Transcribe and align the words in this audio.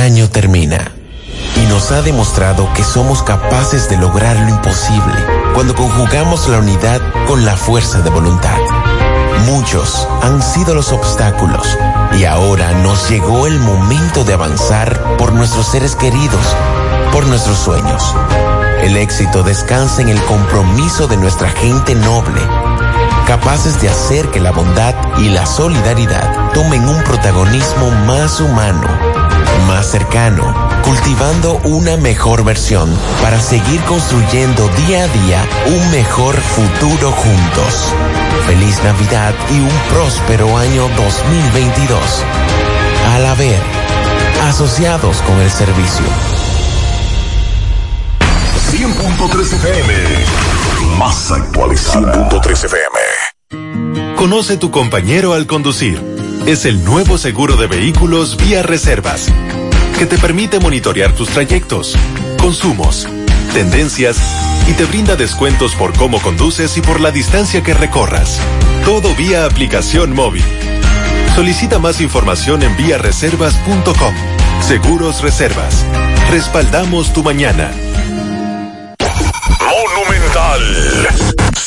año 0.00 0.30
termina 0.30 0.92
y 1.56 1.66
nos 1.66 1.92
ha 1.92 2.02
demostrado 2.02 2.72
que 2.74 2.82
somos 2.82 3.22
capaces 3.22 3.88
de 3.88 3.98
lograr 3.98 4.36
lo 4.36 4.48
imposible 4.48 5.14
cuando 5.54 5.74
conjugamos 5.74 6.48
la 6.48 6.58
unidad 6.58 7.00
con 7.26 7.44
la 7.44 7.56
fuerza 7.56 8.00
de 8.00 8.10
voluntad. 8.10 8.58
Muchos 9.46 10.08
han 10.22 10.42
sido 10.42 10.74
los 10.74 10.92
obstáculos 10.92 11.66
y 12.18 12.24
ahora 12.24 12.72
nos 12.82 13.08
llegó 13.10 13.46
el 13.46 13.60
momento 13.60 14.24
de 14.24 14.32
avanzar 14.32 15.16
por 15.16 15.32
nuestros 15.32 15.66
seres 15.66 15.96
queridos, 15.96 16.44
por 17.12 17.26
nuestros 17.26 17.58
sueños. 17.58 18.14
El 18.82 18.96
éxito 18.96 19.42
descansa 19.42 20.00
en 20.02 20.08
el 20.08 20.22
compromiso 20.24 21.06
de 21.06 21.18
nuestra 21.18 21.50
gente 21.50 21.94
noble, 21.94 22.40
capaces 23.26 23.80
de 23.80 23.90
hacer 23.90 24.28
que 24.30 24.40
la 24.40 24.50
bondad 24.50 24.94
y 25.18 25.28
la 25.28 25.44
solidaridad 25.46 26.52
tomen 26.52 26.88
un 26.88 27.02
protagonismo 27.04 27.90
más 28.06 28.40
humano, 28.40 28.88
más 29.66 29.86
cercano 29.90 30.70
cultivando 30.90 31.60
una 31.64 31.96
mejor 31.96 32.42
versión 32.44 32.90
para 33.22 33.40
seguir 33.40 33.80
construyendo 33.82 34.68
día 34.86 35.04
a 35.04 35.08
día 35.08 35.46
un 35.66 35.90
mejor 35.92 36.34
futuro 36.34 37.12
juntos. 37.12 37.92
Feliz 38.46 38.82
Navidad 38.82 39.32
y 39.50 39.60
un 39.60 39.70
próspero 39.90 40.56
año 40.56 40.88
2022. 40.96 42.00
Al 43.14 43.26
haber, 43.26 43.62
asociados 44.48 45.22
con 45.22 45.38
el 45.40 45.50
servicio. 45.50 46.06
100.3 48.72 49.52
FM, 49.54 49.94
más 50.98 51.30
actualizada. 51.30 52.28
100.3 52.30 52.64
FM. 52.64 54.16
Conoce 54.16 54.56
tu 54.56 54.70
compañero 54.70 55.34
al 55.34 55.46
conducir. 55.46 56.02
Es 56.46 56.64
el 56.64 56.84
nuevo 56.84 57.16
seguro 57.18 57.56
de 57.56 57.66
vehículos 57.66 58.36
vía 58.36 58.62
reservas 58.62 59.30
que 60.00 60.06
te 60.06 60.16
permite 60.16 60.58
monitorear 60.58 61.12
tus 61.12 61.28
trayectos, 61.28 61.94
consumos, 62.40 63.06
tendencias 63.52 64.16
y 64.66 64.72
te 64.72 64.86
brinda 64.86 65.14
descuentos 65.14 65.74
por 65.74 65.94
cómo 65.94 66.22
conduces 66.22 66.74
y 66.78 66.80
por 66.80 67.02
la 67.02 67.10
distancia 67.10 67.62
que 67.62 67.74
recorras. 67.74 68.40
Todo 68.86 69.14
vía 69.14 69.44
aplicación 69.44 70.14
móvil. 70.14 70.42
Solicita 71.34 71.78
más 71.78 72.00
información 72.00 72.62
en 72.62 72.74
viareservas.com. 72.78 74.14
Seguros 74.62 75.20
Reservas. 75.20 75.84
Respaldamos 76.30 77.12
tu 77.12 77.22
mañana. 77.22 77.70
Monumental 79.60 81.29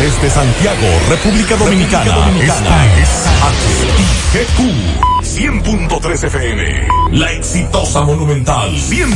Desde 0.00 0.30
Santiago, 0.30 0.86
República 1.10 1.56
Dominicana. 1.56 2.10
Dominicana. 2.10 2.86
Esta 2.96 3.02
es 3.02 3.26
HIGQ 4.32 4.58
100.3 5.22 6.24
FM. 6.24 6.88
La 7.12 7.30
exitosa 7.32 8.00
Monumental 8.00 8.70
100.3. 8.70 9.10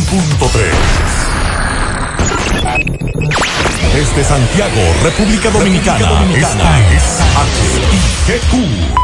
Desde 3.94 4.24
Santiago, 4.24 4.82
República 5.02 5.48
Dominicana. 5.48 6.06
Dominicana. 6.06 6.80
Esta 6.90 6.92
es 6.92 7.18
HIGQ 8.28 9.03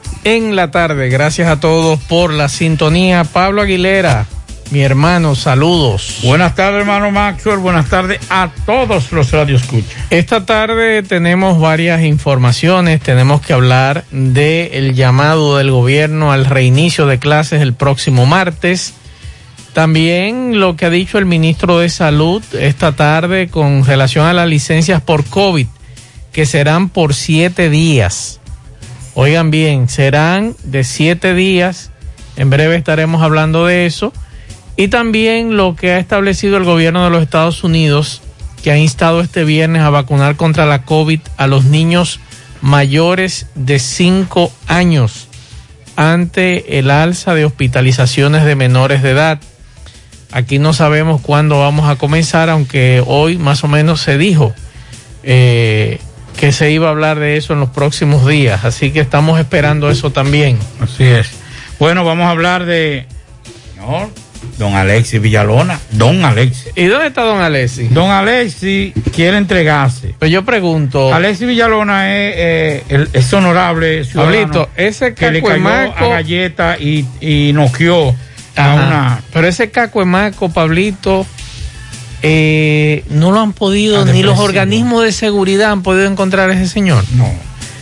en 0.23 0.55
la 0.55 0.71
tarde. 0.71 1.09
Gracias 1.09 1.47
a 1.47 1.59
todos 1.59 1.99
por 1.99 2.31
la 2.31 2.49
sintonía. 2.49 3.23
Pablo 3.23 3.61
Aguilera 3.61 4.27
mi 4.71 4.81
hermano, 4.81 5.35
saludos. 5.35 6.19
Buenas 6.23 6.55
tardes, 6.55 6.79
hermano 6.79 7.11
Maxwell. 7.11 7.57
Buenas 7.57 7.89
tardes 7.89 8.21
a 8.29 8.49
todos 8.65 9.11
los 9.11 9.29
radioescuchas. 9.31 9.91
Esta 10.09 10.45
tarde 10.45 11.03
tenemos 11.03 11.59
varias 11.59 12.03
informaciones. 12.03 13.01
Tenemos 13.01 13.41
que 13.41 13.51
hablar 13.51 14.05
del 14.11 14.95
llamado 14.95 15.57
del 15.57 15.71
gobierno 15.71 16.31
al 16.31 16.45
reinicio 16.45 17.05
de 17.05 17.19
clases 17.19 17.61
el 17.61 17.73
próximo 17.73 18.25
martes. 18.25 18.93
También 19.73 20.61
lo 20.61 20.77
que 20.77 20.85
ha 20.85 20.89
dicho 20.89 21.17
el 21.17 21.25
ministro 21.25 21.79
de 21.79 21.89
Salud 21.89 22.41
esta 22.53 22.93
tarde 22.93 23.49
con 23.49 23.85
relación 23.85 24.25
a 24.25 24.33
las 24.33 24.47
licencias 24.47 25.01
por 25.01 25.25
COVID, 25.25 25.67
que 26.31 26.45
serán 26.45 26.87
por 26.87 27.13
siete 27.13 27.69
días. 27.69 28.40
Oigan 29.13 29.51
bien, 29.51 29.89
serán 29.89 30.55
de 30.63 30.83
siete 30.83 31.33
días. 31.33 31.91
En 32.37 32.49
breve 32.49 32.75
estaremos 32.75 33.21
hablando 33.21 33.65
de 33.65 33.85
eso 33.85 34.13
y 34.77 34.87
también 34.87 35.57
lo 35.57 35.75
que 35.75 35.91
ha 35.91 35.99
establecido 35.99 36.57
el 36.57 36.63
gobierno 36.63 37.03
de 37.03 37.09
los 37.09 37.21
Estados 37.21 37.63
Unidos, 37.63 38.21
que 38.63 38.71
ha 38.71 38.77
instado 38.77 39.21
este 39.21 39.43
viernes 39.43 39.81
a 39.81 39.89
vacunar 39.89 40.37
contra 40.37 40.65
la 40.65 40.83
COVID 40.83 41.19
a 41.35 41.47
los 41.47 41.65
niños 41.65 42.19
mayores 42.61 43.47
de 43.55 43.79
5 43.79 44.51
años 44.67 45.27
ante 45.95 46.79
el 46.79 46.89
alza 46.89 47.33
de 47.33 47.43
hospitalizaciones 47.43 48.45
de 48.45 48.55
menores 48.55 49.03
de 49.03 49.11
edad. 49.11 49.39
Aquí 50.31 50.57
no 50.57 50.71
sabemos 50.71 51.19
cuándo 51.19 51.59
vamos 51.59 51.89
a 51.89 51.97
comenzar, 51.97 52.49
aunque 52.49 53.03
hoy 53.05 53.37
más 53.37 53.63
o 53.65 53.67
menos 53.67 53.99
se 53.99 54.17
dijo 54.17 54.53
eh, 55.23 55.99
que 56.37 56.51
se 56.51 56.71
iba 56.71 56.87
a 56.87 56.91
hablar 56.91 57.19
de 57.19 57.37
eso 57.37 57.53
en 57.53 57.59
los 57.59 57.69
próximos 57.69 58.27
días, 58.27 58.65
así 58.65 58.91
que 58.91 58.99
estamos 58.99 59.39
esperando 59.39 59.89
eso 59.89 60.11
también. 60.11 60.57
Así 60.79 61.03
es. 61.03 61.29
Bueno, 61.79 62.03
vamos 62.03 62.25
a 62.27 62.31
hablar 62.31 62.65
de... 62.65 63.05
Don 64.57 64.75
Alexis 64.75 65.21
Villalona. 65.21 65.79
Don 65.91 66.23
Alexis. 66.23 66.71
¿Y 66.75 66.85
dónde 66.85 67.07
está 67.07 67.23
don 67.23 67.41
Alexis? 67.41 67.91
Don 67.93 68.11
Alexis 68.11 68.93
quiere 69.13 69.37
entregarse. 69.37 70.15
Pues 70.19 70.31
yo 70.31 70.43
pregunto. 70.45 71.13
Alexis 71.13 71.47
Villalona 71.47 72.15
es, 72.15 72.33
eh, 72.37 73.07
es 73.13 73.33
honorable 73.33 74.05
Pablito, 74.13 74.69
ese 74.75 75.13
que 75.13 75.31
le 75.31 75.41
cayó 75.41 75.67
a 75.67 76.07
galleta 76.09 76.77
y, 76.79 77.05
y 77.19 77.53
noqueó 77.53 78.15
a 78.55 78.73
una. 78.73 79.21
Pero 79.33 79.47
ese 79.47 79.71
caco 79.71 80.05
maco, 80.05 80.49
Pablito, 80.49 81.25
eh, 82.23 83.03
no 83.09 83.31
lo 83.31 83.39
han 83.39 83.53
podido, 83.53 84.05
ni 84.05 84.23
los 84.23 84.39
organismos 84.39 85.03
de 85.03 85.11
seguridad 85.11 85.71
han 85.71 85.83
podido 85.83 86.07
encontrar 86.07 86.49
a 86.49 86.53
ese 86.53 86.67
señor. 86.67 87.03
No. 87.15 87.29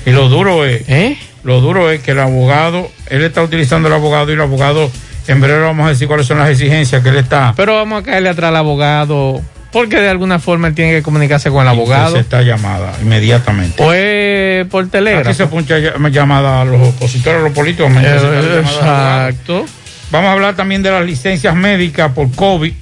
Y 0.06 0.12
lo 0.12 0.30
duro 0.30 0.66
es. 0.66 0.84
¿Eh? 0.88 1.18
Lo 1.44 1.62
duro 1.62 1.90
es 1.92 2.02
que 2.02 2.12
el 2.12 2.20
abogado, 2.20 2.90
él 3.10 3.24
está 3.24 3.44
utilizando 3.44 3.88
el 3.88 3.94
abogado 3.94 4.30
y 4.30 4.34
el 4.34 4.42
abogado 4.42 4.92
en 5.28 5.42
breve 5.42 5.62
vamos 5.62 5.86
a 5.86 5.90
decir 5.90 6.08
cuáles 6.08 6.26
son 6.26 6.40
las 6.40 6.50
exigencias 6.50 7.04
que 7.04 7.10
él 7.10 7.18
está. 7.18 7.54
Pero 7.56 7.76
vamos 7.76 8.02
a 8.02 8.04
caerle 8.04 8.30
atrás 8.30 8.50
al 8.50 8.56
abogado, 8.56 9.42
porque 9.72 9.98
de 9.98 10.10
alguna 10.10 10.40
forma 10.40 10.68
él 10.68 10.76
tiene 10.76 10.92
que 10.92 11.04
comunicarse 11.04 11.50
con 11.50 11.62
el 11.62 11.68
abogado. 11.68 12.16
Se 12.16 12.22
está 12.22 12.42
llamada 12.42 12.94
inmediatamente. 13.02 13.82
O 13.82 13.94
es 13.94 14.66
por 14.68 14.88
telégrafo. 14.90 15.30
Aquí 15.30 15.38
se 15.38 15.48
puncha 15.48 15.78
llamada 16.10 16.62
a 16.62 16.66
los 16.66 16.82
opositores, 16.82 17.42
a 17.42 17.44
los 17.44 17.54
políticos. 17.54 17.92
Exacto. 17.96 19.66
Vamos 20.12 20.30
a 20.30 20.32
hablar 20.32 20.56
también 20.56 20.82
de 20.82 20.92
las 20.92 21.06
licencias 21.06 21.56
médicas 21.56 22.12
por 22.14 22.32
COVID 22.32 22.74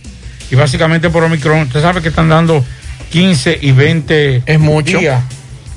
y 0.50 0.56
básicamente 0.56 1.10
por 1.10 1.24
Omicron. 1.24 1.62
Usted 1.62 1.82
sabe 1.82 2.02
que 2.02 2.10
están 2.10 2.30
dando 2.30 2.64
15 3.12 3.60
y 3.62 3.72
20 3.72 4.44
es 4.46 4.60
mucho. 4.60 5.00
días. 5.00 5.24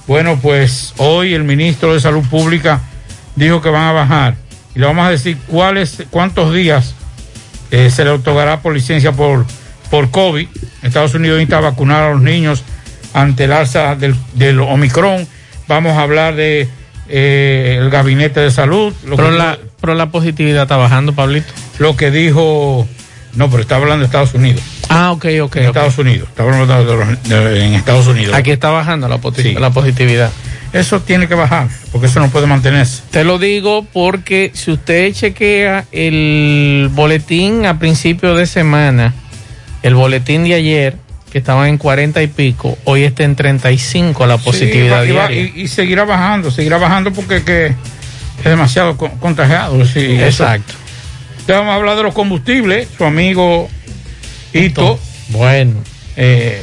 Bueno, 0.06 0.38
pues 0.40 0.94
hoy 0.96 1.34
el 1.34 1.44
ministro 1.44 1.94
de 1.94 2.00
Salud 2.00 2.25
Pública 2.28 2.81
dijo 3.37 3.61
que 3.61 3.69
van 3.69 3.84
a 3.84 3.93
bajar 3.93 4.34
y 4.75 4.78
le 4.81 4.87
vamos 4.87 5.06
a 5.06 5.11
decir 5.11 5.38
cuáles, 5.46 6.05
cuántos 6.11 6.52
días 6.52 6.94
eh, 7.70 7.90
se 7.90 8.05
le 8.05 8.11
otorgará 8.11 8.61
por 8.61 8.75
licencia 8.75 9.12
por, 9.12 9.46
por 9.90 10.11
COVID. 10.11 10.49
Estados 10.82 11.14
Unidos 11.14 11.38
necesita 11.38 11.61
vacunar 11.61 12.02
a 12.02 12.11
los 12.11 12.22
niños 12.22 12.64
ante 13.12 13.44
el 13.44 13.52
alza 13.52 13.94
del, 13.96 14.14
del 14.34 14.61
Omicron. 14.61 15.26
Vamos 15.69 15.96
a 15.96 16.02
hablar 16.02 16.34
de 16.34 16.69
eh, 17.08 17.78
el 17.81 17.90
gabinete 17.90 18.40
de 18.40 18.50
salud. 18.50 18.93
pero, 19.05 19.31
la, 19.31 19.58
pero 19.81 19.94
la 19.94 20.11
positividad 20.11 20.62
está 20.62 20.76
bajando, 20.76 21.12
Pablito. 21.12 21.52
Lo 21.78 21.96
que 21.96 22.11
dijo 22.11 22.88
No, 23.35 23.49
pero 23.50 23.62
está 23.62 23.77
hablando 23.77 24.00
de 24.00 24.06
Estados 24.06 24.35
Unidos. 24.35 24.62
Ah, 24.88 25.12
ok, 25.12 25.25
ok. 25.25 25.31
En 25.32 25.43
okay. 25.43 25.65
Estados 25.67 25.99
Unidos. 25.99 26.29
Está 26.29 26.43
hablando 26.43 26.67
de 26.67 26.85
los- 26.97 27.23
de- 27.25 27.65
en 27.65 27.75
Estados 27.75 28.06
Unidos. 28.09 28.35
Aquí 28.35 28.50
está 28.50 28.71
bajando 28.71 29.09
la, 29.09 29.19
Sí. 29.37 29.55
la 29.55 29.71
positividad. 29.71 30.31
Eso 30.73 31.00
tiene 31.00 31.27
que 31.27 31.35
bajar, 31.35 31.69
porque 31.91 32.06
eso 32.06 32.21
no 32.21 32.29
puede 32.29 32.47
mantenerse. 32.47 33.03
Te 33.11 33.25
lo 33.25 33.38
digo 33.38 33.85
porque 33.93 34.50
si 34.55 34.71
usted 34.73 35.12
chequea 35.12 35.85
el 35.93 36.88
boletín 36.93 37.67
a 37.67 37.79
principio 37.79 38.35
de 38.35 38.47
semana, 38.47 39.12
el 39.82 39.94
boletín 39.94 40.44
de 40.44 40.55
ayer, 40.55 40.97
que 41.32 41.38
estaba 41.38 41.69
en 41.69 41.79
40 41.79 42.23
y 42.23 42.27
pico, 42.29 42.77
hoy 42.85 43.05
está 43.05 43.23
en 43.25 43.37
35 43.37 44.27
la 44.27 44.38
positividad 44.38 45.05
Sí, 45.05 45.11
y 45.11 45.12
va- 45.12 45.29
diaria. 45.29 45.53
y, 45.56 45.62
y 45.62 45.69
seguirá 45.69 46.05
bajando, 46.05 46.50
seguirá 46.50 46.79
bajando 46.79 47.12
porque 47.12 47.43
que 47.44 47.67
es 47.67 48.44
demasiado 48.44 48.97
co- 48.97 49.11
contagiado. 49.21 49.85
Sí, 49.87 50.17
eso. 50.21 50.44
Ya 51.47 51.59
vamos 51.59 51.73
a 51.73 51.77
hablar 51.77 51.97
de 51.97 52.03
los 52.05 52.15
combustibles. 52.15 52.89
Su 52.97 53.05
amigo 53.05 53.69
Ito 54.53 54.99
Bueno, 55.29 55.75
eh, 56.17 56.63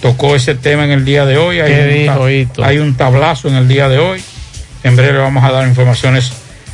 tocó 0.00 0.34
ese 0.34 0.54
tema 0.54 0.84
en 0.84 0.90
el 0.90 1.04
día 1.04 1.24
de 1.26 1.36
hoy. 1.36 1.60
Hay 1.60 1.72
¿Qué 1.72 1.82
un, 1.82 1.94
dijo 1.94 2.24
ta- 2.24 2.32
Ito? 2.32 2.64
hay 2.64 2.78
un 2.78 2.94
tablazo 2.94 3.48
en 3.48 3.54
el 3.56 3.68
día 3.68 3.88
de 3.88 3.98
hoy. 3.98 4.22
En 4.84 4.96
breve 4.96 5.18
vamos 5.18 5.44
a 5.44 5.50
dar 5.52 5.66
informaciones 5.68 6.32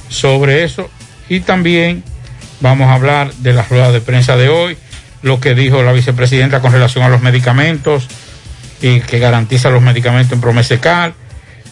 sobre 0.08 0.64
eso. 0.64 0.88
Y 1.28 1.40
también 1.40 2.02
vamos 2.60 2.88
a 2.88 2.94
hablar 2.94 3.32
de 3.34 3.52
las 3.52 3.68
ruedas 3.68 3.92
de 3.92 4.00
prensa 4.00 4.36
de 4.36 4.48
hoy, 4.48 4.76
lo 5.22 5.40
que 5.40 5.54
dijo 5.54 5.82
la 5.82 5.92
vicepresidenta 5.92 6.60
con 6.60 6.72
relación 6.72 7.04
a 7.04 7.08
los 7.08 7.20
medicamentos 7.22 8.08
y 8.80 9.00
que 9.00 9.18
garantiza 9.18 9.70
los 9.70 9.82
medicamentos 9.82 10.32
en 10.32 10.40
Promesecal. 10.40 11.14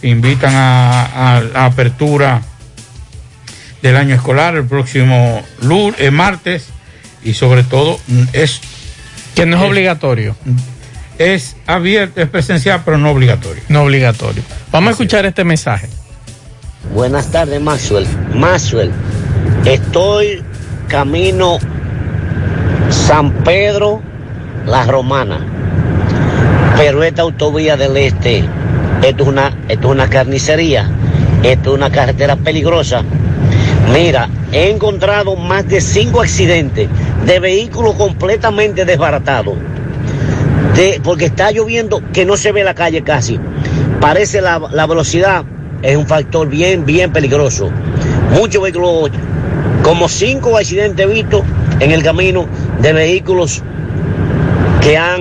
Invitan 0.02 0.54
a, 0.54 1.02
a- 1.36 1.42
a 1.54 1.64
apertura 1.66 2.42
del 3.82 3.96
año 3.96 4.14
escolar 4.14 4.56
el 4.56 4.64
próximo 4.64 5.42
lunes, 5.62 6.00
eh, 6.00 6.10
martes 6.10 6.68
y 7.22 7.34
sobre 7.34 7.62
todo 7.62 7.98
mm, 8.06 8.22
es 8.32 8.60
que 9.34 9.46
no 9.46 9.56
es 9.56 9.62
obligatorio. 9.62 10.36
es 11.18 11.56
abierto, 11.66 12.20
es 12.20 12.28
presencial, 12.28 12.82
pero 12.84 12.98
no 12.98 13.10
obligatorio. 13.10 13.62
No 13.68 13.82
obligatorio. 13.82 14.42
Vamos 14.72 14.88
a 14.88 14.90
escuchar 14.92 15.26
este 15.26 15.44
mensaje. 15.44 15.88
Buenas 16.94 17.30
tardes, 17.30 17.60
Maxwell. 17.60 18.06
Maxwell, 18.34 18.90
estoy 19.64 20.42
camino 20.88 21.58
San 22.90 23.32
Pedro, 23.44 24.00
La 24.66 24.84
Romana. 24.84 25.40
Pero 26.76 27.02
esta 27.02 27.22
autovía 27.22 27.76
del 27.76 27.96
este, 27.96 28.44
esto 29.02 29.22
es 29.22 29.28
una, 29.28 29.48
esto 29.68 29.88
es 29.88 29.92
una 29.92 30.08
carnicería, 30.08 30.88
esto 31.42 31.70
es 31.70 31.76
una 31.76 31.90
carretera 31.90 32.36
peligrosa. 32.36 33.02
Mira, 33.92 34.28
he 34.52 34.70
encontrado 34.70 35.36
más 35.36 35.66
de 35.68 35.80
cinco 35.80 36.20
accidentes 36.20 36.88
de 37.24 37.40
vehículos 37.40 37.94
completamente 37.94 38.84
desbaratados. 38.84 39.54
De- 40.74 41.00
porque 41.02 41.26
está 41.26 41.50
lloviendo 41.52 42.02
que 42.12 42.24
no 42.24 42.36
se 42.36 42.52
ve 42.52 42.64
la 42.64 42.74
calle 42.74 43.02
casi. 43.02 43.38
Parece 44.00 44.40
la, 44.40 44.60
la 44.72 44.86
velocidad 44.86 45.44
es 45.82 45.96
un 45.96 46.06
factor 46.06 46.48
bien, 46.48 46.84
bien 46.84 47.12
peligroso. 47.12 47.70
Muchos 48.32 48.62
vehículos, 48.62 49.10
como 49.82 50.08
cinco 50.08 50.56
accidentes 50.56 51.08
vistos 51.08 51.42
en 51.80 51.92
el 51.92 52.02
camino 52.02 52.46
de 52.80 52.92
vehículos 52.92 53.62
que 54.82 54.98
han 54.98 55.20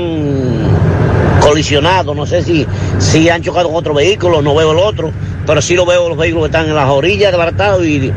colisionado. 1.39 2.15
No 2.15 2.25
sé 2.25 2.41
si, 2.43 2.65
si 2.97 3.29
han 3.29 3.41
chocado 3.43 3.67
con 3.69 3.77
otro 3.77 3.93
vehículo, 3.93 4.41
no 4.41 4.55
veo 4.55 4.71
el 4.71 4.79
otro, 4.79 5.11
pero 5.45 5.61
sí 5.61 5.75
lo 5.75 5.85
veo 5.85 6.09
los 6.09 6.17
vehículos 6.17 6.45
que 6.49 6.57
están 6.57 6.67
en 6.67 6.75
las 6.75 6.89
orillas 6.89 7.31
desbaratados 7.31 7.85
y, 7.85 8.11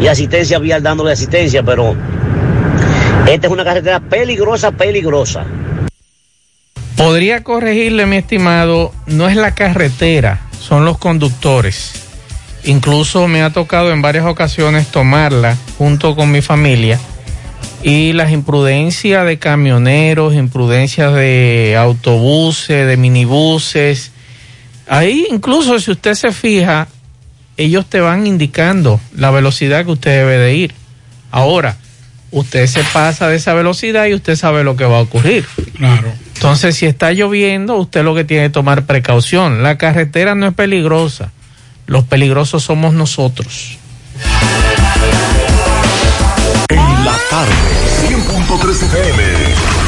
y 0.00 0.06
asistencia 0.06 0.58
vial 0.58 0.82
dándole 0.82 1.12
asistencia, 1.12 1.62
pero 1.62 1.94
esta 3.26 3.46
es 3.46 3.52
una 3.52 3.64
carretera 3.64 4.00
peligrosa, 4.00 4.70
peligrosa. 4.72 5.44
Podría 6.96 7.44
corregirle, 7.44 8.06
mi 8.06 8.16
estimado, 8.16 8.92
no 9.06 9.28
es 9.28 9.36
la 9.36 9.54
carretera, 9.54 10.40
son 10.60 10.84
los 10.84 10.98
conductores. 10.98 11.92
Incluso 12.64 13.28
me 13.28 13.42
ha 13.42 13.50
tocado 13.50 13.92
en 13.92 14.02
varias 14.02 14.26
ocasiones 14.26 14.88
tomarla 14.88 15.56
junto 15.78 16.16
con 16.16 16.30
mi 16.30 16.42
familia 16.42 16.98
y 17.82 18.12
las 18.12 18.32
imprudencias 18.32 19.24
de 19.24 19.38
camioneros, 19.38 20.34
imprudencias 20.34 21.14
de 21.14 21.76
autobuses, 21.78 22.86
de 22.86 22.96
minibuses. 22.96 24.10
Ahí 24.88 25.26
incluso 25.30 25.78
si 25.78 25.92
usted 25.92 26.14
se 26.14 26.32
fija, 26.32 26.88
ellos 27.58 27.86
te 27.86 28.00
van 28.00 28.26
indicando 28.26 29.00
la 29.14 29.30
velocidad 29.30 29.84
que 29.84 29.90
usted 29.90 30.10
debe 30.12 30.38
de 30.38 30.54
ir. 30.54 30.74
Ahora, 31.30 31.76
usted 32.30 32.66
se 32.66 32.82
pasa 32.84 33.28
de 33.28 33.36
esa 33.36 33.52
velocidad 33.52 34.06
y 34.06 34.14
usted 34.14 34.36
sabe 34.36 34.64
lo 34.64 34.76
que 34.76 34.84
va 34.84 34.98
a 34.98 35.02
ocurrir. 35.02 35.44
Claro. 35.76 36.12
Entonces, 36.34 36.76
si 36.76 36.86
está 36.86 37.12
lloviendo, 37.12 37.74
usted 37.76 38.04
lo 38.04 38.14
que 38.14 38.24
tiene 38.24 38.44
que 38.44 38.50
tomar 38.50 38.86
precaución. 38.86 39.62
La 39.62 39.76
carretera 39.76 40.34
no 40.36 40.46
es 40.46 40.54
peligrosa. 40.54 41.32
Los 41.86 42.04
peligrosos 42.04 42.62
somos 42.62 42.94
nosotros. 42.94 43.76
En 46.68 47.04
la 47.04 47.16
tarde, 47.28 47.52
100.3 48.08 48.70
FM. 48.70 49.87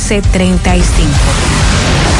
809-736-1335. 0.00 2.19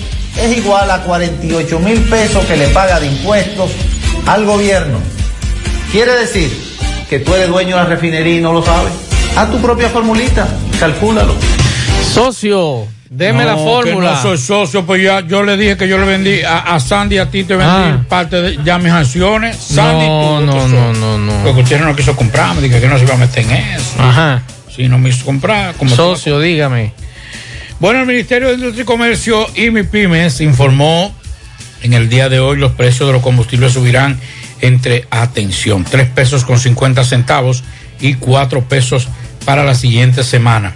es 0.37 0.57
igual 0.57 0.89
a 0.89 1.01
48 1.03 1.79
mil 1.79 1.99
pesos 2.03 2.45
que 2.45 2.57
le 2.57 2.67
paga 2.69 2.99
de 2.99 3.07
impuestos 3.07 3.71
al 4.25 4.45
gobierno. 4.45 4.99
Quiere 5.91 6.13
decir 6.13 6.49
que 7.09 7.19
tú 7.19 7.33
eres 7.33 7.49
dueño 7.49 7.75
de 7.75 7.83
la 7.83 7.89
refinería 7.89 8.37
y 8.37 8.41
no 8.41 8.53
lo 8.53 8.63
sabes. 8.63 8.93
Haz 9.35 9.51
tu 9.51 9.61
propia 9.61 9.89
formulita, 9.89 10.47
calcúlalo. 10.79 11.35
Socio, 12.13 12.87
deme 13.09 13.45
la 13.45 13.55
fórmula. 13.55 14.13
no 14.13 14.21
soy 14.21 14.37
socio, 14.37 14.85
pues 14.85 15.03
ya 15.03 15.21
yo 15.21 15.43
le 15.43 15.57
dije 15.57 15.77
que 15.77 15.87
yo 15.87 15.97
le 15.97 16.05
vendí 16.05 16.41
a, 16.41 16.79
Sandy, 16.79 17.17
a 17.17 17.29
ti 17.29 17.43
te 17.43 17.55
vendí 17.55 17.71
ah. 17.71 18.05
parte 18.07 18.41
de 18.41 18.63
ya 18.63 18.77
mis 18.77 18.91
acciones. 18.91 19.57
Sandy, 19.57 20.07
no, 20.07 20.41
no, 20.41 20.67
no, 20.67 20.93
no, 20.93 21.17
no. 21.17 21.43
Porque 21.43 21.61
usted 21.61 21.81
no 21.81 21.95
quiso 21.95 22.15
comprar, 22.15 22.55
me 22.55 22.61
dije 22.61 22.79
que 22.79 22.87
no 22.87 22.97
se 22.97 23.03
iba 23.03 23.13
a 23.13 23.17
meter 23.17 23.43
en 23.43 23.51
eso. 23.51 23.95
Ajá. 23.99 24.43
Si 24.73 24.87
no 24.87 24.97
me 24.97 25.09
hizo 25.09 25.25
comprar, 25.25 25.75
como 25.75 25.93
Socio, 25.93 26.39
dígame. 26.39 26.93
Bueno, 27.81 28.01
el 28.01 28.05
Ministerio 28.05 28.49
de 28.49 28.53
Industria 28.53 28.83
y 28.83 28.85
Comercio 28.85 29.47
y 29.55 29.71
MIPIMES 29.71 30.41
informó 30.41 31.15
en 31.81 31.93
el 31.93 32.09
día 32.09 32.29
de 32.29 32.39
hoy 32.39 32.57
los 32.57 32.73
precios 32.73 33.09
de 33.09 33.13
los 33.13 33.23
combustibles 33.23 33.73
subirán 33.73 34.19
entre, 34.61 35.07
atención, 35.09 35.83
3 35.83 36.09
pesos 36.09 36.45
con 36.45 36.59
50 36.59 37.03
centavos 37.03 37.63
y 37.99 38.13
4 38.13 38.65
pesos 38.65 39.07
para 39.45 39.63
la 39.63 39.73
siguiente 39.73 40.23
semana. 40.23 40.75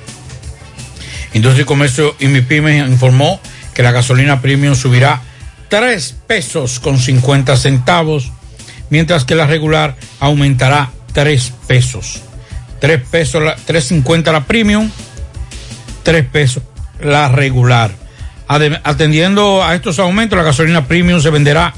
Industria 1.36 1.62
y 1.62 1.66
Comercio 1.66 2.16
y 2.20 2.26
MIPIMES 2.26 2.90
informó 2.90 3.40
que 3.76 3.84
la 3.84 3.92
gasolina 3.92 4.42
premium 4.42 4.74
subirá 4.74 5.22
3 5.70 6.16
pesos 6.26 6.80
con 6.80 6.98
50 6.98 7.56
centavos, 7.56 8.32
mientras 8.90 9.26
que 9.26 9.36
la 9.36 9.46
regular 9.46 9.96
aumentará 10.20 10.90
3 11.14 11.54
pesos. 11.68 12.24
3 12.80 13.00
pesos, 13.12 13.44
3.50 13.44 14.32
la 14.32 14.44
premium, 14.46 14.90
3 16.02 16.26
pesos 16.26 16.64
la 17.00 17.30
regular. 17.30 17.92
Atendiendo 18.48 19.64
a 19.64 19.76
estos 19.76 20.00
aumentos, 20.00 20.38
la 20.38 20.44
gasolina 20.44 20.88
premium 20.88 21.20
se 21.20 21.32
venderá 21.32 21.74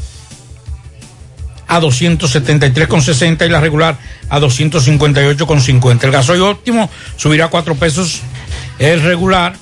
a 1.68 1.80
273,60 1.80 3.46
y 3.46 3.50
la 3.50 3.60
regular 3.60 3.98
a 4.30 4.40
258,50. 4.40 6.04
El 6.04 6.12
gasoil 6.12 6.42
óptimo 6.42 6.90
subirá 7.16 7.50
4 7.50 7.76
pesos, 7.76 8.22
el 8.80 9.02
regular 9.02 9.56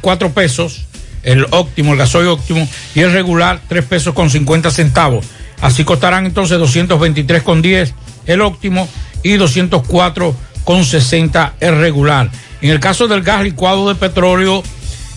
4 0.00 0.28
eh, 0.28 0.32
pesos, 0.34 0.86
el 1.22 1.46
óptimo, 1.50 1.92
el 1.92 1.98
gasoil 1.98 2.28
óptimo 2.28 2.66
y 2.94 3.00
el 3.00 3.12
regular 3.12 3.60
3 3.68 3.84
pesos 3.84 4.14
con 4.14 4.30
50 4.30 4.70
centavos. 4.70 5.26
Así 5.60 5.84
costarán 5.84 6.24
entonces 6.26 6.58
223,10 6.58 7.92
el 8.26 8.40
óptimo 8.40 8.88
y 9.22 9.36
204,60 9.36 11.52
el 11.60 11.78
regular. 11.78 12.30
En 12.62 12.70
el 12.70 12.78
caso 12.78 13.08
del 13.08 13.22
gas 13.22 13.42
licuado 13.42 13.88
de 13.88 13.96
petróleo, 13.96 14.62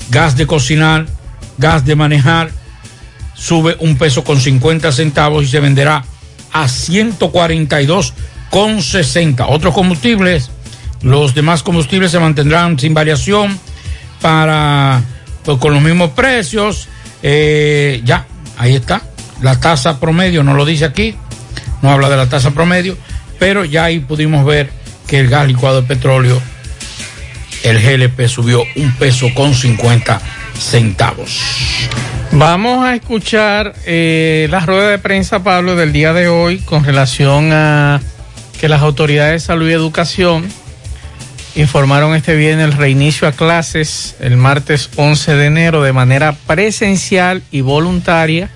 gas 0.09 0.35
de 0.35 0.47
cocinar, 0.47 1.05
gas 1.59 1.85
de 1.85 1.95
manejar, 1.95 2.49
sube 3.35 3.77
un 3.79 3.99
peso 3.99 4.23
con 4.23 4.41
50 4.41 4.91
centavos 4.91 5.43
y 5.43 5.47
se 5.47 5.59
venderá 5.59 6.03
a 6.51 6.67
142 6.67 8.13
con 8.49 8.81
60. 8.81 9.45
Otros 9.45 9.75
combustibles, 9.75 10.49
los 11.03 11.35
demás 11.35 11.61
combustibles 11.61 12.09
se 12.09 12.19
mantendrán 12.19 12.79
sin 12.79 12.95
variación 12.95 13.59
para 14.21 15.03
pues, 15.43 15.59
con 15.59 15.71
los 15.71 15.83
mismos 15.83 16.11
precios. 16.11 16.87
Eh, 17.21 18.01
ya, 18.03 18.25
ahí 18.57 18.73
está. 18.73 19.03
La 19.43 19.59
tasa 19.59 19.99
promedio 19.99 20.43
no 20.43 20.55
lo 20.55 20.65
dice 20.65 20.85
aquí, 20.85 21.15
no 21.83 21.91
habla 21.91 22.09
de 22.09 22.17
la 22.17 22.27
tasa 22.27 22.51
promedio, 22.51 22.97
pero 23.37 23.65
ya 23.65 23.83
ahí 23.83 23.99
pudimos 23.99 24.43
ver 24.45 24.71
que 25.05 25.19
el 25.19 25.27
gas 25.27 25.45
licuado 25.45 25.81
de 25.81 25.87
petróleo 25.87 26.41
el 27.65 27.81
GLP 27.81 28.27
subió 28.27 28.63
un 28.75 28.91
peso 28.93 29.33
con 29.33 29.55
50 29.55 30.21
centavos. 30.57 31.41
Vamos 32.31 32.85
a 32.85 32.93
escuchar 32.93 33.73
eh, 33.85 34.47
la 34.51 34.59
rueda 34.59 34.89
de 34.89 34.99
prensa, 34.99 35.43
Pablo, 35.43 35.75
del 35.75 35.91
día 35.91 36.13
de 36.13 36.27
hoy 36.27 36.59
con 36.59 36.83
relación 36.83 37.51
a 37.53 38.01
que 38.59 38.69
las 38.69 38.81
autoridades 38.81 39.41
de 39.41 39.45
salud 39.45 39.67
y 39.67 39.73
educación 39.73 40.45
informaron 41.55 42.15
este 42.15 42.35
viernes 42.35 42.65
el 42.65 42.73
reinicio 42.73 43.27
a 43.27 43.31
clases 43.31 44.15
el 44.19 44.37
martes 44.37 44.89
11 44.95 45.35
de 45.35 45.45
enero 45.45 45.81
de 45.81 45.93
manera 45.93 46.35
presencial 46.45 47.41
y 47.49 47.61
voluntaria 47.61 48.49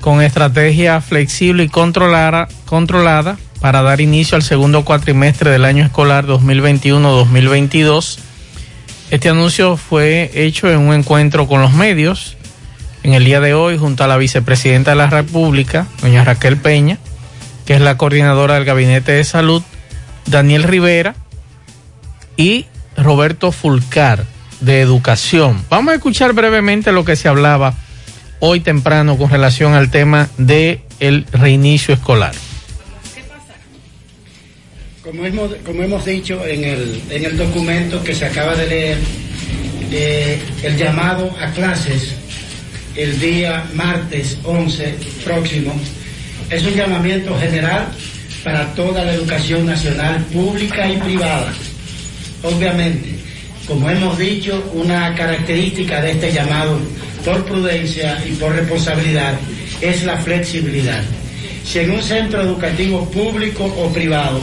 con 0.00 0.20
estrategia 0.20 1.00
flexible 1.00 1.64
y 1.64 1.68
controlada, 1.68 2.48
controlada 2.66 3.38
para 3.60 3.82
dar 3.82 4.00
inicio 4.00 4.36
al 4.36 4.42
segundo 4.42 4.84
cuatrimestre 4.84 5.50
del 5.50 5.64
año 5.64 5.84
escolar 5.84 6.26
2021-2022 6.26 8.25
este 9.10 9.28
anuncio 9.28 9.76
fue 9.76 10.30
hecho 10.34 10.68
en 10.70 10.78
un 10.78 10.94
encuentro 10.94 11.46
con 11.46 11.62
los 11.62 11.72
medios 11.72 12.36
en 13.02 13.14
el 13.14 13.24
día 13.24 13.40
de 13.40 13.54
hoy 13.54 13.78
junto 13.78 14.02
a 14.02 14.08
la 14.08 14.16
vicepresidenta 14.16 14.90
de 14.90 14.96
la 14.96 15.06
República, 15.06 15.86
doña 16.02 16.24
Raquel 16.24 16.56
Peña, 16.56 16.98
que 17.64 17.74
es 17.74 17.80
la 17.80 17.96
coordinadora 17.96 18.54
del 18.54 18.64
Gabinete 18.64 19.12
de 19.12 19.22
Salud, 19.22 19.62
Daniel 20.26 20.64
Rivera 20.64 21.14
y 22.36 22.66
Roberto 22.96 23.52
Fulcar 23.52 24.24
de 24.60 24.80
Educación. 24.80 25.64
Vamos 25.70 25.92
a 25.92 25.94
escuchar 25.94 26.32
brevemente 26.32 26.90
lo 26.90 27.04
que 27.04 27.14
se 27.14 27.28
hablaba 27.28 27.74
hoy 28.40 28.60
temprano 28.60 29.16
con 29.16 29.30
relación 29.30 29.74
al 29.74 29.90
tema 29.90 30.28
del 30.36 30.80
el 30.98 31.26
reinicio 31.30 31.94
escolar. 31.94 32.32
Como 35.64 35.82
hemos, 35.82 36.04
dicho 36.04 36.44
en 36.46 36.62
el, 36.62 37.00
en 37.08 37.24
el 37.24 37.38
documento 37.38 38.04
que 38.04 38.14
se 38.14 38.26
acaba 38.26 38.54
de 38.54 38.66
leer, 38.66 38.98
eh, 39.90 40.38
el 40.62 40.76
llamado 40.76 41.34
a 41.40 41.50
clases 41.52 42.14
el 42.94 43.18
día 43.18 43.64
martes 43.72 44.36
11 44.44 44.94
próximo 45.24 45.72
es 46.50 46.62
un 46.64 46.74
llamamiento 46.74 47.38
general 47.38 47.88
para 48.44 48.74
toda 48.74 49.04
la 49.04 49.14
educación 49.14 49.64
nacional 49.64 50.22
pública 50.32 50.86
y 50.86 50.98
privada. 50.98 51.50
Obviamente, 52.42 53.16
como 53.66 53.88
hemos 53.88 54.18
dicho, 54.18 54.70
una 54.74 55.14
característica 55.14 56.02
de 56.02 56.10
este 56.10 56.30
llamado 56.30 56.78
por 57.24 57.42
prudencia 57.46 58.22
y 58.28 58.32
por 58.32 58.54
responsabilidad 58.54 59.34
es 59.80 60.04
la 60.04 60.18
flexibilidad. 60.18 61.02
si 61.64 61.78
en 61.78 61.92
un 61.92 62.02
centro 62.02 62.42
educativo 62.42 63.10
público 63.10 63.64
o 63.64 63.90
privado 63.92 64.42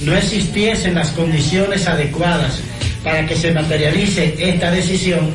no 0.00 0.16
existiesen 0.16 0.94
las 0.94 1.10
condiciones 1.10 1.86
adecuadas 1.86 2.60
para 3.02 3.26
que 3.26 3.36
se 3.36 3.52
materialice 3.52 4.34
esta 4.38 4.70
decisión, 4.70 5.30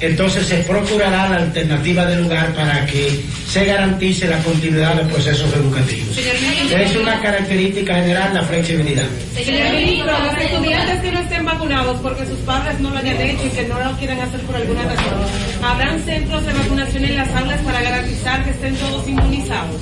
entonces 0.00 0.48
se 0.48 0.56
procurará 0.58 1.28
la 1.28 1.36
alternativa 1.36 2.04
de 2.06 2.16
lugar 2.16 2.52
para 2.54 2.84
que 2.86 3.22
se 3.48 3.64
garantice 3.64 4.26
la 4.26 4.38
continuidad 4.38 4.96
de 4.96 5.04
los 5.04 5.12
procesos 5.12 5.54
educativos. 5.54 6.18
Es 6.18 6.96
una 6.96 7.20
característica 7.20 7.94
general 7.94 8.34
la 8.34 8.42
flexibilidad. 8.42 9.06
Señor 9.32 9.72
ministro, 9.72 10.12
los 10.18 10.36
estudiantes 10.36 11.00
que 11.00 11.12
no 11.12 11.20
estén 11.20 11.44
vacunados 11.44 12.00
porque 12.00 12.26
sus 12.26 12.38
padres 12.40 12.80
no 12.80 12.90
lo 12.90 12.98
hayan 12.98 13.20
hecho 13.20 13.46
y 13.46 13.50
que 13.50 13.68
no 13.68 13.78
lo 13.78 13.96
quieran 13.96 14.20
hacer 14.20 14.40
por 14.40 14.56
alguna 14.56 14.82
razón, 14.82 15.14
¿habrán 15.62 16.02
centros 16.04 16.46
de 16.46 16.52
vacunación 16.52 17.04
en 17.04 17.16
las 17.16 17.30
aulas 17.36 17.60
para 17.60 17.80
garantizar 17.80 18.44
que 18.44 18.50
estén 18.50 18.74
todos 18.74 19.06
inmunizados? 19.06 19.80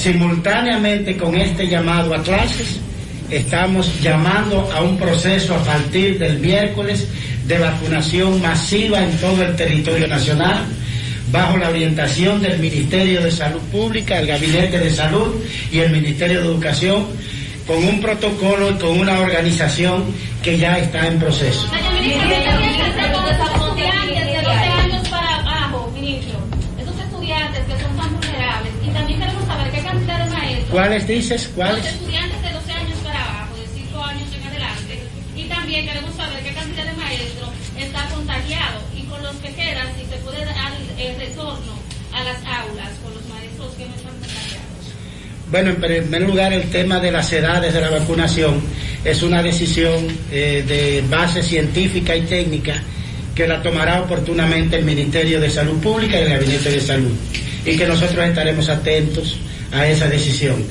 Simultáneamente 0.00 1.14
con 1.14 1.36
este 1.36 1.68
llamado 1.68 2.14
a 2.14 2.22
clases, 2.22 2.80
estamos 3.30 4.00
llamando 4.00 4.66
a 4.72 4.80
un 4.80 4.96
proceso 4.96 5.54
a 5.54 5.62
partir 5.62 6.18
del 6.18 6.38
miércoles 6.38 7.06
de 7.46 7.58
vacunación 7.58 8.40
masiva 8.40 9.04
en 9.04 9.14
todo 9.18 9.42
el 9.42 9.54
territorio 9.56 10.08
nacional, 10.08 10.64
bajo 11.30 11.58
la 11.58 11.68
orientación 11.68 12.40
del 12.40 12.58
Ministerio 12.58 13.20
de 13.20 13.30
Salud 13.30 13.60
Pública, 13.70 14.20
el 14.20 14.26
Gabinete 14.26 14.78
de 14.78 14.90
Salud 14.90 15.34
y 15.70 15.80
el 15.80 15.90
Ministerio 15.90 16.40
de 16.40 16.46
Educación, 16.46 17.04
con 17.66 17.84
un 17.84 18.00
protocolo 18.00 18.78
con 18.78 18.98
una 18.98 19.20
organización 19.20 20.04
que 20.42 20.56
ya 20.56 20.78
está 20.78 21.08
en 21.08 21.18
proceso. 21.18 21.70
¿Cuáles 30.70 31.06
dices? 31.06 31.50
¿Cuáles? 31.56 31.84
Los 31.84 31.94
estudiantes 31.94 32.42
de 32.42 32.52
12 32.52 32.72
años 32.72 32.98
para 33.02 33.24
abajo, 33.24 33.56
de 33.56 33.66
5 33.80 34.04
años 34.04 34.28
en 34.36 34.46
adelante. 34.46 34.98
Y 35.36 35.44
también 35.44 35.86
queremos 35.86 36.14
saber 36.14 36.42
qué 36.44 36.52
cantidad 36.52 36.84
de 36.84 36.92
maestros 36.92 37.50
está 37.76 38.08
contagiado 38.08 38.80
y 38.96 39.02
con 39.02 39.20
los 39.22 39.34
que 39.36 39.52
quedan, 39.52 39.88
si 39.98 40.06
se 40.06 40.16
puede 40.22 40.44
dar 40.44 40.72
el 40.96 41.16
retorno 41.16 41.72
a 42.12 42.22
las 42.22 42.36
aulas 42.36 42.88
con 43.02 43.14
los 43.14 43.26
maestros 43.28 43.74
que 43.74 43.86
no 43.86 43.94
están 43.96 44.12
contagiados. 44.12 44.60
Bueno, 45.50 45.70
en 45.70 45.76
primer 45.76 46.22
lugar, 46.22 46.52
el 46.52 46.70
tema 46.70 47.00
de 47.00 47.10
las 47.10 47.32
edades 47.32 47.74
de 47.74 47.80
la 47.80 47.90
vacunación 47.90 48.62
es 49.04 49.22
una 49.24 49.42
decisión 49.42 50.06
eh, 50.30 50.64
de 50.66 51.02
base 51.08 51.42
científica 51.42 52.14
y 52.14 52.22
técnica 52.22 52.80
que 53.34 53.48
la 53.48 53.60
tomará 53.60 54.02
oportunamente 54.02 54.76
el 54.76 54.84
Ministerio 54.84 55.40
de 55.40 55.50
Salud 55.50 55.80
Pública 55.80 56.20
y 56.20 56.22
el 56.24 56.28
Gabinete 56.28 56.70
de 56.70 56.80
Salud 56.80 57.12
y 57.64 57.76
que 57.76 57.86
nosotros 57.86 58.24
estaremos 58.24 58.68
atentos 58.68 59.38
a 59.72 59.86
esa 59.86 60.08
decisión. 60.08 60.64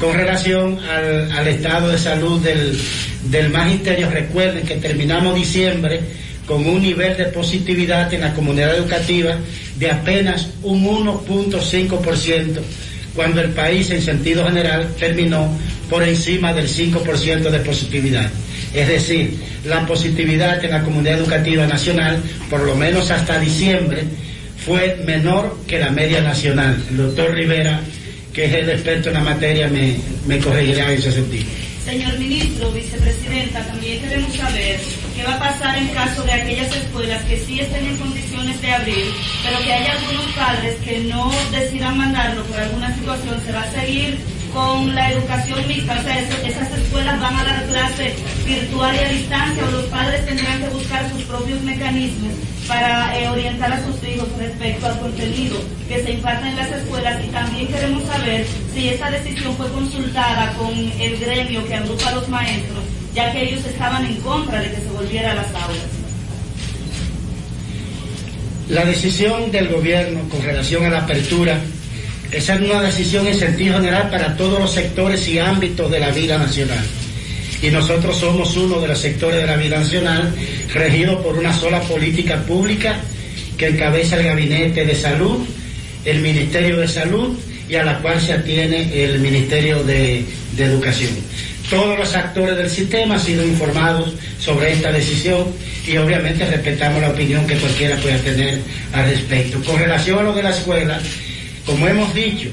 Con 0.00 0.14
relación 0.14 0.78
al, 0.80 1.46
estado 1.46 1.88
de 1.88 1.98
salud 1.98 2.40
del, 2.40 2.78
del 3.24 3.50
magisterio, 3.50 4.08
recuerden 4.08 4.64
que 4.64 4.76
terminamos 4.76 5.34
diciembre 5.34 6.00
con 6.46 6.66
un 6.66 6.82
nivel 6.82 7.16
de 7.16 7.26
positividad 7.26 8.12
en 8.14 8.22
la 8.22 8.32
comunidad 8.32 8.76
educativa 8.76 9.36
de 9.78 9.90
apenas 9.90 10.48
un 10.62 10.84
1.5%, 10.84 12.60
cuando 13.14 13.40
el 13.40 13.50
país 13.50 13.90
en 13.90 14.00
sentido 14.00 14.46
general 14.46 14.88
terminó 14.98 15.48
por 15.88 16.02
encima 16.02 16.52
del 16.52 16.68
5% 16.68 17.50
de 17.50 17.58
positividad. 17.60 18.30
Es 18.72 18.88
decir, 18.88 19.36
la 19.64 19.84
positividad 19.86 20.64
en 20.64 20.70
la 20.70 20.82
comunidad 20.82 21.18
educativa 21.18 21.66
nacional, 21.66 22.22
por 22.48 22.62
lo 22.62 22.74
menos 22.76 23.10
hasta 23.10 23.38
diciembre, 23.38 24.04
fue 24.64 24.98
menor 25.04 25.58
que 25.66 25.78
la 25.78 25.90
media 25.90 26.20
nacional. 26.20 26.82
El 26.90 26.96
doctor 26.96 27.34
Rivera 27.34 27.80
que 28.32 28.44
es 28.44 28.54
el 28.54 28.70
experto 28.70 29.08
en 29.08 29.14
la 29.14 29.20
materia, 29.20 29.68
me, 29.68 29.96
me 30.26 30.38
corregirá 30.38 30.92
en 30.92 30.98
ese 30.98 31.12
sentido. 31.12 31.46
Señor 31.84 32.18
ministro, 32.18 32.70
vicepresidenta, 32.72 33.66
también 33.66 34.00
queremos 34.00 34.34
saber 34.36 34.78
qué 35.16 35.24
va 35.24 35.34
a 35.34 35.38
pasar 35.38 35.78
en 35.78 35.88
caso 35.88 36.22
de 36.22 36.32
aquellas 36.32 36.76
escuelas 36.76 37.24
que 37.24 37.38
sí 37.38 37.60
estén 37.60 37.86
en 37.86 37.96
condiciones 37.96 38.60
de 38.60 38.70
abrir, 38.70 39.06
pero 39.42 39.58
que 39.64 39.72
haya 39.72 39.92
algunos 39.92 40.26
padres 40.36 40.76
que 40.84 41.00
no 41.00 41.32
decidan 41.50 41.96
mandarlo 41.96 42.44
por 42.44 42.58
alguna 42.58 42.94
situación, 42.94 43.40
se 43.44 43.52
va 43.52 43.62
a 43.62 43.72
seguir 43.72 44.18
con 44.52 44.94
la 44.94 45.12
educación 45.12 45.66
mixta, 45.68 45.98
o 45.98 46.02
sea, 46.02 46.20
esas 46.20 46.78
escuelas 46.78 47.20
van 47.20 47.36
a 47.36 47.44
dar 47.44 47.66
clase 47.66 48.14
virtual 48.44 48.94
y 48.94 48.98
a 48.98 49.08
distancia 49.08 49.64
o 49.64 49.70
los 49.70 49.84
padres 49.84 50.26
tendrán 50.26 50.60
que 50.60 50.68
buscar 50.68 51.10
sus 51.10 51.22
propios 51.22 51.60
mecanismos 51.62 52.32
para 52.66 53.18
eh, 53.18 53.28
orientar 53.28 53.72
a 53.72 53.84
sus 53.84 53.96
hijos 54.08 54.28
respecto 54.38 54.86
al 54.86 54.98
contenido 55.00 55.56
que 55.88 56.02
se 56.02 56.12
imparte 56.12 56.48
en 56.48 56.56
las 56.56 56.70
escuelas 56.70 57.24
y 57.24 57.28
también 57.28 57.66
queremos 57.68 58.04
saber 58.04 58.46
si 58.74 58.88
esta 58.88 59.10
decisión 59.10 59.56
fue 59.56 59.70
consultada 59.72 60.52
con 60.54 60.70
el 60.72 61.18
gremio 61.18 61.66
que 61.66 61.74
agrupa 61.74 62.08
a 62.08 62.14
los 62.14 62.28
maestros, 62.28 62.84
ya 63.14 63.32
que 63.32 63.42
ellos 63.42 63.64
estaban 63.64 64.04
en 64.06 64.16
contra 64.16 64.60
de 64.60 64.70
que 64.70 64.76
se 64.76 64.90
volviera 64.90 65.32
a 65.32 65.34
las 65.34 65.48
aulas. 65.54 65.86
La 68.68 68.84
decisión 68.84 69.50
del 69.50 69.68
gobierno 69.68 70.20
con 70.28 70.42
relación 70.42 70.84
a 70.84 70.90
la 70.90 70.98
apertura 70.98 71.60
esa 72.32 72.54
es 72.54 72.60
una 72.60 72.82
decisión 72.82 73.26
en 73.26 73.34
sentido 73.34 73.74
general 73.74 74.08
para 74.08 74.36
todos 74.36 74.60
los 74.60 74.72
sectores 74.72 75.26
y 75.28 75.38
ámbitos 75.38 75.90
de 75.90 75.98
la 75.98 76.10
vida 76.10 76.38
nacional. 76.38 76.84
Y 77.62 77.70
nosotros 77.70 78.16
somos 78.16 78.56
uno 78.56 78.80
de 78.80 78.88
los 78.88 78.98
sectores 78.98 79.40
de 79.40 79.46
la 79.46 79.56
vida 79.56 79.78
nacional 79.78 80.32
regido 80.72 81.22
por 81.22 81.36
una 81.36 81.52
sola 81.52 81.80
política 81.80 82.42
pública 82.42 82.96
que 83.58 83.68
encabeza 83.68 84.16
el 84.16 84.24
Gabinete 84.24 84.86
de 84.86 84.94
Salud, 84.94 85.40
el 86.04 86.20
Ministerio 86.20 86.78
de 86.78 86.88
Salud 86.88 87.36
y 87.68 87.74
a 87.74 87.84
la 87.84 87.98
cual 87.98 88.20
se 88.20 88.32
atiene 88.32 89.04
el 89.04 89.18
Ministerio 89.20 89.82
de, 89.82 90.24
Educación. 90.56 91.12
Todos 91.70 91.98
los 91.98 92.14
actores 92.14 92.54
del 92.56 92.68
sistema 92.68 93.14
han 93.14 93.20
sido 93.20 93.42
informados 93.46 94.12
sobre 94.38 94.72
esta 94.72 94.92
decisión 94.92 95.46
y 95.86 95.96
obviamente 95.96 96.44
respetamos 96.44 97.00
la 97.00 97.10
opinión 97.10 97.46
que 97.46 97.54
cualquiera 97.54 97.96
pueda 97.96 98.18
tener 98.18 98.60
al 98.92 99.08
respecto. 99.08 99.62
Con 99.64 99.78
relación 99.78 100.18
a 100.18 100.22
lo 100.22 100.34
de 100.34 100.42
la 100.42 100.50
escuela, 100.50 101.00
como 101.66 101.86
hemos 101.88 102.14
dicho, 102.14 102.50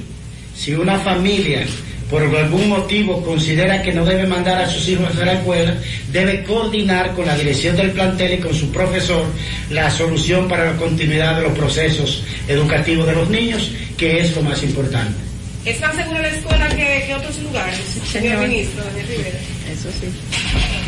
si 0.55 0.73
una 0.73 0.99
familia 0.99 1.65
por 2.09 2.23
algún 2.23 2.69
motivo 2.69 3.21
considera 3.21 3.81
que 3.81 3.91
no 3.91 4.05
debe 4.05 4.25
mandar 4.25 4.61
a 4.61 4.69
sus 4.69 4.87
hijos 4.87 5.15
a 5.17 5.25
la 5.25 5.33
escuela, 5.33 5.75
debe 6.11 6.43
coordinar 6.43 7.13
con 7.13 7.25
la 7.25 7.35
dirección 7.35 7.75
del 7.75 7.91
plantel 7.91 8.35
y 8.35 8.37
con 8.39 8.53
su 8.53 8.71
profesor 8.71 9.25
la 9.69 9.89
solución 9.91 10.47
para 10.47 10.71
la 10.71 10.77
continuidad 10.77 11.35
de 11.35 11.43
los 11.43 11.57
procesos 11.57 12.23
educativos 12.47 13.07
de 13.07 13.13
los 13.13 13.29
niños, 13.29 13.71
que 13.97 14.21
es 14.21 14.35
lo 14.35 14.41
más 14.41 14.63
importante. 14.63 15.17
¿Es 15.65 15.81
más 15.81 15.95
segura 15.95 16.21
la 16.21 16.29
escuela 16.29 16.69
que, 16.69 17.03
que 17.07 17.13
otros 17.13 17.37
lugares, 17.39 17.79
señor 18.09 18.47
ministro 18.47 18.85
Daniel 18.85 19.07
Rivera? 19.07 19.39
Eso 19.69 19.89
sí. 19.99 20.07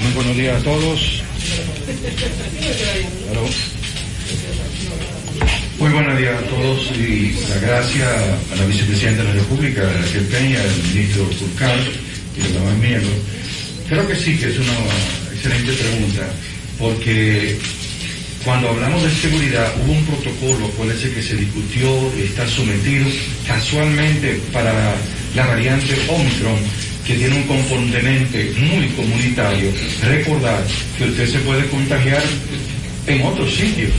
Muy 0.04 0.14
buenos 0.14 0.38
días 0.38 0.62
a 0.62 0.64
todos. 0.64 1.22
Hello. 3.30 3.79
Muy 5.80 5.92
buenos 5.92 6.18
días 6.18 6.36
a 6.36 6.46
todos 6.48 6.92
y 6.92 7.32
la 7.48 7.58
gracia 7.62 8.06
a 8.52 8.56
la 8.58 8.66
vicepresidenta 8.66 9.24
de 9.24 9.30
la 9.30 9.36
República, 9.36 9.82
Raquel 9.82 10.26
Peña, 10.26 10.60
al 10.62 10.94
ministro 10.94 11.26
Furcal 11.28 11.80
y 12.36 12.42
los 12.42 12.54
demás 12.54 12.78
miembros. 12.80 13.14
Creo 13.88 14.06
que 14.06 14.14
sí, 14.14 14.38
que 14.38 14.50
es 14.50 14.60
una 14.60 14.74
excelente 15.34 15.72
pregunta, 15.72 16.28
porque 16.78 17.58
cuando 18.44 18.72
hablamos 18.72 19.04
de 19.04 19.10
seguridad 19.10 19.72
hubo 19.82 19.94
un 19.94 20.04
protocolo, 20.04 20.66
acuérdense 20.66 21.14
que 21.14 21.24
se 21.24 21.38
discutió 21.38 22.12
está 22.22 22.46
sometido 22.46 23.08
casualmente 23.48 24.38
para 24.52 24.74
la 25.34 25.46
variante 25.48 25.96
Omicron, 26.10 26.60
que 27.08 27.16
tiene 27.16 27.36
un 27.38 27.44
componente 27.44 28.54
muy 28.60 28.90
comunitario. 28.90 29.72
Recordar 30.04 30.62
que 30.98 31.06
usted 31.06 31.26
se 31.26 31.40
puede 31.40 31.66
contagiar 31.70 32.24
en 33.08 33.22
otros 33.22 33.56
sitios. 33.56 33.94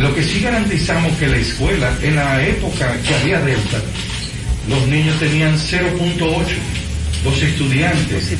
Lo 0.00 0.14
que 0.14 0.22
sí 0.22 0.40
garantizamos 0.40 1.12
que 1.18 1.26
la 1.26 1.36
escuela, 1.36 1.94
en 2.02 2.16
la 2.16 2.42
época 2.42 2.96
que 3.06 3.14
había 3.16 3.38
Delta, 3.42 3.82
los 4.66 4.88
niños 4.88 5.18
tenían 5.18 5.58
0.8, 5.58 6.46
los 7.22 7.42
estudiantes 7.42 8.30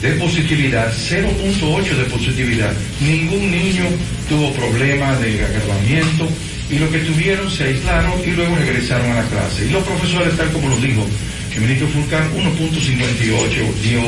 de 0.00 0.12
positividad, 0.12 0.90
0.8 0.90 1.96
de 1.96 2.04
positividad. 2.04 2.72
Ningún 3.00 3.50
niño 3.50 3.84
tuvo 4.30 4.50
problema 4.54 5.14
de 5.16 5.44
agravamiento 5.44 6.26
y 6.70 6.78
lo 6.78 6.90
que 6.90 7.00
tuvieron 7.00 7.50
se 7.50 7.64
aislaron 7.64 8.14
y 8.26 8.30
luego 8.30 8.56
regresaron 8.56 9.12
a 9.12 9.16
la 9.16 9.28
clase. 9.28 9.66
Y 9.66 9.72
los 9.72 9.84
profesores, 9.84 10.34
tal 10.38 10.50
como 10.52 10.70
lo 10.70 10.76
dijo 10.78 11.06
el 11.54 11.60
ministro 11.60 11.86
Fulcán, 11.88 12.30
1.58 12.34 13.74
dio 13.82 14.00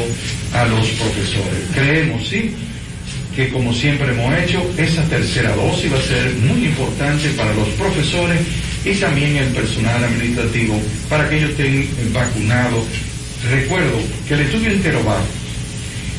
a 0.55 0.65
los 0.65 0.89
profesores. 0.89 1.63
Creemos, 1.75 2.27
sí, 2.27 2.53
que 3.37 3.51
como 3.51 3.73
siempre 3.75 4.11
hemos 4.11 4.35
hecho, 4.39 4.65
esa 4.79 5.03
tercera 5.03 5.55
dosis 5.55 5.93
va 5.93 5.99
a 5.99 6.03
ser 6.03 6.33
muy 6.37 6.65
importante 6.65 7.29
para 7.37 7.53
los 7.53 7.69
profesores 7.71 8.41
y 8.83 8.95
también 8.95 9.37
el 9.37 9.49
personal 9.49 10.03
administrativo 10.03 10.81
para 11.11 11.29
que 11.29 11.37
ellos 11.37 11.51
estén 11.51 11.87
vacunados. 12.15 12.83
Recuerdo 13.51 13.99
que 14.27 14.35
el 14.35 14.41
estudio 14.41 14.73
Interovar, 14.73 15.21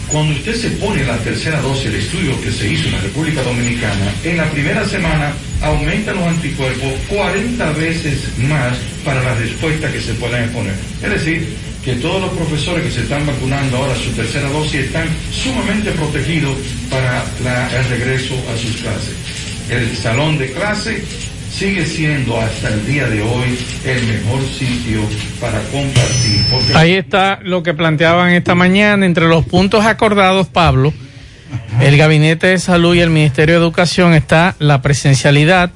cuando 0.10 0.36
usted 0.36 0.56
se 0.56 0.70
pone 0.72 1.04
la 1.06 1.18
tercera 1.18 1.60
dosis, 1.60 1.88
el 1.88 1.96
estudio 1.96 2.40
que 2.40 2.52
se 2.52 2.72
hizo 2.72 2.88
en 2.88 2.94
la 2.94 3.02
República 3.02 3.42
Dominicana, 3.42 4.14
en 4.24 4.38
la 4.38 4.50
primera 4.52 4.88
semana 4.88 5.34
aumentan 5.62 6.18
los 6.18 6.28
anticuerpos 6.28 6.94
40 7.10 7.72
veces 7.72 8.20
más 8.48 8.78
para 9.04 9.24
la 9.24 9.34
respuesta 9.34 9.92
que 9.92 10.02
se 10.02 10.14
puedan 10.14 10.44
exponer. 10.44 10.76
Es 11.02 11.10
decir, 11.10 11.48
que 11.88 11.96
todos 12.02 12.20
los 12.20 12.32
profesores 12.32 12.84
que 12.84 12.92
se 12.92 13.02
están 13.04 13.26
vacunando 13.26 13.78
ahora 13.78 13.96
su 13.96 14.10
tercera 14.12 14.50
dosis 14.50 14.76
están 14.82 15.08
sumamente 15.32 15.90
protegidos 15.92 16.54
para 16.90 17.24
la- 17.46 17.70
el 17.80 17.88
regreso 17.88 18.34
a 18.54 18.58
sus 18.58 18.76
clases. 18.82 19.16
El 19.70 19.96
salón 19.96 20.38
de 20.38 20.52
clase 20.52 21.02
sigue 21.50 21.86
siendo 21.86 22.42
hasta 22.42 22.68
el 22.74 22.86
día 22.86 23.08
de 23.08 23.22
hoy 23.22 23.58
el 23.86 24.04
mejor 24.06 24.42
sitio 24.60 25.00
para 25.40 25.62
compartir. 25.72 26.42
Porque 26.52 26.74
Ahí 26.76 26.92
está 26.96 27.40
lo 27.44 27.64
que 27.64 27.74
planteaban 27.74 28.32
esta 28.32 28.54
mañana. 28.54 29.06
Entre 29.06 29.26
los 29.30 29.46
puntos 29.46 29.86
acordados, 29.86 30.48
Pablo, 30.48 30.94
el 31.80 31.96
Gabinete 31.96 32.48
de 32.48 32.60
Salud 32.60 32.96
y 32.96 33.00
el 33.00 33.12
Ministerio 33.12 33.56
de 33.56 33.62
Educación 33.62 34.14
está 34.14 34.56
la 34.60 34.82
presencialidad. 34.82 35.72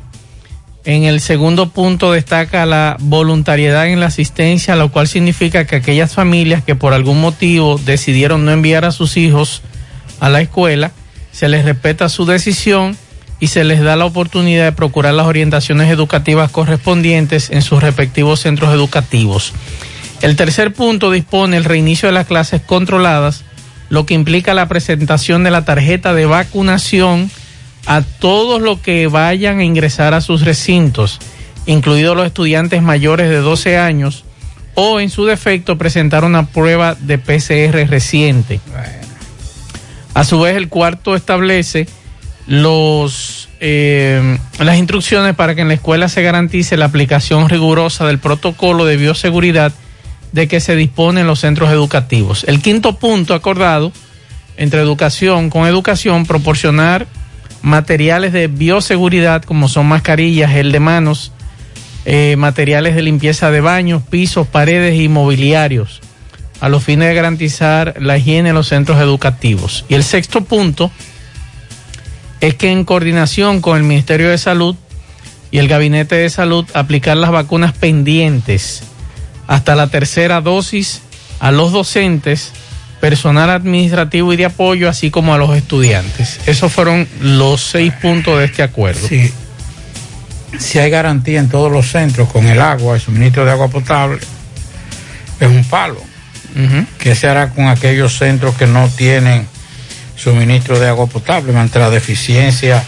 En 0.83 1.03
el 1.03 1.21
segundo 1.21 1.69
punto 1.69 2.11
destaca 2.11 2.65
la 2.65 2.97
voluntariedad 2.99 3.87
en 3.87 3.99
la 3.99 4.07
asistencia, 4.07 4.75
lo 4.75 4.91
cual 4.91 5.07
significa 5.07 5.65
que 5.65 5.75
aquellas 5.75 6.13
familias 6.13 6.63
que 6.63 6.75
por 6.75 6.93
algún 6.93 7.21
motivo 7.21 7.79
decidieron 7.85 8.45
no 8.45 8.51
enviar 8.51 8.83
a 8.85 8.91
sus 8.91 9.15
hijos 9.15 9.61
a 10.19 10.29
la 10.29 10.41
escuela, 10.41 10.91
se 11.31 11.49
les 11.49 11.65
respeta 11.65 12.09
su 12.09 12.25
decisión 12.25 12.97
y 13.39 13.47
se 13.47 13.63
les 13.63 13.81
da 13.81 13.95
la 13.95 14.05
oportunidad 14.05 14.65
de 14.65 14.71
procurar 14.71 15.13
las 15.13 15.27
orientaciones 15.27 15.89
educativas 15.89 16.49
correspondientes 16.49 17.51
en 17.51 17.61
sus 17.61 17.81
respectivos 17.81 18.39
centros 18.39 18.73
educativos. 18.73 19.53
El 20.21 20.35
tercer 20.35 20.73
punto 20.73 21.11
dispone 21.11 21.57
el 21.57 21.63
reinicio 21.63 22.07
de 22.07 22.13
las 22.13 22.27
clases 22.27 22.61
controladas, 22.61 23.43
lo 23.89 24.05
que 24.05 24.13
implica 24.15 24.53
la 24.53 24.67
presentación 24.67 25.43
de 25.43 25.51
la 25.51 25.65
tarjeta 25.65 26.13
de 26.13 26.25
vacunación 26.25 27.29
a 27.85 28.01
todos 28.01 28.61
los 28.61 28.79
que 28.79 29.07
vayan 29.07 29.59
a 29.59 29.63
ingresar 29.63 30.13
a 30.13 30.21
sus 30.21 30.41
recintos, 30.41 31.19
incluidos 31.65 32.15
los 32.15 32.25
estudiantes 32.25 32.81
mayores 32.81 33.29
de 33.29 33.37
12 33.37 33.77
años, 33.77 34.25
o 34.75 34.99
en 34.99 35.09
su 35.09 35.25
defecto 35.25 35.77
presentar 35.77 36.23
una 36.23 36.47
prueba 36.47 36.95
de 36.95 37.17
PCR 37.17 37.89
reciente. 37.89 38.59
A 40.13 40.23
su 40.23 40.39
vez, 40.39 40.55
el 40.55 40.69
cuarto 40.69 41.15
establece 41.15 41.87
los, 42.47 43.49
eh, 43.59 44.37
las 44.59 44.77
instrucciones 44.77 45.35
para 45.35 45.55
que 45.55 45.61
en 45.61 45.67
la 45.67 45.73
escuela 45.73 46.09
se 46.09 46.21
garantice 46.21 46.77
la 46.77 46.85
aplicación 46.85 47.49
rigurosa 47.49 48.05
del 48.05 48.19
protocolo 48.19 48.85
de 48.85 48.97
bioseguridad 48.97 49.73
de 50.31 50.47
que 50.47 50.59
se 50.59 50.75
dispone 50.75 51.21
en 51.21 51.27
los 51.27 51.39
centros 51.39 51.69
educativos. 51.71 52.45
El 52.47 52.61
quinto 52.61 52.97
punto 52.97 53.33
acordado 53.33 53.91
entre 54.57 54.81
educación 54.81 55.49
con 55.49 55.67
educación, 55.67 56.25
proporcionar 56.25 57.07
materiales 57.61 58.33
de 58.33 58.47
bioseguridad 58.47 59.43
como 59.43 59.67
son 59.67 59.87
mascarillas, 59.87 60.51
gel 60.51 60.71
de 60.71 60.79
manos, 60.79 61.31
eh, 62.05 62.35
materiales 62.37 62.95
de 62.95 63.03
limpieza 63.03 63.51
de 63.51 63.61
baños, 63.61 64.01
pisos, 64.03 64.47
paredes 64.47 64.99
y 64.99 65.07
mobiliarios 65.07 66.01
a 66.61 66.69
los 66.69 66.83
fines 66.83 67.07
de 67.07 67.15
garantizar 67.15 67.95
la 67.99 68.17
higiene 68.17 68.49
en 68.49 68.55
los 68.55 68.67
centros 68.67 68.99
educativos. 69.01 69.83
Y 69.89 69.95
el 69.95 70.03
sexto 70.03 70.43
punto 70.43 70.91
es 72.39 72.55
que 72.55 72.71
en 72.71 72.85
coordinación 72.85 73.61
con 73.61 73.77
el 73.77 73.83
Ministerio 73.83 74.29
de 74.29 74.37
Salud 74.37 74.75
y 75.49 75.57
el 75.57 75.67
Gabinete 75.67 76.15
de 76.15 76.29
Salud 76.29 76.65
aplicar 76.73 77.17
las 77.17 77.31
vacunas 77.31 77.73
pendientes 77.73 78.83
hasta 79.47 79.75
la 79.75 79.87
tercera 79.87 80.39
dosis 80.39 81.01
a 81.39 81.51
los 81.51 81.71
docentes, 81.71 82.53
personal 83.01 83.49
administrativo 83.49 84.31
y 84.31 84.37
de 84.37 84.45
apoyo, 84.45 84.87
así 84.87 85.09
como 85.09 85.33
a 85.33 85.37
los 85.37 85.57
estudiantes. 85.57 86.39
Esos 86.45 86.71
fueron 86.71 87.07
los 87.19 87.59
seis 87.61 87.91
puntos 88.01 88.37
de 88.39 88.45
este 88.45 88.63
acuerdo. 88.63 89.05
Sí. 89.05 89.33
Si 90.59 90.79
hay 90.79 90.91
garantía 90.91 91.39
en 91.39 91.49
todos 91.49 91.71
los 91.71 91.89
centros 91.89 92.29
con 92.29 92.45
el 92.45 92.61
agua, 92.61 92.95
el 92.95 93.01
suministro 93.01 93.43
de 93.43 93.51
agua 93.51 93.67
potable, 93.69 94.19
es 95.39 95.47
un 95.47 95.63
palo. 95.65 95.99
¿Qué 96.99 97.15
se 97.15 97.27
hará 97.27 97.49
con 97.49 97.67
aquellos 97.67 98.17
centros 98.17 98.55
que 98.55 98.67
no 98.67 98.87
tienen 98.89 99.47
suministro 100.15 100.77
de 100.79 100.87
agua 100.87 101.07
potable 101.07 101.57
ante 101.57 101.79
la 101.79 101.89
deficiencia 101.89 102.83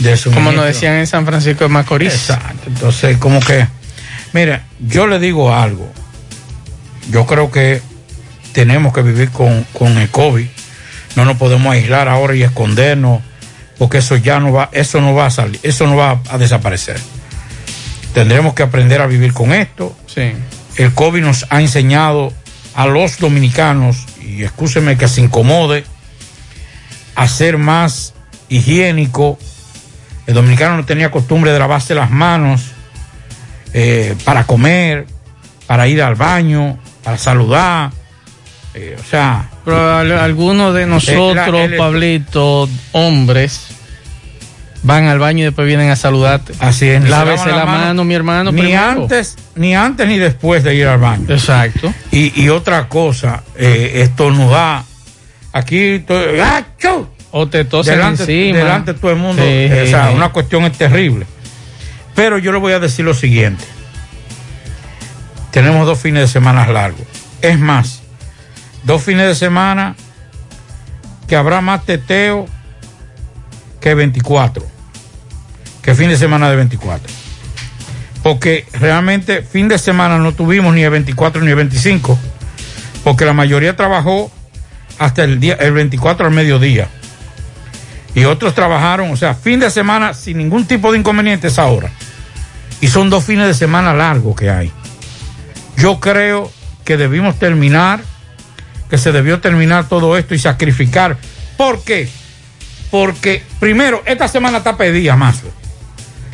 de 0.00 0.16
suministro? 0.16 0.32
Como 0.34 0.52
nos 0.52 0.66
decían 0.66 0.94
en 0.94 1.06
San 1.06 1.24
Francisco 1.24 1.64
de 1.64 1.68
Macorís. 1.68 2.12
Exacto. 2.12 2.64
Entonces, 2.66 3.16
como 3.16 3.40
que, 3.40 3.66
mira, 4.32 4.64
yo 4.80 5.06
le 5.06 5.18
digo 5.18 5.54
algo. 5.54 5.90
Yo 7.10 7.24
creo 7.24 7.50
que 7.50 7.80
tenemos 8.58 8.92
que 8.92 9.02
vivir 9.02 9.30
con, 9.30 9.64
con 9.72 9.96
el 9.98 10.10
COVID. 10.10 10.48
No 11.14 11.24
nos 11.24 11.36
podemos 11.36 11.72
aislar 11.72 12.08
ahora 12.08 12.34
y 12.34 12.42
escondernos, 12.42 13.22
porque 13.78 13.98
eso 13.98 14.16
ya 14.16 14.40
no 14.40 14.52
va, 14.52 14.68
eso 14.72 15.00
no 15.00 15.14
va 15.14 15.26
a 15.26 15.30
salir, 15.30 15.60
eso 15.62 15.86
no 15.86 15.94
va 15.94 16.20
a 16.28 16.38
desaparecer. 16.38 16.98
Tendremos 18.14 18.54
que 18.54 18.64
aprender 18.64 19.00
a 19.00 19.06
vivir 19.06 19.32
con 19.32 19.52
esto. 19.52 19.96
Sí. 20.12 20.32
El 20.76 20.92
COVID 20.92 21.22
nos 21.22 21.46
ha 21.50 21.60
enseñado 21.60 22.32
a 22.74 22.88
los 22.88 23.20
dominicanos, 23.20 24.06
y 24.20 24.42
escúcheme 24.42 24.96
que 24.96 25.06
se 25.06 25.20
incomode, 25.20 25.84
a 27.14 27.28
ser 27.28 27.58
más 27.58 28.12
higiénico. 28.48 29.38
El 30.26 30.34
dominicano 30.34 30.78
no 30.78 30.84
tenía 30.84 31.12
costumbre 31.12 31.52
de 31.52 31.60
lavarse 31.60 31.94
las 31.94 32.10
manos 32.10 32.72
eh, 33.72 34.16
para 34.24 34.42
comer, 34.48 35.06
para 35.68 35.86
ir 35.86 36.02
al 36.02 36.16
baño, 36.16 36.76
para 37.04 37.18
saludar. 37.18 37.92
Eh, 38.80 38.96
o 39.00 39.04
sea, 39.04 39.48
Pero 39.64 39.96
al- 39.96 40.12
algunos 40.12 40.72
de 40.74 40.86
nosotros, 40.86 41.48
el- 41.48 41.72
el- 41.72 41.76
Pablito, 41.76 42.68
hombres, 42.92 43.66
van 44.84 45.06
al 45.06 45.18
baño 45.18 45.40
y 45.40 45.44
después 45.46 45.66
vienen 45.66 45.90
a 45.90 45.96
saludarte. 45.96 46.52
Así 46.60 46.88
es. 46.88 47.08
Lávese 47.08 47.46
lavan 47.48 47.58
la, 47.58 47.66
mano, 47.66 48.04
mi 48.04 48.14
hermano. 48.14 48.52
Ni 48.52 48.60
primero. 48.62 48.82
antes, 49.02 49.36
ni 49.56 49.74
antes 49.74 50.06
ni 50.06 50.18
después 50.18 50.62
de 50.62 50.76
ir 50.76 50.86
al 50.86 50.98
baño. 50.98 51.26
Exacto. 51.28 51.92
Y, 52.12 52.40
y 52.40 52.48
otra 52.50 52.88
cosa, 52.88 53.42
eh, 53.56 53.92
estornudar. 53.96 54.82
Aquí, 55.52 56.04
¡achú! 56.40 57.08
O 57.32 57.48
te 57.48 57.64
tosen 57.64 57.96
delante, 57.96 58.22
encima. 58.22 58.58
delante 58.58 58.92
de 58.92 58.98
todo 59.00 59.10
el 59.10 59.18
mundo. 59.18 59.42
Sí, 59.42 59.48
eh, 59.48 59.82
o 59.86 59.90
sea, 59.90 60.08
sí. 60.10 60.14
una 60.14 60.28
cuestión 60.28 60.64
es 60.64 60.72
terrible. 60.78 61.26
Pero 62.14 62.38
yo 62.38 62.52
le 62.52 62.58
voy 62.58 62.72
a 62.74 62.78
decir 62.78 63.04
lo 63.04 63.12
siguiente. 63.14 63.64
Tenemos 65.50 65.86
dos 65.86 65.98
fines 65.98 66.22
de 66.22 66.28
semana 66.28 66.66
largos. 66.68 67.06
Es 67.42 67.58
más, 67.58 68.02
dos 68.84 69.02
fines 69.02 69.26
de 69.26 69.34
semana 69.34 69.96
que 71.26 71.36
habrá 71.36 71.60
más 71.60 71.84
teteo 71.84 72.46
que 73.80 73.94
24. 73.94 74.64
Que 75.82 75.94
fin 75.94 76.08
de 76.08 76.16
semana 76.16 76.50
de 76.50 76.56
24. 76.56 77.12
Porque 78.22 78.66
realmente 78.72 79.42
fin 79.42 79.68
de 79.68 79.78
semana 79.78 80.18
no 80.18 80.32
tuvimos 80.32 80.74
ni 80.74 80.82
el 80.82 80.90
24 80.90 81.42
ni 81.42 81.50
el 81.50 81.56
25. 81.56 82.18
Porque 83.04 83.24
la 83.24 83.32
mayoría 83.32 83.76
trabajó 83.76 84.30
hasta 84.98 85.24
el 85.24 85.40
día, 85.40 85.54
el 85.54 85.72
24 85.72 86.26
al 86.26 86.32
mediodía. 86.32 86.88
Y 88.14 88.24
otros 88.24 88.54
trabajaron, 88.54 89.10
o 89.10 89.16
sea, 89.16 89.34
fin 89.34 89.60
de 89.60 89.70
semana 89.70 90.14
sin 90.14 90.38
ningún 90.38 90.66
tipo 90.66 90.90
de 90.92 90.98
inconvenientes 90.98 91.58
ahora. 91.58 91.90
Y 92.80 92.88
son 92.88 93.10
dos 93.10 93.24
fines 93.24 93.46
de 93.46 93.54
semana 93.54 93.92
largos 93.94 94.34
que 94.36 94.50
hay. 94.50 94.72
Yo 95.76 96.00
creo 96.00 96.50
que 96.84 96.96
debimos 96.96 97.38
terminar, 97.38 98.00
que 98.88 98.98
se 98.98 99.12
debió 99.12 99.40
terminar 99.40 99.88
todo 99.88 100.16
esto 100.16 100.34
y 100.34 100.38
sacrificar. 100.38 101.16
¿Por 101.56 101.82
qué? 101.82 102.08
Porque, 102.90 103.42
primero, 103.60 104.02
esta 104.06 104.28
semana 104.28 104.58
está 104.58 104.76
pedida 104.76 105.16
más. 105.16 105.42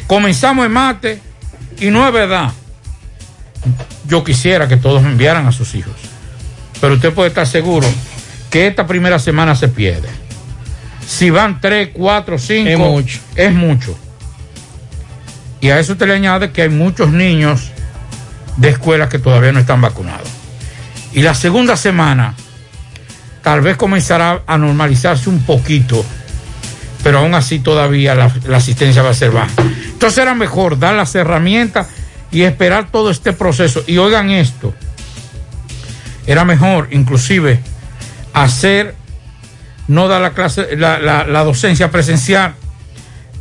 Comenzamos 0.06 0.66
en 0.66 0.72
mate 0.72 1.20
y 1.80 1.86
no 1.90 2.06
es 2.06 2.12
verdad. 2.12 2.52
Yo 4.06 4.22
quisiera 4.22 4.68
que 4.68 4.76
todos 4.76 5.02
me 5.02 5.10
enviaran 5.10 5.46
a 5.46 5.52
sus 5.52 5.74
hijos. 5.74 5.94
Pero 6.80 6.94
usted 6.94 7.12
puede 7.12 7.28
estar 7.28 7.46
seguro 7.46 7.88
que 8.50 8.66
esta 8.66 8.86
primera 8.86 9.18
semana 9.18 9.56
se 9.56 9.68
pierde. 9.68 10.08
Si 11.06 11.30
van 11.30 11.60
tres, 11.60 11.90
cuatro, 11.92 12.38
cinco, 12.38 12.70
Es 12.70 12.78
mucho. 12.78 13.20
Es 13.34 13.52
mucho. 13.52 13.98
Y 15.60 15.70
a 15.70 15.78
eso 15.78 15.92
usted 15.92 16.06
le 16.06 16.14
añade 16.14 16.52
que 16.52 16.62
hay 16.62 16.68
muchos 16.68 17.10
niños 17.10 17.70
de 18.56 18.68
escuelas 18.68 19.08
que 19.08 19.18
todavía 19.18 19.52
no 19.52 19.60
están 19.60 19.80
vacunados. 19.80 20.28
Y 21.12 21.22
la 21.22 21.34
segunda 21.34 21.76
semana 21.76 22.34
tal 23.44 23.60
vez 23.60 23.76
comenzará 23.76 24.42
a 24.46 24.58
normalizarse 24.58 25.28
un 25.28 25.40
poquito, 25.44 26.04
pero 27.04 27.18
aún 27.18 27.34
así 27.34 27.60
todavía 27.60 28.14
la, 28.16 28.32
asistencia 28.56 29.02
va 29.02 29.10
a 29.10 29.14
ser 29.14 29.30
baja. 29.30 29.52
Entonces 29.92 30.18
era 30.18 30.34
mejor 30.34 30.78
dar 30.78 30.94
las 30.94 31.14
herramientas 31.14 31.86
y 32.32 32.42
esperar 32.42 32.90
todo 32.90 33.10
este 33.10 33.32
proceso. 33.34 33.84
Y 33.86 33.98
oigan 33.98 34.30
esto, 34.30 34.74
era 36.26 36.44
mejor 36.44 36.88
inclusive 36.90 37.60
hacer, 38.32 38.94
no 39.88 40.08
dar 40.08 40.22
la 40.22 40.30
clase, 40.30 40.76
la, 40.76 40.98
la- 40.98 41.24
la 41.26 41.44
docencia 41.44 41.90
presencial 41.90 42.54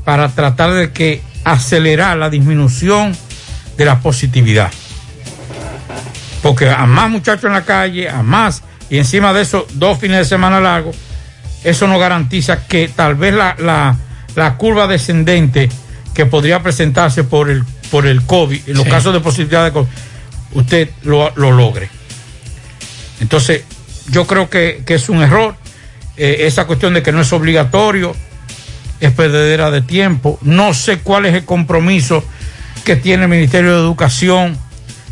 para 0.03 0.27
tratar 0.29 0.73
de 0.73 0.91
que 0.91 1.21
acelerar 1.45 2.17
la 2.17 2.29
disminución 2.29 3.15
de 3.77 3.85
la 3.85 3.99
positividad. 4.01 4.69
Porque 6.41 6.69
a 6.69 6.85
más 6.85 7.09
muchachos 7.09 7.45
en 7.45 7.53
la 7.53 7.63
calle, 7.63 8.09
a 8.09 8.21
más, 8.21 8.63
y 8.93 8.99
encima 8.99 9.33
de 9.33 9.41
eso, 9.41 9.65
dos 9.73 9.97
fines 9.99 10.17
de 10.19 10.25
semana 10.25 10.59
largos, 10.59 10.95
eso 11.63 11.87
no 11.87 11.97
garantiza 11.97 12.67
que 12.67 12.87
tal 12.89 13.15
vez 13.15 13.33
la, 13.33 13.55
la- 13.57 13.97
la 14.35 14.55
curva 14.57 14.85
descendente 14.87 15.69
que 16.13 16.25
podría 16.25 16.61
presentarse 16.61 17.23
por 17.23 17.49
el 17.49 17.63
por 17.91 18.05
el 18.07 18.23
COVID, 18.23 18.61
en 18.69 18.73
los 18.75 18.83
Sí. 18.85 18.89
casos 18.89 19.13
de 19.13 19.19
positividad 19.19 19.65
de 19.65 19.71
COVID, 19.71 19.87
usted 20.53 20.89
lo, 21.03 21.31
lo 21.35 21.51
logre. 21.51 21.89
Entonces, 23.21 23.63
yo 24.09 24.25
creo 24.27 24.49
que, 24.49 24.83
que 24.85 24.95
es 24.95 25.09
un 25.09 25.21
error. 25.21 25.55
eh, 26.17 26.45
esa 26.47 26.65
cuestión 26.67 26.93
de 26.93 27.01
que 27.01 27.11
no 27.11 27.21
es 27.21 27.33
obligatorio, 27.33 28.15
es 28.99 29.11
perdedera 29.13 29.71
de 29.71 29.81
tiempo. 29.81 30.37
No 30.43 30.73
sé 30.75 30.99
cuál 30.99 31.25
es 31.25 31.33
el 31.33 31.43
compromiso 31.45 32.23
que 32.83 32.95
tiene 32.95 33.23
el 33.23 33.29
Ministerio 33.29 33.73
de 33.73 33.79
Educación 33.79 34.57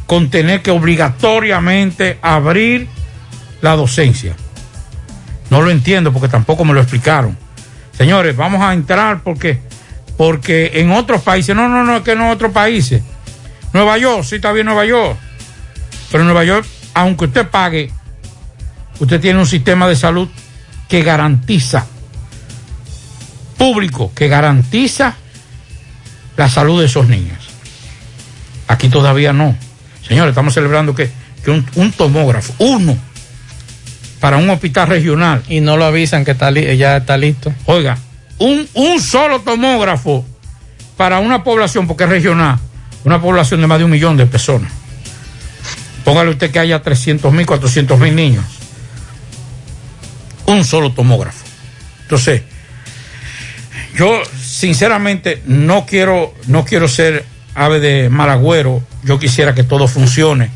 con 0.05 0.29
tener 0.29 0.61
que 0.61 0.69
obligatoriamente 0.71 2.19
abrir 2.21 2.87
la 3.61 3.75
docencia. 3.75 4.35
No 5.49 5.61
lo 5.61 5.69
entiendo 5.69 6.11
porque 6.11 6.27
tampoco 6.27 6.65
me 6.65 6.73
lo 6.73 6.81
explicaron. 6.81 7.37
Señores, 7.91 8.35
vamos 8.35 8.61
a 8.61 8.73
entrar 8.73 9.21
porque, 9.21 9.59
porque 10.17 10.71
en 10.75 10.91
otros 10.91 11.21
países, 11.21 11.55
no, 11.55 11.67
no, 11.69 11.83
no, 11.83 11.97
es 11.97 12.03
que 12.03 12.15
no 12.15 12.25
en 12.25 12.31
otros 12.31 12.51
países. 12.51 13.03
Nueva 13.73 13.97
York, 13.97 14.23
sí 14.23 14.35
está 14.35 14.51
bien 14.51 14.65
Nueva 14.65 14.85
York. 14.85 15.17
Pero 16.11 16.23
Nueva 16.23 16.43
York, 16.43 16.65
aunque 16.93 17.25
usted 17.25 17.47
pague, 17.47 17.91
usted 18.99 19.19
tiene 19.21 19.39
un 19.39 19.45
sistema 19.45 19.87
de 19.87 19.95
salud 19.95 20.29
que 20.87 21.03
garantiza, 21.03 21.85
público, 23.57 24.11
que 24.15 24.27
garantiza 24.27 25.15
la 26.37 26.49
salud 26.49 26.79
de 26.79 26.87
esos 26.87 27.07
niños. 27.07 27.49
Aquí 28.67 28.89
todavía 28.89 29.33
no. 29.33 29.55
Señores, 30.05 30.31
estamos 30.31 30.53
celebrando 30.53 30.95
que, 30.95 31.11
que 31.43 31.51
un 31.51 31.91
tomógrafo, 31.91 32.53
uno, 32.59 32.97
para 34.21 34.37
un 34.37 34.49
hospital 34.49 34.87
regional. 34.87 35.43
Y 35.49 35.59
no 35.59 35.75
lo 35.75 35.83
avisan 35.83 36.23
que 36.23 36.31
está 36.31 36.51
ya 36.51 36.95
está 36.95 37.17
listo. 37.17 37.53
Oiga, 37.65 37.97
un, 38.37 38.65
un 38.75 39.01
solo 39.01 39.41
tomógrafo 39.41 40.25
para 40.95 41.19
una 41.19 41.43
población, 41.43 41.87
porque 41.87 42.05
es 42.05 42.09
regional, 42.09 42.59
una 43.03 43.19
población 43.19 43.59
de 43.59 43.67
más 43.67 43.79
de 43.79 43.85
un 43.85 43.91
millón 43.91 44.15
de 44.15 44.27
personas. 44.27 44.71
Póngale 46.05 46.29
usted 46.29 46.51
que 46.51 46.59
haya 46.59 46.81
300 46.81 47.33
mil, 47.33 47.45
400 47.45 47.99
mil 47.99 48.15
niños. 48.15 48.45
Un 50.45 50.63
solo 50.63 50.91
tomógrafo. 50.91 51.43
Entonces, 52.03 52.43
yo 53.95 54.21
sinceramente 54.39 55.41
no 55.45 55.85
quiero, 55.85 56.33
no 56.47 56.65
quiero 56.65 56.87
ser 56.87 57.25
ave 57.55 57.79
de 57.79 58.09
mal 58.09 58.29
agüero. 58.29 58.83
Yo 59.03 59.19
quisiera 59.19 59.55
que 59.55 59.63
todo 59.63 59.87
funcione. 59.87 60.51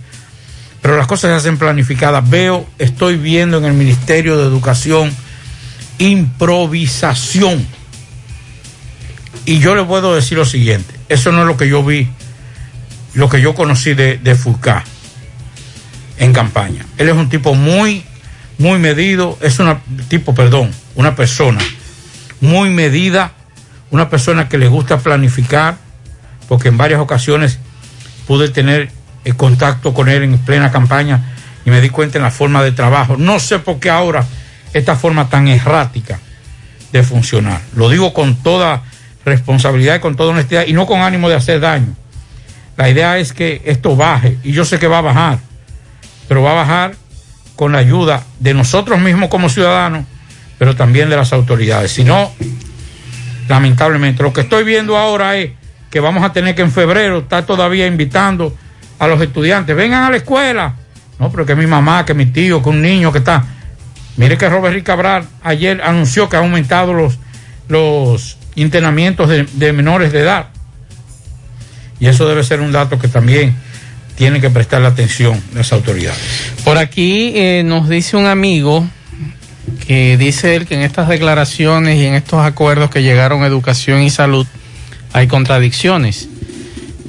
Pero 0.85 0.97
las 0.97 1.07
cosas 1.07 1.31
se 1.31 1.35
hacen 1.35 1.57
planificadas. 1.57 2.29
Veo, 2.29 2.63
estoy 2.77 3.17
viendo 3.17 3.57
en 3.57 3.65
el 3.65 3.73
Ministerio 3.73 4.37
de 4.37 4.43
Educación 4.43 5.11
improvisación. 5.97 7.65
Y 9.45 9.57
yo 9.57 9.73
le 9.73 9.83
puedo 9.83 10.13
decir 10.13 10.37
lo 10.37 10.45
siguiente, 10.45 10.93
eso 11.09 11.31
no 11.31 11.41
es 11.41 11.47
lo 11.47 11.57
que 11.57 11.67
yo 11.67 11.83
vi, 11.83 12.07
lo 13.15 13.29
que 13.29 13.41
yo 13.41 13.55
conocí 13.55 13.95
de, 13.95 14.19
de 14.19 14.37
en 16.19 16.33
campaña. 16.33 16.85
Él 16.99 17.09
es 17.09 17.15
un 17.15 17.29
tipo 17.29 17.55
muy, 17.55 18.03
muy 18.59 18.77
medido, 18.77 19.39
es 19.41 19.57
un 19.57 19.79
tipo, 20.07 20.35
perdón, 20.35 20.69
una 20.93 21.15
persona 21.15 21.61
muy 22.41 22.69
medida, 22.69 23.31
una 23.89 24.11
persona 24.11 24.49
que 24.49 24.59
le 24.59 24.67
gusta 24.67 24.99
planificar, 24.99 25.79
porque 26.47 26.67
en 26.67 26.77
varias 26.77 26.99
ocasiones 26.99 27.57
pude 28.27 28.49
tener 28.49 28.91
el 29.25 29.35
contacto 29.35 29.93
con 29.93 30.07
él 30.07 30.23
en 30.23 30.37
plena 30.37 30.71
campaña 30.71 31.33
y 31.65 31.71
me 31.71 31.81
di 31.81 31.89
cuenta 31.89 32.17
en 32.17 32.23
la 32.23 32.31
forma 32.31 32.63
de 32.63 32.71
trabajo. 32.71 33.17
No 33.17 33.39
sé 33.39 33.59
por 33.59 33.79
qué 33.79 33.89
ahora 33.89 34.23
esta 34.73 34.95
forma 34.95 35.29
tan 35.29 35.47
errática 35.47 36.19
de 36.91 37.03
funcionar. 37.03 37.59
Lo 37.75 37.89
digo 37.89 38.13
con 38.13 38.35
toda 38.35 38.83
responsabilidad 39.25 39.95
y 39.95 39.99
con 39.99 40.15
toda 40.15 40.31
honestidad 40.31 40.65
y 40.67 40.73
no 40.73 40.85
con 40.85 41.01
ánimo 41.01 41.27
de 41.27 41.35
hacer 41.35 41.59
daño. 41.59 41.93
La 42.77 42.89
idea 42.89 43.17
es 43.17 43.33
que 43.33 43.61
esto 43.65 43.95
baje 43.95 44.37
y 44.43 44.51
yo 44.51 44.63
sé 44.63 44.79
que 44.79 44.87
va 44.87 44.99
a 44.99 45.01
bajar, 45.01 45.39
pero 46.27 46.43
va 46.43 46.51
a 46.51 46.55
bajar 46.55 46.95
con 47.55 47.71
la 47.71 47.79
ayuda 47.79 48.23
de 48.39 48.53
nosotros 48.53 48.99
mismos 48.99 49.29
como 49.29 49.49
ciudadanos, 49.49 50.05
pero 50.59 50.75
también 50.75 51.09
de 51.09 51.15
las 51.15 51.33
autoridades. 51.33 51.91
Si 51.91 52.03
no, 52.03 52.31
lamentablemente, 53.47 54.21
lo 54.21 54.33
que 54.33 54.41
estoy 54.41 54.63
viendo 54.63 54.97
ahora 54.97 55.37
es 55.37 55.51
que 55.89 55.99
vamos 55.99 56.23
a 56.23 56.33
tener 56.33 56.53
que 56.53 56.61
en 56.61 56.71
febrero 56.71 57.19
estar 57.19 57.45
todavía 57.45 57.87
invitando 57.87 58.55
a 58.99 59.07
los 59.07 59.21
estudiantes, 59.21 59.75
vengan 59.75 60.03
a 60.03 60.09
la 60.09 60.17
escuela. 60.17 60.75
No, 61.19 61.31
pero 61.31 61.45
que 61.45 61.55
mi 61.55 61.67
mamá, 61.67 62.05
que 62.05 62.13
mi 62.13 62.25
tío, 62.25 62.61
que 62.61 62.69
un 62.69 62.81
niño 62.81 63.11
que 63.11 63.19
está. 63.19 63.45
Mire 64.17 64.37
que 64.37 64.49
Robert 64.49 64.81
Cabral 64.83 65.25
ayer 65.43 65.81
anunció 65.81 66.29
que 66.29 66.35
ha 66.37 66.39
aumentado 66.39 66.93
los, 66.93 67.17
los 67.67 68.37
internamientos 68.55 69.29
de, 69.29 69.73
menores 69.73 70.11
de 70.11 70.21
edad. 70.21 70.47
Y 71.99 72.07
eso 72.07 72.27
debe 72.27 72.43
ser 72.43 72.61
un 72.61 72.71
dato 72.71 72.99
que 72.99 73.07
también 73.07 73.55
tienen 74.15 74.41
que 74.41 74.49
prestarle 74.49 74.87
atención 74.87 75.41
las 75.53 75.71
autoridades. 75.73 76.19
Por 76.63 76.77
aquí 76.77 77.33
eh, 77.35 77.63
nos 77.65 77.89
dice 77.89 78.17
un 78.17 78.27
amigo 78.27 78.87
que 79.87 80.17
dice 80.17 80.55
él 80.55 80.65
que 80.65 80.75
en 80.75 80.81
estas 80.81 81.09
declaraciones 81.09 81.97
y 81.97 82.05
en 82.05 82.13
estos 82.13 82.39
acuerdos 82.39 82.89
que 82.89 83.03
llegaron 83.03 83.43
a 83.43 83.47
educación 83.47 84.01
y 84.01 84.09
salud 84.09 84.47
hay 85.13 85.27
contradicciones. 85.27 86.29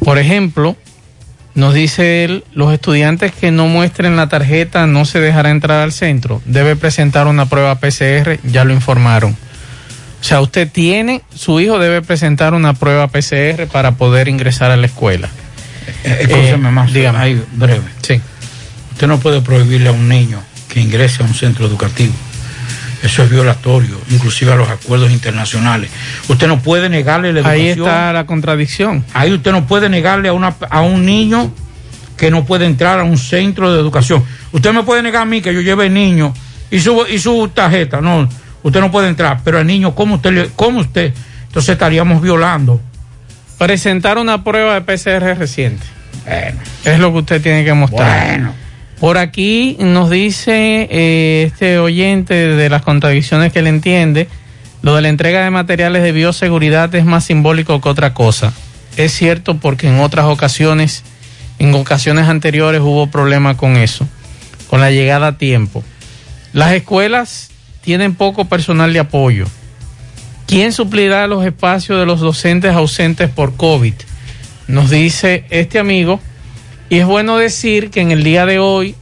Por 0.04 0.18
ejemplo, 0.18 0.76
nos 1.56 1.72
dice 1.72 2.22
él, 2.22 2.44
los 2.52 2.72
estudiantes 2.72 3.32
que 3.32 3.50
no 3.50 3.66
muestren 3.66 4.14
la 4.14 4.28
tarjeta 4.28 4.86
no 4.86 5.06
se 5.06 5.20
dejará 5.20 5.50
entrar 5.50 5.82
al 5.82 5.90
centro. 5.90 6.42
Debe 6.44 6.76
presentar 6.76 7.26
una 7.26 7.46
prueba 7.46 7.80
PCR, 7.80 8.38
ya 8.44 8.64
lo 8.64 8.74
informaron. 8.74 9.32
O 10.20 10.24
sea, 10.24 10.42
usted 10.42 10.70
tiene, 10.70 11.22
su 11.34 11.58
hijo 11.58 11.78
debe 11.78 12.02
presentar 12.02 12.52
una 12.52 12.74
prueba 12.74 13.08
PCR 13.08 13.66
para 13.72 13.92
poder 13.92 14.28
ingresar 14.28 14.70
a 14.70 14.76
la 14.76 14.84
escuela. 14.84 15.30
Escúcheme 16.04 16.70
más, 16.70 16.92
dígame. 16.92 17.18
ahí, 17.18 17.42
breve. 17.54 17.84
Sí. 18.02 18.20
Usted 18.92 19.06
no 19.06 19.18
puede 19.18 19.40
prohibirle 19.40 19.88
a 19.88 19.92
un 19.92 20.10
niño 20.10 20.42
que 20.68 20.80
ingrese 20.80 21.22
a 21.22 21.26
un 21.26 21.32
centro 21.32 21.66
educativo. 21.66 22.12
Eso 23.06 23.22
es 23.22 23.30
violatorio, 23.30 24.00
inclusive 24.10 24.52
a 24.52 24.56
los 24.56 24.68
acuerdos 24.68 25.12
internacionales. 25.12 25.90
Usted 26.28 26.48
no 26.48 26.58
puede 26.58 26.88
negarle 26.88 27.32
la 27.32 27.38
educación. 27.38 27.62
Ahí 27.62 27.68
está 27.68 28.12
la 28.12 28.26
contradicción. 28.26 29.04
Ahí 29.14 29.32
usted 29.32 29.52
no 29.52 29.64
puede 29.64 29.88
negarle 29.88 30.28
a, 30.28 30.32
una, 30.32 30.56
a 30.68 30.80
un 30.80 31.06
niño 31.06 31.52
que 32.16 32.32
no 32.32 32.44
puede 32.44 32.66
entrar 32.66 32.98
a 32.98 33.04
un 33.04 33.16
centro 33.16 33.72
de 33.72 33.78
educación. 33.78 34.24
Usted 34.50 34.72
me 34.72 34.82
puede 34.82 35.04
negar 35.04 35.22
a 35.22 35.24
mí 35.24 35.40
que 35.40 35.54
yo 35.54 35.60
lleve 35.60 35.86
el 35.86 35.94
niño 35.94 36.34
y 36.68 36.80
su, 36.80 37.06
y 37.08 37.20
su 37.20 37.48
tarjeta. 37.54 38.00
No, 38.00 38.28
usted 38.64 38.80
no 38.80 38.90
puede 38.90 39.08
entrar. 39.08 39.40
Pero 39.44 39.58
al 39.58 39.66
niño, 39.68 39.94
¿cómo 39.94 40.16
usted, 40.16 40.48
cómo 40.56 40.80
usted? 40.80 41.14
Entonces 41.46 41.74
estaríamos 41.74 42.20
violando. 42.20 42.80
Presentar 43.56 44.18
una 44.18 44.42
prueba 44.42 44.74
de 44.74 44.80
PCR 44.80 45.38
reciente. 45.38 45.86
Bueno. 46.24 46.60
Es 46.84 46.98
lo 46.98 47.12
que 47.12 47.18
usted 47.18 47.40
tiene 47.40 47.64
que 47.64 47.72
mostrar. 47.72 48.26
Bueno. 48.26 48.65
Por 49.00 49.18
aquí 49.18 49.76
nos 49.78 50.08
dice 50.10 50.88
eh, 50.90 51.44
este 51.46 51.78
oyente 51.78 52.34
de 52.34 52.70
las 52.70 52.82
contradicciones 52.82 53.52
que 53.52 53.58
él 53.58 53.66
entiende, 53.66 54.28
lo 54.82 54.94
de 54.94 55.02
la 55.02 55.08
entrega 55.08 55.44
de 55.44 55.50
materiales 55.50 56.02
de 56.02 56.12
bioseguridad 56.12 56.94
es 56.94 57.04
más 57.04 57.24
simbólico 57.24 57.80
que 57.80 57.88
otra 57.88 58.14
cosa. 58.14 58.52
Es 58.96 59.12
cierto 59.12 59.58
porque 59.58 59.88
en 59.88 60.00
otras 60.00 60.26
ocasiones, 60.26 61.02
en 61.58 61.74
ocasiones 61.74 62.26
anteriores 62.28 62.80
hubo 62.80 63.08
problema 63.08 63.56
con 63.56 63.76
eso, 63.76 64.08
con 64.68 64.80
la 64.80 64.90
llegada 64.90 65.28
a 65.28 65.38
tiempo. 65.38 65.84
Las 66.54 66.72
escuelas 66.72 67.50
tienen 67.82 68.14
poco 68.14 68.46
personal 68.46 68.92
de 68.94 69.00
apoyo. 69.00 69.46
¿Quién 70.46 70.72
suplirá 70.72 71.26
los 71.26 71.44
espacios 71.44 71.98
de 71.98 72.06
los 72.06 72.20
docentes 72.20 72.72
ausentes 72.72 73.28
por 73.28 73.56
COVID? 73.56 73.94
Nos 74.68 74.88
dice 74.88 75.44
este 75.50 75.78
amigo. 75.78 76.20
Y 76.88 76.98
es 76.98 77.06
bueno 77.06 77.36
decir 77.36 77.90
que 77.90 78.00
en 78.00 78.10
el 78.12 78.22
día 78.22 78.46
de 78.46 78.58
hoy, 78.58 78.94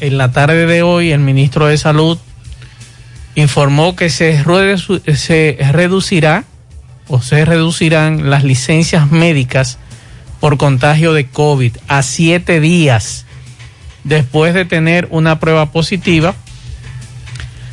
en 0.00 0.18
la 0.18 0.30
tarde 0.32 0.66
de 0.66 0.82
hoy, 0.82 1.10
el 1.10 1.20
ministro 1.20 1.66
de 1.66 1.76
Salud 1.76 2.18
informó 3.34 3.96
que 3.96 4.10
se, 4.10 4.42
redu- 4.44 5.02
se 5.14 5.58
reducirá 5.72 6.44
o 7.08 7.20
se 7.20 7.44
reducirán 7.44 8.30
las 8.30 8.44
licencias 8.44 9.10
médicas 9.10 9.78
por 10.40 10.56
contagio 10.56 11.12
de 11.14 11.26
COVID 11.26 11.76
a 11.88 12.02
siete 12.02 12.60
días 12.60 13.26
después 14.04 14.54
de 14.54 14.64
tener 14.64 15.08
una 15.10 15.40
prueba 15.40 15.72
positiva. 15.72 16.34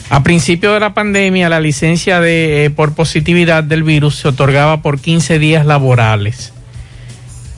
A 0.10 0.24
principio 0.24 0.74
de 0.74 0.80
la 0.80 0.96
pandemia, 0.96 1.50
la 1.50 1.60
licencia 1.60 2.20
de, 2.20 2.66
eh, 2.66 2.70
por 2.72 2.96
positividad 2.96 3.64
del 3.64 3.84
virus 3.84 4.16
se 4.16 4.28
otorgaba 4.28 4.82
por 4.82 5.00
15 5.00 5.38
días 5.38 5.66
laborales. 5.66 6.54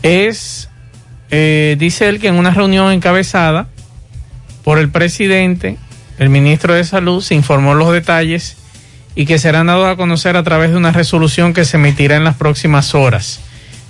Es 0.03 0.69
eh, 1.31 1.77
dice 1.79 2.09
él 2.09 2.19
que 2.19 2.27
en 2.27 2.35
una 2.35 2.51
reunión 2.51 2.91
encabezada 2.91 3.67
por 4.63 4.77
el 4.77 4.89
presidente, 4.89 5.77
el 6.19 6.29
ministro 6.29 6.73
de 6.73 6.83
Salud, 6.83 7.21
se 7.21 7.35
informó 7.35 7.73
los 7.73 7.91
detalles 7.93 8.57
y 9.15 9.25
que 9.25 9.39
serán 9.39 9.67
dados 9.67 9.87
a 9.87 9.95
conocer 9.95 10.35
a 10.35 10.43
través 10.43 10.71
de 10.71 10.77
una 10.77 10.91
resolución 10.91 11.53
que 11.53 11.65
se 11.65 11.77
emitirá 11.77 12.17
en 12.17 12.25
las 12.25 12.35
próximas 12.35 12.93
horas. 12.93 13.39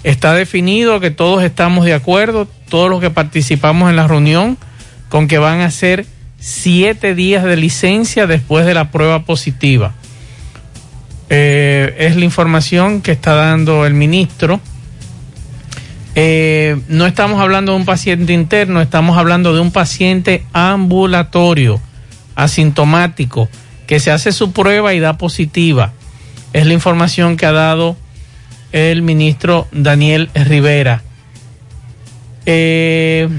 Está 0.03 0.33
definido 0.33 0.99
que 0.99 1.11
todos 1.11 1.43
estamos 1.43 1.85
de 1.85 1.93
acuerdo, 1.93 2.47
todos 2.69 2.89
los 2.89 3.01
que 3.01 3.09
participamos 3.09 3.89
en 3.89 3.95
la 3.95 4.07
reunión, 4.07 4.57
con 5.09 5.27
que 5.27 5.37
van 5.37 5.61
a 5.61 5.71
ser 5.71 6.05
siete 6.39 7.15
días 7.15 7.43
de 7.43 7.57
licencia 7.57 8.27
después 8.27 8.65
de 8.65 8.73
la 8.73 8.91
prueba 8.91 9.25
positiva. 9.25 9.93
Eh, 11.29 11.95
es 11.97 12.15
la 12.15 12.25
información 12.25 13.01
que 13.01 13.11
está 13.11 13.35
dando 13.35 13.85
el 13.85 13.93
ministro 13.93 14.59
Eh, 16.15 16.81
no 16.89 17.05
estamos 17.05 17.39
hablando 17.39 17.71
de 17.71 17.77
un 17.77 17.85
paciente 17.85 18.33
interno, 18.33 18.81
estamos 18.81 19.17
hablando 19.17 19.53
de 19.53 19.61
un 19.61 19.71
paciente 19.71 20.43
ambulatorio, 20.51 21.79
asintomático, 22.35 23.47
que 23.87 23.99
se 23.99 24.11
hace 24.11 24.31
su 24.31 24.51
prueba 24.51 24.93
y 24.93 24.99
da 24.99 25.17
positiva. 25.17 25.93
Es 26.53 26.65
la 26.65 26.73
información 26.73 27.37
que 27.37 27.45
ha 27.45 27.53
dado 27.53 27.95
el 28.71 29.01
ministro 29.01 29.67
Daniel 29.71 30.29
Rivera. 30.33 31.03
Eh, 32.45 33.29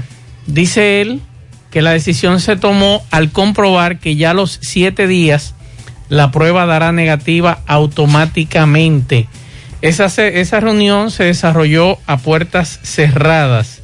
dice 0.47 1.01
él 1.01 1.21
que 1.69 1.81
la 1.81 1.91
decisión 1.91 2.39
se 2.39 2.55
tomó 2.55 3.03
al 3.11 3.31
comprobar 3.31 3.99
que 3.99 4.15
ya 4.15 4.31
a 4.31 4.35
los 4.35 4.59
siete 4.61 5.07
días 5.07 5.55
la 6.09 6.31
prueba 6.31 6.65
dará 6.65 6.91
negativa 6.91 7.59
automáticamente. 7.65 9.27
Esa, 9.83 10.05
esa 10.05 10.59
reunión 10.61 11.11
se 11.11 11.25
desarrolló 11.25 11.99
a 12.07 12.17
puertas 12.17 12.79
cerradas. 12.83 13.81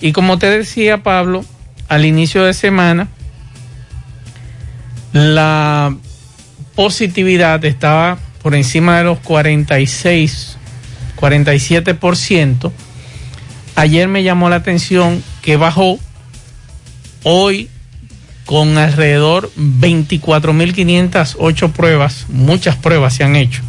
Y 0.00 0.12
como 0.12 0.38
te 0.38 0.48
decía 0.48 1.02
Pablo, 1.02 1.44
al 1.88 2.06
inicio 2.06 2.42
de 2.42 2.54
semana, 2.54 3.08
la 5.12 5.94
positividad 6.74 7.62
estaba 7.66 8.16
por 8.42 8.54
encima 8.54 8.96
de 8.96 9.04
los 9.04 9.18
46, 9.18 10.56
47%. 11.20 12.72
Ayer 13.76 14.08
me 14.08 14.22
llamó 14.22 14.48
la 14.48 14.56
atención 14.56 15.22
que 15.42 15.58
bajó 15.58 15.98
hoy 17.24 17.68
con 18.46 18.78
alrededor 18.78 19.50
24.508 19.58 21.72
pruebas, 21.72 22.24
muchas 22.30 22.76
pruebas 22.76 23.12
se 23.12 23.24
han 23.24 23.36
hecho 23.36 23.60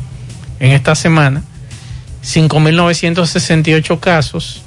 en 0.61 0.71
esta 0.71 0.95
semana, 0.95 1.43
5.968 2.23 3.99
casos. 3.99 4.63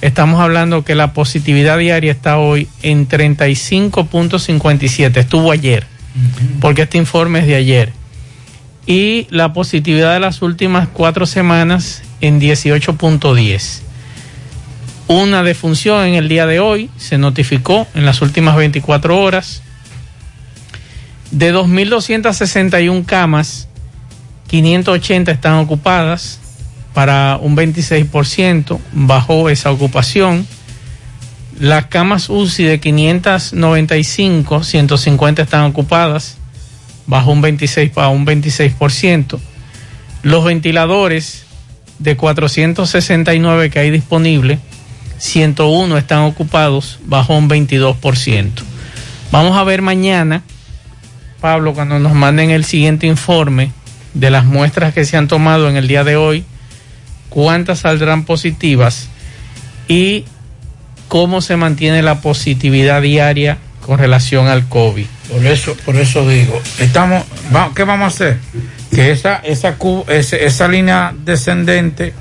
Estamos 0.00 0.40
hablando 0.40 0.84
que 0.84 0.94
la 0.94 1.12
positividad 1.14 1.78
diaria 1.78 2.12
está 2.12 2.38
hoy 2.38 2.68
en 2.82 3.08
35.57, 3.08 5.16
estuvo 5.16 5.50
ayer, 5.52 5.86
porque 6.60 6.82
este 6.82 6.98
informe 6.98 7.38
es 7.40 7.46
de 7.46 7.56
ayer. 7.56 7.92
Y 8.84 9.28
la 9.30 9.52
positividad 9.52 10.14
de 10.14 10.20
las 10.20 10.42
últimas 10.42 10.88
cuatro 10.88 11.26
semanas 11.26 12.02
en 12.20 12.40
18.10 12.40 13.82
una 15.08 15.42
defunción 15.42 16.06
en 16.06 16.14
el 16.14 16.28
día 16.28 16.46
de 16.46 16.60
hoy, 16.60 16.88
se 16.96 17.18
notificó 17.18 17.88
en 17.94 18.06
las 18.06 18.22
últimas 18.22 18.56
24 18.56 19.20
horas. 19.20 19.62
De 21.30 21.54
2.261 21.54 23.04
camas, 23.04 23.68
580 24.48 25.30
están 25.30 25.54
ocupadas 25.54 26.40
para 26.94 27.38
un 27.40 27.56
26%, 27.56 28.78
bajó 28.92 29.48
esa 29.48 29.70
ocupación. 29.70 30.46
Las 31.58 31.86
camas 31.86 32.28
UCI 32.28 32.64
de 32.64 32.80
595, 32.80 34.64
150 34.64 35.42
están 35.42 35.64
ocupadas, 35.64 36.36
bajó 37.06 37.32
un 37.32 37.40
26 37.40 37.90
para 37.90 38.08
un 38.08 38.26
26%. 38.26 39.38
Los 40.22 40.44
ventiladores 40.44 41.44
de 41.98 42.16
469 42.16 43.70
que 43.70 43.78
hay 43.78 43.90
disponibles 43.90 44.58
101 45.22 45.98
están 45.98 46.22
ocupados, 46.22 46.98
bajo 47.04 47.36
un 47.36 47.48
22%. 47.48 48.50
Vamos 49.30 49.56
a 49.56 49.62
ver 49.62 49.80
mañana, 49.80 50.42
Pablo, 51.40 51.74
cuando 51.74 52.00
nos 52.00 52.12
manden 52.12 52.50
el 52.50 52.64
siguiente 52.64 53.06
informe 53.06 53.70
de 54.14 54.30
las 54.30 54.44
muestras 54.44 54.92
que 54.92 55.04
se 55.04 55.16
han 55.16 55.28
tomado 55.28 55.70
en 55.70 55.76
el 55.76 55.86
día 55.86 56.02
de 56.02 56.16
hoy, 56.16 56.44
cuántas 57.32 57.80
saldrán 57.80 58.24
positivas 58.24 59.08
y 59.88 60.26
cómo 61.08 61.40
se 61.40 61.56
mantiene 61.56 62.02
la 62.02 62.20
positividad 62.20 63.00
diaria 63.00 63.56
con 63.86 63.98
relación 63.98 64.48
al 64.48 64.68
COVID. 64.68 65.06
Por 65.30 65.46
eso, 65.46 65.74
por 65.86 65.96
eso 65.96 66.28
digo, 66.28 66.60
estamos, 66.78 67.24
¿qué 67.74 67.84
vamos 67.84 68.04
a 68.04 68.08
hacer? 68.08 68.38
Que 68.94 69.10
esa, 69.10 69.36
esa, 69.36 69.76
esa 70.08 70.68
línea 70.68 71.14
descendente 71.24 72.12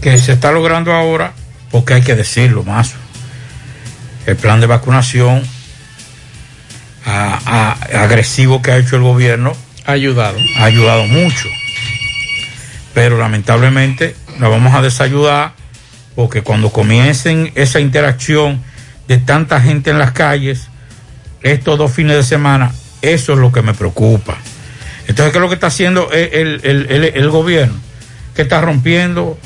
que 0.00 0.18
se 0.18 0.32
está 0.32 0.50
logrando 0.50 0.92
ahora 0.92 1.32
porque 1.70 1.94
hay 1.94 2.02
que 2.02 2.16
decirlo 2.16 2.64
más. 2.64 2.94
El 4.26 4.34
plan 4.34 4.60
de 4.60 4.66
vacunación 4.66 5.44
agresivo 7.04 8.62
que 8.62 8.72
ha 8.72 8.78
hecho 8.78 8.96
el 8.96 9.02
gobierno 9.02 9.52
ha 9.84 9.92
ayudado. 9.92 10.38
Ha 10.58 10.64
ayudado 10.64 11.06
mucho. 11.06 11.48
Pero 12.96 13.18
lamentablemente 13.18 14.16
nos 14.38 14.48
vamos 14.48 14.74
a 14.74 14.80
desayudar 14.80 15.52
porque 16.14 16.40
cuando 16.40 16.72
comiencen 16.72 17.52
esa 17.54 17.78
interacción 17.78 18.62
de 19.06 19.18
tanta 19.18 19.60
gente 19.60 19.90
en 19.90 19.98
las 19.98 20.12
calles, 20.12 20.68
estos 21.42 21.76
dos 21.76 21.92
fines 21.92 22.16
de 22.16 22.22
semana, 22.22 22.72
eso 23.02 23.34
es 23.34 23.38
lo 23.38 23.52
que 23.52 23.60
me 23.60 23.74
preocupa. 23.74 24.38
Entonces, 25.06 25.30
¿qué 25.30 25.36
es 25.36 25.42
lo 25.42 25.48
que 25.48 25.56
está 25.56 25.66
haciendo 25.66 26.10
el, 26.10 26.62
el 26.64 27.28
gobierno? 27.28 27.74
Que 28.34 28.40
está 28.40 28.62
rompiendo 28.62 29.38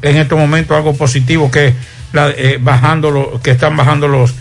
en 0.00 0.16
estos 0.16 0.38
momentos 0.38 0.74
algo 0.74 0.96
positivo 0.96 1.50
que 1.50 1.74
la, 2.14 2.30
eh, 2.30 2.56
bajando 2.58 3.10
lo, 3.10 3.42
que 3.42 3.50
están 3.50 3.76
bajando 3.76 4.08
los, 4.08 4.32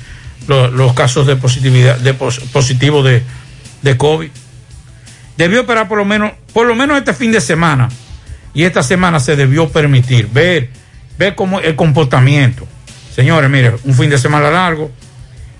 los, 0.47 0.93
casos 0.93 1.27
de 1.27 1.35
positividad 1.35 1.97
de 1.97 2.13
positivo 2.13 3.03
de, 3.03 3.23
de 3.81 3.97
COVID. 3.97 4.29
Debió 5.35 5.59
esperar 5.59 5.89
por 5.89 5.97
lo 5.97 6.05
menos 6.05 6.31
por 6.53 6.65
lo 6.65 6.75
menos 6.75 6.97
este 6.97 7.13
fin 7.13 7.33
de 7.33 7.41
semana 7.41 7.89
y 8.53 8.63
esta 8.63 8.83
semana 8.83 9.19
se 9.19 9.35
debió 9.35 9.69
permitir 9.69 10.27
ver 10.27 10.69
ver 11.17 11.35
cómo 11.35 11.59
el 11.59 11.75
comportamiento. 11.75 12.67
Señores, 13.13 13.49
mire, 13.49 13.75
un 13.83 13.93
fin 13.93 14.09
de 14.09 14.17
semana 14.17 14.49
largo 14.49 14.91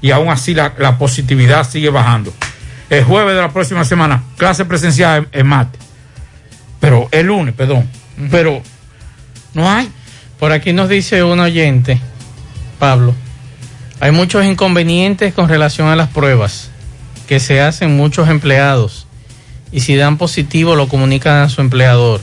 y 0.01 0.11
aún 0.11 0.29
así 0.29 0.53
la, 0.53 0.97
positividad 0.97 1.69
sigue 1.69 1.89
bajando. 1.89 2.33
El 2.89 3.03
jueves 3.03 3.35
de 3.35 3.41
la 3.41 3.51
próxima 3.51 3.85
semana, 3.85 4.23
clase 4.37 4.65
presencial 4.65 5.27
en, 5.31 5.47
mate. 5.47 5.79
Pero 6.79 7.07
el 7.11 7.27
lunes, 7.27 7.53
perdón. 7.55 7.89
Pero 8.29 8.61
no 9.53 9.69
hay. 9.69 9.89
Por 10.39 10.51
aquí 10.51 10.73
nos 10.73 10.89
dice 10.89 11.23
un 11.23 11.39
oyente, 11.39 11.99
Pablo, 12.77 13.15
hay 13.99 14.11
muchos 14.11 14.43
inconvenientes 14.45 15.33
con 15.33 15.47
relación 15.47 15.87
a 15.87 15.95
las 15.95 16.09
pruebas 16.09 16.69
que 17.27 17.39
se 17.39 17.61
hacen 17.61 17.95
muchos 17.95 18.27
empleados 18.27 19.07
y 19.71 19.79
si 19.79 19.95
dan 19.95 20.17
positivo 20.17 20.75
lo 20.75 20.89
comunican 20.89 21.37
a 21.37 21.49
su 21.49 21.61
empleador. 21.61 22.19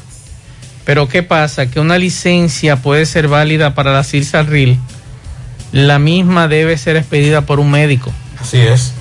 Pero 0.85 1.09
¿qué 1.09 1.23
pasa? 1.23 1.71
Que 1.71 1.81
una 1.81 1.99
licencia 1.99 2.77
puede 2.77 3.07
ser 3.07 3.29
válida 3.29 3.75
para 3.75 3.93
la 3.93 4.03
CIRSARRIL, 4.03 4.79
la 5.73 5.99
misma 5.99 6.49
debe 6.49 6.77
ser 6.77 6.97
expedida 6.97 7.43
por 7.43 7.61
un 7.61 7.71
médico. 7.71 8.13
Así 8.41 8.59
es. 8.59 8.95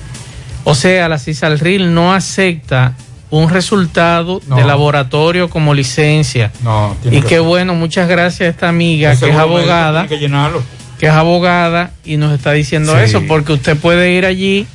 O 0.64 0.74
sea, 0.74 1.08
la 1.08 1.18
CISALRIL 1.18 1.94
no 1.94 2.12
acepta 2.14 2.94
un 3.30 3.48
resultado 3.48 4.40
de 4.40 4.64
laboratorio 4.64 5.48
como 5.48 5.72
licencia. 5.72 6.50
No, 6.62 6.96
y 7.10 7.22
qué 7.22 7.38
bueno, 7.38 7.74
muchas 7.74 8.08
gracias 8.08 8.40
a 8.40 8.50
esta 8.50 8.68
amiga 8.68 9.16
que 9.16 9.30
es 9.30 9.36
abogada. 9.36 10.06
Que, 10.06 10.18
llenarlo. 10.18 10.62
que 10.98 11.06
es 11.06 11.12
abogada 11.12 11.92
y 12.04 12.16
nos 12.16 12.32
está 12.34 12.52
diciendo 12.52 12.98
eso, 12.98 13.22
porque 13.26 13.52
usted 13.52 13.76
puede 13.76 14.12
ir 14.12 14.26
allí. 14.26 14.66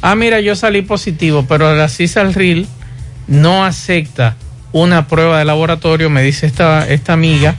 Ah, 0.00 0.14
mira, 0.14 0.40
yo 0.40 0.54
salí 0.54 0.82
positivo, 0.82 1.44
pero 1.48 1.74
la 1.74 1.88
CISALRIL 1.88 2.68
no 3.26 3.64
acepta 3.64 4.36
una 4.74 5.06
prueba 5.06 5.38
de 5.38 5.44
laboratorio, 5.44 6.10
me 6.10 6.20
dice 6.22 6.46
esta, 6.46 6.86
esta 6.88 7.12
amiga, 7.12 7.54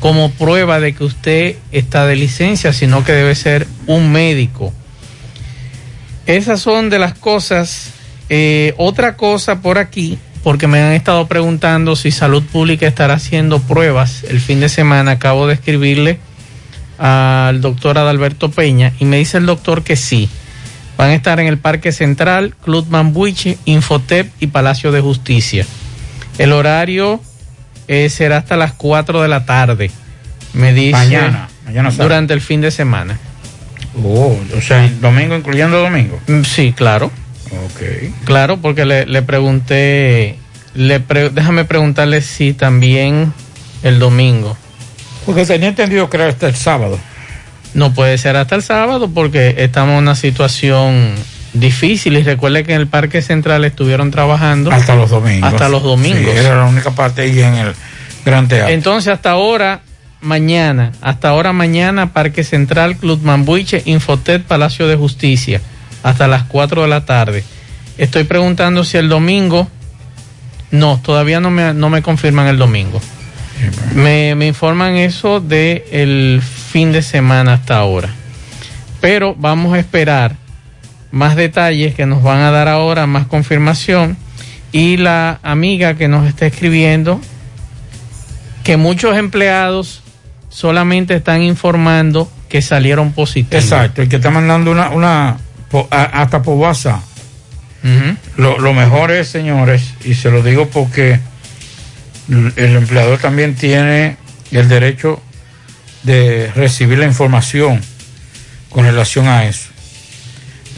como 0.00 0.30
prueba 0.30 0.80
de 0.80 0.94
que 0.94 1.04
usted 1.04 1.56
está 1.72 2.06
de 2.06 2.16
licencia, 2.16 2.72
sino 2.72 3.04
que 3.04 3.12
debe 3.12 3.34
ser 3.34 3.68
un 3.86 4.10
médico. 4.10 4.72
Esas 6.24 6.60
son 6.62 6.88
de 6.88 6.98
las 6.98 7.12
cosas 7.12 7.90
eh, 8.30 8.72
otra 8.78 9.14
cosa 9.14 9.60
por 9.60 9.76
aquí, 9.76 10.18
porque 10.42 10.66
me 10.66 10.80
han 10.80 10.94
estado 10.94 11.26
preguntando 11.26 11.96
si 11.96 12.10
Salud 12.10 12.42
Pública 12.42 12.86
estará 12.86 13.14
haciendo 13.14 13.60
pruebas 13.60 14.24
el 14.24 14.40
fin 14.40 14.60
de 14.60 14.70
semana. 14.70 15.12
Acabo 15.12 15.46
de 15.46 15.52
escribirle 15.52 16.18
al 16.96 17.60
doctor 17.60 17.98
Adalberto 17.98 18.50
Peña 18.50 18.94
y 18.98 19.04
me 19.04 19.18
dice 19.18 19.36
el 19.36 19.44
doctor 19.44 19.82
que 19.82 19.96
sí. 19.96 20.30
Van 20.96 21.10
a 21.10 21.14
estar 21.14 21.40
en 21.40 21.46
el 21.46 21.58
Parque 21.58 21.92
Central, 21.92 22.54
Club 22.64 22.86
Mambuiche, 22.88 23.58
Infotep 23.66 24.32
y 24.40 24.46
Palacio 24.46 24.92
de 24.92 25.02
Justicia. 25.02 25.66
El 26.38 26.52
horario 26.52 27.20
eh, 27.88 28.08
será 28.10 28.38
hasta 28.38 28.56
las 28.56 28.72
4 28.72 29.22
de 29.22 29.28
la 29.28 29.44
tarde. 29.44 29.90
Me 30.52 30.72
dice. 30.72 30.92
Mañana, 30.92 31.48
mañana 31.64 31.90
Durante 31.90 32.34
el 32.34 32.40
fin 32.40 32.60
de 32.60 32.70
semana. 32.70 33.18
Oh, 34.02 34.38
o 34.56 34.60
sea, 34.60 34.88
domingo 35.00 35.34
incluyendo 35.36 35.78
domingo. 35.78 36.20
Mm, 36.26 36.42
sí, 36.42 36.72
claro. 36.72 37.10
Ok. 37.66 38.12
Claro, 38.24 38.58
porque 38.58 38.84
le, 38.84 39.06
le 39.06 39.22
pregunté, 39.22 40.38
le 40.74 40.98
déjame 41.32 41.64
preguntarle 41.64 42.22
si 42.22 42.52
también 42.52 43.32
el 43.82 43.98
domingo. 43.98 44.56
Porque 45.26 45.44
tenía 45.44 45.68
entendido 45.68 46.08
que 46.08 46.16
era 46.18 46.28
hasta 46.28 46.46
el 46.46 46.54
sábado. 46.54 46.98
No 47.74 47.92
puede 47.92 48.16
ser 48.18 48.36
hasta 48.36 48.54
el 48.54 48.62
sábado 48.62 49.10
porque 49.10 49.56
estamos 49.58 49.94
en 49.94 49.98
una 49.98 50.14
situación 50.14 51.14
difícil 51.52 52.16
y 52.16 52.22
recuerde 52.22 52.64
que 52.64 52.74
en 52.74 52.80
el 52.80 52.86
Parque 52.86 53.22
Central 53.22 53.64
estuvieron 53.64 54.10
trabajando 54.10 54.70
hasta 54.70 54.94
los 54.94 55.10
domingos. 55.10 55.52
Hasta 55.52 55.68
los 55.68 55.82
domingos. 55.82 56.34
era 56.34 56.56
la 56.56 56.64
única 56.64 56.90
parte 56.92 57.22
ahí 57.22 57.40
en 57.40 57.54
el 57.54 57.74
Gran 58.24 58.48
Teatro. 58.48 58.72
Entonces 58.72 59.12
hasta 59.12 59.30
ahora 59.30 59.80
mañana, 60.20 60.92
hasta 61.00 61.28
ahora 61.28 61.52
mañana, 61.52 62.12
Parque 62.12 62.44
Central, 62.44 62.96
Club 62.96 63.20
Mambuiche, 63.22 63.82
Infotet, 63.86 64.42
Palacio 64.42 64.88
de 64.88 64.96
Justicia, 64.96 65.60
hasta 66.02 66.28
las 66.28 66.44
4 66.44 66.82
de 66.82 66.88
la 66.88 67.04
tarde. 67.04 67.44
Estoy 67.96 68.24
preguntando 68.24 68.84
si 68.84 68.96
el 68.96 69.08
domingo, 69.08 69.68
no, 70.70 71.00
todavía 71.02 71.40
no 71.40 71.50
me, 71.50 71.72
no 71.74 71.90
me 71.90 72.02
confirman 72.02 72.46
el 72.46 72.58
domingo. 72.58 73.00
Me, 73.94 74.36
me 74.36 74.46
informan 74.46 74.94
eso 74.96 75.40
de 75.40 75.84
el 75.90 76.40
fin 76.42 76.92
de 76.92 77.02
semana 77.02 77.54
hasta 77.54 77.76
ahora. 77.76 78.08
Pero 79.00 79.34
vamos 79.36 79.74
a 79.74 79.80
esperar 79.80 80.36
más 81.10 81.36
detalles 81.36 81.94
que 81.94 82.06
nos 82.06 82.22
van 82.22 82.40
a 82.40 82.50
dar 82.50 82.68
ahora, 82.68 83.06
más 83.06 83.26
confirmación. 83.26 84.16
Y 84.72 84.98
la 84.98 85.38
amiga 85.42 85.94
que 85.94 86.08
nos 86.08 86.26
está 86.26 86.46
escribiendo, 86.46 87.20
que 88.64 88.76
muchos 88.76 89.16
empleados 89.16 90.02
solamente 90.50 91.14
están 91.14 91.42
informando 91.42 92.30
que 92.48 92.62
salieron 92.62 93.12
positivos. 93.12 93.64
Exacto, 93.64 94.02
el 94.02 94.08
que 94.08 94.16
está 94.16 94.30
mandando 94.30 94.70
una, 94.70 94.90
una 94.90 95.38
hasta 95.90 96.42
por 96.42 96.56
WhatsApp. 96.56 97.00
lo, 98.36 98.58
lo 98.58 98.74
mejor 98.74 99.10
es, 99.10 99.28
señores, 99.28 99.94
y 100.04 100.14
se 100.14 100.30
lo 100.30 100.42
digo 100.42 100.68
porque 100.68 101.20
el 102.28 102.76
empleador 102.76 103.18
también 103.18 103.54
tiene 103.54 104.16
el 104.50 104.68
derecho 104.68 105.22
de 106.02 106.50
recibir 106.54 106.98
la 106.98 107.06
información 107.06 107.80
con 108.70 108.84
relación 108.84 109.26
a 109.26 109.46
eso, 109.46 109.68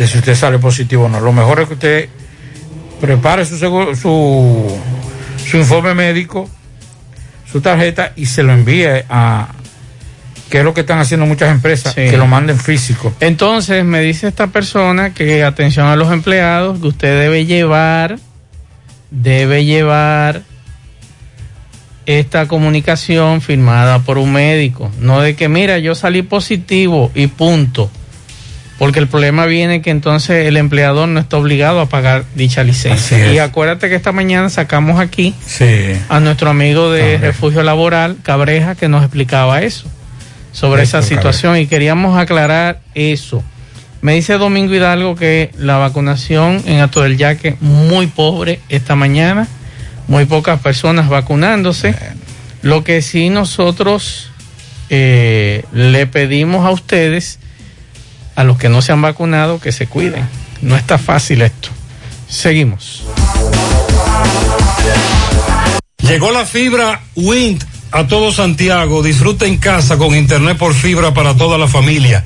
de 0.00 0.08
si 0.08 0.16
usted 0.16 0.34
sale 0.34 0.58
positivo 0.58 1.04
o 1.04 1.08
no. 1.10 1.20
Lo 1.20 1.30
mejor 1.30 1.60
es 1.60 1.68
que 1.68 1.74
usted 1.74 2.08
prepare 3.02 3.44
su, 3.44 3.58
seguro- 3.58 3.94
su, 3.94 4.78
su 5.46 5.58
informe 5.58 5.92
médico, 5.92 6.48
su 7.50 7.60
tarjeta 7.60 8.12
y 8.16 8.24
se 8.24 8.42
lo 8.42 8.54
envíe 8.54 9.04
a, 9.10 9.48
que 10.48 10.60
es 10.60 10.64
lo 10.64 10.72
que 10.72 10.80
están 10.80 11.00
haciendo 11.00 11.26
muchas 11.26 11.50
empresas, 11.50 11.92
Sí. 11.94 12.08
que 12.08 12.16
lo 12.16 12.26
manden 12.26 12.58
físico. 12.58 13.12
Entonces 13.20 13.84
me 13.84 14.00
dice 14.00 14.26
esta 14.28 14.46
persona 14.46 15.12
que 15.12 15.44
atención 15.44 15.86
a 15.86 15.96
los 15.96 16.10
empleados, 16.10 16.80
que 16.80 16.86
usted 16.86 17.20
debe 17.20 17.44
llevar, 17.44 18.18
debe 19.10 19.66
llevar 19.66 20.44
esta 22.06 22.48
comunicación 22.48 23.42
firmada 23.42 23.98
por 23.98 24.16
un 24.16 24.32
médico, 24.32 24.90
no 24.98 25.20
de 25.20 25.36
que 25.36 25.50
mira 25.50 25.78
yo 25.78 25.94
salí 25.94 26.22
positivo 26.22 27.10
y 27.14 27.26
punto, 27.26 27.90
porque 28.80 28.98
el 28.98 29.08
problema 29.08 29.44
viene 29.44 29.82
que 29.82 29.90
entonces 29.90 30.46
el 30.46 30.56
empleador 30.56 31.06
no 31.06 31.20
está 31.20 31.36
obligado 31.36 31.80
a 31.82 31.86
pagar 31.90 32.24
dicha 32.34 32.64
licencia. 32.64 33.30
Y 33.30 33.38
acuérdate 33.38 33.90
que 33.90 33.94
esta 33.94 34.10
mañana 34.10 34.48
sacamos 34.48 34.98
aquí 34.98 35.34
Sí. 35.46 35.92
a 36.08 36.18
nuestro 36.18 36.48
amigo 36.48 36.90
de 36.90 37.18
refugio 37.18 37.62
laboral, 37.62 38.16
Cabreja, 38.22 38.74
que 38.76 38.88
nos 38.88 39.02
explicaba 39.04 39.60
eso, 39.60 39.86
sobre 40.52 40.82
esa 40.82 41.02
situación 41.02 41.58
y 41.58 41.66
queríamos 41.66 42.18
aclarar 42.18 42.80
eso. 42.94 43.44
Me 44.00 44.14
dice 44.14 44.38
Domingo 44.38 44.74
Hidalgo 44.74 45.14
que 45.14 45.50
la 45.58 45.76
vacunación 45.76 46.62
en 46.64 46.80
Ato 46.80 47.02
del 47.02 47.18
Yaque 47.18 47.56
muy 47.60 48.06
pobre 48.06 48.60
esta 48.70 48.96
mañana, 48.96 49.46
muy 50.08 50.24
pocas 50.24 50.58
personas 50.58 51.10
vacunándose. 51.10 51.94
Lo 52.62 52.82
que 52.82 53.02
sí 53.02 53.28
nosotros 53.28 54.30
eh, 54.88 55.64
le 55.74 56.06
pedimos 56.06 56.64
a 56.66 56.70
ustedes, 56.70 57.40
a 58.40 58.44
los 58.44 58.56
que 58.56 58.70
no 58.70 58.80
se 58.80 58.92
han 58.92 59.02
vacunado, 59.02 59.60
que 59.60 59.70
se 59.70 59.86
cuiden. 59.86 60.26
No 60.62 60.74
está 60.74 60.96
fácil 60.96 61.42
esto. 61.42 61.68
Seguimos. 62.26 63.04
Llegó 65.98 66.32
la 66.32 66.46
fibra 66.46 67.02
Wind 67.16 67.62
a 67.92 68.06
todo 68.06 68.32
Santiago. 68.32 69.02
Disfruta 69.02 69.44
en 69.44 69.58
casa 69.58 69.98
con 69.98 70.14
internet 70.14 70.56
por 70.56 70.72
fibra 70.72 71.12
para 71.12 71.36
toda 71.36 71.58
la 71.58 71.68
familia. 71.68 72.24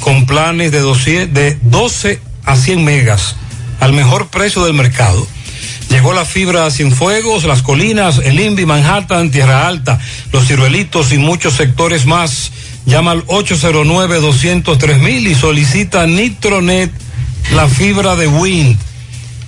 Con 0.00 0.26
planes 0.26 0.70
de 0.70 0.80
12, 0.80 1.28
de 1.28 1.56
12 1.62 2.20
a 2.44 2.56
100 2.56 2.84
megas 2.84 3.36
al 3.80 3.94
mejor 3.94 4.28
precio 4.28 4.64
del 4.64 4.74
mercado. 4.74 5.26
Llegó 5.88 6.12
la 6.12 6.26
fibra 6.26 6.66
a 6.66 6.70
Cienfuegos, 6.70 7.44
Las 7.44 7.62
Colinas, 7.62 8.18
El 8.22 8.38
Invi, 8.38 8.66
Manhattan, 8.66 9.30
Tierra 9.30 9.66
Alta, 9.66 9.98
Los 10.30 10.46
Ciruelitos 10.46 11.12
y 11.12 11.18
muchos 11.18 11.54
sectores 11.54 12.04
más. 12.04 12.52
Llama 12.86 13.12
al 13.12 13.24
809-203 13.26 15.30
y 15.30 15.34
solicita 15.34 16.06
Nitronet, 16.06 16.90
la 17.54 17.68
fibra 17.68 18.16
de 18.16 18.26
Wind 18.26 18.78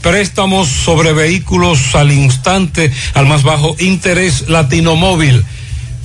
préstamos 0.06 0.68
sobre 0.68 1.12
vehículos 1.12 1.96
al 1.96 2.12
instante, 2.12 2.92
al 3.14 3.26
más 3.26 3.42
bajo 3.42 3.74
interés, 3.80 4.48
Latino 4.48 4.94
Móvil, 4.94 5.44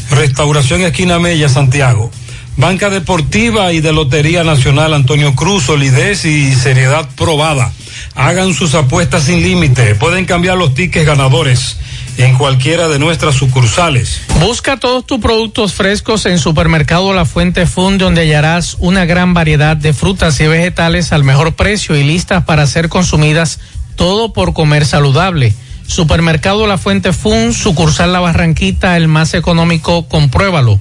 Restauración 0.10 0.82
Esquina 0.82 1.20
Mella, 1.20 1.48
Santiago. 1.50 2.10
Banca 2.58 2.90
Deportiva 2.90 3.72
y 3.74 3.80
de 3.80 3.94
Lotería 3.94 4.44
Nacional 4.44 4.96
Antonio 4.96 5.36
Cruz, 5.36 5.66
solidez 5.66 6.26
y 6.26 6.56
seriedad 6.56 7.08
probada. 7.16 7.72
Hagan 8.16 8.56
sus 8.56 8.74
apuestas 8.74 9.26
sin 9.26 9.44
límite. 9.44 9.94
Pueden 9.94 10.26
cambiar 10.26 10.58
los 10.58 10.74
tickets 10.74 11.06
ganadores 11.06 11.78
en 12.18 12.38
cualquiera 12.38 12.88
de 12.88 13.00
nuestras 13.00 13.36
sucursales. 13.36 14.22
Busca 14.40 14.78
todos 14.78 15.06
tus 15.06 15.20
productos 15.20 15.74
frescos 15.74 16.26
en 16.26 16.40
Supermercado 16.40 17.14
La 17.14 17.26
Fuente 17.26 17.66
Fun, 17.66 17.98
donde 17.98 18.22
hallarás 18.22 18.78
una 18.80 19.06
gran 19.06 19.34
variedad 19.34 19.78
de 19.78 19.94
frutas 19.94 20.40
y 20.40 20.48
vegetales 20.48 21.12
al 21.12 21.24
mejor 21.24 21.54
precio 21.54 21.96
y 21.96 22.04
listas 22.04 22.44
para 22.44 22.68
ser 22.68 22.90
consumidas, 22.90 23.60
todo 23.96 24.34
por 24.34 24.54
comer 24.54 24.86
saludable. 24.86 25.54
Supermercado 25.88 26.68
La 26.68 26.78
Fuente 26.78 27.14
Fun, 27.14 27.54
sucursal 27.54 28.14
La 28.14 28.20
Barranquita, 28.20 28.96
el 28.98 29.08
más 29.08 29.34
económico, 29.34 30.08
compruébalo. 30.08 30.80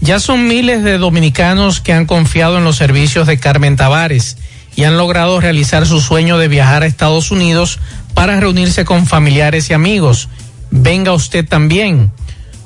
Ya 0.00 0.20
son 0.20 0.46
miles 0.46 0.84
de 0.84 0.96
dominicanos 0.96 1.80
que 1.80 1.92
han 1.92 2.06
confiado 2.06 2.58
en 2.58 2.64
los 2.64 2.76
servicios 2.76 3.26
de 3.26 3.38
Carmen 3.38 3.76
Tavares 3.76 4.36
y 4.76 4.84
han 4.84 4.96
logrado 4.96 5.40
realizar 5.40 5.86
su 5.86 6.00
sueño 6.00 6.38
de 6.38 6.46
viajar 6.46 6.84
a 6.84 6.86
Estados 6.86 7.32
Unidos 7.32 7.80
para 8.14 8.38
reunirse 8.38 8.84
con 8.84 9.06
familiares 9.06 9.70
y 9.70 9.74
amigos. 9.74 10.28
Venga 10.70 11.12
usted 11.12 11.46
también. 11.46 12.10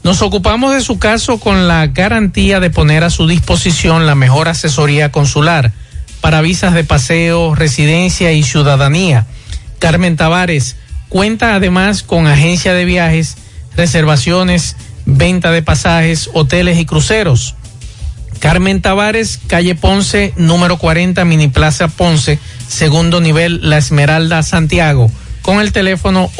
Nos 0.02 0.22
ocupamos 0.22 0.74
de 0.74 0.80
su 0.80 0.98
caso 0.98 1.38
con 1.38 1.68
la 1.68 1.86
garantía 1.86 2.58
de 2.58 2.70
poner 2.70 3.04
a 3.04 3.10
su 3.10 3.26
disposición 3.26 4.06
la 4.06 4.14
mejor 4.14 4.48
asesoría 4.48 5.12
consular 5.12 5.72
para 6.20 6.40
visas 6.40 6.74
de 6.74 6.84
paseo, 6.84 7.54
residencia 7.54 8.32
y 8.32 8.42
ciudadanía. 8.42 9.26
Carmen 9.78 10.16
Tavares 10.16 10.76
cuenta 11.08 11.54
además 11.54 12.02
con 12.02 12.26
agencia 12.26 12.74
de 12.74 12.84
viajes, 12.84 13.36
reservaciones, 13.76 14.76
venta 15.04 15.50
de 15.50 15.62
pasajes, 15.62 16.30
hoteles 16.32 16.78
y 16.78 16.86
cruceros. 16.86 17.54
Carmen 18.38 18.82
Tavares, 18.82 19.38
calle 19.46 19.74
Ponce, 19.74 20.32
número 20.36 20.78
40, 20.78 21.24
Mini 21.24 21.48
Plaza 21.48 21.88
Ponce, 21.88 22.38
segundo 22.66 23.20
nivel, 23.20 23.68
La 23.68 23.78
Esmeralda, 23.78 24.42
Santiago, 24.42 25.10
con 25.42 25.60
el 25.60 25.72
teléfono 25.72 26.30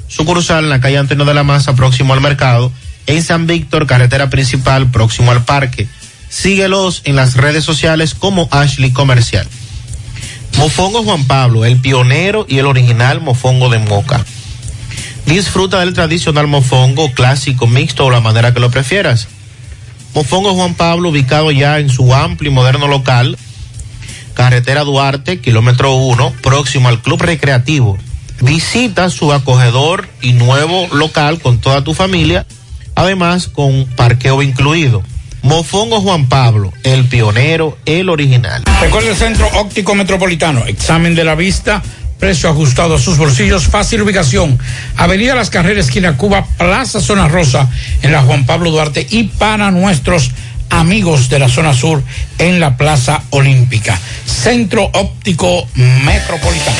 Sucursal 0.08 0.64
en 0.64 0.70
la 0.70 0.80
calle 0.80 0.98
Antonio 0.98 1.24
de 1.24 1.34
la 1.34 1.44
Maza, 1.44 1.76
próximo 1.76 2.14
al 2.14 2.20
mercado. 2.20 2.72
En 3.06 3.22
San 3.22 3.46
Víctor, 3.46 3.86
carretera 3.86 4.30
principal, 4.30 4.90
próximo 4.90 5.30
al 5.30 5.44
parque. 5.44 5.88
Síguelos 6.28 7.02
en 7.04 7.16
las 7.16 7.36
redes 7.36 7.64
sociales 7.64 8.14
como 8.14 8.48
Ashley 8.50 8.92
Comercial. 8.92 9.46
Mofongo 10.58 11.02
Juan 11.02 11.24
Pablo, 11.24 11.64
el 11.64 11.78
pionero 11.78 12.46
y 12.48 12.58
el 12.58 12.66
original 12.66 13.20
mofongo 13.20 13.68
de 13.68 13.78
Moca. 13.78 14.24
Disfruta 15.26 15.80
del 15.80 15.92
tradicional 15.92 16.46
mofongo 16.46 17.12
clásico, 17.12 17.66
mixto 17.66 18.06
o 18.06 18.10
la 18.10 18.20
manera 18.20 18.52
que 18.52 18.60
lo 18.60 18.70
prefieras. 18.70 19.28
Mofongo 20.14 20.54
Juan 20.54 20.74
Pablo, 20.74 21.08
ubicado 21.08 21.50
ya 21.50 21.78
en 21.78 21.88
su 21.88 22.14
amplio 22.14 22.50
y 22.50 22.54
moderno 22.54 22.86
local, 22.86 23.38
carretera 24.34 24.84
Duarte, 24.84 25.40
kilómetro 25.40 25.94
1, 25.94 26.34
próximo 26.42 26.88
al 26.88 27.00
Club 27.00 27.22
Recreativo. 27.22 27.98
Visita 28.40 29.08
su 29.08 29.32
acogedor 29.32 30.08
y 30.20 30.32
nuevo 30.32 30.88
local 30.92 31.40
con 31.40 31.60
toda 31.60 31.84
tu 31.84 31.94
familia, 31.94 32.46
además 32.94 33.48
con 33.48 33.86
parqueo 33.96 34.42
incluido. 34.42 35.02
Mofongo 35.42 36.00
Juan 36.00 36.26
Pablo, 36.26 36.72
el 36.84 37.06
pionero, 37.06 37.76
el 37.84 38.08
original. 38.08 38.62
Recuerde 38.80 39.10
el 39.10 39.16
Centro 39.16 39.48
Óptico 39.54 39.94
Metropolitano. 39.94 40.64
Examen 40.66 41.16
de 41.16 41.24
la 41.24 41.34
vista, 41.34 41.82
precio 42.18 42.48
ajustado 42.48 42.94
a 42.94 42.98
sus 43.00 43.18
bolsillos, 43.18 43.66
fácil 43.66 44.02
ubicación. 44.02 44.58
Avenida 44.96 45.34
Las 45.34 45.50
Carreras, 45.50 45.86
esquina 45.86 46.16
Cuba, 46.16 46.46
Plaza 46.56 47.00
Zona 47.00 47.26
Rosa, 47.26 47.68
en 48.02 48.12
la 48.12 48.22
Juan 48.22 48.46
Pablo 48.46 48.70
Duarte 48.70 49.04
y 49.10 49.24
para 49.24 49.72
nuestros 49.72 50.30
amigos 50.70 51.28
de 51.28 51.38
la 51.38 51.48
zona 51.48 51.74
sur 51.74 52.02
en 52.38 52.60
la 52.60 52.76
Plaza 52.76 53.22
Olímpica. 53.30 53.98
Centro 54.24 54.90
Óptico 54.94 55.66
Metropolitano. 55.74 56.76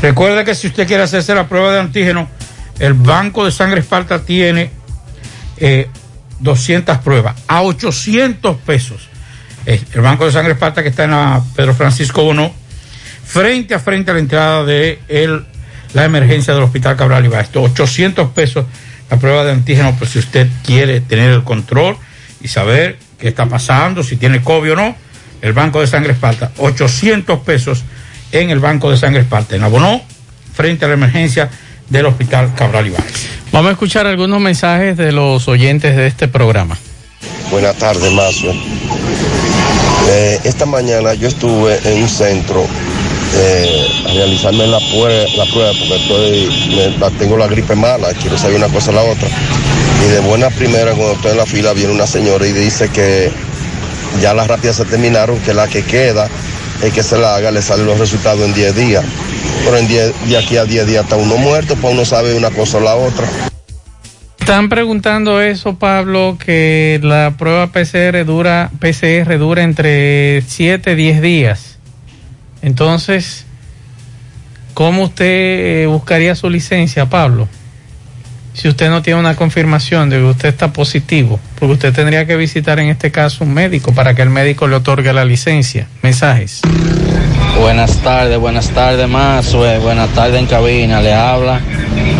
Recuerde 0.00 0.44
que 0.44 0.54
si 0.54 0.66
usted 0.66 0.86
quiere 0.86 1.02
hacerse 1.02 1.34
la 1.34 1.48
prueba 1.48 1.72
de 1.72 1.80
antígeno, 1.80 2.28
el 2.78 2.94
Banco 2.94 3.44
de 3.44 3.52
Sangre 3.52 3.80
Esparta 3.80 4.24
tiene 4.24 4.70
eh, 5.66 5.88
200 6.40 6.98
pruebas 6.98 7.36
a 7.48 7.62
800 7.62 8.58
pesos. 8.58 9.08
Eh, 9.64 9.82
el 9.94 10.02
Banco 10.02 10.26
de 10.26 10.32
Sangre 10.32 10.52
Esparta 10.52 10.82
que 10.82 10.90
está 10.90 11.04
en 11.04 11.12
la 11.12 11.42
Pedro 11.56 11.74
Francisco 11.74 12.22
Bono, 12.22 12.52
frente 13.24 13.74
a 13.74 13.78
frente 13.78 14.10
a 14.10 14.14
la 14.14 14.20
entrada 14.20 14.64
de 14.66 14.98
el, 15.08 15.42
la 15.94 16.04
emergencia 16.04 16.52
del 16.52 16.64
Hospital 16.64 16.96
Cabral 16.96 17.24
Ibaesto. 17.24 17.62
800 17.62 18.28
pesos 18.32 18.66
la 19.08 19.18
prueba 19.18 19.42
de 19.42 19.52
antígeno, 19.52 19.96
pues 19.96 20.10
si 20.10 20.18
usted 20.18 20.48
quiere 20.66 21.00
tener 21.00 21.30
el 21.30 21.44
control 21.44 21.96
y 22.42 22.48
saber 22.48 22.98
qué 23.18 23.28
está 23.28 23.46
pasando, 23.46 24.02
si 24.02 24.16
tiene 24.16 24.42
COVID 24.42 24.72
o 24.72 24.76
no, 24.76 24.96
el 25.40 25.54
Banco 25.54 25.80
de 25.80 25.86
Sangre 25.86 26.12
Esparta, 26.12 26.52
800 26.58 27.38
pesos 27.40 27.84
en 28.32 28.50
el 28.50 28.58
Banco 28.58 28.90
de 28.90 28.98
Sangre 28.98 29.22
Esparta, 29.22 29.56
en 29.56 29.62
Abonó, 29.62 30.02
frente 30.52 30.84
a 30.84 30.88
la 30.88 30.94
emergencia 30.94 31.48
del 31.88 32.06
Hospital 32.06 32.54
Cabral 32.54 32.86
Ibáñez. 32.86 33.28
Vamos 33.52 33.68
a 33.68 33.72
escuchar 33.72 34.06
algunos 34.06 34.40
mensajes 34.40 34.96
de 34.96 35.12
los 35.12 35.46
oyentes 35.48 35.96
de 35.96 36.06
este 36.06 36.28
programa. 36.28 36.76
Buenas 37.50 37.76
tardes, 37.76 38.12
Mazo. 38.12 38.52
Eh, 40.08 40.40
esta 40.44 40.66
mañana 40.66 41.14
yo 41.14 41.28
estuve 41.28 41.78
en 41.84 42.02
un 42.02 42.08
centro 42.08 42.66
eh, 43.36 43.86
a 44.06 44.12
realizarme 44.12 44.66
la, 44.66 44.78
prueba, 44.78 45.24
la 45.36 45.44
prueba 45.46 45.70
porque 45.78 45.96
estoy, 45.96 46.76
me, 46.76 46.98
la, 46.98 47.10
tengo 47.10 47.36
la 47.36 47.46
gripe 47.46 47.74
mala, 47.74 48.12
quiero 48.14 48.36
saber 48.36 48.56
una 48.56 48.68
cosa 48.68 48.90
o 48.90 48.94
la 48.94 49.02
otra. 49.02 49.28
Y 50.04 50.10
de 50.10 50.20
buena 50.20 50.50
primera, 50.50 50.92
cuando 50.92 51.12
estoy 51.12 51.30
en 51.32 51.36
la 51.38 51.46
fila, 51.46 51.72
viene 51.72 51.92
una 51.92 52.06
señora 52.06 52.46
y 52.46 52.52
dice 52.52 52.88
que 52.90 53.30
ya 54.20 54.34
las 54.34 54.46
rápidas 54.46 54.76
se 54.76 54.84
terminaron, 54.84 55.38
que 55.40 55.54
la 55.54 55.66
que 55.68 55.82
queda 55.82 56.28
es 56.86 56.92
que 56.92 57.02
se 57.02 57.18
la 57.18 57.36
haga, 57.36 57.50
le 57.50 57.62
salen 57.62 57.86
los 57.86 57.98
resultados 57.98 58.42
en 58.42 58.54
10 58.54 58.76
días. 58.76 59.04
Pero 59.64 59.78
en 59.78 59.88
10, 59.88 60.28
de 60.28 60.38
aquí 60.38 60.56
a 60.56 60.64
10 60.64 60.86
días 60.86 61.04
está 61.04 61.16
uno 61.16 61.36
muerto, 61.36 61.76
pues 61.76 61.94
uno 61.94 62.04
sabe 62.04 62.34
una 62.34 62.50
cosa 62.50 62.78
o 62.78 62.80
la 62.80 62.94
otra. 62.94 63.26
Están 64.38 64.68
preguntando 64.68 65.40
eso, 65.40 65.78
Pablo, 65.78 66.36
que 66.38 67.00
la 67.02 67.34
prueba 67.38 67.68
PCR 67.68 68.26
dura, 68.26 68.70
PCR 68.78 69.38
dura 69.38 69.62
entre 69.62 70.42
7 70.42 70.92
y 70.92 70.94
10 70.96 71.22
días. 71.22 71.78
Entonces, 72.60 73.46
¿cómo 74.74 75.04
usted 75.04 75.88
buscaría 75.88 76.34
su 76.34 76.50
licencia, 76.50 77.06
Pablo? 77.06 77.48
Si 78.54 78.68
usted 78.68 78.88
no 78.88 79.02
tiene 79.02 79.18
una 79.18 79.34
confirmación 79.34 80.08
de 80.10 80.18
que 80.18 80.24
usted 80.24 80.48
está 80.48 80.72
positivo, 80.72 81.40
porque 81.58 81.72
usted 81.72 81.92
tendría 81.92 82.24
que 82.24 82.36
visitar 82.36 82.78
en 82.78 82.88
este 82.88 83.10
caso 83.10 83.42
un 83.42 83.52
médico 83.52 83.92
para 83.92 84.14
que 84.14 84.22
el 84.22 84.30
médico 84.30 84.68
le 84.68 84.76
otorgue 84.76 85.12
la 85.12 85.24
licencia. 85.24 85.88
Mensajes. 86.02 86.60
Buenas 87.60 87.98
tardes, 87.98 88.38
buenas 88.38 88.68
tardes, 88.70 89.08
Mazue. 89.08 89.78
Buenas 89.80 90.08
tardes 90.10 90.38
en 90.38 90.46
cabina. 90.46 91.02
Le 91.02 91.12
habla 91.12 91.60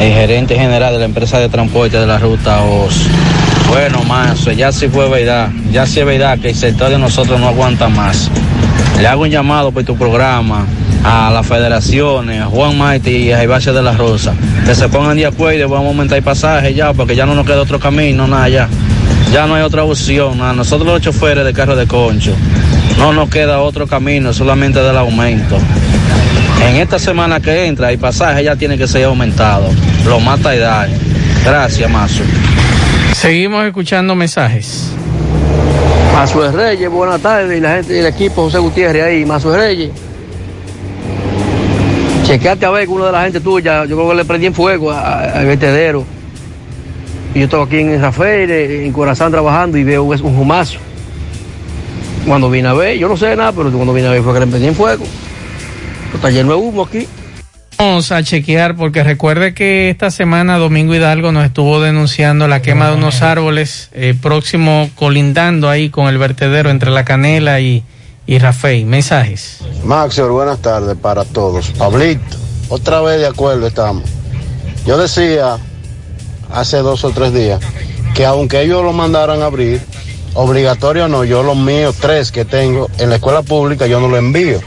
el 0.00 0.12
gerente 0.12 0.56
general 0.56 0.92
de 0.94 0.98
la 0.98 1.04
empresa 1.04 1.38
de 1.38 1.48
transporte 1.48 1.98
de 1.98 2.06
la 2.06 2.18
ruta 2.18 2.62
OS. 2.62 3.06
Bueno, 3.68 4.02
Mazue, 4.02 4.56
ya 4.56 4.72
sí 4.72 4.88
fue 4.88 5.08
verdad. 5.08 5.50
Ya 5.70 5.86
sí 5.86 6.00
es 6.00 6.06
verdad 6.06 6.40
que 6.40 6.48
el 6.48 6.56
sector 6.56 6.90
de 6.90 6.98
nosotros 6.98 7.38
no 7.38 7.46
aguanta 7.46 7.88
más. 7.88 8.28
Le 9.00 9.06
hago 9.06 9.22
un 9.22 9.30
llamado 9.30 9.70
por 9.70 9.84
tu 9.84 9.96
programa 9.96 10.66
a 11.04 11.30
las 11.30 11.46
federaciones, 11.46 12.40
a 12.40 12.46
Juan 12.46 12.78
Maite 12.78 13.10
y 13.10 13.30
a 13.30 13.44
Ibache 13.44 13.72
de 13.72 13.82
la 13.82 13.92
Rosa, 13.92 14.34
que 14.64 14.74
se 14.74 14.88
pongan 14.88 15.16
de 15.16 15.26
acuerdo 15.26 15.60
y 15.60 15.62
vamos 15.62 15.84
a 15.84 15.88
aumentar 15.88 16.18
el 16.18 16.24
pasaje 16.24 16.72
ya, 16.72 16.92
porque 16.94 17.14
ya 17.14 17.26
no 17.26 17.34
nos 17.34 17.46
queda 17.46 17.60
otro 17.60 17.78
camino, 17.78 18.26
nada, 18.26 18.48
ya. 18.48 18.68
Ya 19.30 19.46
no 19.46 19.54
hay 19.54 19.62
otra 19.62 19.84
opción, 19.84 20.38
nada. 20.38 20.52
Nosotros 20.52 20.86
los 20.86 21.00
choferes 21.00 21.44
de 21.44 21.52
carro 21.52 21.76
de 21.76 21.86
concho, 21.86 22.34
no 22.98 23.12
nos 23.12 23.28
queda 23.28 23.60
otro 23.60 23.86
camino, 23.86 24.32
solamente 24.32 24.80
del 24.80 24.96
aumento. 24.96 25.58
En 26.66 26.76
esta 26.76 26.98
semana 26.98 27.40
que 27.40 27.66
entra, 27.66 27.90
el 27.90 27.98
pasaje 27.98 28.44
ya 28.44 28.56
tiene 28.56 28.78
que 28.78 28.86
ser 28.88 29.04
aumentado. 29.04 29.68
Lo 30.06 30.20
mata 30.20 30.54
y 30.54 30.58
da. 30.58 30.86
Gracias, 31.44 31.90
Mazo. 31.90 32.22
Seguimos 33.12 33.66
escuchando 33.66 34.14
mensajes. 34.14 34.90
Mazue 36.14 36.50
Reyes, 36.52 36.88
buenas 36.88 37.20
tardes, 37.20 37.58
y 37.58 37.60
la 37.60 37.74
gente 37.74 37.92
del 37.92 38.06
equipo 38.06 38.44
José 38.44 38.58
Gutiérrez 38.58 39.02
ahí, 39.02 39.24
Mazue 39.24 39.56
Reyes. 39.56 39.90
Chequeate 42.24 42.64
a 42.64 42.70
ver 42.70 42.86
con 42.86 42.96
uno 42.96 43.06
de 43.06 43.12
la 43.12 43.22
gente 43.24 43.40
tuya, 43.40 43.84
yo 43.84 43.96
creo 43.96 44.08
que 44.08 44.14
le 44.14 44.24
prendí 44.24 44.46
en 44.46 44.54
fuego 44.54 44.90
al 44.90 45.44
vertedero. 45.44 46.04
Y 47.34 47.40
yo 47.40 47.44
estaba 47.44 47.64
aquí 47.64 47.78
en 47.78 48.00
Rafael, 48.00 48.50
en 48.50 48.92
Corazán 48.92 49.30
trabajando 49.30 49.76
y 49.76 49.84
veo 49.84 50.04
un 50.04 50.36
humazo. 50.36 50.78
Cuando 52.26 52.48
vine 52.48 52.68
a 52.68 52.72
ver, 52.72 52.96
yo 52.96 53.08
no 53.08 53.16
sé 53.18 53.36
nada, 53.36 53.52
pero 53.52 53.70
cuando 53.70 53.92
vine 53.92 54.08
a 54.08 54.12
ver 54.12 54.22
fue 54.22 54.32
que 54.32 54.40
le 54.40 54.46
prendí 54.46 54.68
en 54.68 54.74
fuego. 54.74 55.04
Está 56.14 56.30
lleno 56.30 56.50
de 56.50 56.56
humo 56.56 56.84
aquí. 56.84 57.06
Vamos 57.76 58.10
a 58.10 58.22
chequear 58.22 58.74
porque 58.76 59.04
recuerde 59.04 59.52
que 59.52 59.90
esta 59.90 60.10
semana 60.10 60.56
Domingo 60.56 60.94
Hidalgo 60.94 61.30
nos 61.30 61.44
estuvo 61.44 61.82
denunciando 61.82 62.48
la 62.48 62.62
quema 62.62 62.88
de 62.88 62.96
unos 62.96 63.20
árboles 63.20 63.90
eh, 63.92 64.14
próximo 64.18 64.88
colindando 64.94 65.68
ahí 65.68 65.90
con 65.90 66.08
el 66.08 66.16
vertedero 66.16 66.70
entre 66.70 66.90
la 66.90 67.04
canela 67.04 67.60
y, 67.60 67.82
y 68.26 68.38
Rafael. 68.38 68.86
Mensajes. 68.86 69.58
Maxwell, 69.82 70.30
buenas 70.30 70.60
tardes 70.60 70.96
para 70.96 71.24
todos. 71.24 71.70
Pablito, 71.70 72.36
otra 72.68 73.00
vez 73.00 73.20
de 73.20 73.26
acuerdo 73.26 73.66
estamos. 73.66 74.04
Yo 74.86 74.98
decía 74.98 75.58
hace 76.50 76.78
dos 76.78 77.04
o 77.04 77.10
tres 77.10 77.32
días 77.32 77.60
que 78.14 78.24
aunque 78.24 78.62
ellos 78.62 78.82
lo 78.84 78.92
mandaran 78.92 79.42
a 79.42 79.46
abrir, 79.46 79.80
obligatorio 80.34 81.08
no, 81.08 81.24
yo 81.24 81.42
los 81.42 81.56
míos 81.56 81.96
tres 82.00 82.30
que 82.30 82.44
tengo 82.44 82.88
en 82.98 83.10
la 83.10 83.16
escuela 83.16 83.42
pública 83.42 83.86
yo 83.86 84.00
no 84.00 84.08
lo 84.08 84.16
envío. 84.16 84.60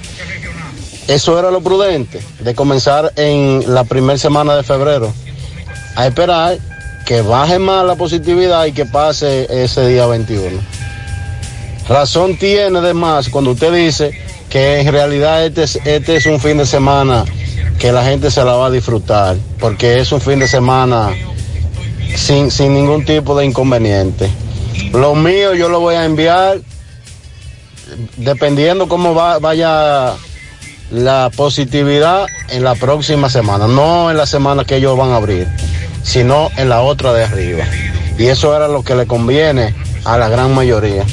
Eso 1.08 1.39
era 1.39 1.51
lo 1.51 1.62
prudente, 1.62 2.20
de 2.39 2.53
comenzar 2.53 3.14
en 3.16 3.64
la 3.74 3.86
primera 3.86 4.18
semana 4.18 4.58
de 4.58 4.64
febrero, 4.64 5.14
a 5.95 6.05
esperar 6.05 6.58
que 7.05 7.22
baje 7.22 7.60
más 7.60 7.86
la 7.86 7.95
positividad 7.95 8.66
y 8.66 8.74
que 8.74 8.86
pase 8.86 9.47
ese 9.64 9.88
día 9.88 10.05
21. 10.05 10.60
Razón 11.90 12.38
tiene 12.38 12.82
de 12.82 12.94
más 12.94 13.30
cuando 13.30 13.52
usted 13.52 13.74
dice 13.74 14.12
que 14.50 14.82
en 14.82 14.92
realidad 14.92 15.46
este 15.46 15.64
es, 15.64 15.80
este 15.86 16.18
es 16.18 16.26
un 16.26 16.40
fin 16.40 16.58
de 16.58 16.66
semana 16.66 17.24
que 17.80 17.92
la 17.92 18.04
gente 18.04 18.30
se 18.32 18.44
la 18.44 18.54
va 18.54 18.68
a 18.68 18.72
disfrutar, 18.72 19.38
porque 19.60 20.00
es 20.00 20.12
un 20.12 20.20
fin 20.20 20.40
de 20.40 20.48
semana 20.48 21.12
sin, 22.16 22.52
sin 22.52 22.74
ningún 22.74 23.06
tipo 23.06 23.38
de 23.38 23.46
inconveniente. 23.46 24.30
Lo 24.92 25.16
mío 25.16 25.54
yo 25.54 25.70
lo 25.70 25.80
voy 25.80 25.96
a 25.96 26.06
enviar 26.06 26.60
dependiendo 28.18 28.88
cómo 28.88 29.14
va, 29.14 29.40
vaya 29.40 30.14
la 30.92 31.32
positividad 31.36 32.26
en 32.50 32.64
la 32.64 32.76
próxima 32.76 33.30
semana, 33.30 33.68
no 33.68 34.10
en 34.10 34.18
la 34.18 34.26
semana 34.26 34.66
que 34.66 34.78
ellos 34.78 34.98
van 34.98 35.12
a 35.12 35.18
abrir, 35.18 35.48
sino 36.04 36.50
en 36.58 36.70
la 36.70 36.82
otra 36.82 37.14
de 37.14 37.24
arriba. 37.24 37.66
Y 38.18 38.28
eso 38.28 38.56
era 38.56 38.68
lo 38.68 38.84
que 38.84 38.96
le 38.96 39.06
conviene 39.06 39.76
a 40.04 40.18
la 40.18 40.30
gran 40.30 40.54
mayoría. 40.54 41.06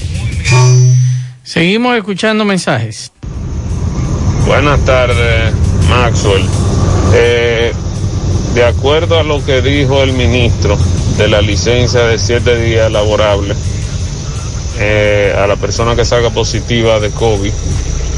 Seguimos 1.43 1.97
escuchando 1.97 2.45
mensajes. 2.45 3.13
Buenas 4.47 4.81
tardes, 4.85 5.55
Maxwell. 5.89 6.45
Eh, 7.15 7.73
de 8.55 8.65
acuerdo 8.65 9.19
a 9.19 9.23
lo 9.23 9.45
que 9.45 9.63
dijo 9.63 10.03
el 10.03 10.13
ministro 10.13 10.77
de 11.17 11.29
la 11.29 11.41
licencia 11.41 12.03
de 12.03 12.19
siete 12.19 12.57
días 12.57 12.91
laborables 12.91 13.57
eh, 14.79 15.35
a 15.37 15.47
la 15.47 15.57
persona 15.57 15.95
que 15.95 16.05
salga 16.05 16.31
positiva 16.31 16.99
de 17.01 17.11
COVID, 17.11 17.53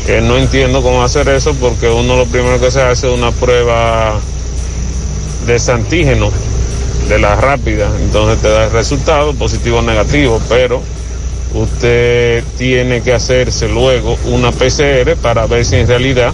eh, 0.09 0.20
no 0.22 0.37
entiendo 0.37 0.82
cómo 0.82 1.03
hacer 1.03 1.28
eso 1.28 1.55
porque 1.55 1.89
uno 1.89 2.16
lo 2.16 2.26
primero 2.26 2.61
que 2.61 2.70
se 2.70 2.80
hace 2.80 3.09
es 3.09 3.18
una 3.18 3.32
prueba 3.32 4.18
de 5.47 5.72
antígeno, 5.72 6.30
de 7.09 7.18
la 7.18 7.37
rápida, 7.37 7.91
entonces 8.01 8.41
te 8.41 8.49
da 8.49 8.64
el 8.64 8.70
resultado 8.72 9.34
positivo 9.34 9.78
o 9.78 9.82
negativo, 9.82 10.41
pero 10.49 10.82
usted 11.57 12.45
tiene 12.59 13.03
que 13.03 13.13
hacerse 13.13 13.69
luego 13.69 14.17
una 14.27 14.53
PCR 14.53 15.17
para 15.21 15.47
ver 15.47 15.65
si 15.65 15.77
en 15.77 15.89
realidad 15.89 16.33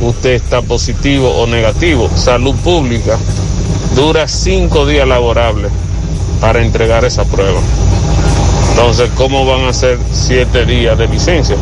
usted 0.00 0.30
está 0.30 0.62
positivo 0.62 1.30
o 1.30 1.46
negativo. 1.46 2.10
Salud 2.14 2.54
pública 2.56 3.18
dura 3.94 4.28
cinco 4.28 4.86
días 4.86 5.06
laborables 5.06 5.70
para 6.40 6.62
entregar 6.62 7.04
esa 7.04 7.24
prueba. 7.24 7.60
Entonces, 8.70 9.10
¿cómo 9.16 9.46
van 9.46 9.64
a 9.64 9.72
ser 9.72 9.98
siete 10.12 10.66
días 10.66 10.98
de 10.98 11.08
licencia? 11.08 11.56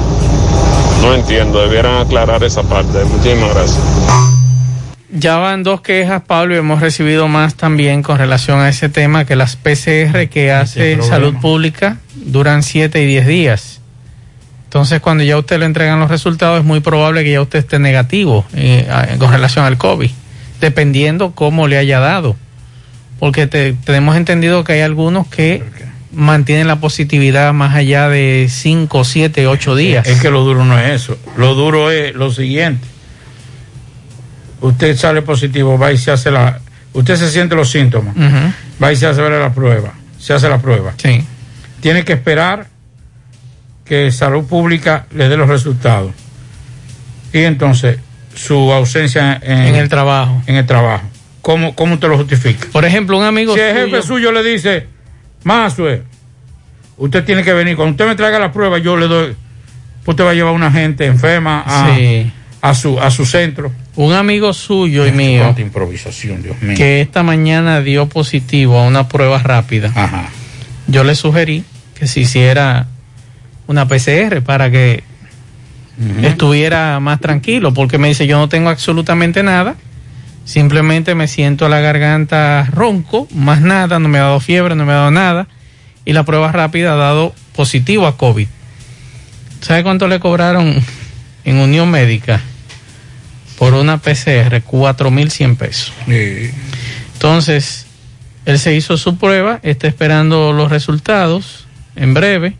No 1.00 1.14
entiendo, 1.14 1.60
debieran 1.60 1.98
aclarar 1.98 2.42
esa 2.42 2.62
parte. 2.62 3.04
Muchísimas 3.04 3.54
gracias. 3.54 4.43
Ya 5.16 5.36
van 5.36 5.62
dos 5.62 5.80
quejas, 5.80 6.22
Pablo, 6.26 6.56
y 6.56 6.58
hemos 6.58 6.80
recibido 6.80 7.28
más 7.28 7.54
también 7.54 8.02
con 8.02 8.18
relación 8.18 8.58
a 8.58 8.68
ese 8.68 8.88
tema, 8.88 9.24
que 9.24 9.36
las 9.36 9.54
PCR 9.54 10.28
que 10.28 10.50
hace 10.50 11.00
Salud 11.02 11.36
Pública 11.40 11.98
duran 12.16 12.64
7 12.64 13.00
y 13.00 13.06
10 13.06 13.26
días. 13.28 13.80
Entonces, 14.64 15.00
cuando 15.00 15.22
ya 15.22 15.38
usted 15.38 15.60
le 15.60 15.66
entregan 15.66 16.00
los 16.00 16.10
resultados, 16.10 16.58
es 16.58 16.64
muy 16.64 16.80
probable 16.80 17.22
que 17.22 17.30
ya 17.30 17.40
usted 17.40 17.60
esté 17.60 17.78
negativo 17.78 18.44
eh, 18.54 18.88
con 19.20 19.30
relación 19.30 19.64
al 19.64 19.78
COVID, 19.78 20.10
dependiendo 20.60 21.30
cómo 21.30 21.68
le 21.68 21.78
haya 21.78 22.00
dado. 22.00 22.34
Porque 23.20 23.46
te, 23.46 23.74
tenemos 23.84 24.16
entendido 24.16 24.64
que 24.64 24.72
hay 24.72 24.80
algunos 24.80 25.28
que 25.28 25.62
mantienen 26.10 26.66
la 26.66 26.80
positividad 26.80 27.52
más 27.52 27.76
allá 27.76 28.08
de 28.08 28.48
5, 28.50 29.04
7, 29.04 29.46
8 29.46 29.76
días. 29.76 30.08
Es 30.08 30.20
que 30.20 30.30
lo 30.30 30.42
duro 30.42 30.64
no 30.64 30.76
es 30.76 30.90
eso. 30.90 31.16
Lo 31.36 31.54
duro 31.54 31.92
es 31.92 32.12
lo 32.16 32.32
siguiente. 32.32 32.93
Usted 34.60 34.96
sale 34.96 35.22
positivo, 35.22 35.78
va 35.78 35.92
y 35.92 35.98
se 35.98 36.10
hace 36.10 36.30
la... 36.30 36.60
Usted 36.92 37.16
se 37.16 37.30
siente 37.30 37.54
los 37.54 37.70
síntomas. 37.70 38.14
Va 38.82 38.92
y 38.92 38.96
se 38.96 39.06
hace 39.06 39.20
la 39.28 39.52
prueba. 39.52 39.92
Se 40.18 40.32
hace 40.32 40.48
la 40.48 40.58
prueba. 40.58 40.94
Sí. 40.96 41.24
Tiene 41.80 42.04
que 42.04 42.12
esperar 42.14 42.66
que 43.84 44.10
Salud 44.12 44.44
Pública 44.44 45.06
le 45.14 45.28
dé 45.28 45.36
los 45.36 45.48
resultados. 45.48 46.12
Y 47.32 47.40
entonces, 47.40 47.98
su 48.34 48.72
ausencia 48.72 49.38
en, 49.42 49.58
En 49.58 49.74
el 49.74 49.88
trabajo. 49.88 50.40
En 50.46 50.56
el 50.56 50.66
trabajo. 50.66 51.04
¿Cómo, 51.42 51.74
cómo 51.74 51.94
usted 51.94 52.08
lo 52.08 52.16
justifica? 52.16 52.68
Por 52.72 52.84
ejemplo, 52.84 53.18
un 53.18 53.24
amigo 53.24 53.54
Si 53.54 53.60
el 53.60 53.74
suyo- 53.74 53.84
jefe 53.86 54.02
suyo 54.06 54.32
le 54.32 54.42
dice, 54.42 54.86
Mazue, 55.42 56.02
usted 56.96 57.24
tiene 57.24 57.42
que 57.42 57.52
venir. 57.52 57.76
Cuando 57.76 57.90
usted 57.92 58.06
me 58.06 58.14
traiga 58.14 58.38
la 58.38 58.50
prueba, 58.52 58.78
yo 58.78 58.96
le 58.96 59.08
doy. 59.08 59.36
Usted 60.06 60.24
va 60.24 60.30
a 60.30 60.34
llevar 60.34 60.52
a 60.52 60.56
una 60.56 60.70
gente 60.70 61.04
enferma 61.06 61.62
a, 61.66 61.94
Sí. 61.96 62.32
A, 62.64 62.74
su, 62.74 62.98
a 62.98 63.10
su 63.10 63.26
centro. 63.26 63.70
Un 63.94 64.14
amigo 64.14 64.54
suyo 64.54 65.06
y 65.06 65.12
mío 65.12 65.54
improvisación, 65.58 66.42
Dios 66.42 66.62
mío. 66.62 66.74
que 66.74 67.02
esta 67.02 67.22
mañana 67.22 67.82
dio 67.82 68.08
positivo 68.08 68.78
a 68.78 68.86
una 68.86 69.06
prueba 69.06 69.38
rápida. 69.38 69.92
Ajá. 69.94 70.30
Yo 70.86 71.04
le 71.04 71.14
sugerí 71.14 71.62
que 71.94 72.06
se 72.06 72.20
hiciera 72.20 72.86
una 73.66 73.86
PCR 73.86 74.40
para 74.42 74.70
que 74.70 75.04
estuviera 76.22 76.98
más 77.00 77.20
tranquilo, 77.20 77.74
porque 77.74 77.98
me 77.98 78.08
dice 78.08 78.26
yo 78.26 78.38
no 78.38 78.48
tengo 78.48 78.70
absolutamente 78.70 79.42
nada, 79.42 79.74
simplemente 80.46 81.14
me 81.14 81.28
siento 81.28 81.68
la 81.68 81.80
garganta 81.80 82.66
ronco, 82.72 83.28
más 83.34 83.60
nada, 83.60 83.98
no 83.98 84.08
me 84.08 84.18
ha 84.18 84.22
dado 84.22 84.40
fiebre, 84.40 84.74
no 84.74 84.86
me 84.86 84.92
ha 84.92 84.96
dado 84.96 85.10
nada, 85.10 85.48
y 86.06 86.14
la 86.14 86.24
prueba 86.24 86.50
rápida 86.50 86.94
ha 86.94 86.96
dado 86.96 87.34
positivo 87.54 88.06
a 88.06 88.16
COVID. 88.16 88.48
¿Sabe 89.60 89.82
cuánto 89.82 90.08
le 90.08 90.18
cobraron 90.18 90.82
en 91.44 91.56
Unión 91.58 91.90
Médica 91.90 92.40
por 93.58 93.74
una 93.74 93.98
PCR? 93.98 94.62
4.100 94.62 95.56
pesos. 95.56 95.92
Entonces, 97.14 97.86
él 98.46 98.58
se 98.58 98.74
hizo 98.74 98.96
su 98.96 99.16
prueba, 99.16 99.60
está 99.62 99.86
esperando 99.88 100.52
los 100.52 100.70
resultados 100.70 101.66
en 101.96 102.12
breve, 102.14 102.54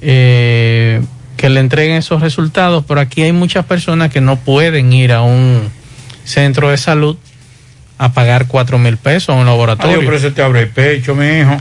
eh, 0.00 1.00
que 1.36 1.48
le 1.50 1.60
entreguen 1.60 1.96
esos 1.96 2.20
resultados, 2.20 2.84
pero 2.86 3.00
aquí 3.00 3.22
hay 3.22 3.32
muchas 3.32 3.64
personas 3.64 4.10
que 4.12 4.20
no 4.20 4.36
pueden 4.36 4.92
ir 4.92 5.12
a 5.12 5.22
un 5.22 5.68
centro 6.24 6.70
de 6.70 6.76
salud 6.76 7.16
a 7.98 8.12
pagar 8.12 8.46
cuatro 8.46 8.78
mil 8.78 8.96
pesos 8.96 9.30
a 9.30 9.32
un 9.32 9.40
Adiós, 9.40 9.50
laboratorio. 9.52 10.00
pero 10.00 10.16
eso 10.16 10.32
te 10.32 10.42
abre 10.42 10.62
el 10.62 10.68
pecho, 10.68 11.14
mi 11.14 11.26
hijo. 11.40 11.56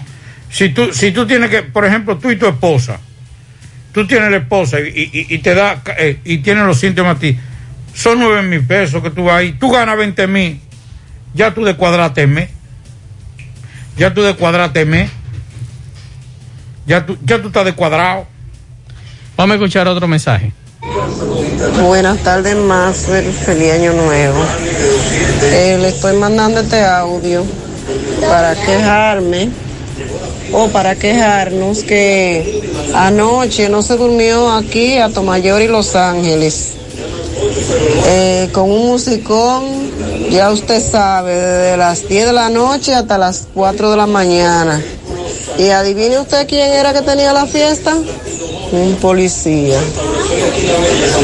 Si 0.50 0.70
tú, 0.70 0.90
si 0.94 1.12
tú 1.12 1.28
tienes 1.28 1.50
que, 1.50 1.64
por 1.64 1.86
ejemplo, 1.86 2.18
tú 2.18 2.32
y 2.32 2.38
tu 2.38 2.48
esposa, 2.48 3.00
tú 3.94 4.08
tienes 4.08 4.32
la 4.32 4.38
esposa 4.38 4.80
y, 4.80 5.10
y- 5.14 5.34
y 5.36 5.38
te 5.40 5.54
da, 5.54 5.82
eh, 5.98 6.20
y 6.26 6.40
tienes 6.40 6.64
los 6.66 6.80
síntomas 6.80 7.18
a 7.18 7.20
ti, 7.20 7.38
son 7.94 8.20
nueve 8.20 8.42
mil 8.44 8.66
pesos 8.66 9.02
que 9.02 9.10
tú 9.10 9.26
vas 9.26 9.36
ahí, 9.36 9.54
tú 9.54 9.70
ganas 9.70 9.98
20 9.98 10.28
mil, 10.28 10.62
ya 11.34 11.54
tú 11.54 11.64
descuadraste 11.64 12.28
mes, 12.28 12.50
ya 13.98 14.14
tú 14.14 14.22
descuadraste 14.22 14.86
mes, 14.86 15.10
ya 16.86 17.06
tú, 17.06 17.18
ya 17.24 17.42
tú 17.42 17.48
estás 17.48 17.66
descuadrado. 17.66 18.28
Vamos 19.38 19.54
a 19.54 19.56
escuchar 19.56 19.88
otro 19.88 20.08
mensaje. 20.08 20.52
Buenas 21.82 22.18
tardes, 22.20 22.56
más 22.56 23.06
feliz 23.46 23.72
año 23.72 23.94
nuevo. 23.94 24.44
Eh, 25.44 25.78
le 25.80 25.90
estoy 25.90 26.18
mandando 26.18 26.62
este 26.62 26.84
audio 26.84 27.46
para 28.28 28.56
quejarme 28.56 29.50
o 30.52 30.68
para 30.70 30.96
quejarnos 30.96 31.84
que 31.84 32.64
anoche 32.94 33.70
no 33.70 33.82
se 33.82 33.98
durmió 33.98 34.52
aquí 34.52 34.98
a 34.98 35.10
Tomayor 35.10 35.62
y 35.62 35.68
Los 35.68 35.96
Ángeles. 35.96 36.79
Eh, 38.06 38.50
con 38.52 38.72
un 38.72 38.88
musicón, 38.88 39.64
ya 40.30 40.52
usted 40.52 40.82
sabe, 40.82 41.34
desde 41.36 41.78
las 41.78 42.08
10 42.08 42.28
de 42.28 42.34
la 42.34 42.50
noche 42.50 42.94
hasta 42.94 43.18
las 43.18 43.48
4 43.54 43.92
de 43.92 43.98
la 43.98 44.08
mañana. 44.08 44.82
Y 45.58 45.70
adivine 45.70 46.20
usted 46.20 46.48
quién 46.48 46.72
era 46.72 46.94
que 46.94 47.02
tenía 47.02 47.34
la 47.34 47.46
fiesta. 47.46 47.96
Un 48.72 48.96
policía. 49.02 49.80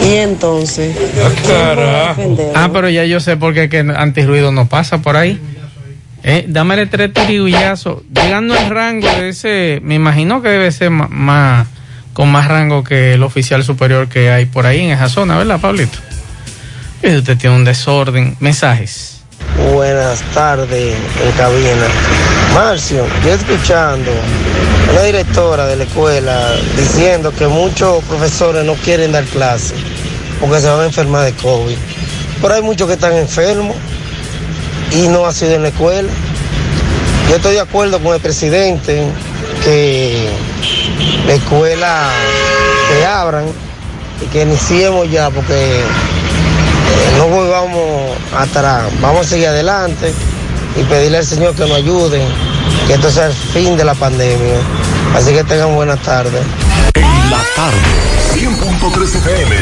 Y 0.05 0.13
entonces. 0.15 0.95
Ah, 2.55 2.69
pero 2.73 2.89
ya 2.89 3.05
yo 3.05 3.19
sé 3.19 3.37
por 3.37 3.53
qué 3.53 3.69
que 3.69 3.79
antirruido 3.79 4.51
no 4.51 4.67
pasa 4.67 4.97
por 4.99 5.15
ahí. 5.15 5.39
Eh, 6.23 6.45
dámele 6.47 6.87
tres 6.87 7.13
tirigullazos. 7.13 8.01
Llegando 8.11 8.55
al 8.55 8.69
rango 8.69 9.07
de 9.07 9.29
ese, 9.29 9.79
me 9.83 9.93
imagino 9.93 10.41
que 10.41 10.49
debe 10.49 10.71
ser 10.71 10.89
más, 10.89 11.67
con 12.15 12.31
más 12.31 12.47
rango 12.47 12.81
que 12.81 13.13
el 13.13 13.23
oficial 13.23 13.65
superior 13.65 14.07
que 14.07 14.31
hay 14.31 14.45
por 14.45 14.65
ahí 14.65 14.85
en 14.85 14.91
esa 14.91 15.09
zona, 15.09 15.37
¿verdad, 15.37 15.59
Pablito? 15.59 15.99
Y 17.03 17.17
usted 17.17 17.37
tiene 17.37 17.57
un 17.57 17.65
desorden. 17.65 18.37
Mensajes. 18.39 19.19
Buenas 19.73 20.21
tardes, 20.33 20.95
en 20.95 21.31
cabina. 21.33 21.87
Marcio, 22.53 23.05
yo 23.21 23.33
escuchando 23.33 24.11
una 24.93 25.01
directora 25.03 25.65
de 25.65 25.75
la 25.75 25.83
escuela 25.83 26.53
diciendo 26.77 27.33
que 27.37 27.47
muchos 27.47 28.01
profesores 28.05 28.63
no 28.63 28.75
quieren 28.75 29.11
dar 29.11 29.25
clases 29.25 29.75
porque 30.39 30.61
se 30.61 30.69
van 30.69 30.79
a 30.79 30.85
enfermar 30.85 31.25
de 31.25 31.33
COVID. 31.33 31.77
Pero 32.41 32.53
hay 32.53 32.61
muchos 32.61 32.87
que 32.87 32.93
están 32.93 33.11
enfermos 33.17 33.75
y 34.93 35.09
no 35.09 35.25
ha 35.25 35.33
sido 35.33 35.55
en 35.55 35.63
la 35.63 35.67
escuela. 35.67 36.09
Yo 37.29 37.35
estoy 37.35 37.55
de 37.55 37.59
acuerdo 37.59 37.99
con 37.99 38.15
el 38.15 38.21
presidente 38.21 39.03
que 39.65 40.29
la 41.25 41.33
escuela 41.33 42.09
que 42.89 43.05
abran 43.05 43.45
y 44.21 44.25
que 44.27 44.43
iniciemos 44.43 45.09
ya 45.09 45.29
porque 45.29 45.79
eh, 45.79 45.83
no 47.17 47.27
volvamos 47.27 48.17
atrás, 48.35 48.83
vamos 49.01 49.25
a 49.25 49.29
seguir 49.29 49.47
adelante 49.47 50.13
y 50.75 50.83
pedirle 50.83 51.19
al 51.19 51.25
Señor 51.25 51.55
que 51.55 51.61
nos 51.61 51.77
ayude, 51.77 52.21
que 52.87 52.93
esto 52.93 53.09
sea 53.09 53.27
el 53.27 53.33
fin 53.33 53.77
de 53.77 53.85
la 53.85 53.93
pandemia. 53.93 54.57
Así 55.15 55.31
que 55.31 55.43
tengan 55.43 55.73
buenas 55.75 56.01
tardes. 56.01 56.43
En 56.95 57.31
la 57.31 57.41
tarde, 57.55 57.77
100.3 58.33 59.15
FM. 59.15 59.55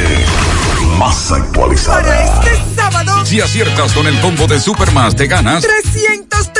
Más 0.97 1.31
actualizada. 1.31 2.25
este 2.43 2.75
sábado, 2.75 3.25
Si 3.25 3.41
aciertas 3.41 3.93
con 3.93 4.07
el 4.07 4.19
combo 4.19 4.47
de 4.47 4.59
Supermas, 4.59 5.15
te 5.15 5.27
ganas. 5.27 5.63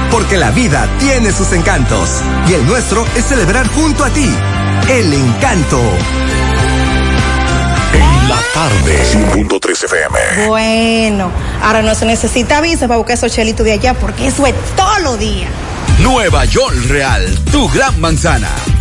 porque 0.11 0.37
la 0.37 0.51
vida 0.51 0.87
tiene 0.99 1.31
sus 1.31 1.51
encantos 1.53 2.09
y 2.47 2.53
el 2.53 2.65
nuestro 2.65 3.05
es 3.15 3.25
celebrar 3.25 3.67
junto 3.69 4.03
a 4.03 4.09
ti. 4.09 4.29
El 4.89 5.13
encanto. 5.13 5.79
En 7.93 8.29
la 8.29 8.39
tarde, 8.53 9.03
100.3 9.33 9.83
FM. 9.85 10.47
Bueno, 10.47 11.31
ahora 11.63 11.81
no 11.81 11.95
se 11.95 12.05
necesita 12.05 12.61
visa 12.61 12.87
para 12.87 12.97
buscar 12.97 13.15
esos 13.15 13.31
chelitos 13.31 13.65
de 13.65 13.73
allá 13.73 13.93
porque 13.93 14.27
eso 14.27 14.45
es 14.45 14.53
todo 14.75 14.99
lo 14.99 15.17
día. 15.17 15.47
Nueva 15.99 16.45
York 16.45 16.75
Real, 16.87 17.37
tu 17.51 17.69
gran 17.69 17.99
manzana. 17.99 18.49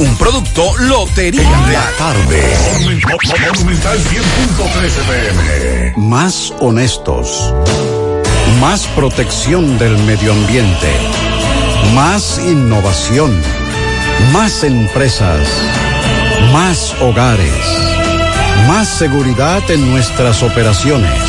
Un 0.00 0.16
producto 0.16 0.74
Lotería. 0.78 1.42
Tarde. 1.98 2.56
Monumental 3.52 3.98
100.13 3.98 4.86
FM. 4.86 5.92
Más 5.98 6.54
honestos. 6.58 7.54
Más 8.62 8.86
protección 8.96 9.76
del 9.78 9.98
medio 9.98 10.32
ambiente. 10.32 10.88
Más 11.94 12.38
innovación. 12.38 13.30
Más 14.32 14.64
empresas. 14.64 15.46
Más 16.50 16.94
hogares. 17.02 17.52
Más 18.66 18.88
seguridad 18.88 19.70
en 19.70 19.90
nuestras 19.90 20.42
operaciones. 20.42 21.20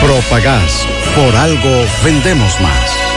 Propagás. 0.00 0.86
Por 1.14 1.36
algo 1.36 1.84
vendemos 2.02 2.58
más. 2.62 3.07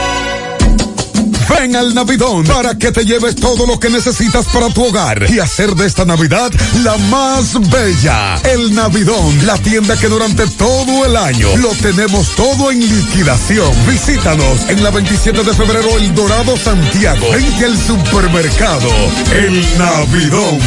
Ven 1.48 1.76
al 1.76 1.94
Navidón 1.94 2.44
para 2.44 2.76
que 2.76 2.92
te 2.92 3.04
lleves 3.04 3.36
todo 3.36 3.66
lo 3.66 3.78
que 3.78 3.90
necesitas 3.90 4.46
para 4.46 4.68
tu 4.68 4.84
hogar 4.84 5.26
y 5.30 5.38
hacer 5.38 5.74
de 5.74 5.86
esta 5.86 6.04
Navidad 6.04 6.50
la 6.82 6.96
más 6.96 7.58
bella. 7.70 8.36
El 8.44 8.74
Navidón, 8.74 9.46
la 9.46 9.56
tienda 9.58 9.96
que 9.96 10.08
durante 10.08 10.46
todo 10.46 11.04
el 11.04 11.16
año 11.16 11.56
lo 11.56 11.70
tenemos 11.70 12.34
todo 12.36 12.70
en 12.70 12.80
liquidación. 12.80 13.70
Visítanos 13.88 14.68
en 14.68 14.82
la 14.82 14.90
27 14.90 15.42
de 15.42 15.54
febrero 15.54 15.96
El 15.98 16.14
Dorado 16.14 16.56
Santiago, 16.56 17.26
frente 17.30 17.64
al 17.64 17.76
supermercado 17.76 18.88
El 19.32 19.78
Navidón. 19.78 20.58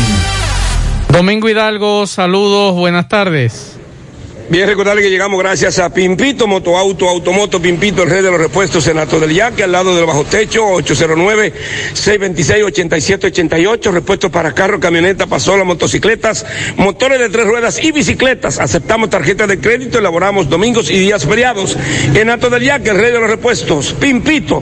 Domingo 1.10 1.48
Hidalgo, 1.50 2.08
saludos, 2.08 2.76
buenas 2.76 3.08
tardes. 3.08 3.75
Bien, 4.48 4.68
recordarle 4.68 5.02
que 5.02 5.10
llegamos 5.10 5.40
gracias 5.40 5.80
a 5.80 5.92
Pimpito, 5.92 6.46
Motoauto, 6.46 7.10
Automoto, 7.10 7.60
Pimpito, 7.60 8.04
el 8.04 8.12
rey 8.12 8.22
de 8.22 8.30
los 8.30 8.40
repuestos 8.40 8.86
en 8.88 9.00
Alto 9.00 9.20
del 9.20 9.34
Yaque, 9.34 9.64
al 9.64 9.72
lado 9.72 9.96
del 9.96 10.06
bajo 10.06 10.24
techo, 10.24 10.68
809-626-8788, 11.96 13.92
repuestos 13.92 14.30
para 14.30 14.54
carro, 14.54 14.80
camioneta, 14.80 15.26
pasola, 15.26 15.64
motocicletas, 15.64 16.46
motores 16.78 17.18
de 17.18 17.30
tres 17.30 17.48
ruedas 17.48 17.84
y 17.84 17.92
bicicletas. 17.92 18.60
Aceptamos 18.60 19.10
tarjetas 19.10 19.48
de 19.48 19.60
crédito, 19.60 19.98
elaboramos 19.98 20.48
domingos 20.48 20.92
y 20.92 21.00
días 21.00 21.26
feriados 21.26 21.76
en 22.14 22.30
Alto 22.30 22.52
del 22.52 22.62
Yaque, 22.62 22.92
el 22.92 23.00
rey 23.00 23.12
de 23.12 23.20
los 23.20 23.32
repuestos, 23.32 23.94
Pimpito. 24.00 24.62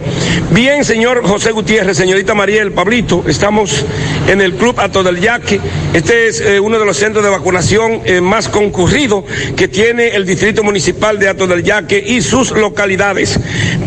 Bien, 0.52 0.86
señor 0.86 1.28
José 1.28 1.52
Gutiérrez, 1.52 1.98
señorita 1.98 2.34
Mariel, 2.34 2.72
Pablito, 2.72 3.26
estamos 3.28 3.84
en 4.30 4.40
el 4.40 4.54
Club 4.54 4.80
Alto 4.80 5.04
del 5.04 5.20
Yaque. 5.20 5.60
Este 5.94 6.30
es 6.30 6.40
eh, 6.40 6.62
uno 6.62 6.80
de 6.80 6.86
los 6.86 6.96
centros 6.96 7.22
de 7.22 7.30
vacunación 7.30 8.02
eh, 8.06 8.22
más 8.22 8.48
concurridos 8.48 9.26
que 9.58 9.73
tiene 9.74 10.10
el 10.10 10.26
Distrito 10.26 10.64
Municipal 10.64 11.20
de 11.20 11.28
Ato 11.28 11.48
del 11.48 11.64
Yaque 11.64 12.02
y 12.06 12.22
sus 12.22 12.52
localidades. 12.52 13.38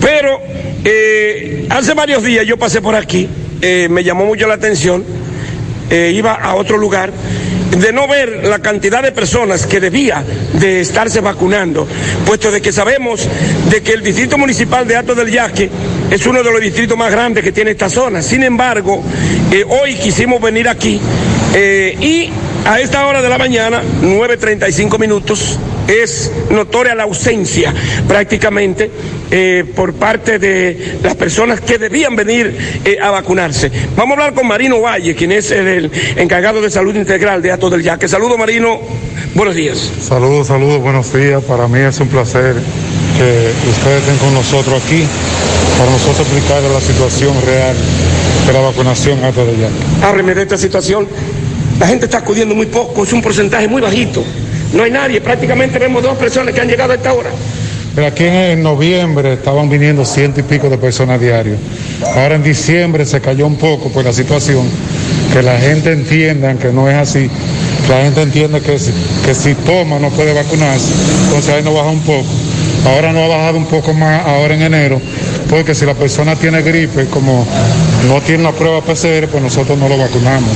Pero 0.01 0.41
eh, 0.84 1.66
hace 1.70 1.95
varios 1.95 2.22
días 2.24 2.45
yo 2.45 2.59
pasé 2.59 2.82
por 2.82 2.97
aquí, 2.97 3.28
eh, 3.62 3.87
me 3.89 4.03
llamó 4.03 4.26
mucho 4.26 4.49
la 4.49 4.55
atención, 4.55 5.05
eh, 5.89 6.12
iba 6.14 6.34
a 6.34 6.57
otro 6.57 6.76
lugar, 6.76 7.12
de 7.70 7.93
no 7.93 8.09
ver 8.09 8.45
la 8.45 8.59
cantidad 8.59 9.03
de 9.03 9.12
personas 9.12 9.66
que 9.66 9.78
debía 9.78 10.24
de 10.55 10.80
estarse 10.80 11.20
vacunando, 11.20 11.87
puesto 12.26 12.51
de 12.51 12.61
que 12.61 12.72
sabemos 12.72 13.26
de 13.70 13.82
que 13.82 13.93
el 13.93 14.03
Distrito 14.03 14.37
Municipal 14.37 14.89
de 14.89 14.97
Ato 14.97 15.14
del 15.14 15.30
Yaque 15.30 15.70
es 16.11 16.26
uno 16.26 16.43
de 16.43 16.51
los 16.51 16.61
distritos 16.61 16.99
más 16.99 17.12
grandes 17.12 17.45
que 17.45 17.53
tiene 17.53 17.72
esta 17.72 17.89
zona. 17.89 18.22
Sin 18.22 18.43
embargo, 18.43 19.05
hoy 19.68 19.95
quisimos 19.95 20.41
venir 20.41 20.68
aquí 20.68 21.01
y 22.01 22.30
a 22.64 22.80
esta 22.80 23.07
hora 23.07 23.22
de 23.22 23.28
la 23.28 23.39
mañana, 23.39 23.82
9.35 24.03 24.99
minutos, 24.99 25.59
es 25.89 26.32
notoria 26.51 26.95
la 26.95 27.05
ausencia 27.05 27.72
prácticamente 28.09 28.91
eh, 29.30 29.64
por 29.74 29.95
parte 29.95 30.39
de 30.39 30.99
las 31.03 31.14
personas 31.14 31.61
que 31.61 31.78
debían 31.78 32.16
venir 32.16 32.80
eh, 32.84 32.99
a 33.01 33.11
vacunarse. 33.11 33.70
Vamos 33.97 34.16
a 34.16 34.20
hablar 34.20 34.34
con 34.34 34.47
Marino 34.47 34.80
Valle, 34.80 35.14
quien 35.14 35.32
es 35.32 35.51
el, 35.51 35.66
el 35.66 35.91
encargado 36.16 36.61
de 36.61 36.70
salud 36.70 36.95
integral 36.95 37.43
de 37.43 37.53
Ato 37.53 37.70
del 37.70 37.82
Yaque. 37.82 38.09
Saludos 38.09 38.39
Marino, 38.39 38.80
buenos 39.34 39.55
días. 39.55 39.93
Saludos, 40.01 40.47
saludos, 40.47 40.80
buenos 40.80 41.12
días. 41.12 41.43
Para 41.45 41.68
mí 41.68 41.80
es 41.80 41.99
un 42.01 42.09
placer 42.09 42.55
que 43.18 43.53
ustedes 43.70 44.03
estén 44.03 44.18
con 44.18 44.34
nosotros 44.34 44.82
aquí 44.84 45.05
para 45.78 45.91
nosotros 45.91 46.20
explicar 46.20 46.62
la 46.62 46.80
situación 46.80 47.34
real 47.45 47.76
de 48.47 48.53
la 48.53 48.61
vacunación 48.61 49.22
hasta 49.24 49.45
de 49.45 49.57
ya. 49.59 50.07
Hábleme 50.07 50.34
de 50.34 50.43
esta 50.43 50.57
situación. 50.57 51.07
La 51.78 51.87
gente 51.87 52.07
está 52.07 52.18
acudiendo 52.18 52.55
muy 52.55 52.66
poco, 52.66 53.05
es 53.05 53.12
un 53.12 53.20
porcentaje 53.20 53.68
muy 53.68 53.82
bajito. 53.82 54.24
No 54.73 54.83
hay 54.83 54.91
nadie, 54.91 55.21
prácticamente 55.21 55.79
vemos 55.79 56.03
dos 56.03 56.17
personas 56.17 56.55
que 56.55 56.61
han 56.61 56.69
llegado 56.69 56.93
a 56.93 56.97
esta 56.97 57.12
hora. 57.12 57.31
Pero 57.95 58.09
aquí 58.09 58.25
en, 58.25 58.62
noviembre 58.62 59.33
estaban 59.33 59.71
viniendo 59.71 60.05
ciento 60.05 60.41
y 60.41 60.43
pico 60.43 60.69
de 60.69 60.77
personas 60.77 61.19
diarios. 61.19 61.59
Ahora 62.14 62.35
en 62.35 62.43
diciembre 62.43 63.07
se 63.07 63.23
cayó 63.23 63.47
un 63.47 63.57
poco 63.57 63.89
por 63.89 64.05
la 64.05 64.12
situación, 64.12 64.69
que 65.33 65.43
la 65.43 65.59
gente 65.59 65.93
entienda 65.93 66.55
que 66.57 66.73
no 66.73 66.91
es 66.91 66.97
así. 66.97 67.31
La 67.89 68.03
gente 68.03 68.21
entiende 68.21 68.61
que 68.61 68.79
si, 68.79 68.93
que 69.25 69.35
si 69.35 69.55
toma 69.55 69.99
no 69.99 70.11
puede 70.11 70.35
vacunarse, 70.35 70.93
entonces 71.25 71.55
ahí 71.55 71.62
no 71.62 71.73
baja 71.73 71.89
un 71.89 72.01
poco. 72.01 72.27
Ahora 72.85 73.12
no 73.12 73.25
ha 73.25 73.29
bajado 73.29 73.57
un 73.57 73.67
poco 73.67 73.95
más 73.95 74.27
ahora 74.27 74.55
en 74.55 74.62
enero, 74.62 75.01
porque 75.49 75.75
si 75.75 75.87
la 75.87 75.95
persona 75.95 76.37
tiene 76.37 76.61
gripe, 76.61 77.07
como 77.07 77.47
no 78.09 78.21
tiene 78.21 78.43
una 78.43 78.53
prueba 78.53 78.83
PCR, 78.83 79.27
pues 79.29 79.43
nosotros 79.43 79.79
no 79.79 79.89
lo 79.89 79.97
vacunamos. 79.97 80.51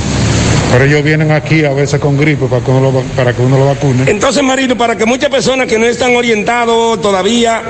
Pero 0.71 0.85
ellos 0.85 1.03
vienen 1.03 1.31
aquí 1.31 1.65
a 1.65 1.73
veces 1.73 1.99
con 1.99 2.17
gripe 2.17 2.45
para 2.45 2.63
que 2.63 2.71
uno 2.71 2.91
lo, 2.91 3.01
para 3.15 3.33
que 3.33 3.41
uno 3.41 3.57
lo 3.57 3.65
vacune. 3.65 4.09
Entonces, 4.09 4.41
Marino, 4.43 4.77
para 4.77 4.95
que 4.95 5.05
muchas 5.05 5.29
personas 5.29 5.67
que 5.67 5.77
no 5.77 5.85
están 5.85 6.15
orientados 6.15 7.01
todavía, 7.01 7.61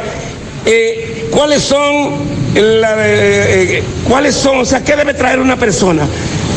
eh, 0.65 1.27
¿cuáles 1.31 1.63
son, 1.63 2.11
la, 2.53 2.93
eh, 3.07 3.77
eh, 3.77 3.83
cuáles 4.07 4.35
son, 4.35 4.59
o 4.59 4.65
sea, 4.65 4.83
qué 4.83 4.95
debe 4.95 5.13
traer 5.13 5.39
una 5.39 5.57
persona 5.57 6.05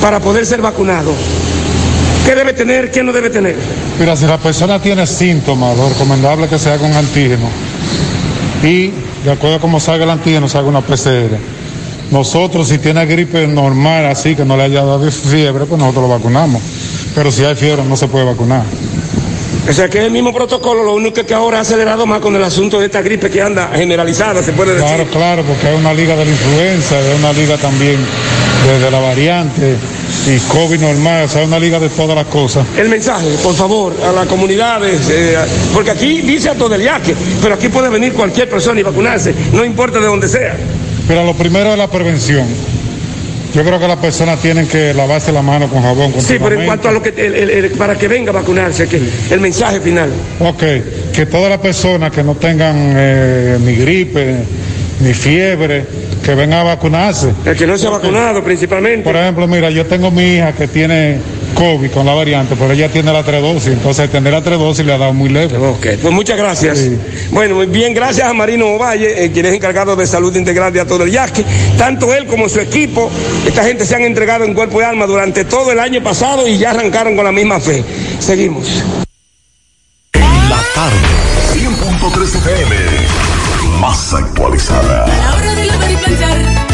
para 0.00 0.20
poder 0.20 0.44
ser 0.44 0.60
vacunado? 0.60 1.12
¿Qué 2.26 2.34
debe 2.34 2.52
tener, 2.52 2.90
qué 2.90 3.02
no 3.02 3.12
debe 3.12 3.30
tener? 3.30 3.54
Mira, 3.98 4.16
si 4.16 4.26
la 4.26 4.38
persona 4.38 4.80
tiene 4.80 5.06
síntomas, 5.06 5.76
lo 5.76 5.88
recomendable 5.90 6.44
es 6.44 6.50
que 6.50 6.58
se 6.58 6.70
haga 6.70 6.86
un 6.86 6.94
antígeno. 6.94 7.48
Y 8.62 8.92
de 9.24 9.30
acuerdo 9.30 9.56
a 9.56 9.60
cómo 9.60 9.78
salga 9.78 10.04
el 10.04 10.10
antígeno, 10.10 10.48
se 10.48 10.58
haga 10.58 10.68
una 10.68 10.80
PCR. 10.80 11.38
Nosotros, 12.10 12.68
si 12.68 12.78
tiene 12.78 13.04
gripe 13.06 13.46
normal, 13.46 14.06
así 14.06 14.36
que 14.36 14.44
no 14.44 14.56
le 14.56 14.64
haya 14.64 14.84
dado 14.84 15.10
fiebre, 15.10 15.64
pues 15.64 15.78
nosotros 15.78 16.04
lo 16.04 16.08
vacunamos. 16.08 16.62
Pero 17.14 17.30
si 17.32 17.44
hay 17.44 17.54
fiebre, 17.54 17.84
no 17.84 17.96
se 17.96 18.08
puede 18.08 18.24
vacunar. 18.24 18.64
O 19.68 19.72
sea, 19.72 19.88
que 19.88 19.98
es 19.98 20.04
el 20.04 20.10
mismo 20.10 20.32
protocolo, 20.32 20.84
lo 20.84 20.94
único 20.94 21.24
que 21.24 21.32
ahora 21.32 21.58
ha 21.58 21.60
acelerado 21.62 22.04
más 22.04 22.20
con 22.20 22.36
el 22.36 22.44
asunto 22.44 22.78
de 22.78 22.86
esta 22.86 23.00
gripe 23.00 23.30
que 23.30 23.40
anda 23.40 23.70
generalizada, 23.74 24.42
se 24.42 24.52
puede 24.52 24.74
decir. 24.74 24.86
Claro, 24.86 25.06
claro, 25.10 25.42
porque 25.42 25.68
hay 25.68 25.76
una 25.76 25.94
liga 25.94 26.14
de 26.16 26.26
la 26.26 26.30
influenza, 26.30 26.98
hay 26.98 27.16
una 27.18 27.32
liga 27.32 27.56
también 27.56 27.96
de, 28.66 28.78
de 28.78 28.90
la 28.90 29.00
variante 29.00 29.76
y 30.26 30.38
COVID 30.38 30.80
normal, 30.80 31.24
o 31.24 31.28
sea, 31.28 31.40
hay 31.40 31.46
una 31.46 31.58
liga 31.58 31.80
de 31.80 31.88
todas 31.88 32.14
las 32.14 32.26
cosas. 32.26 32.66
El 32.76 32.90
mensaje, 32.90 33.26
por 33.42 33.54
favor, 33.54 33.94
a 34.06 34.12
las 34.12 34.26
comunidades, 34.26 35.08
eh, 35.10 35.36
porque 35.72 35.92
aquí 35.92 36.20
dice 36.20 36.50
a 36.50 36.54
todo 36.54 36.74
el 36.74 36.82
yaque, 36.82 37.14
pero 37.40 37.54
aquí 37.54 37.68
puede 37.68 37.88
venir 37.88 38.12
cualquier 38.12 38.50
persona 38.50 38.80
y 38.80 38.82
vacunarse, 38.82 39.34
no 39.52 39.64
importa 39.64 39.98
de 39.98 40.06
dónde 40.06 40.28
sea. 40.28 40.56
Pero 41.06 41.24
lo 41.24 41.34
primero 41.34 41.72
es 41.72 41.78
la 41.78 41.88
prevención. 41.88 42.46
Yo 43.54 43.62
creo 43.62 43.78
que 43.78 43.86
las 43.86 43.98
personas 43.98 44.40
tienen 44.40 44.66
que 44.66 44.92
lavarse 44.94 45.30
la 45.30 45.40
mano 45.42 45.68
con 45.68 45.80
jabón. 45.82 46.12
Sí, 46.18 46.36
pero 46.42 46.58
en 46.58 46.66
cuanto 46.66 46.88
a 46.88 46.92
lo 46.92 47.00
que, 47.00 47.10
el- 47.10 47.34
el- 47.34 47.50
el- 47.50 47.70
para 47.72 47.94
que 47.96 48.08
venga 48.08 48.30
a 48.30 48.34
vacunarse, 48.34 48.88
que 48.88 49.00
el 49.30 49.40
mensaje 49.40 49.80
final. 49.80 50.10
Ok, 50.40 50.62
que 51.14 51.26
todas 51.26 51.50
las 51.50 51.60
personas 51.60 52.10
que 52.10 52.24
no 52.24 52.34
tengan 52.34 52.74
eh, 52.96 53.56
ni 53.60 53.76
gripe, 53.76 54.38
ni 55.00 55.14
fiebre, 55.14 55.84
que 56.24 56.34
vengan 56.34 56.60
a 56.60 56.64
vacunarse. 56.64 57.28
El 57.44 57.54
que 57.56 57.66
no 57.66 57.78
se 57.78 57.86
ha 57.86 57.90
vacunado 57.90 58.42
principalmente. 58.42 59.04
Por 59.04 59.14
ejemplo, 59.14 59.46
mira, 59.46 59.70
yo 59.70 59.86
tengo 59.86 60.10
mi 60.10 60.34
hija 60.36 60.52
que 60.52 60.66
tiene 60.66 61.18
COVID 61.54 61.90
con 61.90 62.06
la 62.06 62.14
variante, 62.14 62.56
pero 62.56 62.72
ella 62.72 62.88
tiene 62.88 63.12
la 63.12 63.22
tres 63.22 63.40
dosis, 63.40 63.68
entonces 63.72 64.10
tener 64.10 64.32
la 64.32 64.42
tres 64.42 64.58
dosis 64.58 64.84
le 64.84 64.92
ha 64.92 64.98
dado 64.98 65.12
muy 65.12 65.28
leve. 65.28 65.56
Ok, 65.56 65.86
pues 66.02 66.12
muchas 66.14 66.36
gracias. 66.36 66.80
Bueno, 67.30 67.56
muy 67.56 67.66
bien, 67.66 67.94
gracias 67.94 68.28
a 68.28 68.32
Marino 68.32 68.66
Ovalle, 68.66 69.24
eh, 69.24 69.32
quien 69.32 69.46
es 69.46 69.54
encargado 69.54 69.96
de 69.96 70.06
salud 70.06 70.34
integral 70.36 70.72
de 70.72 70.80
Ato 70.80 70.98
del 70.98 71.10
Yasque. 71.10 71.44
Tanto 71.78 72.12
él 72.14 72.26
como 72.26 72.48
su 72.48 72.60
equipo, 72.60 73.10
esta 73.46 73.64
gente 73.64 73.86
se 73.86 73.94
han 73.94 74.02
entregado 74.02 74.44
en 74.44 74.54
cuerpo 74.54 74.80
y 74.80 74.84
alma 74.84 75.06
durante 75.06 75.44
todo 75.44 75.72
el 75.72 75.78
año 75.78 76.02
pasado 76.02 76.46
y 76.46 76.58
ya 76.58 76.70
arrancaron 76.70 77.16
con 77.16 77.24
la 77.24 77.32
misma 77.32 77.60
fe. 77.60 77.84
Seguimos. 78.18 78.82
La 80.14 80.60
tarde, 80.74 80.96
100.3 81.54 82.36
FM, 82.36 82.76
más 83.80 84.14
actualizada. 84.14 85.06
La 85.06 85.34
hora 85.36 85.54
de 85.54 85.66
lavar 85.66 85.90
y 85.90 85.96
planchar, 85.96 86.73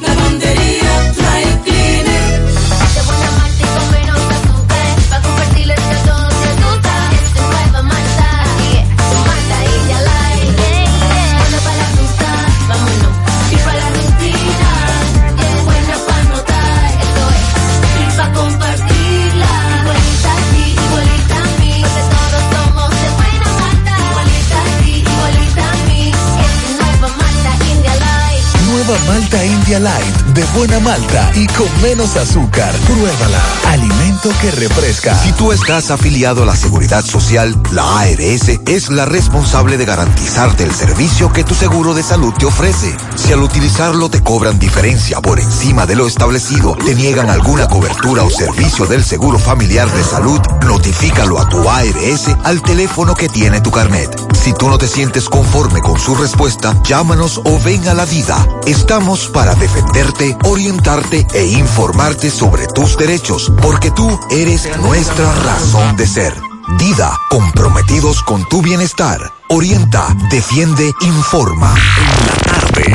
Light, 29.79 30.15
de 30.33 30.43
buena 30.55 30.79
malta 30.79 31.31
y 31.35 31.47
con 31.47 31.67
menos 31.81 32.15
azúcar. 32.17 32.73
Pruébala. 32.85 33.41
Alimento 33.67 34.29
que 34.41 34.51
refresca. 34.51 35.15
Si 35.15 35.31
tú 35.33 35.51
estás 35.51 35.91
afiliado 35.91 36.43
a 36.43 36.45
la 36.45 36.55
Seguridad 36.55 37.03
Social, 37.05 37.55
la 37.71 37.99
ARS 37.99 38.59
es 38.67 38.89
la 38.89 39.05
responsable 39.05 39.77
de 39.77 39.85
garantizarte 39.85 40.63
el 40.63 40.73
servicio 40.73 41.31
que 41.31 41.43
tu 41.43 41.55
seguro 41.55 41.93
de 41.93 42.03
salud 42.03 42.33
te 42.33 42.45
ofrece. 42.45 42.95
Si 43.15 43.31
al 43.31 43.41
utilizarlo 43.41 44.09
te 44.09 44.21
cobran 44.21 44.59
diferencia 44.59 45.21
por 45.21 45.39
encima 45.39 45.85
de 45.85 45.95
lo 45.95 46.07
establecido, 46.07 46.75
te 46.75 46.95
niegan 46.95 47.29
alguna 47.29 47.67
cobertura 47.67 48.23
o 48.23 48.29
servicio 48.29 48.85
del 48.85 49.03
seguro 49.03 49.39
familiar 49.39 49.89
de 49.91 50.03
salud, 50.03 50.39
notifícalo 50.65 51.39
a 51.39 51.47
tu 51.47 51.69
ARS 51.69 52.29
al 52.43 52.61
teléfono 52.61 53.15
que 53.15 53.29
tiene 53.29 53.61
tu 53.61 53.71
carnet. 53.71 54.09
Si 54.33 54.53
tú 54.53 54.69
no 54.69 54.77
te 54.77 54.87
sientes 54.87 55.29
conforme 55.29 55.81
con 55.81 55.99
su 55.99 56.15
respuesta, 56.15 56.75
llámanos 56.83 57.39
o 57.43 57.59
ven 57.59 57.87
a 57.87 57.93
la 57.93 58.05
vida. 58.05 58.47
Estamos 58.65 59.27
para 59.27 59.55
defenderte, 59.61 60.35
orientarte 60.43 61.25
e 61.35 61.45
informarte 61.45 62.31
sobre 62.31 62.65
tus 62.73 62.97
derechos, 62.97 63.51
porque 63.61 63.91
tú 63.91 64.19
eres 64.31 64.67
nuestra 64.79 65.31
razón 65.43 65.95
de 65.95 66.07
ser. 66.07 66.33
Dida, 66.79 67.11
comprometidos 67.29 68.23
con 68.23 68.47
tu 68.49 68.61
bienestar. 68.61 69.19
Orienta, 69.49 70.07
defiende, 70.31 70.91
informa. 71.01 71.75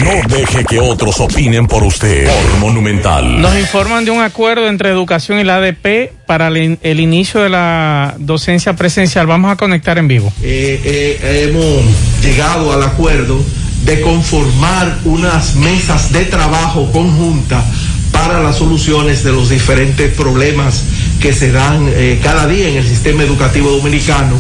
No 0.03 0.37
deje 0.37 0.65
que 0.65 0.81
otros 0.81 1.21
opinen 1.21 1.67
por 1.67 1.85
usted. 1.85 2.27
Por 2.27 2.59
Monumental. 2.59 3.41
Nos 3.41 3.57
informan 3.59 4.05
de 4.05 4.11
un 4.11 4.21
acuerdo 4.23 4.67
entre 4.69 4.89
Educación 4.91 5.39
y 5.39 5.45
la 5.45 5.57
ADP 5.57 6.13
para 6.27 6.49
el 6.49 7.01
inicio 7.01 7.43
de 7.43 7.51
la 7.51 8.15
docencia 8.19 8.75
presencial. 8.75 9.27
Vamos 9.27 9.53
a 9.53 9.57
conectar 9.57 9.99
en 9.99 10.09
vivo. 10.09 10.33
eh, 10.43 10.81
eh, 10.85 11.49
hemos 11.49 12.23
llegado 12.23 12.73
al 12.73 12.83
acuerdo 12.83 13.39
de 13.87 14.01
conformar 14.01 14.99
unas 15.05 15.55
mesas 15.55 16.13
de 16.13 16.25
trabajo 16.25 16.91
conjuntas 16.91 17.65
para 18.11 18.43
las 18.43 18.57
soluciones 18.57 19.23
de 19.23 19.31
los 19.31 19.49
diferentes 19.49 20.13
problemas 20.13 20.85
que 21.21 21.33
se 21.33 21.53
dan 21.53 21.89
eh, 21.89 22.19
cada 22.23 22.49
día 22.49 22.69
en 22.69 22.77
el 22.77 22.87
sistema 22.87 23.23
educativo 23.23 23.71
dominicano 23.71 24.37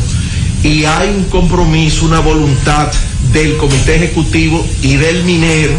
y 0.64 0.84
hay 0.84 1.10
un 1.10 1.24
compromiso, 1.24 2.06
una 2.06 2.18
voluntad 2.18 2.90
del 3.32 3.56
Comité 3.56 3.96
Ejecutivo 3.96 4.66
y 4.82 4.96
del 4.96 5.22
MINER 5.22 5.70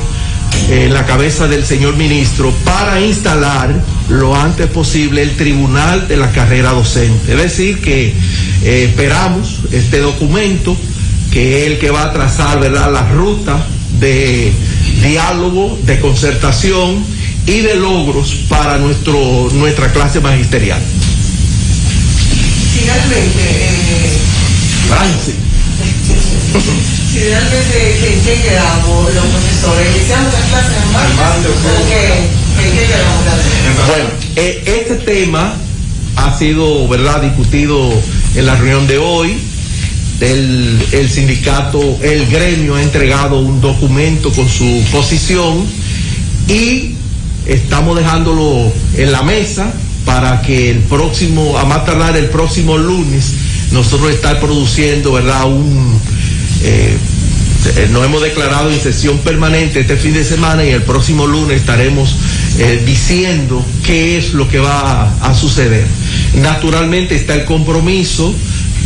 eh, 0.69 0.85
en 0.85 0.93
la 0.93 1.05
cabeza 1.05 1.47
del 1.47 1.65
señor 1.65 1.97
ministro 1.97 2.53
para 2.63 3.01
instalar 3.01 3.83
lo 4.07 4.33
antes 4.33 4.67
posible 4.67 5.21
el 5.21 5.35
Tribunal 5.35 6.07
de 6.07 6.15
la 6.15 6.31
Carrera 6.31 6.71
Docente. 6.71 7.33
Es 7.33 7.37
decir, 7.37 7.81
que 7.81 8.13
eh, 8.63 8.85
esperamos 8.89 9.59
este 9.73 9.99
documento 9.99 10.77
que 11.31 11.61
es 11.61 11.67
el 11.71 11.79
que 11.79 11.91
va 11.91 12.05
a 12.05 12.13
trazar 12.13 12.59
¿verdad? 12.59 12.91
la 12.91 13.07
ruta 13.09 13.65
de 13.99 14.51
diálogo, 15.01 15.77
de 15.83 15.99
concertación 15.99 17.03
y 17.45 17.59
de 17.61 17.75
logros 17.75 18.35
para 18.49 18.77
nuestro, 18.77 19.49
nuestra 19.53 19.91
clase 19.91 20.19
magisterial. 20.19 20.81
Finalmente, 22.77 23.41
eh, 23.41 24.17
finalmente, 27.13 28.13
¿en 28.13 28.21
qué 28.21 28.41
quedamos 28.41 29.13
los 29.13 29.25
profesores? 29.25 29.87
¿Iniciamos 29.95 30.33
las 30.33 30.43
clases. 30.49 30.73
¿En 32.63 32.71
qué 32.71 32.85
quedamos? 32.85 33.23
Bueno, 33.87 34.09
eh, 34.35 34.63
este 34.65 34.95
tema 34.95 35.53
ha 36.15 36.35
sido, 36.37 36.87
¿verdad?, 36.87 37.21
discutido 37.21 37.93
en 38.35 38.45
la 38.45 38.55
reunión 38.55 38.87
de 38.87 38.97
hoy. 38.97 39.37
El, 40.19 40.83
el 40.93 41.09
sindicato, 41.09 41.99
el 42.01 42.25
gremio 42.27 42.75
ha 42.75 42.81
entregado 42.81 43.39
un 43.39 43.61
documento 43.61 44.31
con 44.31 44.49
su 44.49 44.83
posición 44.91 45.63
y 46.47 46.95
estamos 47.45 47.97
dejándolo 47.97 48.71
en 48.95 49.11
la 49.11 49.21
mesa 49.21 49.71
para 50.05 50.41
que 50.41 50.71
el 50.71 50.79
próximo, 50.79 51.57
a 51.57 51.65
más 51.65 51.85
tardar 51.85 52.17
el 52.17 52.29
próximo 52.29 52.77
lunes, 52.77 53.33
nosotros 53.71 54.09
estar 54.11 54.39
produciendo, 54.39 55.11
¿verdad?, 55.11 55.45
un... 55.45 55.99
eh, 56.63 56.97
nos 57.91 58.05
hemos 58.05 58.21
declarado 58.21 58.71
en 58.71 58.79
sesión 58.79 59.17
permanente 59.19 59.81
este 59.81 59.97
fin 59.97 60.13
de 60.13 60.23
semana 60.23 60.63
y 60.63 60.69
el 60.69 60.83
próximo 60.83 61.27
lunes 61.27 61.59
estaremos 61.59 62.15
eh, 62.59 62.81
diciendo 62.85 63.63
qué 63.83 64.17
es 64.17 64.33
lo 64.33 64.47
que 64.47 64.59
va 64.59 65.13
a 65.21 65.35
suceder. 65.35 65.85
Naturalmente 66.35 67.15
está 67.15 67.35
el 67.35 67.45
compromiso 67.45 68.33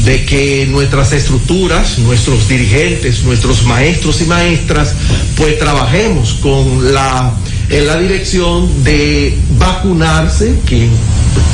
de 0.06 0.26
que 0.26 0.68
nuestras 0.70 1.12
estructuras, 1.14 2.00
nuestros 2.00 2.48
dirigentes, 2.48 3.24
nuestros 3.24 3.64
maestros 3.64 4.22
y 4.22 4.26
maestras, 4.26 4.96
pues 5.36 5.60
trabajemos 5.60 6.34
con 6.42 6.94
la, 6.94 7.34
en 7.70 7.88
la 7.88 7.98
dirección 8.00 8.84
de 8.84 9.38
vacunarse, 9.58 10.56
quien 10.66 10.90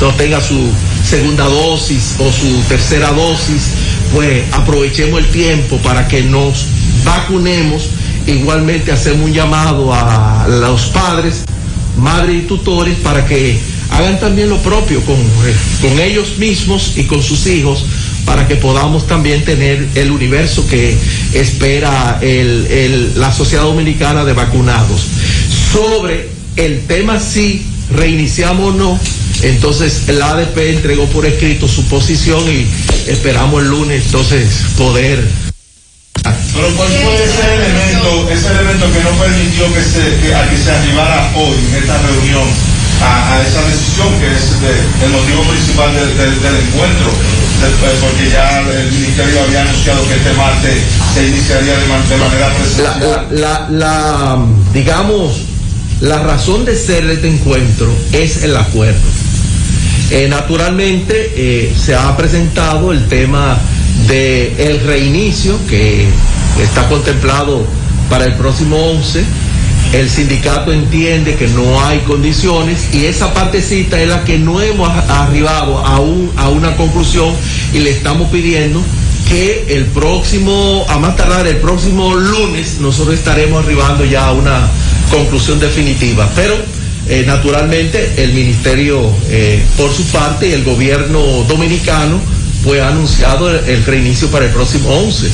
no 0.00 0.08
tenga 0.14 0.40
su 0.40 0.58
segunda 1.04 1.44
dosis 1.44 2.16
o 2.18 2.32
su 2.32 2.62
tercera 2.68 3.12
dosis, 3.12 3.62
pues 4.14 4.42
aprovechemos 4.52 5.20
el 5.20 5.26
tiempo 5.26 5.76
para 5.78 6.08
que 6.08 6.22
nos 6.22 6.66
vacunemos. 7.04 7.88
Igualmente 8.26 8.92
hacemos 8.92 9.26
un 9.26 9.32
llamado 9.32 9.92
a 9.92 10.46
los 10.48 10.86
padres, 10.86 11.44
madres 11.98 12.44
y 12.44 12.46
tutores 12.46 12.96
para 12.96 13.26
que 13.26 13.58
hagan 13.90 14.20
también 14.20 14.48
lo 14.48 14.58
propio 14.58 15.00
con, 15.02 15.16
eh, 15.16 15.56
con 15.80 15.98
ellos 15.98 16.36
mismos 16.38 16.92
y 16.96 17.04
con 17.04 17.22
sus 17.22 17.46
hijos 17.46 17.84
para 18.28 18.46
que 18.46 18.56
podamos 18.56 19.06
también 19.06 19.42
tener 19.42 19.88
el 19.94 20.10
universo 20.10 20.66
que 20.68 20.94
espera 21.32 22.20
la 22.20 23.32
sociedad 23.32 23.62
dominicana 23.62 24.22
de 24.26 24.34
vacunados. 24.34 25.00
Sobre 25.72 26.28
el 26.56 26.86
tema 26.86 27.20
si 27.20 27.64
reiniciamos 27.90 28.74
o 28.74 28.76
no, 28.76 29.00
entonces 29.42 30.02
el 30.08 30.20
ADP 30.20 30.58
entregó 30.76 31.06
por 31.06 31.24
escrito 31.24 31.66
su 31.68 31.84
posición 31.86 32.42
y 32.52 32.66
esperamos 33.10 33.62
el 33.62 33.70
lunes 33.70 34.04
entonces 34.04 34.46
poder 34.76 35.24
Pero 36.22 36.68
¿cuál 36.76 36.88
fue 36.90 37.14
ese 37.24 37.54
elemento, 37.54 38.28
ese 38.30 38.48
elemento 38.50 38.92
que 38.92 39.00
no 39.04 39.10
permitió 39.24 39.72
que 39.72 39.80
se, 39.80 40.04
que, 40.20 40.62
se 40.62 40.70
arribara 40.70 41.32
hoy 41.34 41.56
en 41.70 41.76
esta 41.82 41.96
reunión 42.02 42.44
a, 43.00 43.40
esa 43.40 43.62
decisión 43.64 44.08
que 44.20 44.26
es 44.26 45.02
el 45.02 45.10
motivo 45.12 45.42
principal 45.44 45.94
de- 45.94 46.12
de- 46.14 46.36
del 46.44 46.56
encuentro? 46.66 47.08
Después, 47.60 47.90
porque 48.00 48.30
ya 48.30 48.60
el 48.60 48.92
ministerio 48.92 49.42
había 49.42 49.62
anunciado 49.62 50.06
que 50.06 50.14
este 50.14 50.32
martes 50.34 50.74
se 51.14 51.26
iniciaría 51.28 51.76
de, 51.76 51.86
man- 51.86 52.08
de 52.08 52.16
manera 52.16 52.48
presencial. 52.54 53.26
la, 53.32 53.66
la, 53.68 53.68
la, 53.70 54.38
digamos, 54.72 55.32
la 56.00 56.20
razón 56.22 56.64
de 56.64 56.76
ser 56.76 57.06
de 57.06 57.14
este 57.14 57.28
encuentro 57.28 57.92
es 58.12 58.44
el 58.44 58.56
acuerdo. 58.56 59.00
Eh, 60.10 60.28
naturalmente 60.28 61.32
eh, 61.36 61.74
se 61.76 61.94
ha 61.96 62.16
presentado 62.16 62.92
el 62.92 63.08
tema 63.08 63.58
de 64.06 64.54
el 64.70 64.80
reinicio 64.86 65.58
que 65.68 66.06
está 66.62 66.88
contemplado 66.88 67.66
para 68.08 68.24
el 68.24 68.34
próximo 68.34 68.76
11. 68.92 69.24
El 69.92 70.10
sindicato 70.10 70.70
entiende 70.72 71.34
que 71.34 71.48
no 71.48 71.80
hay 71.80 72.00
condiciones 72.00 72.88
y 72.92 73.06
esa 73.06 73.32
partecita 73.32 74.00
es 74.00 74.08
la 74.08 74.22
que 74.24 74.38
no 74.38 74.60
hemos 74.60 74.88
arribado 74.88 75.78
a, 75.78 75.96
a 75.96 76.48
una 76.50 76.76
conclusión 76.76 77.34
y 77.72 77.78
le 77.78 77.90
estamos 77.90 78.30
pidiendo 78.30 78.82
que 79.28 79.64
el 79.68 79.86
próximo, 79.86 80.84
a 80.88 80.98
más 80.98 81.16
tardar 81.16 81.46
el 81.46 81.56
próximo 81.56 82.14
lunes, 82.14 82.78
nosotros 82.80 83.14
estaremos 83.14 83.64
arribando 83.64 84.04
ya 84.04 84.26
a 84.26 84.32
una 84.32 84.68
conclusión 85.10 85.58
definitiva. 85.58 86.30
Pero 86.34 86.54
eh, 87.08 87.24
naturalmente 87.26 88.22
el 88.22 88.34
ministerio, 88.34 89.10
eh, 89.30 89.62
por 89.76 89.92
su 89.92 90.04
parte, 90.08 90.48
y 90.48 90.52
el 90.52 90.64
gobierno 90.64 91.20
dominicano, 91.48 92.20
pues 92.62 92.82
ha 92.82 92.88
anunciado 92.88 93.50
el, 93.50 93.68
el 93.68 93.84
reinicio 93.84 94.28
para 94.28 94.44
el 94.44 94.50
próximo 94.50 94.90
11. 94.90 95.30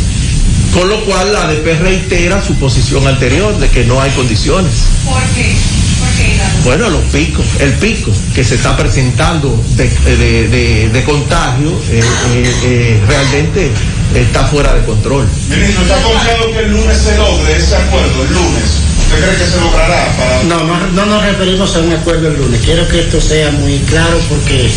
Con 0.75 0.89
lo 0.89 1.05
cual 1.05 1.33
la 1.33 1.45
ADP 1.45 1.81
reitera 1.81 2.43
su 2.45 2.55
posición 2.57 3.07
anterior 3.07 3.57
de 3.59 3.69
que 3.69 3.85
no 3.85 4.01
hay 4.01 4.11
condiciones. 4.11 4.73
¿Por 5.05 5.23
qué? 5.35 5.55
¿Por 6.01 6.09
qué, 6.17 6.35
Hidalgo? 6.35 6.59
Bueno, 6.65 6.91
los 6.91 7.03
picos, 7.13 7.47
el 7.61 7.73
pico 7.75 8.11
que 8.35 8.43
se 8.43 8.57
está 8.57 8.77
presentando 8.77 9.63
de, 9.77 9.89
de- 9.89 10.49
de- 10.49 10.89
de 10.89 11.05
contagio 11.05 11.71
eh, 11.91 12.01
eh, 12.33 12.53
eh, 12.65 13.01
realmente 13.07 13.71
está 14.15 14.45
fuera 14.47 14.75
de 14.75 14.85
control. 14.85 15.29
Ministro, 15.49 15.83
¿está 15.83 16.03
confiado 16.03 16.53
que 16.53 16.59
el 16.59 16.71
lunes 16.73 16.99
se 16.99 17.17
logre 17.17 17.57
ese 17.57 17.77
acuerdo? 17.77 18.23
El 18.29 18.35
lunes. 18.35 18.65
¿Usted 19.05 19.25
cree 19.27 19.37
que 19.39 19.47
se 19.53 19.61
logrará? 19.61 20.17
Para... 20.17 20.43
No, 20.45 20.65
no, 20.65 20.87
no 20.89 21.07
nos 21.07 21.23
referimos 21.25 21.77
a 21.77 21.79
un 21.81 21.93
acuerdo 21.93 22.29
el 22.29 22.37
lunes. 22.37 22.61
Quiero 22.65 22.89
que 22.89 23.01
esto 23.01 23.21
sea 23.21 23.53
muy 23.53 23.79
claro 23.81 24.19
porque 24.29 24.71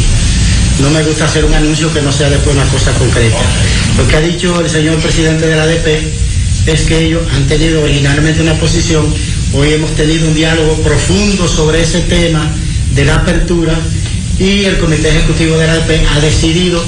no 0.82 0.90
me 0.92 1.04
gusta 1.04 1.26
hacer 1.26 1.44
un 1.46 1.54
anuncio 1.54 1.92
que 1.94 2.02
no 2.02 2.12
sea 2.12 2.30
después 2.30 2.56
una 2.56 2.66
cosa 2.66 2.92
concreta. 2.94 3.38
Lo 3.98 4.08
que 4.08 4.16
ha 4.16 4.22
dicho 4.22 4.60
el 4.62 4.70
señor 4.70 4.98
presidente 4.98 5.48
de 5.48 5.56
la 5.56 5.64
ADP 5.64 5.88
es 6.68 6.82
que 6.82 7.06
ellos 7.06 7.24
han 7.34 7.48
tenido 7.48 7.82
originalmente 7.82 8.42
una 8.42 8.54
posición, 8.56 9.06
hoy 9.54 9.74
hemos 9.74 9.96
tenido 9.96 10.28
un 10.28 10.36
diálogo 10.36 10.76
profundo 10.84 11.48
sobre 11.48 11.82
ese 11.82 12.02
tema 12.02 12.52
de 12.94 13.06
la 13.06 13.16
apertura 13.16 13.74
y 14.40 14.66
el 14.66 14.78
comité 14.78 15.10
ejecutivo 15.10 15.58
de 15.58 15.68
la 15.68 15.74
ADP 15.74 15.92
ha 16.16 16.20
decidido 16.20 16.84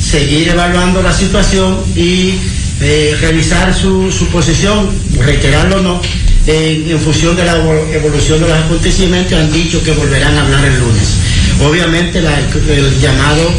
seguir 0.00 0.48
evaluando 0.48 1.02
la 1.02 1.12
situación 1.12 1.78
y 1.94 2.34
eh, 2.80 3.16
revisar 3.20 3.74
su, 3.74 4.10
su 4.12 4.28
posición, 4.28 4.90
reiterarlo 5.18 5.76
o 5.78 5.82
no, 5.82 6.02
en, 6.46 6.98
función 7.00 7.34
de 7.36 7.44
la 7.44 7.56
evo- 7.56 7.92
evolución 7.92 8.40
de 8.40 8.48
los 8.48 8.56
acontecimientos, 8.56 9.32
han 9.38 9.50
dicho 9.52 9.82
que 9.82 9.92
volverán 9.92 10.36
a 10.36 10.42
hablar 10.42 10.64
el 10.64 10.78
lunes. 10.78 11.16
Obviamente 11.64 12.18
el 12.18 13.00
llamado 13.00 13.50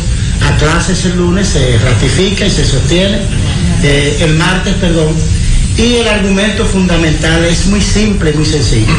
a 0.41 0.55
clases 0.57 1.05
el 1.05 1.17
lunes 1.17 1.47
se 1.47 1.77
ratifica 1.79 2.45
y 2.45 2.51
se 2.51 2.65
sostiene, 2.65 3.19
eh, 3.83 4.17
el 4.21 4.35
martes, 4.35 4.75
perdón, 4.75 5.15
y 5.77 5.95
el 5.95 6.07
argumento 6.07 6.65
fundamental 6.65 7.43
es 7.45 7.67
muy 7.67 7.81
simple, 7.81 8.33
muy 8.33 8.45
sencillo. 8.45 8.93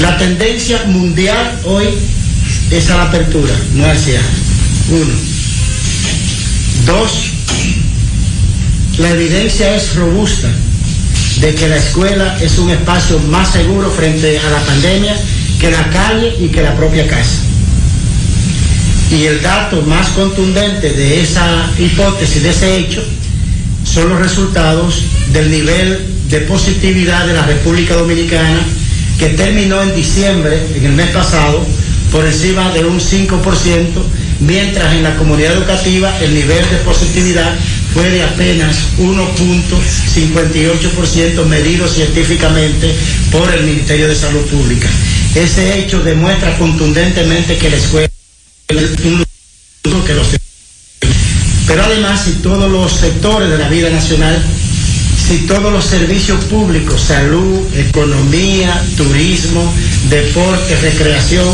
La 0.00 0.16
tendencia 0.16 0.84
mundial 0.84 1.60
hoy 1.64 1.86
es 2.70 2.90
a 2.90 2.96
la 2.96 3.02
apertura, 3.04 3.54
no 3.74 3.84
al 3.84 3.98
cierre. 3.98 4.24
Uno. 4.90 5.14
Dos, 6.86 7.30
la 8.98 9.10
evidencia 9.10 9.76
es 9.76 9.94
robusta 9.94 10.48
de 11.40 11.54
que 11.54 11.68
la 11.68 11.76
escuela 11.76 12.38
es 12.40 12.58
un 12.58 12.70
espacio 12.70 13.18
más 13.20 13.52
seguro 13.52 13.90
frente 13.90 14.38
a 14.38 14.50
la 14.50 14.60
pandemia 14.60 15.16
que 15.62 15.70
la 15.70 15.88
calle 15.90 16.34
y 16.40 16.48
que 16.48 16.60
la 16.60 16.74
propia 16.74 17.06
casa. 17.06 17.38
Y 19.12 19.26
el 19.26 19.40
dato 19.40 19.80
más 19.82 20.08
contundente 20.08 20.90
de 20.90 21.22
esa 21.22 21.70
hipótesis, 21.78 22.42
de 22.42 22.50
ese 22.50 22.78
hecho, 22.78 23.00
son 23.84 24.08
los 24.08 24.18
resultados 24.18 25.04
del 25.32 25.52
nivel 25.52 26.04
de 26.28 26.40
positividad 26.40 27.26
de 27.26 27.34
la 27.34 27.46
República 27.46 27.94
Dominicana 27.94 28.58
que 29.20 29.28
terminó 29.28 29.80
en 29.82 29.94
diciembre, 29.94 30.66
en 30.74 30.84
el 30.84 30.94
mes 30.94 31.10
pasado, 31.10 31.64
por 32.10 32.26
encima 32.26 32.72
de 32.72 32.84
un 32.84 32.98
5%, 32.98 33.30
mientras 34.40 34.94
en 34.94 35.04
la 35.04 35.16
comunidad 35.16 35.52
educativa 35.52 36.12
el 36.20 36.34
nivel 36.34 36.68
de 36.70 36.78
positividad 36.78 37.54
fue 37.94 38.10
de 38.10 38.24
apenas 38.24 38.88
1.58% 38.98 41.46
medido 41.46 41.86
científicamente 41.86 42.92
por 43.30 43.48
el 43.54 43.62
Ministerio 43.64 44.08
de 44.08 44.16
Salud 44.16 44.44
Pública. 44.46 44.88
Ese 45.34 45.78
hecho 45.78 46.00
demuestra 46.00 46.56
contundentemente 46.58 47.56
que 47.56 47.70
la 47.70 47.76
escuela 47.76 48.08
es 48.68 49.04
un 49.04 49.24
lugar 49.84 50.04
que 50.06 50.14
los 50.14 50.28
pero 51.66 51.84
además, 51.84 52.24
si 52.24 52.32
todos 52.42 52.70
los 52.70 52.92
sectores 52.92 53.48
de 53.48 53.56
la 53.56 53.68
vida 53.68 53.88
nacional, 53.88 54.42
si 55.26 55.46
todos 55.46 55.72
los 55.72 55.84
servicios 55.84 56.44
públicos, 56.44 57.00
salud, 57.00 57.60
economía, 57.74 58.82
turismo, 58.96 59.72
deporte, 60.10 60.76
recreación, 60.82 61.48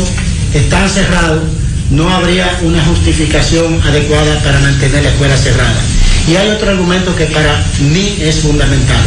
están 0.53 0.89
cerrados, 0.89 1.43
no 1.91 2.09
habría 2.09 2.59
una 2.63 2.83
justificación 2.85 3.81
adecuada 3.83 4.41
para 4.43 4.59
mantener 4.59 5.03
la 5.03 5.09
escuela 5.09 5.37
cerrada. 5.37 5.79
Y 6.27 6.35
hay 6.35 6.49
otro 6.49 6.69
argumento 6.71 7.15
que 7.15 7.25
para 7.25 7.63
mí 7.79 8.17
es 8.19 8.39
fundamental. 8.39 9.01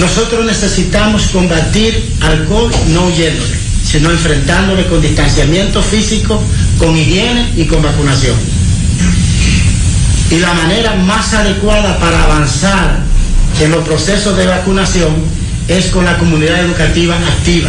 Nosotros 0.00 0.46
necesitamos 0.46 1.26
combatir 1.26 2.16
al 2.22 2.46
COVID 2.46 2.74
no 2.88 3.04
huyéndole, 3.04 3.54
sino 3.84 4.10
enfrentándole 4.10 4.86
con 4.86 5.02
distanciamiento 5.02 5.82
físico, 5.82 6.42
con 6.78 6.96
higiene 6.96 7.52
y 7.54 7.66
con 7.66 7.82
vacunación. 7.82 8.34
Y 10.30 10.38
la 10.38 10.54
manera 10.54 10.94
más 10.94 11.34
adecuada 11.34 11.98
para 11.98 12.24
avanzar 12.24 13.00
en 13.60 13.70
los 13.72 13.86
procesos 13.86 14.38
de 14.38 14.46
vacunación 14.46 15.16
es 15.68 15.86
con 15.86 16.06
la 16.06 16.16
comunidad 16.16 16.60
educativa 16.60 17.16
activa, 17.16 17.68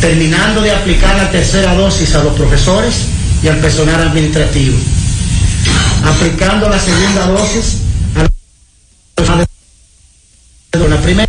terminando 0.00 0.60
de 0.60 0.72
aplicar 0.72 1.14
la 1.16 1.30
tercera 1.30 1.74
dosis 1.74 2.16
a 2.16 2.24
los 2.24 2.34
profesores 2.34 3.06
y 3.44 3.46
al 3.48 3.58
personal 3.58 4.02
administrativo, 4.02 4.76
aplicando 6.04 6.68
la 6.68 6.80
segunda 6.80 7.28
dosis 7.28 7.85
la 10.88 10.96
primera. 10.98 11.28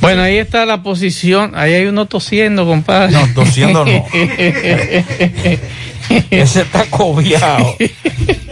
Bueno, 0.00 0.22
ahí 0.22 0.38
está 0.38 0.64
la 0.66 0.82
posición. 0.82 1.52
Ahí 1.54 1.74
hay 1.74 1.86
uno 1.86 2.06
tosiendo, 2.06 2.66
compadre. 2.66 3.12
No, 3.12 3.28
tosiendo 3.34 3.84
no. 3.84 4.06
Ese 6.30 6.62
está 6.62 6.86
cobiado. 6.86 7.76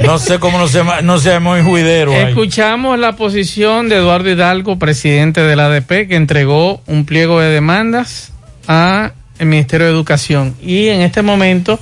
No 0.04 0.18
sé 0.18 0.38
cómo 0.38 0.58
no 0.58 0.68
se, 0.68 0.84
no 1.02 1.18
se 1.18 1.40
muy 1.40 1.62
juidero 1.62 2.12
ahí. 2.12 2.28
Escuchamos 2.28 2.98
la 2.98 3.16
posición 3.16 3.88
de 3.88 3.96
Eduardo 3.96 4.30
Hidalgo, 4.30 4.78
presidente 4.78 5.40
de 5.40 5.56
la 5.56 5.66
ADP, 5.66 6.06
que 6.08 6.16
entregó 6.16 6.82
un 6.86 7.04
pliego 7.04 7.40
de 7.40 7.48
demandas 7.48 8.32
a 8.68 9.12
el 9.38 9.46
Ministerio 9.46 9.86
de 9.86 9.92
Educación. 9.92 10.54
Y 10.62 10.88
en 10.88 11.00
este 11.00 11.22
momento, 11.22 11.80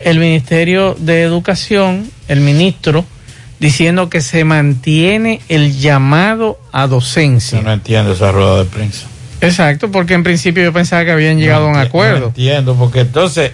el 0.00 0.18
Ministerio 0.18 0.96
de 0.98 1.22
Educación, 1.22 2.10
el 2.28 2.40
ministro, 2.40 3.04
diciendo 3.62 4.10
que 4.10 4.20
se 4.20 4.44
mantiene 4.44 5.40
el 5.48 5.78
llamado 5.78 6.58
a 6.72 6.86
docencia. 6.86 7.58
Yo 7.58 7.64
no 7.64 7.72
entiendo 7.72 8.12
esa 8.12 8.30
rueda 8.32 8.58
de 8.58 8.64
prensa. 8.66 9.06
Exacto, 9.40 9.90
porque 9.90 10.14
en 10.14 10.22
principio 10.22 10.62
yo 10.62 10.72
pensaba 10.72 11.04
que 11.04 11.12
habían 11.12 11.38
llegado 11.38 11.64
a 11.64 11.68
un 11.68 11.74
No 11.74 11.80
acuerdo. 11.80 12.26
entiendo, 12.26 12.74
porque 12.76 13.00
entonces 13.00 13.52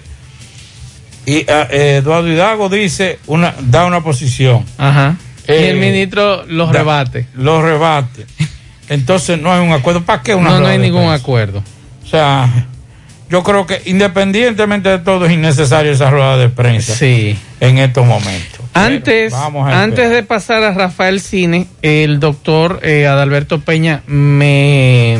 y 1.25 1.45
eh, 1.47 1.97
Eduardo 2.01 2.27
Hidalgo 2.27 2.69
dice 2.69 3.19
una 3.27 3.53
da 3.61 3.85
una 3.85 4.01
posición. 4.01 4.65
Ajá. 4.77 5.15
y 5.47 5.51
Eh, 5.51 5.69
el 5.71 5.77
ministro 5.77 6.43
los 6.45 6.71
da- 6.71 6.79
rebate. 6.79 7.27
Los 7.35 7.63
rebate. 7.63 8.25
Entonces 8.89 9.39
no 9.39 9.53
hay 9.53 9.61
un 9.61 9.71
acuerdo. 9.71 10.03
¿Para 10.03 10.23
qué 10.23 10.33
una 10.33 10.49
No, 10.51 10.59
no 10.61 10.67
hay 10.67 10.79
ningún 10.79 11.01
prensa? 11.05 11.21
acuerdo. 11.21 11.63
O 12.03 12.07
sea, 12.07 12.65
yo 13.29 13.43
creo 13.43 13.67
que 13.67 13.81
independientemente 13.85 14.89
de 14.89 14.99
todo 14.99 15.25
es 15.25 15.31
innecesario 15.31 15.91
esa 15.91 16.09
rueda 16.09 16.37
de 16.37 16.49
prensa. 16.49 16.95
Sí. 16.95 17.37
En 17.59 17.77
estos 17.77 18.05
momentos. 18.05 18.59
Antes, 18.73 19.33
antes 19.33 20.09
de 20.09 20.23
pasar 20.23 20.63
a 20.63 20.71
Rafael 20.71 21.19
Cine, 21.19 21.67
el 21.81 22.19
doctor 22.19 22.79
eh, 22.83 23.07
Adalberto 23.07 23.59
Peña 23.61 24.03
me, 24.07 25.19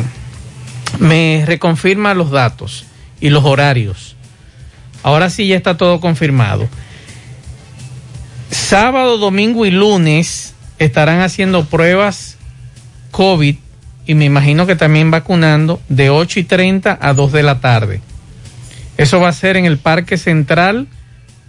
me 0.98 1.44
reconfirma 1.46 2.14
los 2.14 2.30
datos 2.30 2.86
y 3.20 3.30
los 3.30 3.44
horarios. 3.44 4.16
Ahora 5.02 5.30
sí 5.30 5.46
ya 5.46 5.56
está 5.56 5.76
todo 5.76 6.00
confirmado. 6.00 6.68
Sábado, 8.50 9.18
domingo 9.18 9.66
y 9.66 9.70
lunes 9.70 10.54
estarán 10.78 11.20
haciendo 11.20 11.64
pruebas 11.66 12.38
COVID 13.12 13.56
y 14.10 14.14
me 14.16 14.24
imagino 14.24 14.66
que 14.66 14.74
también 14.74 15.12
vacunando 15.12 15.80
de 15.88 16.10
8 16.10 16.40
y 16.40 16.42
30 16.42 16.98
a 17.00 17.14
2 17.14 17.30
de 17.30 17.44
la 17.44 17.60
tarde. 17.60 18.00
Eso 18.96 19.20
va 19.20 19.28
a 19.28 19.32
ser 19.32 19.56
en 19.56 19.66
el 19.66 19.78
Parque 19.78 20.18
Central, 20.18 20.88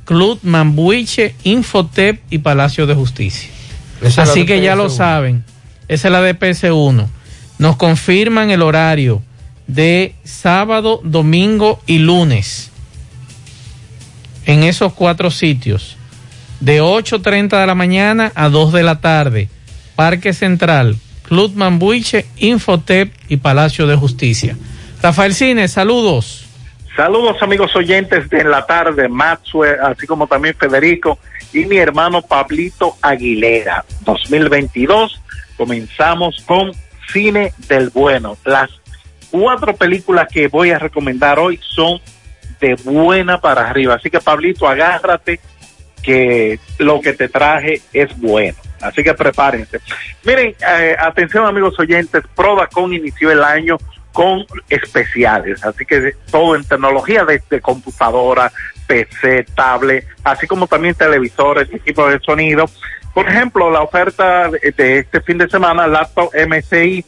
Club 0.05 0.37
Mambuiche, 0.43 1.33
Infotep 1.43 2.21
y 2.29 2.37
Palacio 2.37 2.85
de 2.85 2.93
Justicia. 2.93 3.49
Esa 4.03 4.21
Así 4.21 4.45
que 4.45 4.61
ya 4.61 4.75
lo 4.75 4.89
PS1. 4.89 4.95
saben. 4.95 5.43
Esa 5.87 6.09
es 6.09 6.11
la 6.11 6.21
de 6.21 6.37
PS1. 6.37 7.07
Nos 7.57 7.77
confirman 7.77 8.51
el 8.51 8.61
horario 8.61 9.23
de 9.65 10.13
sábado, 10.23 11.01
domingo 11.03 11.81
y 11.87 11.97
lunes. 11.97 12.69
en 14.45 14.61
esos 14.61 14.93
cuatro 14.93 15.31
sitios. 15.31 15.97
De 16.59 16.79
8.30 16.79 17.59
de 17.59 17.65
la 17.65 17.73
mañana 17.73 18.31
a 18.35 18.49
2 18.49 18.71
de 18.71 18.83
la 18.83 19.01
tarde. 19.01 19.49
Parque 19.95 20.33
Central, 20.33 20.97
Club 21.31 21.53
Mambuiche, 21.55 22.25
Infotep 22.39 23.09
y 23.29 23.37
Palacio 23.37 23.87
de 23.87 23.95
Justicia. 23.95 24.57
Rafael 25.01 25.33
Cine, 25.33 25.69
saludos. 25.69 26.45
Saludos 26.93 27.41
amigos 27.41 27.73
oyentes 27.73 28.29
de 28.29 28.39
En 28.41 28.51
la 28.51 28.65
tarde, 28.65 29.07
Maxwell, 29.07 29.79
así 29.81 30.05
como 30.05 30.27
también 30.27 30.55
Federico 30.55 31.19
y 31.53 31.63
mi 31.63 31.77
hermano 31.77 32.21
Pablito 32.21 32.97
Aguilera. 33.01 33.85
2022 34.01 35.21
comenzamos 35.55 36.43
con 36.45 36.73
Cine 37.13 37.53
del 37.69 37.91
Bueno. 37.91 38.35
Las 38.43 38.69
cuatro 39.29 39.73
películas 39.77 40.27
que 40.29 40.49
voy 40.49 40.71
a 40.71 40.79
recomendar 40.79 41.39
hoy 41.39 41.61
son 41.63 42.01
de 42.59 42.75
buena 42.83 43.39
para 43.39 43.69
arriba. 43.69 43.95
Así 43.95 44.09
que 44.09 44.19
Pablito, 44.19 44.67
agárrate 44.67 45.39
que 46.03 46.59
lo 46.77 46.99
que 46.99 47.13
te 47.13 47.29
traje 47.29 47.81
es 47.93 48.19
bueno. 48.19 48.57
Así 48.81 49.03
que 49.03 49.13
prepárense. 49.13 49.79
Miren, 50.23 50.55
eh, 50.67 50.95
atención 50.99 51.45
amigos 51.45 51.79
oyentes, 51.79 52.23
Prodacon 52.35 52.93
inició 52.93 53.31
el 53.31 53.43
año 53.43 53.77
con 54.11 54.45
especiales, 54.69 55.63
así 55.63 55.85
que 55.85 56.15
todo 56.29 56.55
en 56.55 56.65
tecnología 56.65 57.23
desde 57.23 57.61
computadora, 57.61 58.51
PC, 58.87 59.45
tablet, 59.55 60.05
así 60.23 60.47
como 60.47 60.67
también 60.67 60.95
televisores, 60.95 61.73
equipos 61.73 62.11
de 62.11 62.19
sonido. 62.19 62.65
Por 63.13 63.27
ejemplo, 63.27 63.69
la 63.71 63.81
oferta 63.81 64.49
de, 64.49 64.99
este 64.99 65.21
fin 65.21 65.37
de 65.37 65.49
semana, 65.49 65.87
laptop 65.87 66.31
MSI 66.33 67.05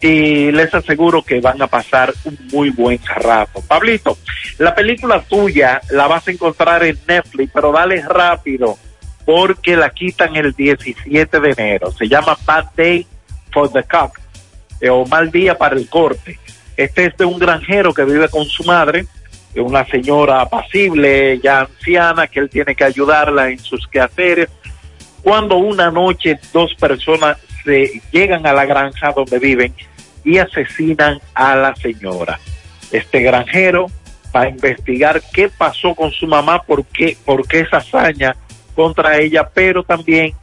y 0.00 0.52
les 0.52 0.74
aseguro 0.74 1.22
que 1.22 1.40
van 1.40 1.60
a 1.62 1.66
pasar 1.66 2.12
un 2.24 2.38
muy 2.52 2.70
buen 2.70 3.00
rato. 3.04 3.62
Pablito, 3.66 4.18
la 4.58 4.74
película 4.74 5.22
tuya 5.22 5.80
la 5.90 6.06
vas 6.06 6.28
a 6.28 6.30
encontrar 6.30 6.84
en 6.84 6.98
Netflix, 7.08 7.50
pero 7.52 7.72
dale 7.72 8.02
rápido 8.02 8.78
porque 9.24 9.76
la 9.76 9.90
quitan 9.90 10.36
el 10.36 10.52
17 10.52 11.40
de 11.40 11.50
enero. 11.50 11.90
Se 11.92 12.08
llama 12.08 12.38
Bad 12.44 12.66
Day 12.76 13.06
for 13.52 13.70
the 13.72 13.80
eh, 13.80 13.84
o 14.88 15.06
Mal 15.06 15.30
Día 15.30 15.56
para 15.56 15.76
el 15.76 15.88
Corte. 15.88 16.38
Este 16.76 17.06
es 17.06 17.16
de 17.16 17.24
un 17.24 17.38
granjero 17.38 17.94
que 17.94 18.04
vive 18.04 18.28
con 18.28 18.44
su 18.44 18.64
madre, 18.64 19.06
eh, 19.54 19.60
una 19.60 19.86
señora 19.86 20.42
apacible, 20.42 21.40
ya 21.42 21.60
anciana, 21.60 22.26
que 22.26 22.40
él 22.40 22.50
tiene 22.50 22.74
que 22.74 22.84
ayudarla 22.84 23.48
en 23.48 23.58
sus 23.58 23.86
quehaceres. 23.88 24.48
Cuando 25.22 25.56
una 25.56 25.90
noche 25.90 26.38
dos 26.52 26.74
personas 26.74 27.38
se 27.64 28.00
llegan 28.12 28.46
a 28.46 28.52
la 28.52 28.64
granja 28.64 29.12
donde 29.12 29.38
viven 29.38 29.74
y 30.24 30.38
asesinan 30.38 31.20
a 31.34 31.56
la 31.56 31.74
señora. 31.74 32.38
Este 32.92 33.20
granjero 33.20 33.86
va 34.34 34.42
a 34.42 34.48
investigar 34.48 35.22
qué 35.32 35.48
pasó 35.48 35.94
con 35.94 36.12
su 36.12 36.26
mamá, 36.26 36.62
por 36.62 36.84
qué, 36.84 37.16
por 37.24 37.46
qué 37.48 37.60
esa 37.60 37.78
hazaña 37.78 38.36
contra 38.74 39.18
ella, 39.18 39.48
pero 39.52 39.82
también 39.82 40.34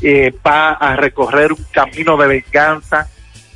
eh, 0.00 0.34
va 0.44 0.72
a 0.72 0.96
recorrer 0.96 1.52
un 1.52 1.64
camino 1.70 2.16
de 2.16 2.26
venganza 2.26 3.08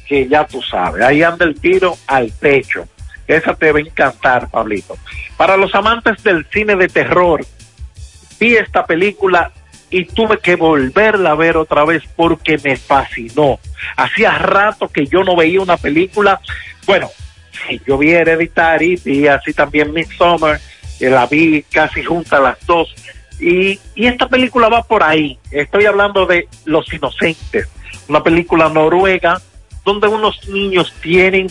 que 0.07 0.29
ya 0.29 0.47
tú 0.47 0.63
sabes. 0.63 1.03
Ahí 1.03 1.23
anda 1.23 1.45
el 1.45 1.61
tiro 1.61 1.97
al 2.07 2.31
pecho. 2.31 2.87
Esa 3.27 3.55
te 3.55 3.73
va 3.73 3.79
a 3.79 3.83
encantar, 3.83 4.49
Pablito. 4.51 4.97
Para 5.37 5.57
los 5.57 5.75
amantes 5.75 6.23
del 6.23 6.47
cine 6.47 6.77
de 6.77 6.89
terror, 6.89 7.45
vi 8.39 8.57
esta 8.57 8.87
película 8.87 9.51
y 9.91 10.05
tuve 10.05 10.39
que 10.39 10.57
volverla 10.57 11.33
a 11.33 11.35
ver 11.35 11.57
otra 11.57 11.85
vez 11.85 12.03
porque 12.15 12.59
me 12.63 12.77
fascinó. 12.77 13.59
Hacía 13.97 14.39
rato 14.39 14.89
que 14.89 15.07
yo 15.07 15.25
no 15.25 15.37
veía 15.37 15.61
una 15.61 15.77
película. 15.77 16.41
Bueno, 16.87 17.11
sí, 17.51 17.81
yo 17.87 17.99
vi 17.99 18.13
Hereditary, 18.13 19.01
vi 19.05 19.27
así 19.27 19.53
también 19.53 19.93
Midsommar, 19.93 20.61
eh, 21.01 21.11
la 21.11 21.27
vi 21.27 21.63
casi 21.63 22.05
juntas 22.05 22.41
las 22.41 22.65
dos. 22.67 22.95
Y, 23.41 23.79
y 23.95 24.07
esta 24.07 24.29
película 24.29 24.69
va 24.69 24.83
por 24.83 25.03
ahí. 25.03 25.39
Estoy 25.51 25.85
hablando 25.87 26.27
de 26.27 26.49
Los 26.65 26.93
Inocentes, 26.93 27.69
una 28.09 28.23
película 28.23 28.69
noruega 28.69 29.41
donde 29.87 30.09
unos 30.09 30.47
niños 30.49 30.93
tienen 31.01 31.47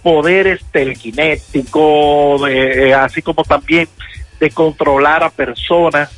poderes 0.00 0.64
telequinéticos, 0.70 2.48
eh, 2.48 2.94
así 2.94 3.20
como 3.20 3.42
también 3.42 3.88
de 4.38 4.50
controlar 4.50 5.24
a 5.24 5.30
personas. 5.30 6.08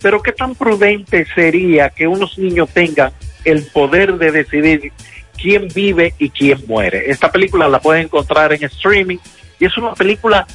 Pero 0.00 0.22
qué 0.22 0.32
tan 0.32 0.54
prudente 0.54 1.26
sería 1.34 1.90
que 1.90 2.06
unos 2.06 2.38
niños 2.38 2.70
tengan 2.70 3.12
el 3.44 3.64
poder 3.66 4.14
de 4.14 4.32
decidir 4.32 4.92
quién 5.40 5.68
vive 5.68 6.14
y 6.18 6.30
quién 6.30 6.64
muere. 6.66 7.10
Esta 7.10 7.30
película 7.30 7.68
la 7.68 7.80
pueden 7.80 8.04
encontrar 8.04 8.52
en 8.54 8.64
streaming 8.64 9.18
y 9.60 9.66
es 9.66 9.76
una 9.76 9.94
película 9.94 10.46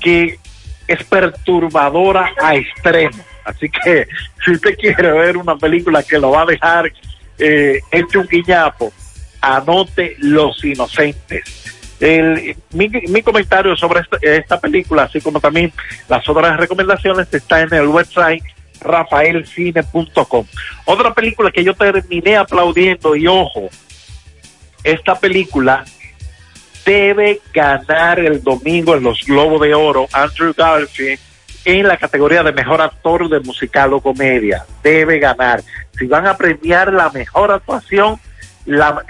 que 0.00 0.38
es 0.88 1.04
perturbadora 1.04 2.32
a 2.42 2.56
extremo. 2.56 3.18
Así 3.44 3.68
que 3.68 4.08
si 4.44 4.50
usted 4.50 4.76
quiere 4.76 5.12
ver 5.12 5.36
una 5.36 5.56
película 5.56 6.02
que 6.02 6.18
lo 6.18 6.32
va 6.32 6.42
a 6.42 6.46
dejar 6.46 6.92
eh, 7.38 7.80
hecho 7.92 8.20
un 8.20 8.26
guiñapo, 8.26 8.92
anote 9.40 10.16
Los 10.18 10.64
Inocentes. 10.64 11.74
Mi 12.72 13.22
comentario 13.22 13.76
sobre 13.76 14.00
esta, 14.00 14.18
esta 14.22 14.60
película, 14.60 15.04
así 15.04 15.20
como 15.20 15.40
también 15.40 15.72
las 16.08 16.28
otras 16.28 16.56
recomendaciones, 16.56 17.32
está 17.32 17.60
en 17.62 17.74
el 17.74 17.88
website 17.88 18.42
rafaelcine.com. 18.80 20.46
Otra 20.84 21.12
película 21.14 21.50
que 21.50 21.64
yo 21.64 21.74
terminé 21.74 22.36
aplaudiendo 22.36 23.16
y 23.16 23.26
ojo, 23.26 23.68
esta 24.84 25.18
película 25.18 25.84
debe 26.84 27.40
ganar 27.52 28.20
el 28.20 28.42
domingo 28.42 28.94
en 28.94 29.02
los 29.02 29.24
Globos 29.26 29.60
de 29.60 29.74
Oro 29.74 30.06
Andrew 30.12 30.54
Garfield 30.56 31.18
en 31.64 31.86
la 31.86 31.96
categoría 31.98 32.42
de 32.42 32.52
mejor 32.52 32.80
actor 32.80 33.28
de 33.28 33.40
musical 33.40 33.92
o 33.92 34.00
comedia. 34.00 34.64
Debe 34.82 35.18
ganar. 35.18 35.62
Si 35.98 36.06
van 36.06 36.26
a 36.26 36.36
premiar 36.36 36.92
la 36.92 37.10
mejor 37.10 37.50
actuación, 37.50 38.18
la, 38.68 39.02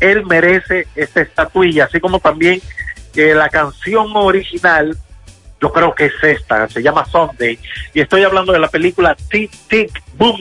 él 0.00 0.26
merece 0.26 0.86
esta 0.94 1.22
estatuilla, 1.22 1.84
así 1.84 2.00
como 2.00 2.18
también 2.18 2.60
la 3.14 3.48
canción 3.48 4.08
original, 4.14 4.96
yo 5.60 5.72
creo 5.72 5.94
que 5.94 6.06
es 6.06 6.12
esta, 6.22 6.68
se 6.68 6.82
llama 6.82 7.06
Sunday, 7.06 7.58
y 7.94 8.00
estoy 8.00 8.24
hablando 8.24 8.52
de 8.52 8.58
la 8.58 8.68
película 8.68 9.16
Tic 9.30 9.50
Tic 9.68 10.02
Boom, 10.16 10.40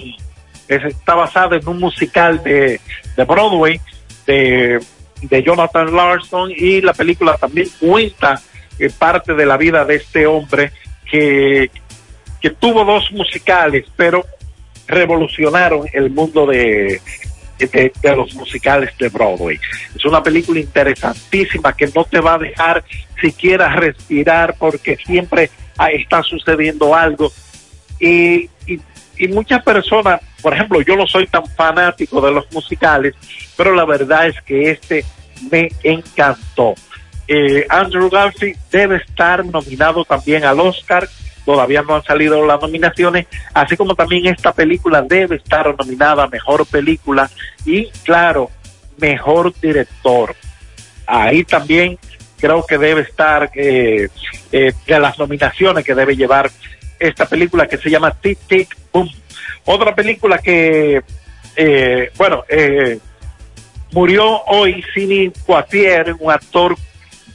está 0.68 1.14
basada 1.14 1.56
en 1.56 1.68
un 1.68 1.80
musical 1.80 2.42
de, 2.44 2.80
Broadway 3.16 3.80
de, 4.26 4.80
de 5.22 5.44
Jonathan 5.44 5.96
Larson, 5.96 6.52
y 6.56 6.82
la 6.82 6.94
película 6.94 7.38
también 7.38 7.68
cuenta 7.80 8.42
eh, 8.80 8.90
parte 8.90 9.34
de 9.34 9.46
la 9.46 9.58
vida 9.58 9.86
de 9.86 9.96
este 9.96 10.26
hombre 10.26 10.72
que, 11.10 11.70
que 12.42 12.50
tuvo 12.50 12.84
dos 12.84 13.12
musicales, 13.12 13.86
pero 13.96 14.26
revolucionaron 14.88 15.88
el 15.94 16.10
mundo 16.10 16.48
de, 16.48 17.00
de, 17.68 18.16
los 18.16 18.34
musicales 18.36 18.92
de 18.98 19.10
Broadway. 19.10 19.60
Es 19.96 20.06
una 20.06 20.22
película 20.22 20.60
interesantísima 20.60 21.74
que 21.74 21.88
no 21.94 22.04
te 22.06 22.20
va 22.20 22.36
a 22.36 22.38
dejar 22.38 22.84
siquiera 23.20 23.76
respirar 23.76 24.56
porque 24.58 24.98
siempre 24.98 25.50
está 25.92 26.24
sucediendo 26.24 26.96
algo. 26.96 27.32
Y, 28.00 28.50
y 29.18 29.28
muchas 29.28 29.64
personas, 29.64 30.22
por 30.42 30.54
ejemplo, 30.54 30.82
yo 30.82 30.96
no 30.96 31.08
soy 31.08 31.28
tan 31.28 31.46
fanático 31.46 32.20
de 32.22 32.32
los 32.32 32.52
musicales, 32.52 33.14
pero 33.56 33.74
la 33.74 33.86
verdad 33.86 34.28
es 34.28 34.42
que 34.42 34.72
este 34.72 35.06
me 35.52 35.70
encantó. 35.84 36.76
Eh, 37.28 37.66
Andrew 37.70 38.10
Garfield 38.10 38.58
debe 38.72 38.98
estar 38.98 39.46
nominado 39.46 40.04
también 40.06 40.44
al 40.44 40.60
Oscar. 40.60 41.08
Todavía 41.46 41.82
no 41.82 41.96
han 41.96 42.04
salido 42.04 42.46
las 42.46 42.62
nominaciones, 42.62 43.28
así 43.54 43.76
como 43.76 43.96
también 43.96 44.28
esta 44.28 44.54
película 44.54 45.02
debe 45.02 45.36
estar 45.36 45.76
nominada 45.78 46.24
a 46.24 46.28
mejor 46.28 46.66
película 46.66 47.30
y, 47.66 47.90
claro, 48.04 48.50
mejor 48.98 49.54
director. 49.60 50.36
Ahí 51.06 51.44
también 51.44 52.00
creo 52.40 52.66
que 52.66 52.78
debe 52.78 53.02
estar 53.02 53.52
eh, 53.56 54.08
eh, 54.52 54.74
de 54.86 55.00
las 55.00 55.20
nominaciones 55.20 55.84
que 55.84 55.96
debe 55.96 56.16
llevar 56.16 56.50
esta 57.00 57.26
película 57.26 57.68
que 57.68 57.78
se 57.78 57.90
llama 57.90 58.12
Tic 58.12 58.38
Tic 58.48 58.78
Boom. 58.92 59.10
Otra 59.66 59.94
película 59.96 60.38
que, 60.38 61.02
eh, 61.56 62.12
bueno, 62.18 62.44
eh, 62.48 63.00
murió 63.92 64.44
hoy 64.44 64.84
Sidney 64.94 65.32
Poitier, 65.46 66.16
un 66.20 66.32
actor 66.32 66.76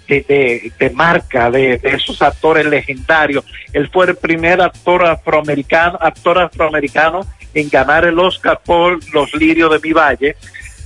de, 0.09 0.73
de- 0.79 0.91
marca, 0.91 1.51
de, 1.51 1.79
de 1.79 1.91
esos 1.91 2.21
actores 2.23 2.65
legendarios. 2.67 3.45
Él 3.73 3.89
fue 3.93 4.07
el 4.07 4.17
primer 4.17 4.61
actor 4.61 5.05
afroamericano, 5.05 5.99
actor 6.01 6.39
afroamericano 6.39 7.27
en 7.55 7.69
ganar 7.69 8.05
el 8.05 8.19
Oscar 8.19 8.61
por 8.65 8.99
Los 9.13 9.33
Lirios 9.35 9.71
de 9.71 9.87
mi 9.87 9.93
Valle. 9.93 10.37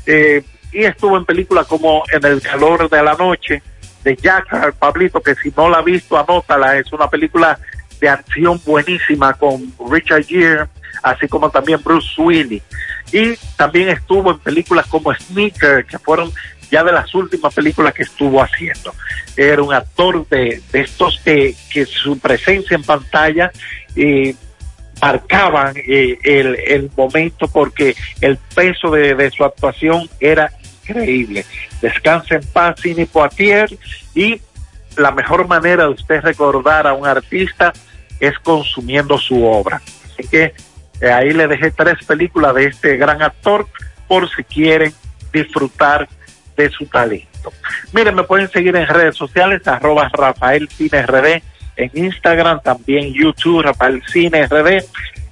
Eh, 0.07 0.43
y 0.73 0.85
estuvo 0.85 1.17
en 1.17 1.25
películas 1.25 1.67
como 1.67 2.03
En 2.13 2.25
el 2.25 2.41
calor 2.41 2.89
de 2.91 3.03
la 3.03 3.15
noche, 3.15 3.63
de 4.03 4.17
Jack 4.17 4.75
Pablito, 4.79 5.21
que 5.21 5.35
si 5.37 5.53
no 5.57 5.69
la 5.71 5.79
ha 5.79 5.83
visto, 5.83 6.19
anótala. 6.19 6.77
Es 6.79 6.93
una 6.93 7.09
película 7.09 7.59
de 8.01 8.09
acción 8.09 8.61
buenísima 8.65 9.35
con 9.35 9.73
Richard 9.91 10.25
Gere, 10.25 10.65
así 11.03 11.29
como 11.29 11.51
también 11.51 11.81
Bruce 11.85 12.21
Willis. 12.21 12.63
Y 13.13 13.37
también 13.57 13.91
estuvo 13.91 14.33
en 14.33 14.39
películas 14.41 14.87
como 14.87 15.15
Sneaker, 15.15 15.85
que 15.85 15.99
fueron 15.99 16.33
ya 16.73 16.83
de 16.83 16.91
las 16.91 17.15
últimas 17.15 17.55
películas 17.55 17.93
que 17.93 18.03
estuvo 18.03 18.43
haciendo. 18.43 18.95
Era 19.37 19.63
un 19.63 19.75
actor 19.75 20.27
de, 20.29 20.63
de 20.73 20.81
estos 20.81 21.21
que, 21.23 21.55
que 21.71 21.85
su 21.85 22.19
presencia 22.19 22.75
en 22.75 22.83
pantalla 22.83 23.53
eh, 23.95 24.35
marcaban 25.01 25.75
eh, 25.77 26.19
el, 26.23 26.57
el 26.67 26.91
momento 26.97 27.47
porque 27.47 27.95
el 28.23 28.39
peso 28.55 28.91
de, 28.91 29.15
de 29.15 29.31
su 29.31 29.45
actuación 29.45 30.09
era 30.19 30.51
increíble. 30.83 31.45
Descansa 31.83 32.37
en 32.37 32.45
paz, 32.47 32.81
Sidney 32.81 33.05
Poitier, 33.05 33.69
y 34.15 34.41
la 34.97 35.11
mejor 35.11 35.47
manera 35.47 35.85
de 35.85 35.91
usted 35.91 36.23
recordar 36.23 36.87
a 36.87 36.95
un 36.95 37.07
artista 37.07 37.73
es 38.19 38.39
consumiendo 38.39 39.19
su 39.19 39.45
obra. 39.45 39.83
Así 40.07 40.27
que 40.27 40.55
eh, 41.03 41.13
ahí 41.13 41.33
le 41.33 41.49
dejé 41.49 41.71
tres 41.71 42.03
películas 42.07 42.55
de 42.55 42.65
este 42.67 42.97
gran 42.97 43.21
actor 43.21 43.67
por 44.09 44.31
si 44.35 44.43
quieren 44.45 44.95
disfrutar 45.33 46.09
de 46.57 46.71
su 46.71 46.87
talento. 46.87 47.53
Miren, 47.93 48.15
me 48.15 48.25
pueden 48.25 48.49
seguir 48.49 48.77
en 48.77 48.87
redes 48.87 49.17
sociales, 49.17 49.67
arroba 49.67 50.11
Rafael 50.13 50.69
Cine 50.69 51.03
RD, 51.03 51.43
en 51.77 51.91
Instagram, 51.95 52.61
también 52.63 53.13
YouTube, 53.13 53.63
Rafael 53.63 54.03
Cine 54.07 54.47
RD, 54.47 54.85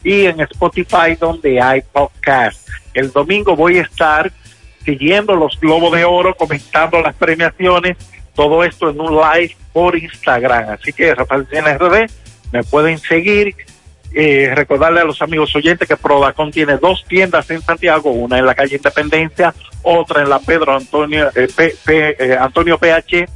y 0.03 0.27
en 0.27 0.41
Spotify, 0.41 1.17
donde 1.19 1.61
hay 1.61 1.83
podcast. 1.93 2.69
El 2.95 3.13
domingo 3.13 3.55
voy 3.55 3.79
a 3.79 3.83
estar 3.83 4.33
siguiendo 4.85 5.37
los 5.37 5.59
Globos 5.61 5.93
de 5.93 6.05
Oro, 6.05 6.35
comentando 6.35 7.01
las 7.01 7.15
premiaciones, 7.15 7.97
todo 8.35 8.65
esto 8.65 8.91
en 8.91 9.01
un 9.01 9.17
live 9.17 9.57
por 9.73 9.97
Instagram. 9.97 10.71
Así 10.71 10.93
que 10.93 11.15
Rafael 11.15 11.47
Cine 11.51 11.77
RD, 11.77 12.11
me 12.53 12.63
pueden 12.65 12.99
seguir. 12.99 13.55
Eh, 14.13 14.51
recordarle 14.55 15.01
a 15.01 15.05
los 15.05 15.23
amigos 15.23 15.55
oyentes 15.55 15.87
que 15.87 15.97
Prodacon 15.97 16.51
tiene 16.51 16.79
dos 16.79 17.05
tiendas 17.07 17.49
en 17.51 17.63
Santiago, 17.63 18.11
una 18.11 18.39
en 18.39 18.47
la 18.47 18.55
calle 18.57 18.75
Independencia, 18.77 19.55
otra 19.83 20.23
en 20.23 20.31
la 20.31 20.41
Pedro 20.41 20.75
Antonio, 20.75 21.31
eh, 21.37 21.47
P- 21.55 21.77
P- 21.85 22.17
eh, 22.19 22.37
Antonio 22.37 22.77
PH, 22.77 23.27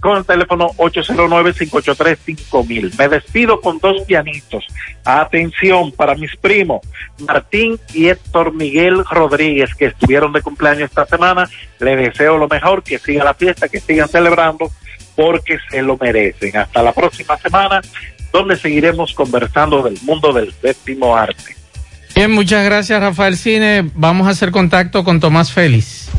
con 0.00 0.16
el 0.16 0.24
teléfono 0.24 0.70
809-583-5000. 0.78 2.98
Me 2.98 3.08
despido 3.08 3.60
con 3.60 3.78
dos 3.78 4.02
pianitos. 4.02 4.64
Atención 5.04 5.92
para 5.92 6.14
mis 6.14 6.34
primos, 6.36 6.80
Martín 7.26 7.78
y 7.94 8.08
Héctor 8.08 8.52
Miguel 8.54 9.04
Rodríguez, 9.10 9.74
que 9.74 9.86
estuvieron 9.86 10.32
de 10.32 10.42
cumpleaños 10.42 10.90
esta 10.90 11.06
semana. 11.06 11.48
Les 11.78 11.96
deseo 11.98 12.38
lo 12.38 12.48
mejor, 12.48 12.82
que 12.82 12.98
sigan 12.98 13.24
la 13.26 13.34
fiesta, 13.34 13.68
que 13.68 13.80
sigan 13.80 14.08
celebrando, 14.08 14.70
porque 15.16 15.58
se 15.70 15.82
lo 15.82 15.96
merecen. 15.98 16.56
Hasta 16.56 16.82
la 16.82 16.92
próxima 16.92 17.36
semana, 17.36 17.80
donde 18.32 18.56
seguiremos 18.56 19.14
conversando 19.14 19.82
del 19.82 19.98
mundo 20.02 20.32
del 20.32 20.52
séptimo 20.52 21.16
arte. 21.16 21.56
Bien, 22.14 22.30
muchas 22.30 22.64
gracias 22.64 23.00
Rafael 23.00 23.36
Cine. 23.36 23.90
Vamos 23.94 24.26
a 24.26 24.30
hacer 24.30 24.50
contacto 24.50 25.04
con 25.04 25.20
Tomás 25.20 25.52
Félix. 25.52 26.10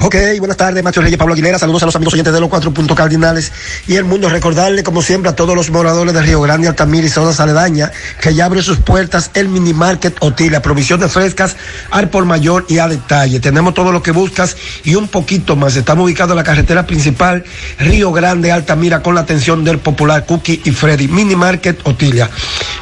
Ok, 0.00 0.16
buenas 0.38 0.56
tardes, 0.56 0.82
Macho 0.82 1.00
Reyes, 1.00 1.16
Pablo 1.16 1.34
Aguilera, 1.34 1.58
saludos 1.58 1.82
a 1.82 1.86
los 1.86 1.96
amigos 1.96 2.14
oyentes 2.14 2.32
de 2.32 2.40
los 2.40 2.48
cuatro 2.48 2.72
puntos 2.74 2.96
cardinales 2.96 3.52
y 3.86 3.94
el 3.94 4.04
mundo. 4.04 4.28
Recordarle, 4.28 4.82
como 4.82 5.02
siempre, 5.02 5.30
a 5.30 5.36
todos 5.36 5.54
los 5.54 5.70
moradores 5.70 6.12
de 6.12 6.20
Río 6.20 6.40
Grande, 6.40 6.68
Altamira 6.68 7.06
y 7.06 7.10
zonas 7.10 7.40
aledañas, 7.40 7.92
que 8.20 8.34
ya 8.34 8.44
abre 8.46 8.62
sus 8.62 8.78
puertas 8.78 9.30
el 9.34 9.48
mini 9.48 9.72
market 9.72 10.16
Otila, 10.20 10.60
provisión 10.62 11.00
de 11.00 11.08
frescas 11.08 11.56
al 11.90 12.10
por 12.10 12.24
mayor 12.24 12.66
y 12.68 12.78
a 12.78 12.88
detalle. 12.88 13.40
Tenemos 13.40 13.72
todo 13.72 13.92
lo 13.92 14.02
que 14.02 14.10
buscas 14.10 14.56
y 14.82 14.94
un 14.94 15.08
poquito 15.08 15.56
más. 15.56 15.76
Estamos 15.76 16.04
ubicados 16.04 16.32
en 16.32 16.36
la 16.36 16.44
carretera 16.44 16.86
principal, 16.86 17.44
Río 17.78 18.12
Grande, 18.12 18.52
Altamira, 18.52 19.02
con 19.02 19.14
la 19.14 19.22
atención 19.22 19.64
del 19.64 19.78
popular 19.78 20.26
Cookie 20.26 20.60
y 20.64 20.70
Freddy. 20.72 21.08
Mini 21.08 21.36
market 21.36 21.80
Otilia. 21.84 22.28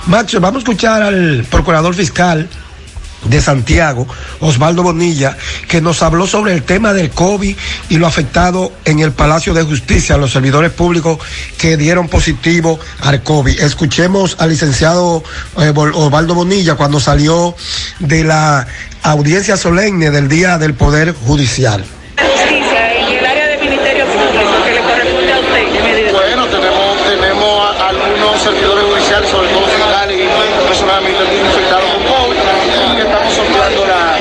Macho, 0.07 0.41
vamos 0.41 0.57
a 0.57 0.63
escuchar 0.65 1.03
al 1.03 1.47
procurador 1.51 1.95
fiscal 1.95 2.49
de 3.25 3.41
Santiago, 3.41 4.07
Osvaldo 4.41 4.83
Bonilla, 4.83 5.37
que 5.69 5.81
nos 5.81 6.03
habló 6.03 6.27
sobre 6.27 6.53
el 6.55 6.63
tema 6.63 6.93
del 6.93 7.11
COVID 7.11 7.57
y 7.89 7.97
lo 7.99 8.07
afectado 8.07 8.73
en 8.85 8.99
el 9.01 9.13
Palacio 9.13 9.55
de 9.55 9.63
Justicia, 9.63 10.17
los 10.17 10.33
servidores 10.33 10.71
públicos 10.73 11.19
que 11.59 11.77
dieron 11.77 12.09
positivo 12.09 12.79
al 13.01 13.23
COVID. 13.23 13.61
Escuchemos 13.61 14.37
al 14.41 14.51
licenciado 14.51 15.23
eh, 15.59 15.73
Osvaldo 15.75 16.35
Bonilla 16.35 16.75
cuando 16.75 16.99
salió 17.01 17.55
de 18.01 18.25
la 18.25 18.67
audiencia 19.03 19.57
solemne 19.57 20.11
del 20.11 20.29
Día 20.29 20.59
del 20.59 20.75
Poder 20.75 21.15
Judicial. 21.27 21.85
justicia 22.19 22.93
en 22.93 23.19
el 23.19 23.27
área 23.27 23.47
del 23.49 23.61
Ministerio 23.61 24.05
Público 24.07 24.65
que 24.65 24.73
le 24.73 24.81
corresponde 24.81 25.33
a 25.33 25.39
usted? 25.41 26.13
Bueno, 26.13 26.47
tenemos, 26.47 26.97
tenemos 27.09 27.61
a- 27.81 27.89
algunos 27.89 28.43
servidores 28.43 28.85
judiciales, 28.85 29.31
sobre 29.31 29.49
todo 29.49 29.67
fiscales 29.67 30.17
y 30.19 30.69
personal 30.69 30.97
administrativo 31.03 31.45
infectados 31.47 31.85
con 31.93 32.03
COVID, 32.05 32.39
y 32.97 33.01
estamos 33.01 33.35
sorteando 33.35 33.87
la, 33.87 34.19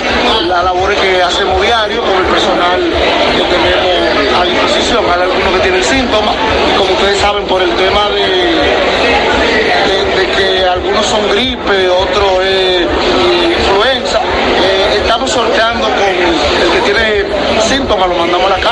la 0.47 0.63
labores 0.63 0.99
que 0.99 1.21
hacemos 1.21 1.61
diario 1.61 2.01
con 2.01 2.15
el 2.17 2.25
personal 2.25 2.79
que 2.81 3.43
tenemos 3.43 4.39
a 4.39 4.43
disposición. 4.45 5.05
Hay 5.13 5.21
algunos 5.21 5.53
que 5.53 5.59
tienen 5.59 5.83
síntomas, 5.83 6.35
y 6.73 6.77
como 6.77 6.91
ustedes 6.93 7.19
saben, 7.19 7.45
por 7.45 7.61
el 7.61 7.71
tema 7.75 8.09
de, 8.09 8.21
de- 9.87 10.05
de 10.15 10.27
que 10.35 10.65
algunos 10.65 11.05
son 11.05 11.27
gripe, 11.31 11.89
otros 11.89 12.43
es 12.43 12.81
influenza, 13.59 14.19
eh, 14.63 14.97
estamos 15.01 15.31
sorteando 15.31 15.87
con 15.87 16.03
el 16.03 16.71
que 16.73 16.81
tiene 16.81 17.23
síntomas, 17.67 18.07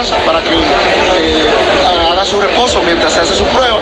para 0.08 0.42
que 0.42 0.56
eh, 0.56 2.10
haga 2.10 2.24
su 2.24 2.40
reposo 2.40 2.82
mientras 2.84 3.12
se 3.12 3.20
hace 3.20 3.36
su 3.36 3.44
prueba 3.48 3.80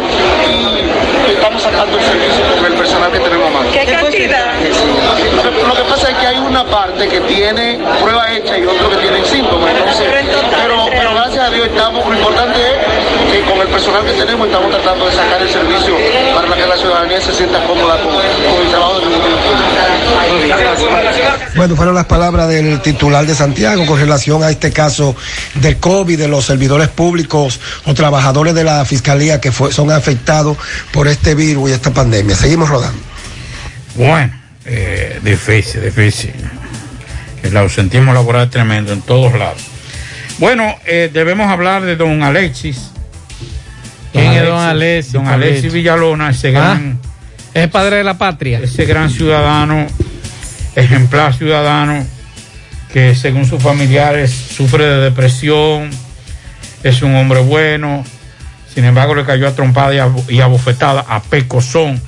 y 0.50 1.32
estamos 1.32 1.62
sacando 1.62 1.96
el 1.96 2.04
servicio 2.04 2.44
con 2.56 2.66
el 2.66 2.74
personal 2.74 3.12
que 3.12 3.20
tenemos 3.20 3.52
más. 3.52 3.68
¿Qué 3.68 3.86
cantidad? 3.86 4.54
Lo 5.44 5.52
que, 5.54 5.64
lo 5.68 5.76
que 5.76 5.84
pasa 5.90 6.10
es 6.12 6.18
que 6.18 6.28
hay 6.28 6.38
una 6.40 6.66
parte 6.66 7.08
que 7.08 7.22
tiene 7.22 7.80
prueba 8.02 8.32
hecha 8.34 8.58
y 8.58 8.66
otro 8.66 8.90
que 8.90 8.98
tiene 8.98 9.24
síntomas, 9.26 9.72
entonces, 9.78 10.08
pero, 10.62 10.86
pero 10.90 11.14
gracias 11.14 11.44
a 11.46 11.50
Dios 11.52 11.68
estamos, 11.68 12.06
lo 12.06 12.14
importante 12.18 12.60
es 12.60 13.32
que 13.32 13.42
con 13.50 13.60
el 13.62 13.68
personal 13.68 14.04
que 14.06 14.14
tenemos 14.14 14.48
estamos 14.48 14.72
tratando 14.72 15.06
de 15.06 15.12
sacar 15.14 15.42
el 15.42 15.50
servicio 15.50 15.94
para 16.36 16.56
que 16.56 16.66
la 16.68 16.78
ciudadanía 16.78 17.22
se 17.22 17.34
sienta 17.34 17.64
cómoda 17.66 17.98
con, 18.02 18.14
con 18.14 18.62
el 18.66 18.70
trabajo 18.70 19.00
del 19.00 19.10
Público. 19.10 19.28
Bueno, 21.56 21.76
fueron 21.76 21.96
las 21.96 22.06
palabras 22.06 22.48
del 22.50 22.82
titular 22.82 23.26
de 23.26 23.34
Santiago 23.36 23.86
con 23.86 24.00
relación 24.00 24.44
a 24.44 24.50
este 24.50 24.72
caso 24.72 25.16
del 25.56 25.78
COVID, 25.78 26.18
de 26.18 26.28
los 26.28 26.46
servidores 26.46 26.88
públicos 26.90 27.60
o 27.86 27.94
trabajadores 27.94 28.54
de 28.54 28.64
la 28.64 28.86
fiscalía 28.86 29.40
que 29.42 29.52
fue- 29.52 29.72
son 29.72 29.92
afectados 29.92 30.58
por 30.92 31.08
este 31.08 31.36
virus 31.36 31.70
y 31.70 31.74
esta 31.74 31.92
pandemia. 31.92 32.36
Seguimos 32.36 32.70
rodando. 32.70 33.00
Bueno, 33.96 34.32
eh, 34.68 35.20
difícil, 35.24 35.82
difícil. 35.84 36.34
El 37.44 37.56
ausentismo 37.58 38.14
laboral 38.14 38.50
tremendo 38.50 38.92
en 38.94 39.02
todos 39.02 39.34
lados. 39.38 39.62
Bueno, 40.40 40.76
eh, 40.86 41.10
debemos 41.12 41.50
hablar 41.50 41.84
de 41.84 41.96
don 41.96 42.22
Alexis. 42.22 42.92
¿Quién 44.12 44.34
es 44.34 44.46
don 44.46 44.60
Alexis, 44.60 45.14
Don? 45.14 45.28
Alexis 45.28 45.72
Villalona, 45.72 46.30
ese 46.32 46.50
Ah, 46.50 46.52
gran, 46.52 47.00
Es 47.54 47.68
padre 47.70 47.98
de 47.98 48.04
la 48.04 48.18
patria. 48.18 48.60
ese 48.60 48.86
gran 48.86 49.10
ciudadano, 49.10 49.86
ejemplar 50.76 51.34
ciudadano, 51.36 52.06
que 52.92 53.16
según 53.16 53.46
sus 53.46 53.62
familiares 53.62 54.32
sufre 54.32 54.86
de 54.86 54.98
depresión, 55.02 55.90
es 56.84 57.02
un 57.02 57.16
hombre 57.16 57.40
bueno, 57.42 58.04
sin 58.74 58.86
embargo 58.86 59.14
le 59.16 59.26
cayó 59.26 59.48
a 59.48 59.56
trompada 59.56 59.94
y 59.94 60.00
a, 60.00 60.10
y 60.30 60.42
a 60.42 60.48
bofetada, 60.48 61.06
a 61.08 61.22
pecozón 61.22 62.02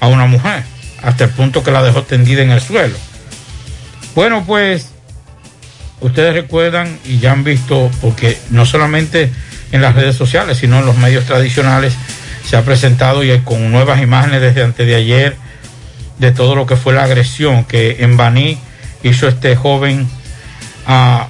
a 0.00 0.08
una 0.08 0.26
mujer, 0.26 0.62
hasta 1.02 1.24
el 1.24 1.30
punto 1.30 1.62
que 1.62 1.70
la 1.70 1.82
dejó 1.82 2.02
tendida 2.02 2.42
en 2.42 2.50
el 2.50 2.60
suelo. 2.60 2.96
Bueno, 4.14 4.44
pues 4.46 4.88
ustedes 6.00 6.34
recuerdan 6.34 6.98
y 7.04 7.18
ya 7.18 7.32
han 7.32 7.44
visto, 7.44 7.90
porque 8.00 8.38
no 8.50 8.66
solamente 8.66 9.30
en 9.72 9.82
las 9.82 9.94
redes 9.94 10.16
sociales, 10.16 10.58
sino 10.58 10.78
en 10.78 10.86
los 10.86 10.96
medios 10.96 11.24
tradicionales. 11.24 11.94
Se 12.46 12.56
ha 12.56 12.64
presentado 12.64 13.24
y 13.24 13.36
con 13.40 13.70
nuevas 13.70 14.02
imágenes 14.02 14.40
desde 14.40 14.62
antes 14.62 14.86
de 14.86 14.94
ayer 14.94 15.36
de 16.18 16.30
todo 16.32 16.54
lo 16.54 16.66
que 16.66 16.76
fue 16.76 16.92
la 16.92 17.04
agresión 17.04 17.64
que 17.64 17.98
en 18.00 18.16
Baní 18.16 18.58
hizo 19.02 19.26
este 19.28 19.56
joven 19.56 20.08
a, 20.86 21.28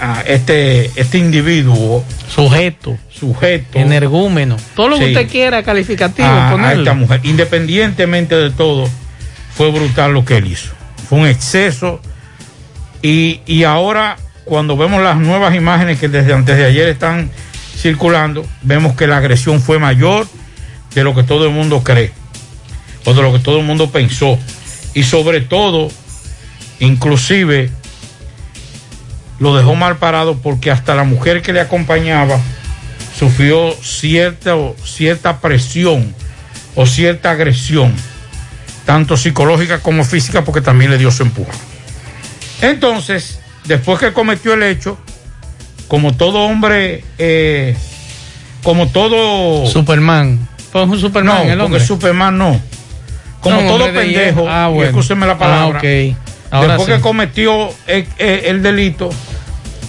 a 0.00 0.22
este, 0.22 0.90
este 0.96 1.18
individuo. 1.18 2.04
Sujeto. 2.28 2.96
Sujeto. 3.10 3.78
Energúmeno. 3.78 4.56
Todo 4.74 4.88
lo 4.88 4.98
que 4.98 5.06
usted 5.06 5.28
quiera 5.28 5.62
calificativo, 5.62 6.28
a, 6.28 6.72
esta 6.72 6.94
mujer. 6.94 7.20
Independientemente 7.24 8.34
de 8.34 8.50
todo, 8.50 8.88
fue 9.54 9.70
brutal 9.70 10.12
lo 10.12 10.24
que 10.24 10.38
él 10.38 10.46
hizo. 10.46 10.70
Fue 11.08 11.18
un 11.18 11.26
exceso. 11.26 12.00
Y, 13.02 13.40
y 13.46 13.64
ahora, 13.64 14.16
cuando 14.44 14.76
vemos 14.76 15.02
las 15.02 15.16
nuevas 15.16 15.54
imágenes 15.54 15.98
que 15.98 16.08
desde 16.08 16.32
antes 16.32 16.56
de 16.56 16.64
ayer 16.64 16.88
están 16.88 17.30
circulando, 17.76 18.46
vemos 18.62 18.94
que 18.94 19.06
la 19.06 19.18
agresión 19.18 19.60
fue 19.60 19.78
mayor 19.78 20.26
de 20.94 21.04
lo 21.04 21.14
que 21.14 21.22
todo 21.22 21.46
el 21.46 21.52
mundo 21.52 21.82
cree, 21.82 22.12
o 23.04 23.14
de 23.14 23.22
lo 23.22 23.32
que 23.32 23.38
todo 23.38 23.58
el 23.60 23.64
mundo 23.64 23.90
pensó. 23.90 24.38
Y 24.94 25.04
sobre 25.04 25.40
todo, 25.40 25.88
inclusive, 26.80 27.70
lo 29.40 29.56
dejó 29.56 29.74
mal 29.74 29.96
parado 29.96 30.36
porque 30.36 30.70
hasta 30.70 30.94
la 30.94 31.02
mujer 31.02 31.42
que 31.42 31.52
le 31.52 31.60
acompañaba 31.60 32.38
sufrió 33.18 33.72
cierta, 33.82 34.54
cierta 34.84 35.40
presión 35.40 36.14
o 36.76 36.86
cierta 36.86 37.32
agresión, 37.32 37.92
tanto 38.84 39.16
psicológica 39.16 39.80
como 39.80 40.04
física, 40.04 40.44
porque 40.44 40.60
también 40.60 40.90
le 40.90 40.98
dio 40.98 41.10
su 41.10 41.22
empujón. 41.22 41.54
Entonces, 42.60 43.40
después 43.64 43.98
que 43.98 44.12
cometió 44.12 44.54
el 44.54 44.62
hecho, 44.62 44.98
como 45.88 46.14
todo 46.14 46.40
hombre, 46.40 47.02
eh, 47.18 47.74
como 48.62 48.88
todo... 48.88 49.66
Superman. 49.66 50.48
Fue 50.70 50.84
un 50.84 51.00
Superman 51.00 51.46
no, 51.46 51.52
el 51.52 51.58
porque. 51.58 51.80
Superman 51.80 52.38
no. 52.38 52.60
Como 53.40 53.60
No, 53.62 53.68
todo 53.68 53.92
pendejo. 53.92 54.46
Ah, 54.48 54.68
bueno. 54.68 54.90
escúcheme 54.90 55.26
la 55.26 55.36
palabra, 55.36 55.80
Ah, 55.82 56.12
ok. 56.12 56.29
Ahora 56.50 56.74
después 56.74 56.88
sí. 56.88 56.94
que 56.94 57.00
cometió 57.00 57.68
el, 57.86 58.06
el- 58.18 58.44
el 58.46 58.62
delito, 58.62 59.10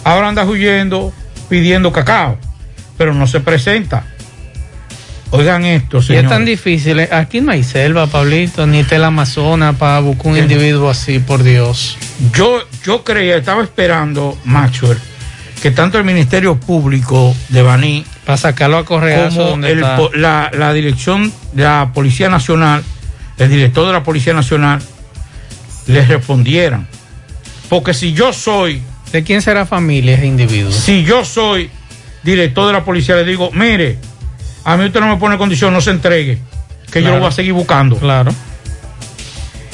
ahora 0.04 0.28
anda 0.30 0.46
huyendo 0.46 1.12
pidiendo 1.50 1.92
cacao, 1.92 2.38
pero 2.98 3.14
no 3.14 3.28
se 3.28 3.40
presenta. 3.40 4.06
Oigan 5.34 5.64
esto, 5.64 5.98
Y 5.98 6.00
es 6.02 6.06
señor. 6.08 6.28
tan 6.28 6.44
difícil. 6.46 7.00
eh, 7.00 7.10
Aquí 7.12 7.40
no 7.40 7.52
hay 7.54 7.64
selva, 7.64 8.06
Pablito, 8.08 8.68
ni 8.68 8.84
tela 8.84 9.08
amazona 9.08 9.74
para 9.74 10.00
buscar 10.02 10.34
un 10.34 10.38
individuo 10.38 10.90
así, 10.90 11.20
por 11.20 11.42
Dios. 11.44 11.98
Yo, 12.34 12.60
yo 12.84 13.04
creía, 13.06 13.38
estaba 13.38 13.64
esperando, 13.64 14.38
Maxwell, 14.44 14.98
que 15.62 15.72
tanto 15.72 15.98
el 15.98 16.04
Ministerio 16.04 16.56
Público 16.60 17.34
de 17.50 17.62
Baní 17.62 18.06
Para 18.26 18.38
sacarlo 18.38 18.78
a 18.78 18.84
correazo 18.86 19.52
como 19.52 19.66
el 19.66 19.80
la, 20.16 20.52
la 20.54 20.74
dirección 20.74 21.32
de 21.54 21.64
la 21.64 21.92
Policía 21.94 22.30
Nacional, 22.30 22.84
el 23.38 23.50
director 23.50 23.88
de 23.88 23.94
la 23.94 24.04
Policía 24.04 24.34
Nacional, 24.34 24.82
les 25.88 26.08
respondieran. 26.08 26.88
Porque 27.70 27.94
si 27.94 28.14
yo 28.14 28.34
soy... 28.34 28.82
¿De 29.12 29.24
quién 29.24 29.42
será 29.42 29.66
familia 29.66 30.16
ese 30.16 30.26
individuo? 30.26 30.72
Si 30.72 31.04
yo 31.04 31.26
soy 31.26 31.70
director 32.24 32.68
de 32.68 32.74
la 32.74 32.86
policía, 32.86 33.16
le 33.16 33.26
digo, 33.26 33.50
mire, 33.52 33.98
a 34.64 34.78
mí 34.78 34.86
usted 34.86 35.00
no 35.00 35.08
me 35.08 35.18
pone 35.18 35.38
condición, 35.38 35.74
no 35.74 35.82
se 35.82 35.92
entregue, 35.92 36.38
que 36.92 37.02
yo 37.02 37.10
lo 37.10 37.20
voy 37.20 37.28
a 37.28 37.32
seguir 37.32 37.54
buscando. 37.54 37.98
Claro. 37.98 38.34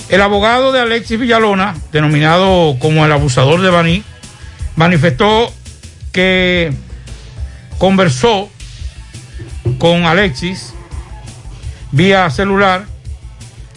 El 0.10 0.22
abogado 0.22 0.72
de 0.72 0.80
Alexis 0.80 1.20
Villalona, 1.20 1.76
denominado 1.92 2.78
como 2.80 3.06
el 3.06 3.12
abusador 3.12 3.62
de 3.62 3.70
Baní, 3.70 4.04
manifestó 4.76 5.54
que 6.12 6.72
conversó 7.78 8.50
con 9.78 10.06
Alexis 10.06 10.74
vía 11.92 12.30
celular, 12.30 12.86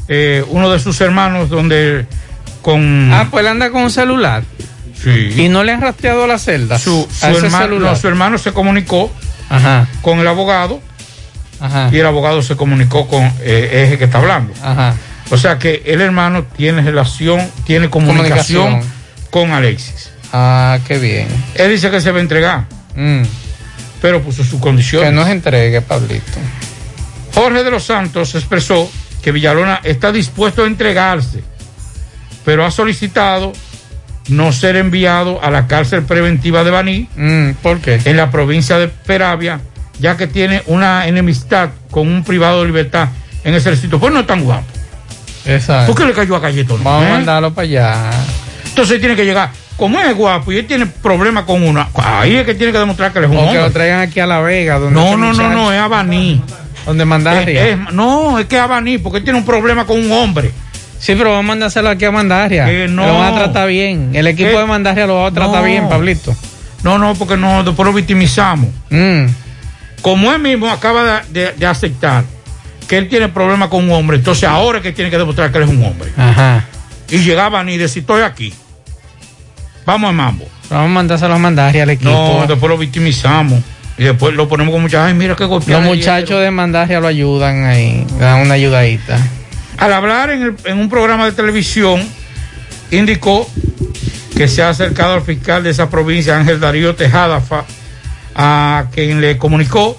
eh, 0.09 0.44
uno 0.48 0.70
de 0.70 0.78
sus 0.78 1.01
hermanos, 1.01 1.48
donde 1.48 2.07
con... 2.62 3.11
Ah, 3.12 3.28
pues 3.31 3.43
él 3.43 3.49
anda 3.49 3.70
con 3.70 3.82
un 3.82 3.91
celular. 3.91 4.43
Sí. 5.03 5.32
Y 5.45 5.49
no 5.49 5.65
le 5.65 5.73
han 5.73 5.81
rastreado 5.81 6.27
la 6.27 6.39
celda. 6.39 6.78
su, 6.78 7.09
su 7.11 7.27
hermano, 7.27 7.78
no, 7.78 7.97
su 7.97 8.07
hermano 8.09 8.37
se 8.39 8.53
comunicó 8.53 9.11
Ajá. 9.49 9.87
con 10.03 10.19
el 10.19 10.27
abogado 10.28 10.81
Ajá. 11.61 11.89
y 11.93 11.99
el 11.99 12.07
abogado 12.07 12.43
se 12.43 12.55
comunicó 12.57 13.09
con 13.09 13.23
eh, 13.41 13.85
ese 13.87 13.99
que 13.99 14.05
está 14.05 14.19
hablando. 14.19 14.53
Ajá. 14.62 14.95
O 15.31 15.37
sea 15.39 15.59
que 15.59 15.82
el 15.87 16.01
hermano 16.01 16.45
tiene 16.45 16.82
relación, 16.82 17.41
tiene 17.65 17.89
comunicación, 17.89 18.65
Comunicación. 18.65 19.01
con 19.31 19.53
Alexis. 19.53 20.11
Ah, 20.32 20.78
qué 20.87 20.99
bien. 20.99 21.28
Él 21.55 21.70
dice 21.70 21.91
que 21.91 22.01
se 22.01 22.11
va 22.11 22.19
a 22.19 22.20
entregar, 22.23 22.65
Mm. 22.97 23.23
pero 24.03 24.20
puso 24.23 24.43
sus 24.45 24.61
condiciones. 24.61 25.09
Que 25.11 25.15
no 25.15 25.24
se 25.24 25.32
entregue, 25.32 25.81
Pablito. 25.81 26.39
Jorge 27.35 27.62
de 27.65 27.70
los 27.70 27.85
Santos 27.85 28.35
expresó 28.35 28.91
que 29.23 29.32
Villalona 29.32 29.81
está 29.85 30.11
dispuesto 30.12 30.65
a 30.65 30.66
entregarse, 30.66 31.43
pero 32.45 32.65
ha 32.65 32.71
solicitado 32.71 33.53
no 34.29 34.53
ser 34.53 34.77
enviado 34.77 35.43
a 35.43 35.51
la 35.51 35.67
cárcel 35.67 36.03
preventiva 36.05 36.62
de 36.65 36.71
Baní 36.71 37.09
Mm, 37.17 37.51
¿Por 37.62 37.81
qué? 37.81 38.01
en 38.05 38.17
la 38.17 38.31
provincia 38.31 38.79
de 38.79 38.89
Peravia, 38.89 39.61
ya 39.99 40.17
que 40.17 40.27
tiene 40.27 40.62
una 40.67 41.07
enemistad 41.09 41.71
con 41.91 42.09
un 42.09 42.23
privado 42.25 42.61
de 42.61 42.67
libertad 42.67 43.09
en 43.45 43.55
ese 43.55 43.75
sitio. 43.77 43.99
Pues 43.99 44.12
no 44.12 44.21
es 44.21 44.27
tan 44.27 44.43
guapo. 44.45 44.65
Exacto. 45.47 45.93
¿Por 45.93 46.01
qué 46.03 46.09
le 46.09 46.15
cayó 46.15 46.37
a 46.37 46.41
Galletón? 46.41 46.85
Vamos 46.85 47.05
a 47.05 47.09
¿Eh? 47.09 47.12
mandarlo 47.12 47.53
para 47.53 47.65
allá. 47.65 48.11
Entonces 48.67 49.01
tiene 49.01 49.17
que 49.17 49.25
llegar. 49.25 49.51
Como 49.77 49.99
es 49.99 50.15
guapo 50.15 50.53
y 50.53 50.59
él 50.59 50.67
tiene 50.67 50.85
problemas 50.87 51.45
con 51.45 51.62
una, 51.62 51.89
ahí 51.95 52.37
es 52.37 52.45
que 52.45 52.55
tiene 52.55 52.71
que 52.71 52.79
demostrar 52.79 53.12
que 53.12 53.19
él 53.19 53.25
es 53.25 53.31
un 53.31 53.39
O 53.39 53.41
que 53.49 53.55
lo 53.55 53.61
hombre. 53.65 53.71
traigan 53.71 54.01
aquí 54.01 54.21
a 54.21 54.27
La 54.27 54.41
Vega. 54.41 54.79
Donde 54.79 54.95
No, 55.01 55.17
no, 55.17 55.33
no, 55.33 55.49
no, 55.49 55.73
es 55.73 55.81
Abaní. 55.81 56.43
Donde 56.85 57.05
Mandaria. 57.07 57.67
Es- 57.67 57.79
es- 57.79 57.93
no, 57.95 58.39
es 58.39 58.45
que 58.47 58.57
es 58.57 58.62
Abaní, 58.62 58.99
porque 58.99 59.19
él 59.19 59.25
tiene 59.25 59.39
un 59.39 59.45
problema 59.47 59.87
con 59.87 59.99
un 59.99 60.12
hombre. 60.12 60.51
Sí, 61.01 61.15
pero 61.17 61.31
vamos 61.31 61.45
a 61.47 61.49
mandárselo 61.49 61.89
aquí 61.89 62.05
a 62.05 62.11
Mandaria. 62.13 62.67
Que 62.67 62.87
no. 62.87 63.07
Lo 63.07 63.19
van 63.19 63.33
a 63.35 63.37
tratar 63.37 63.69
bien. 63.69 64.11
El 64.15 64.27
equipo 64.29 64.51
¿Qué? 64.51 64.59
de 64.59 64.67
Mandaria 64.67 65.07
lo 65.07 65.17
va 65.17 65.27
a 65.29 65.31
tratar 65.33 65.57
No. 65.63 65.65
bien, 65.65 65.89
Pablito. 65.89 66.37
No, 66.85 66.99
no, 66.99 67.15
porque 67.15 67.37
no, 67.37 67.63
después 67.65 67.87
lo 67.87 67.93
victimizamos. 67.93 68.69
Mm. 68.91 69.25
Como 70.03 70.31
él 70.33 70.39
mismo 70.41 70.71
acaba 70.71 71.23
de, 71.33 71.41
de- 71.41 71.53
de 71.53 71.67
aceptar 71.67 72.25
que 72.87 72.99
él 72.99 73.09
tiene 73.09 73.29
problemas 73.29 73.69
con 73.71 73.85
un 73.85 73.91
hombre, 73.93 74.19
entonces 74.19 74.49
ahora 74.49 74.79
es 74.79 74.83
que 74.83 74.93
tiene 74.93 75.11
que 75.11 75.19
demostrar 75.19 75.51
que 75.51 75.59
él 75.59 75.65
es 75.65 75.71
un 75.71 75.83
hombre. 75.85 76.11
Ajá. 76.17 76.65
Y 77.09 77.19
llegaban 77.19 77.69
y 77.69 77.77
decir, 77.79 78.03
estoy 78.03 78.23
aquí. 78.23 78.53
Vamos 79.87 80.11
a 80.11 80.13
mambo. 80.13 80.47
Vamos 80.69 80.87
a 80.87 80.89
mandárselo 80.89 81.35
a 81.35 81.39
Mandaria 81.39 81.83
al 81.83 81.91
equipo. 81.91 82.11
No, 82.11 82.47
después 82.47 82.71
lo 82.71 82.79
victimizamos. 82.79 83.61
Y 83.99 84.05
después 84.05 84.35
lo 84.35 84.49
ponemos 84.49 84.73
con 84.73 84.83
muchas, 84.83 85.07
ay, 85.07 85.15
mira 85.15 85.35
qué 85.37 85.45
golpeada. 85.45 85.81
Los 85.83 85.91
ayer". 85.93 85.99
muchachos 85.99 86.41
de 86.43 86.51
Mandaria 86.51 87.01
lo 87.01 87.09
ayudan 87.09 87.65
ahí. 87.65 88.07
le 88.13 88.19
Dan 88.25 88.41
una 88.43 88.55
ayudadita. 88.55 89.19
Al 89.81 89.94
hablar 89.94 90.28
en, 90.28 90.78
un 90.78 90.90
programa 90.90 91.24
de 91.24 91.32
televisión, 91.32 92.07
indicó 92.90 93.51
que 94.36 94.47
se 94.47 94.62
ha 94.62 94.69
acercado 94.69 95.15
al 95.15 95.23
fiscal 95.23 95.62
de 95.62 95.70
esa 95.70 95.89
provincia, 95.89 96.39
Ángel 96.39 96.61
Darío 96.61 96.94
Tejada, 96.94 97.43
a 98.35 98.85
quien 98.93 99.23
le 99.23 99.39
comunicó 99.39 99.97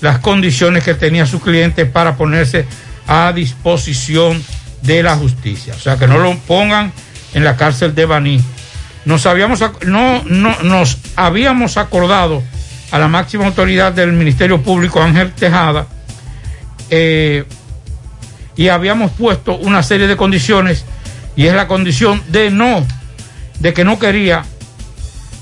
las 0.00 0.18
condiciones 0.18 0.82
que 0.82 0.94
tenía 0.94 1.26
su 1.26 1.40
cliente 1.40 1.86
para 1.86 2.16
ponerse 2.16 2.66
a 3.06 3.32
disposición 3.32 4.42
de 4.82 5.04
la 5.04 5.14
justicia. 5.14 5.74
O 5.74 5.80
sea, 5.80 5.96
que 5.96 6.08
no 6.08 6.18
lo 6.18 6.36
pongan 6.38 6.92
en 7.34 7.44
la 7.44 7.56
cárcel 7.56 7.94
de 7.94 8.06
Baní. 8.06 8.42
Nos 9.04 9.26
habíamos, 9.26 9.62
no, 9.86 10.24
nos 10.24 10.98
habíamos 11.14 11.76
acordado 11.76 12.42
a 12.90 12.98
la 12.98 13.06
máxima 13.06 13.46
autoridad 13.46 13.92
del 13.92 14.12
Ministerio 14.12 14.60
Público, 14.60 15.00
Ángel 15.00 15.30
Tejada, 15.32 15.86
eh, 16.90 17.44
y 18.56 18.68
habíamos 18.68 19.12
puesto 19.12 19.56
una 19.56 19.82
serie 19.82 20.06
de 20.06 20.16
condiciones 20.16 20.84
y 21.36 21.46
es 21.46 21.54
la 21.54 21.66
condición 21.66 22.22
de 22.28 22.50
no, 22.50 22.86
de 23.60 23.72
que 23.72 23.84
no 23.84 23.98
quería 23.98 24.44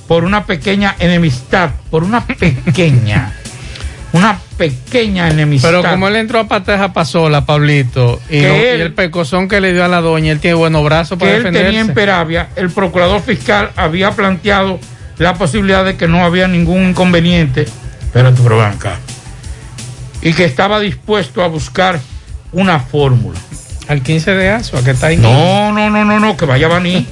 por 0.08 0.24
una 0.24 0.46
pequeña 0.46 0.96
enemistad, 0.98 1.70
por 1.90 2.04
una 2.04 2.26
pequeña, 2.26 3.34
una 4.12 4.38
pequeña 4.56 5.28
enemistad. 5.30 5.70
Pero 5.70 5.88
como 5.88 6.08
él 6.08 6.16
entró 6.16 6.40
a 6.40 6.48
pateja 6.48 6.92
pasola, 6.92 7.44
Pablito, 7.44 8.20
y, 8.30 8.38
el 8.38 8.92
pecozón 8.94 9.48
que 9.48 9.60
le 9.60 9.72
dio 9.72 9.84
a 9.84 9.88
la 9.88 10.00
doña, 10.00 10.32
él 10.32 10.40
tiene 10.40 10.54
buenos 10.54 10.84
brazos 10.84 11.18
para 11.18 11.32
que 11.32 11.48
él 11.48 11.52
tenía 11.52 11.80
en 11.80 11.94
Peravia, 11.94 12.48
el 12.56 12.70
procurador 12.70 13.20
fiscal 13.22 13.70
había 13.76 14.12
planteado 14.12 14.78
la 15.18 15.34
posibilidad 15.34 15.84
de 15.84 15.96
que 15.96 16.08
no 16.08 16.24
había 16.24 16.48
ningún 16.48 16.90
inconveniente, 16.90 17.66
pero 18.12 18.32
tu 18.34 18.48
acá, 18.60 18.98
y 20.20 20.32
que 20.32 20.44
estaba 20.44 20.80
dispuesto 20.80 21.42
a 21.42 21.48
buscar 21.48 22.00
una 22.52 22.80
fórmula. 22.80 23.38
Al 23.88 24.00
15 24.00 24.30
de 24.32 24.48
Asua, 24.48 24.82
que 24.84 24.92
está 24.92 25.08
ahí. 25.08 25.16
No, 25.16 25.72
no, 25.72 25.90
no, 25.90 26.04
no, 26.04 26.20
no, 26.20 26.36
que 26.36 26.46
vaya 26.46 26.66
a 26.66 26.68
Baní. 26.68 27.06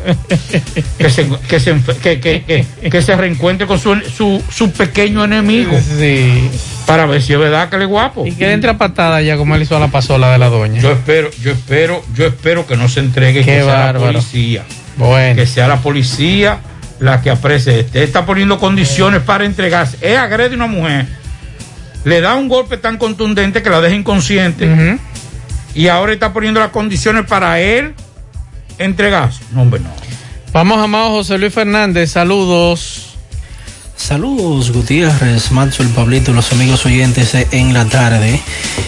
que, 0.98 1.10
se, 1.10 1.28
que, 1.48 1.58
se, 1.58 1.76
que, 2.00 2.64
que, 2.90 3.02
se 3.02 3.16
reencuentre 3.16 3.66
con 3.66 3.78
su, 3.78 3.96
su, 4.00 4.42
su 4.48 4.70
pequeño 4.70 5.24
enemigo. 5.24 5.78
Sí. 5.98 6.48
Para 6.86 7.06
ver 7.06 7.22
si 7.22 7.32
es 7.32 7.38
verdad 7.38 7.68
que 7.68 7.76
él 7.76 7.82
es 7.82 7.88
guapo. 7.88 8.24
Y 8.24 8.32
que 8.32 8.52
entre 8.52 8.70
a 8.70 8.78
patada 8.78 9.20
ya 9.20 9.36
como 9.36 9.56
él 9.56 9.62
hizo 9.62 9.76
a 9.76 9.80
la 9.80 9.88
pasola 9.88 10.30
de 10.30 10.38
la 10.38 10.48
doña. 10.48 10.80
Yo 10.80 10.92
espero, 10.92 11.30
yo 11.42 11.52
espero, 11.52 12.02
yo 12.14 12.26
espero 12.26 12.66
que 12.66 12.76
no 12.76 12.88
se 12.88 13.00
entregue, 13.00 13.40
Qué 13.40 13.46
que 13.46 13.62
sea 13.62 13.92
la 13.92 13.98
policía. 13.98 14.64
Bueno. 14.96 15.36
Que 15.36 15.46
sea 15.46 15.66
la 15.68 15.78
policía 15.78 16.60
la 17.00 17.20
que 17.20 17.30
aprecia 17.30 17.74
este. 17.74 18.04
Está 18.04 18.24
poniendo 18.24 18.58
condiciones 18.58 19.22
para 19.22 19.44
entregarse. 19.44 19.96
Él 20.02 20.16
agrede 20.16 20.52
a 20.52 20.56
una 20.56 20.66
mujer, 20.66 21.06
le 22.04 22.20
da 22.20 22.36
un 22.36 22.48
golpe 22.48 22.76
tan 22.76 22.96
contundente 22.98 23.62
que 23.62 23.70
la 23.70 23.80
deja 23.80 23.96
inconsciente. 23.96 24.98
Y 25.74 25.88
ahora 25.88 26.12
está 26.12 26.32
poniendo 26.32 26.60
las 26.60 26.70
condiciones 26.70 27.26
para 27.26 27.60
él 27.60 27.94
entregarse. 28.78 29.42
No, 29.52 29.62
hombre, 29.62 29.80
no. 29.80 29.90
Vamos, 30.52 30.78
amado 30.78 31.10
José 31.10 31.38
Luis 31.38 31.54
Fernández, 31.54 32.10
saludos. 32.10 33.09
Saludos 34.00 34.72
Gutiérrez, 34.72 35.50
el 35.78 35.88
Pablito, 35.90 36.32
los 36.32 36.50
amigos 36.52 36.86
oyentes 36.86 37.34
en 37.34 37.74
la 37.74 37.84
tarde. 37.84 38.42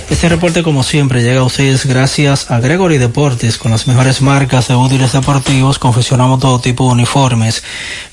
Este 0.08 0.26
reporte 0.28 0.62
como 0.62 0.82
siempre 0.82 1.22
llega 1.22 1.40
a 1.40 1.44
ustedes 1.44 1.84
gracias 1.86 2.50
a 2.50 2.60
Gregory 2.60 2.96
Deportes 2.98 3.58
con 3.58 3.70
las 3.70 3.86
mejores 3.86 4.22
marcas 4.22 4.68
de 4.68 4.74
útiles 4.74 5.12
deportivos. 5.12 5.78
Confeccionamos 5.78 6.40
todo 6.40 6.60
tipo 6.60 6.86
de 6.86 6.92
uniformes, 6.92 7.62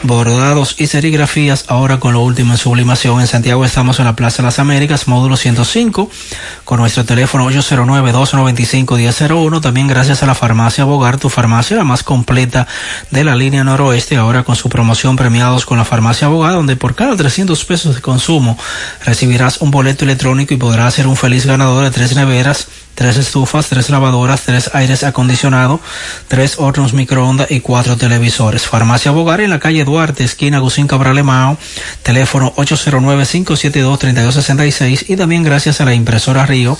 bordados 0.03 0.75
y 0.77 0.87
serigrafías. 0.87 1.65
Ahora 1.67 1.99
con 1.99 2.13
lo 2.13 2.21
último 2.21 2.53
en 2.53 2.57
sublimación. 2.57 3.21
En 3.21 3.27
Santiago 3.27 3.63
estamos 3.63 3.99
en 3.99 4.05
la 4.05 4.15
Plaza 4.15 4.43
de 4.43 4.47
las 4.47 4.59
Américas, 4.59 5.07
módulo 5.07 5.37
105, 5.37 6.11
con 6.65 6.79
nuestro 6.79 7.05
teléfono 7.05 7.49
809-295-1001. 7.49 9.61
También 9.61 9.87
gracias 9.87 10.21
a 10.21 10.25
la 10.25 10.35
farmacia 10.35 10.83
Bogar, 10.83 11.17
tu 11.17 11.29
farmacia 11.29 11.77
la 11.77 11.85
más 11.85 12.03
completa 12.03 12.67
de 13.09 13.23
la 13.23 13.35
línea 13.35 13.63
noroeste. 13.63 14.17
Ahora 14.17 14.43
con 14.43 14.55
su 14.55 14.69
promoción 14.69 15.15
premiados 15.15 15.65
con 15.65 15.77
la 15.77 15.85
farmacia 15.85 16.27
Bogar, 16.27 16.53
donde 16.53 16.75
por 16.75 16.88
cada 16.95 17.15
300 17.15 17.63
pesos 17.65 17.95
de 17.95 18.01
consumo 18.01 18.57
recibirás 19.05 19.61
un 19.61 19.71
boleto 19.71 20.05
electrónico 20.05 20.53
y 20.53 20.57
podrás 20.57 20.93
ser 20.93 21.07
un 21.07 21.15
feliz 21.15 21.45
ganador 21.45 21.83
de 21.83 21.91
tres 21.91 22.15
neveras, 22.15 22.67
tres 22.95 23.17
estufas, 23.17 23.67
tres 23.67 23.89
lavadoras, 23.89 24.41
tres 24.41 24.71
aires 24.73 25.03
acondicionados, 25.03 25.79
tres 26.27 26.55
hornos 26.57 26.93
microondas 26.93 27.51
y 27.51 27.59
cuatro 27.61 27.97
televisores. 27.97 28.67
Farmacia 28.67 29.11
Bogar 29.11 29.41
en 29.41 29.51
la 29.51 29.59
calle 29.59 29.85
Duarte, 29.85 30.23
esquina 30.23 30.57
Agustín 30.57 30.87
Cabral 30.87 31.17
Emao, 31.17 31.57
teléfono 32.03 32.53
809-572-3266 32.55 35.05
y 35.07 35.15
también 35.15 35.43
gracias 35.43 35.81
a 35.81 35.85
la 35.85 35.93
impresora 35.93 36.45
Río, 36.45 36.77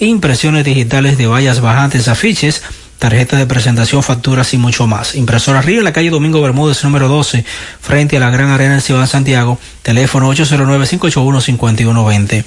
impresiones 0.00 0.64
digitales 0.64 1.16
de 1.16 1.26
vallas 1.26 1.60
bajantes, 1.60 2.08
afiches, 2.08 2.62
tarjetas 2.98 3.38
de 3.38 3.46
presentación, 3.46 4.02
facturas 4.02 4.52
y 4.54 4.58
mucho 4.58 4.86
más. 4.86 5.14
Impresora 5.14 5.62
Río 5.62 5.78
en 5.78 5.84
la 5.84 5.92
calle 5.92 6.10
Domingo 6.10 6.40
Bermúdez, 6.40 6.82
número 6.84 7.08
12, 7.08 7.44
frente 7.80 8.16
a 8.16 8.20
la 8.20 8.30
Gran 8.30 8.50
Arena 8.50 8.76
de 8.76 8.80
Ciudad 8.80 9.02
de 9.02 9.06
Santiago, 9.06 9.58
teléfono 9.82 10.32
809-581-5120. 10.32 12.44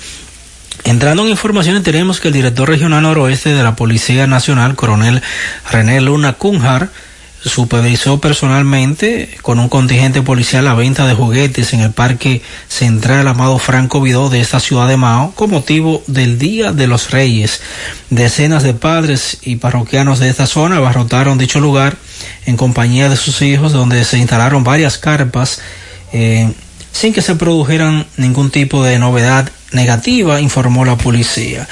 Entrando 0.83 1.23
en 1.23 1.29
informaciones, 1.29 1.83
tenemos 1.83 2.19
que 2.19 2.29
el 2.29 2.33
director 2.33 2.67
regional 2.69 3.03
noroeste 3.03 3.49
de 3.49 3.63
la 3.63 3.75
Policía 3.75 4.27
Nacional, 4.27 4.75
coronel 4.75 5.21
René 5.69 6.01
Luna 6.01 6.33
Cunjar, 6.33 6.89
supervisó 7.43 8.19
personalmente 8.19 9.37
con 9.41 9.59
un 9.59 9.69
contingente 9.69 10.21
policial 10.21 10.65
la 10.65 10.73
venta 10.73 11.07
de 11.07 11.13
juguetes 11.13 11.73
en 11.73 11.81
el 11.81 11.91
Parque 11.91 12.41
Central 12.67 13.27
Amado 13.27 13.59
Franco 13.59 14.01
Vidó 14.01 14.29
de 14.29 14.41
esta 14.41 14.59
ciudad 14.59 14.87
de 14.87 14.97
Mao 14.97 15.31
con 15.35 15.49
motivo 15.49 16.03
del 16.07 16.39
Día 16.39 16.73
de 16.73 16.87
los 16.87 17.11
Reyes. 17.11 17.61
Decenas 18.09 18.63
de 18.63 18.73
padres 18.73 19.37
y 19.43 19.57
parroquianos 19.57 20.19
de 20.19 20.29
esta 20.29 20.47
zona 20.47 20.77
abarrotaron 20.77 21.37
dicho 21.37 21.59
lugar 21.59 21.97
en 22.45 22.57
compañía 22.57 23.09
de 23.09 23.17
sus 23.17 23.41
hijos 23.41 23.71
donde 23.71 24.03
se 24.03 24.17
instalaron 24.17 24.63
varias 24.63 24.97
carpas 24.97 25.59
eh, 26.13 26.51
sin 26.91 27.13
que 27.13 27.21
se 27.21 27.35
produjeran 27.35 28.07
ningún 28.17 28.49
tipo 28.49 28.83
de 28.83 28.97
novedad 28.97 29.49
negativa, 29.71 30.41
informó 30.41 30.85
la 30.85 30.97
policía. 30.97 31.67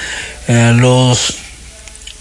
Eh, 0.46 0.72
los 0.76 1.38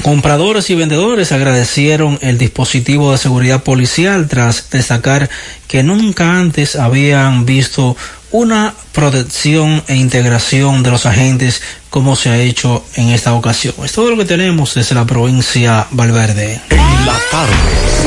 Compradores 0.03 0.69
y 0.69 0.75
vendedores 0.75 1.31
agradecieron 1.31 2.19
el 2.21 2.37
dispositivo 2.37 3.11
de 3.11 3.17
seguridad 3.17 3.63
policial 3.63 4.27
tras 4.27 4.69
destacar 4.69 5.29
que 5.67 5.83
nunca 5.83 6.37
antes 6.37 6.75
habían 6.75 7.45
visto 7.45 7.97
una 8.31 8.73
protección 8.91 9.83
e 9.87 9.95
integración 9.95 10.83
de 10.83 10.91
los 10.91 11.05
agentes 11.05 11.61
como 11.95 12.17
se 12.17 12.29
ha 12.29 12.37
hecho 12.37 12.83
en 12.95 13.07
esta 13.11 13.31
ocasión. 13.31 13.73
Es 13.85 13.93
todo 13.93 14.09
lo 14.09 14.17
que 14.17 14.25
tenemos 14.25 14.73
desde 14.73 14.93
la 14.93 15.05
provincia 15.05 15.87
Valverde. 15.91 16.59
En 16.69 17.05
la 17.05 17.17
tarde, 17.31 17.53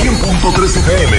100.3 0.03 0.77
FM. 0.77 1.17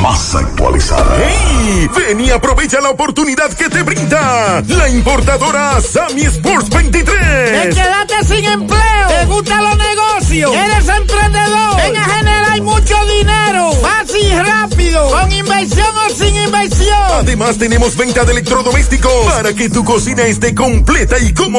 Más 0.00 0.34
actualizada. 0.34 1.14
¡Hey! 1.18 1.86
Ven 1.94 2.20
y 2.22 2.30
aprovecha 2.30 2.80
la 2.80 2.88
oportunidad 2.88 3.52
que 3.52 3.68
te 3.68 3.82
brinda 3.82 4.62
la 4.66 4.88
importadora 4.88 5.78
Sammy 5.82 6.22
Sports 6.22 6.70
23. 6.70 7.04
Te 7.16 7.68
quedaste 7.68 8.24
sin 8.24 8.44
empleo. 8.46 9.08
Te 9.08 9.26
gustan 9.26 9.62
los 9.62 9.76
negocios. 9.76 10.54
Eres 10.54 10.88
emprendedor. 10.88 11.76
Ven 11.76 11.96
a 11.96 12.04
generar 12.04 12.62
mucho 12.62 12.94
dinero. 13.18 13.72
Fácil 13.82 14.22
y 14.22 14.38
rápido. 14.38 15.10
Con 15.10 15.32
inversión 15.32 15.86
o 16.06 16.14
sin 16.14 16.34
inversión. 16.34 16.96
Además 17.12 17.58
tenemos 17.58 17.94
venta 17.94 18.24
de 18.24 18.32
electrodomésticos 18.32 19.26
para 19.34 19.52
que 19.52 19.68
tu 19.68 19.84
cocina 19.84 20.22
esté 20.22 20.54
completa 20.54 21.18
y 21.18 21.34
cómoda. 21.34 21.57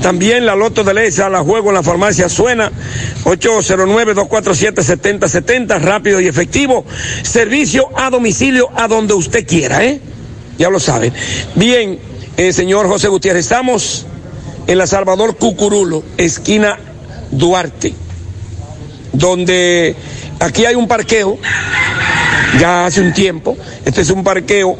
También 0.00 0.46
la 0.46 0.56
loto 0.56 0.84
de 0.84 0.94
Leisa 0.94 1.28
la 1.28 1.40
juego 1.40 1.68
en 1.68 1.74
la 1.74 1.82
farmacia 1.82 2.30
Suena. 2.30 2.72
809-247-7070, 3.24 5.82
rápido 5.82 6.18
y 6.18 6.28
efectivo. 6.28 6.86
Servicio 7.22 7.90
a 7.94 8.08
domicilio 8.08 8.70
a 8.74 8.88
donde 8.88 9.12
usted 9.12 9.46
quiera, 9.46 9.84
¿eh? 9.84 10.00
Ya 10.56 10.70
lo 10.70 10.80
saben. 10.80 11.12
Bien, 11.56 11.98
eh, 12.38 12.54
señor 12.54 12.88
José 12.88 13.08
Gutiérrez, 13.08 13.44
estamos 13.44 14.06
en 14.66 14.78
la 14.78 14.86
Salvador 14.86 15.36
Cucurulo, 15.36 16.02
esquina 16.16 16.78
Duarte, 17.30 17.94
donde 19.12 19.94
aquí 20.40 20.64
hay 20.64 20.74
un 20.74 20.88
parqueo, 20.88 21.38
ya 22.58 22.86
hace 22.86 23.00
un 23.00 23.12
tiempo, 23.12 23.56
este 23.84 24.02
es 24.02 24.10
un 24.10 24.24
parqueo, 24.24 24.76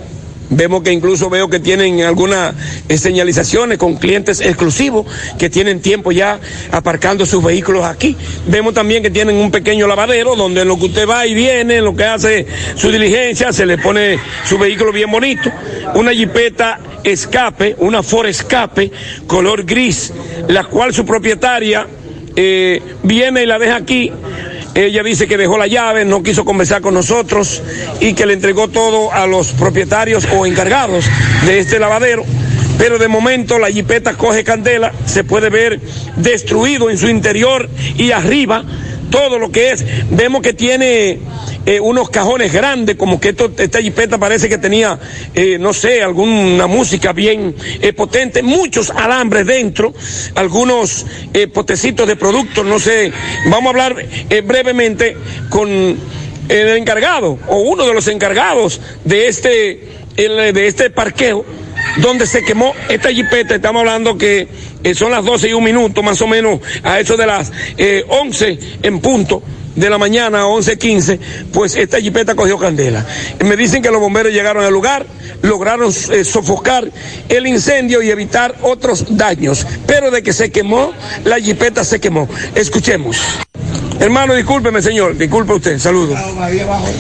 vemos 0.55 0.83
que 0.83 0.93
incluso 0.93 1.29
veo 1.31 1.49
que 1.49 1.61
tienen 1.61 2.03
algunas 2.03 2.55
eh, 2.89 2.99
señalizaciones 2.99 3.79
con 3.79 3.97
clientes 3.97 4.41
exclusivos 4.41 5.07
que 5.39 5.51
tienen 5.51 5.81
tiempo 5.81 6.13
ya 6.13 6.41
aparcando 6.71 7.27
sus 7.27 7.43
vehículos 7.43 7.85
aquí. 7.85 8.17
Vemos 8.47 8.75
también 8.75 9.03
que 9.03 9.11
tienen 9.11 9.37
un 9.37 9.51
pequeño 9.51 9.87
lavadero 9.87 10.37
donde 10.37 10.63
en 10.63 10.69
lo 10.69 10.79
que 10.79 10.87
usted 10.87 11.09
va 11.09 11.27
y 11.27 11.35
viene, 11.35 11.79
en 11.79 11.85
lo 11.85 11.95
que 11.95 12.05
hace 12.05 12.47
su 12.77 12.91
diligencia, 12.91 13.53
se 13.53 13.67
le 13.67 13.79
pone 13.79 14.19
su 14.45 14.59
vehículo 14.59 14.93
bien 14.93 15.11
bonito. 15.11 15.51
Una 15.95 16.13
jipeta 16.13 16.81
escape, 17.03 17.77
una 17.79 18.03
Ford 18.03 18.27
escape, 18.27 18.91
color 19.27 19.65
gris, 19.65 20.13
la 20.49 20.65
cual 20.65 20.95
su 20.95 21.05
propietaria 21.05 21.87
eh, 22.37 22.81
viene 23.03 23.43
y 23.43 23.47
la 23.47 23.59
deja 23.59 23.77
aquí. 23.77 24.11
Ella 24.75 25.05
dice 25.05 25.29
que 25.29 25.37
dejó 25.37 25.57
la 25.57 25.69
llave, 25.69 26.05
no 26.05 26.23
quiso 26.23 26.45
conversar 26.45 26.83
con 26.83 26.95
nosotros 26.95 27.63
y 28.01 28.15
que 28.15 28.27
le 28.27 28.33
entregó 28.33 28.67
todo 28.69 29.13
a 29.13 29.27
los 29.27 29.53
propietarios 29.53 30.27
o 30.37 30.47
encargados 30.47 31.05
de 31.47 31.61
este 31.61 31.79
lavadero. 31.79 32.25
Pero 32.77 32.99
de 32.99 33.07
momento 33.07 33.61
la 33.61 33.71
jipeta 33.71 34.15
coge 34.15 34.43
candela, 34.43 34.93
se 35.07 35.23
puede 35.23 35.49
ver 35.49 35.81
destruido 36.17 36.91
en 36.91 36.99
su 36.99 37.09
interior 37.09 37.71
y 37.97 38.11
arriba 38.11 38.65
todo 39.11 39.39
lo 39.39 39.51
que 39.51 39.73
es. 39.73 39.85
Vemos 40.11 40.43
que 40.43 40.53
tiene 40.53 41.19
eh, 41.67 41.81
unos 41.81 42.11
cajones 42.11 42.53
grandes, 42.53 42.97
como 42.97 43.21
que 43.21 43.31
esto, 43.31 43.51
esta 43.57 43.81
jipeta 43.81 44.19
parece 44.19 44.49
que 44.49 44.59
tenía, 44.59 44.99
eh, 45.35 45.59
no 45.59 45.73
sé, 45.73 46.03
alguna 46.03 46.67
música 46.67 47.13
bien 47.13 47.55
eh, 47.81 47.93
potente, 47.93 48.43
muchos 48.43 48.91
alambres 48.91 49.47
dentro, 49.47 49.95
algunos 50.35 51.07
eh, 51.33 51.47
potecitos 51.47 52.07
de 52.07 52.17
productos, 52.17 52.65
no 52.65 52.79
sé. 52.79 53.13
Vamos 53.47 53.67
a 53.67 53.71
hablar 53.71 53.97
brevemente 54.45 55.17
con 55.49 55.69
el 56.49 56.69
encargado 56.77 57.39
o 57.49 57.59
uno 57.59 57.87
de 57.87 57.95
los 57.95 58.07
encargados 58.09 58.81
de 59.05 59.29
este, 59.29 59.89
de 60.17 60.67
este 60.67 60.91
parqueo 60.91 61.45
donde 61.99 62.27
se 62.27 62.43
quemó 62.43 62.75
esta 62.89 63.11
jipeta. 63.11 63.55
Estamos 63.55 63.81
hablando 63.81 64.17
que 64.17 64.49
eh, 64.83 64.95
son 64.95 65.11
las 65.11 65.25
12 65.25 65.49
y 65.49 65.53
un 65.53 65.65
minuto, 65.65 66.03
más 66.03 66.21
o 66.23 66.27
menos 66.27 66.61
a 66.83 67.01
eso 67.01 67.17
de 67.17 67.27
las 67.27 67.53
eh, 67.77 68.05
11 68.09 68.59
en 68.83 69.01
punto 69.01 69.43
de 69.77 69.91
la 69.91 69.99
mañana, 69.99 70.45
11.15, 70.45 71.19
pues 71.53 71.77
esta 71.77 72.01
jipeta 72.01 72.35
cogió 72.35 72.59
candela. 72.59 73.05
Me 73.45 73.57
dicen 73.57 73.83
que 73.83 73.91
los 73.91 74.01
bomberos 74.01 74.33
llegaron 74.33 74.65
al 74.65 74.73
lugar, 74.73 75.07
lograron 75.43 75.93
eh, 76.11 76.25
sofocar 76.25 76.89
el 77.29 77.47
incendio 77.47 78.03
y 78.03 78.11
evitar 78.11 78.55
otros 78.63 79.17
daños, 79.17 79.67
pero 79.87 80.11
de 80.11 80.23
que 80.23 80.33
se 80.33 80.51
quemó, 80.51 80.93
la 81.25 81.41
jipeta 81.41 81.85
se 81.85 82.01
quemó. 82.01 82.29
Escuchemos. 82.55 83.21
Hermano, 84.01 84.35
discúlpeme, 84.35 84.83
señor. 84.83 85.17
Disculpe 85.17 85.55
usted. 85.55 85.79
Saludos. 85.79 86.19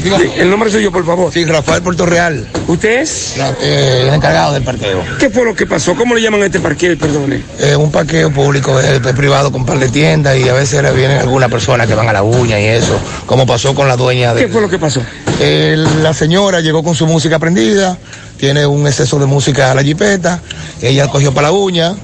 Sí, 0.02 0.30
el 0.36 0.50
nombre 0.50 0.70
suyo, 0.70 0.90
por 0.90 1.04
favor. 1.04 1.32
Sí, 1.32 1.44
Rafael 1.44 1.82
Puerto 1.82 2.06
Real. 2.06 2.46
¿Usted 2.66 3.00
es? 3.00 3.34
Eh, 3.60 4.04
el 4.06 4.14
encargado 4.14 4.54
del 4.54 4.62
parqueo. 4.62 5.02
¿Qué 5.18 5.28
fue 5.28 5.44
lo 5.44 5.54
que 5.54 5.66
pasó? 5.66 5.94
¿Cómo 5.94 6.14
le 6.14 6.22
llaman 6.22 6.42
a 6.42 6.46
este 6.46 6.60
parqueo? 6.60 6.96
Perdone. 6.96 7.42
Eh, 7.58 7.76
un 7.76 7.90
parqueo 7.90 8.32
público, 8.32 8.80
eh, 8.80 9.00
privado 9.14 9.50
con 9.50 9.62
un 9.62 9.66
par 9.66 9.78
de 9.78 9.88
tiendas 9.88 10.38
y 10.38 10.48
a 10.48 10.54
veces 10.54 10.82
vienen 10.94 11.18
algunas 11.18 11.50
personas 11.50 11.86
que 11.86 11.94
van 11.94 12.08
a 12.08 12.12
la 12.12 12.22
uña 12.22 12.58
y 12.60 12.64
eso, 12.64 12.98
como 13.26 13.46
pasó 13.46 13.74
con 13.74 13.88
la 13.88 13.96
dueña 13.96 14.34
de... 14.34 14.42
¿Qué 14.42 14.48
fue 14.48 14.60
lo 14.60 14.68
que 14.68 14.78
pasó? 14.78 15.02
Eh, 15.40 15.76
la 16.02 16.14
señora 16.14 16.60
llegó 16.60 16.82
con 16.82 16.94
su 16.94 17.06
música 17.06 17.38
prendida, 17.38 17.98
tiene 18.38 18.66
un 18.66 18.86
exceso 18.86 19.18
de 19.18 19.26
música 19.26 19.70
a 19.70 19.74
la 19.74 19.82
jipeta, 19.82 20.40
ella 20.80 21.08
cogió 21.08 21.32
para 21.32 21.48
la 21.48 21.52
uña, 21.52 21.94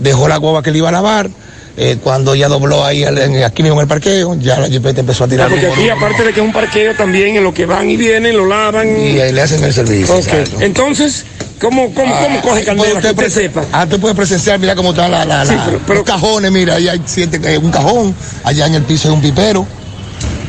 dejó 0.00 0.28
la 0.28 0.36
guagua 0.36 0.62
que 0.62 0.70
le 0.70 0.78
iba 0.78 0.88
a 0.88 0.92
lavar, 0.92 1.30
eh, 1.80 1.96
cuando 2.02 2.34
ella 2.34 2.48
dobló 2.48 2.84
ahí 2.84 3.04
al- 3.04 3.42
aquí 3.44 3.62
mismo 3.62 3.78
en 3.78 3.82
el 3.84 3.88
parqueo, 3.88 4.34
ya 4.40 4.58
la 4.58 4.66
jipeta 4.68 5.00
empezó 5.00 5.24
a 5.24 5.28
tirar. 5.28 5.46
Ah, 5.46 5.50
porque 5.50 5.66
aquí, 5.68 5.88
aparte 5.88 6.22
de 6.24 6.32
que 6.32 6.40
es 6.40 6.46
un 6.46 6.52
parqueo, 6.52 6.94
también 6.96 7.36
en 7.36 7.44
lo 7.44 7.54
que 7.54 7.66
van 7.66 7.88
y 7.88 7.96
vienen, 7.96 8.36
lo 8.36 8.46
lavan. 8.46 8.88
Y 9.00 9.20
ahí 9.20 9.32
le 9.32 9.40
hacen 9.42 9.62
el 9.62 9.72
servicio. 9.72 10.14
Ok. 10.14 10.26
exacto. 10.26 10.60
Entonces, 10.60 11.24
¿cómo, 11.60 11.94
cómo, 11.94 12.14
cómo 12.20 12.40
coge 12.42 12.64
candela? 12.64 13.00
Que 13.00 13.08
usted 13.10 13.30
sepa. 13.30 13.64
Ah, 13.72 13.86
tú 13.86 14.00
puedes 14.00 14.16
presenciar, 14.16 14.58
mira 14.58 14.74
cómo 14.74 14.90
están 14.90 15.10
la, 15.12 15.24
la, 15.24 15.46
Sí, 15.46 15.54
la- 15.54 15.64
pero- 15.66 15.80
pero- 15.86 15.98
los 16.00 16.06
cajones, 16.06 16.50
mira, 16.50 16.74
ahí 16.74 16.88
hay 16.88 17.00
siete, 17.06 17.40
eh, 17.44 17.58
un 17.58 17.70
cajón, 17.70 18.14
allá 18.44 18.66
en 18.66 18.74
el 18.74 18.82
piso 18.82 19.08
hay 19.08 19.14
un 19.14 19.20
pipero, 19.22 19.64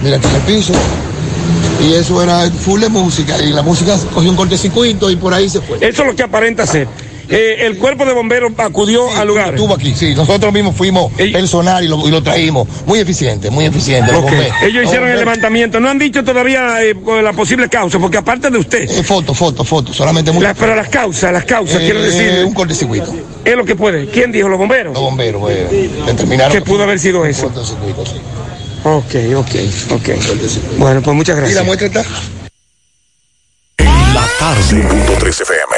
mira 0.01 0.17
aquí 0.17 0.27
en 0.27 0.35
el 0.35 0.41
piso. 0.41 0.73
Y 1.81 1.93
eso 1.93 2.21
era 2.21 2.49
full 2.51 2.81
de 2.81 2.89
música, 2.89 3.37
y 3.41 3.53
la 3.53 3.61
música 3.61 3.95
cogió 4.13 4.29
un 4.29 4.35
cortocircuito 4.35 5.09
y 5.09 5.15
por 5.15 5.33
ahí 5.33 5.47
se 5.49 5.61
fue. 5.61 5.77
Eso 5.77 6.01
es 6.01 6.07
lo 6.09 6.15
que 6.15 6.23
aparenta 6.23 6.65
ser. 6.67 6.87
Eh, 7.31 7.65
el 7.67 7.77
cuerpo 7.77 8.05
de 8.05 8.13
bomberos 8.13 8.51
acudió 8.57 9.09
al 9.15 9.27
lugar. 9.27 9.49
Estuvo 9.49 9.75
aquí, 9.75 9.93
sí, 9.95 10.15
nosotros 10.15 10.51
mismos 10.51 10.75
fuimos 10.75 11.11
personal 11.13 11.83
y 11.83 11.87
lo, 11.87 12.07
y 12.07 12.11
lo 12.11 12.23
traímos. 12.23 12.67
Muy 12.85 12.99
eficiente, 12.99 13.49
muy 13.51 13.65
eficiente. 13.65 14.11
los 14.11 14.23
Ok. 14.23 14.31
bomberos. 14.31 14.55
Ellos 14.63 14.73
Los 14.75 14.85
hicieron 14.85 15.09
el 15.09 15.19
levantamiento. 15.19 15.79
No 15.79 15.89
han 15.89 15.99
dicho 15.99 16.23
todavía 16.23 16.83
eh, 16.83 16.95
la 17.21 17.33
posible 17.33 17.69
causa, 17.69 17.99
porque 17.99 18.17
aparte 18.17 18.49
de 18.49 18.57
usted. 18.57 19.03
foto, 19.03 19.33
foto, 19.33 19.63
foto, 19.63 19.93
solamente 19.93 20.31
muy. 20.31 20.41
La- 20.43 20.53
pero 20.55 20.75
las 20.75 20.89
causas, 20.89 21.31
las 21.31 21.45
causas, 21.45 21.81
Eh, 21.81 21.85
quiero 21.85 22.01
decir. 22.01 22.43
Un 22.45 22.53
cortocircuito. 22.53 23.13
Es 23.45 23.55
lo 23.55 23.63
que 23.65 23.75
puede. 23.75 24.07
¿Quién 24.07 24.31
dijo? 24.31 24.49
¿Los 24.49 24.57
bomberos? 24.59 24.93
Los 24.93 25.01
bomberos, 25.03 25.43
eh, 25.51 25.89
determinaron. 26.07 26.51
¿Qué 26.51 26.61
pudo 26.61 26.83
haber 26.83 26.99
sido 26.99 27.25
eso? 27.25 27.43
Cortocircuito, 27.43 28.05
sí. 28.05 28.13
Ok, 28.83 29.15
ok, 29.35 29.91
ok. 29.91 30.09
Bueno, 30.77 31.01
pues 31.01 31.15
muchas 31.15 31.35
¿Y 31.35 31.39
la 31.39 31.41
gracias. 31.45 31.65
muestra 31.65 31.87
está? 31.87 32.03
La 34.13 34.25
tarde. 34.39 34.63
103 34.63 35.41
FM. 35.41 35.58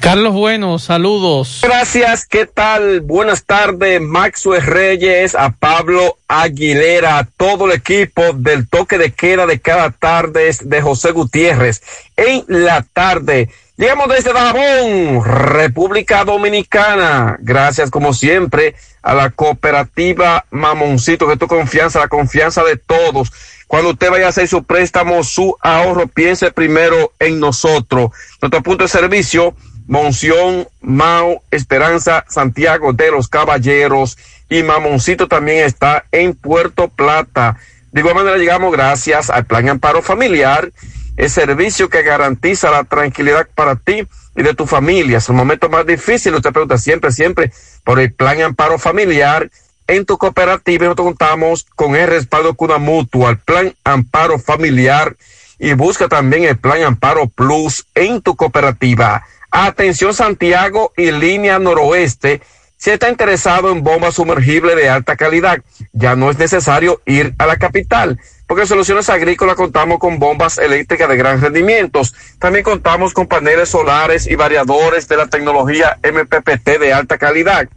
Carlos 0.00 0.32
Bueno, 0.32 0.78
saludos. 0.78 1.60
Gracias, 1.62 2.24
¿qué 2.24 2.46
tal? 2.46 3.02
Buenas 3.02 3.44
tardes, 3.44 4.00
Maxwell 4.00 4.62
Reyes, 4.62 5.34
a 5.34 5.50
Pablo 5.50 6.16
Aguilera, 6.26 7.18
a 7.18 7.24
todo 7.24 7.66
el 7.66 7.72
equipo 7.72 8.32
del 8.34 8.66
toque 8.66 8.96
de 8.96 9.12
queda 9.12 9.46
de 9.46 9.60
cada 9.60 9.90
tarde 9.90 10.50
de 10.64 10.80
José 10.80 11.12
Gutiérrez. 11.12 11.82
En 12.16 12.44
la 12.48 12.82
tarde, 12.82 13.50
llegamos 13.76 14.08
desde 14.08 14.32
Dajabón, 14.32 15.22
República 15.22 16.24
Dominicana. 16.24 17.36
Gracias, 17.40 17.90
como 17.90 18.14
siempre, 18.14 18.74
a 19.02 19.14
la 19.14 19.28
cooperativa 19.28 20.46
Mamoncito, 20.50 21.28
que 21.28 21.36
tu 21.36 21.46
confianza, 21.46 22.00
la 22.00 22.08
confianza 22.08 22.64
de 22.64 22.78
todos. 22.78 23.30
Cuando 23.66 23.90
usted 23.90 24.10
vaya 24.10 24.26
a 24.26 24.30
hacer 24.30 24.48
su 24.48 24.64
préstamo, 24.64 25.22
su 25.22 25.56
ahorro, 25.60 26.08
piense 26.08 26.50
primero 26.50 27.12
en 27.20 27.38
nosotros. 27.38 28.10
Nuestro 28.42 28.62
punto 28.62 28.82
de 28.82 28.88
servicio, 28.88 29.54
Monción, 29.86 30.68
Mao, 30.80 31.42
Esperanza, 31.50 32.24
Santiago 32.28 32.92
de 32.92 33.10
los 33.10 33.28
Caballeros 33.28 34.18
y 34.48 34.62
Mamoncito 34.62 35.28
también 35.28 35.64
está 35.64 36.04
en 36.12 36.34
Puerto 36.34 36.88
Plata. 36.88 37.56
De 37.92 38.00
igual 38.00 38.14
manera 38.14 38.36
llegamos 38.36 38.72
gracias 38.72 39.30
al 39.30 39.46
Plan 39.46 39.68
Amparo 39.68 40.02
Familiar, 40.02 40.70
el 41.16 41.30
servicio 41.30 41.88
que 41.88 42.02
garantiza 42.02 42.70
la 42.70 42.84
tranquilidad 42.84 43.48
para 43.54 43.76
ti 43.76 44.06
y 44.36 44.42
de 44.42 44.54
tu 44.54 44.66
familia. 44.66 45.18
Es 45.18 45.28
el 45.28 45.34
momento 45.34 45.68
más 45.68 45.86
difícil, 45.86 46.34
usted 46.34 46.52
pregunta 46.52 46.78
siempre, 46.78 47.12
siempre 47.12 47.52
por 47.84 47.98
el 48.00 48.12
Plan 48.12 48.40
Amparo 48.42 48.78
Familiar. 48.78 49.50
En 49.86 50.06
tu 50.06 50.18
cooperativa 50.18 50.84
nosotros 50.84 51.08
contamos 51.08 51.66
con 51.74 51.96
el 51.96 52.06
respaldo 52.06 52.54
Cuna 52.54 52.78
Mutua, 52.78 53.30
el 53.30 53.38
Plan 53.38 53.74
Amparo 53.84 54.38
Familiar 54.38 55.16
y 55.58 55.74
busca 55.74 56.08
también 56.08 56.44
el 56.44 56.56
Plan 56.56 56.82
Amparo 56.82 57.26
Plus 57.26 57.86
en 57.94 58.22
tu 58.22 58.36
cooperativa. 58.36 59.26
Atención 59.50 60.14
Santiago 60.14 60.92
y 60.96 61.10
línea 61.10 61.58
noroeste. 61.58 62.40
Si 62.76 62.90
está 62.90 63.10
interesado 63.10 63.70
en 63.70 63.82
bombas 63.82 64.14
sumergibles 64.14 64.74
de 64.76 64.88
alta 64.88 65.16
calidad, 65.16 65.60
ya 65.92 66.16
no 66.16 66.30
es 66.30 66.38
necesario 66.38 67.02
ir 67.04 67.34
a 67.38 67.46
la 67.46 67.58
capital, 67.58 68.18
porque 68.46 68.62
en 68.62 68.68
Soluciones 68.68 69.10
Agrícolas 69.10 69.56
contamos 69.56 69.98
con 69.98 70.18
bombas 70.18 70.56
eléctricas 70.56 71.08
de 71.08 71.16
gran 71.16 71.40
rendimiento. 71.42 72.00
También 72.38 72.64
contamos 72.64 73.12
con 73.12 73.26
paneles 73.26 73.68
solares 73.68 74.26
y 74.26 74.34
variadores 74.34 75.08
de 75.08 75.16
la 75.16 75.26
tecnología 75.26 75.98
MPPT 76.02 76.78
de 76.78 76.92
alta 76.94 77.18
calidad 77.18 77.68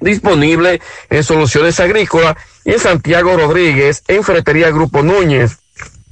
disponible 0.00 0.80
en 1.10 1.24
Soluciones 1.24 1.80
Agrícolas 1.80 2.36
y 2.64 2.72
en 2.72 2.78
Santiago 2.78 3.36
Rodríguez, 3.36 4.04
en 4.06 4.22
Ferretería 4.22 4.70
Grupo 4.70 5.02
Núñez. 5.02 5.58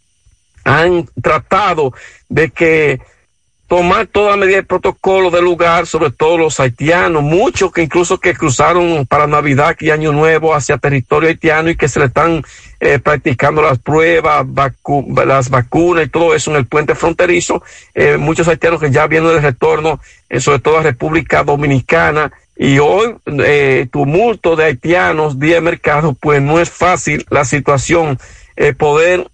han 0.65 1.09
tratado 1.21 1.93
de 2.29 2.51
que 2.51 3.01
tomar 3.73 4.07
toda 4.07 4.37
medida 4.37 4.57
de 4.57 4.65
protocolo 4.65 5.31
del 5.31 5.45
lugar, 5.45 5.87
sobre 5.87 6.11
todo 6.11 6.37
los 6.37 6.61
haitianos, 6.61 7.23
muchos 7.23 7.73
que 7.73 7.81
incluso 7.81 8.21
que 8.21 8.35
cruzaron 8.35 9.07
para 9.07 9.27
Navidad 9.27 9.75
y 9.81 9.89
Año 9.89 10.13
Nuevo 10.13 10.55
hacia 10.55 10.77
territorio 10.77 11.31
haitiano 11.31 11.71
y 11.71 11.77
que 11.77 11.89
se 11.89 11.99
le 11.99 12.05
están 12.05 12.45
eh, 12.81 12.99
practicando 12.99 13.63
las 13.63 13.79
pruebas, 13.79 14.45
las 15.25 15.49
vacunas 15.49 16.05
y 16.05 16.11
todo 16.11 16.35
eso 16.35 16.51
en 16.51 16.59
el 16.59 16.67
puente 16.67 16.95
fronterizo, 16.95 17.63
eh, 17.95 18.19
muchos 18.19 18.47
haitianos 18.47 18.79
que 18.79 18.91
ya 18.91 19.07
vienen 19.07 19.31
de 19.31 19.41
retorno, 19.41 20.01
eh, 20.29 20.39
sobre 20.39 20.59
todo 20.59 20.77
a 20.77 20.83
República 20.83 21.43
Dominicana, 21.43 22.31
y 22.55 22.79
hoy 22.79 23.15
eh, 23.25 23.87
tumulto 23.91 24.55
de 24.55 24.65
haitianos, 24.65 25.41
día 25.41 25.55
de 25.55 25.61
mercado, 25.63 26.15
pues 26.21 26.43
no 26.43 26.61
es 26.61 26.69
fácil 26.69 27.25
la 27.31 27.47
situación, 27.47 28.19
poder 28.77 29.27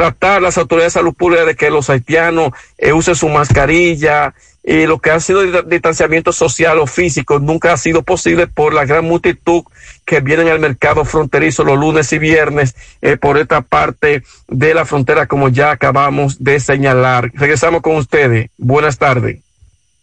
tratar 0.00 0.40
las 0.40 0.56
autoridades 0.56 0.94
de 0.94 1.00
salud 1.00 1.12
pública 1.12 1.44
de 1.44 1.54
que 1.54 1.68
los 1.68 1.90
haitianos 1.90 2.52
eh, 2.78 2.94
usen 2.94 3.14
su 3.14 3.28
mascarilla 3.28 4.32
y 4.64 4.86
lo 4.86 4.98
que 4.98 5.10
ha 5.10 5.20
sido 5.20 5.42
distanciamiento 5.64 6.32
social 6.32 6.78
o 6.78 6.86
físico 6.86 7.38
nunca 7.38 7.74
ha 7.74 7.76
sido 7.76 8.02
posible 8.02 8.46
por 8.46 8.72
la 8.72 8.86
gran 8.86 9.04
multitud 9.04 9.62
que 10.06 10.20
vienen 10.20 10.48
al 10.48 10.58
mercado 10.58 11.04
fronterizo 11.04 11.64
los 11.64 11.78
lunes 11.78 12.10
y 12.14 12.18
viernes 12.18 12.74
eh, 13.02 13.18
por 13.18 13.36
esta 13.36 13.60
parte 13.60 14.22
de 14.48 14.72
la 14.72 14.86
frontera 14.86 15.26
como 15.26 15.50
ya 15.50 15.70
acabamos 15.70 16.42
de 16.42 16.60
señalar. 16.60 17.30
Regresamos 17.34 17.82
con 17.82 17.96
ustedes. 17.96 18.48
Buenas 18.56 18.96
tardes. 18.96 19.40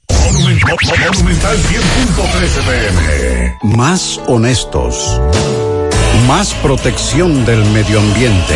Monumental 0.09 1.57
100.13 1.57 2.65
pm. 2.67 3.75
Más 3.75 4.21
honestos. 4.27 5.19
Más 6.27 6.53
protección 6.53 7.45
del 7.45 7.65
medio 7.65 7.99
ambiente. 7.99 8.55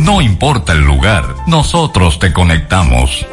no 0.00 0.20
importa 0.20 0.72
el 0.72 0.80
lugar, 0.80 1.24
nosotros 1.46 2.18
te 2.18 2.32
conectamos. 2.32 3.24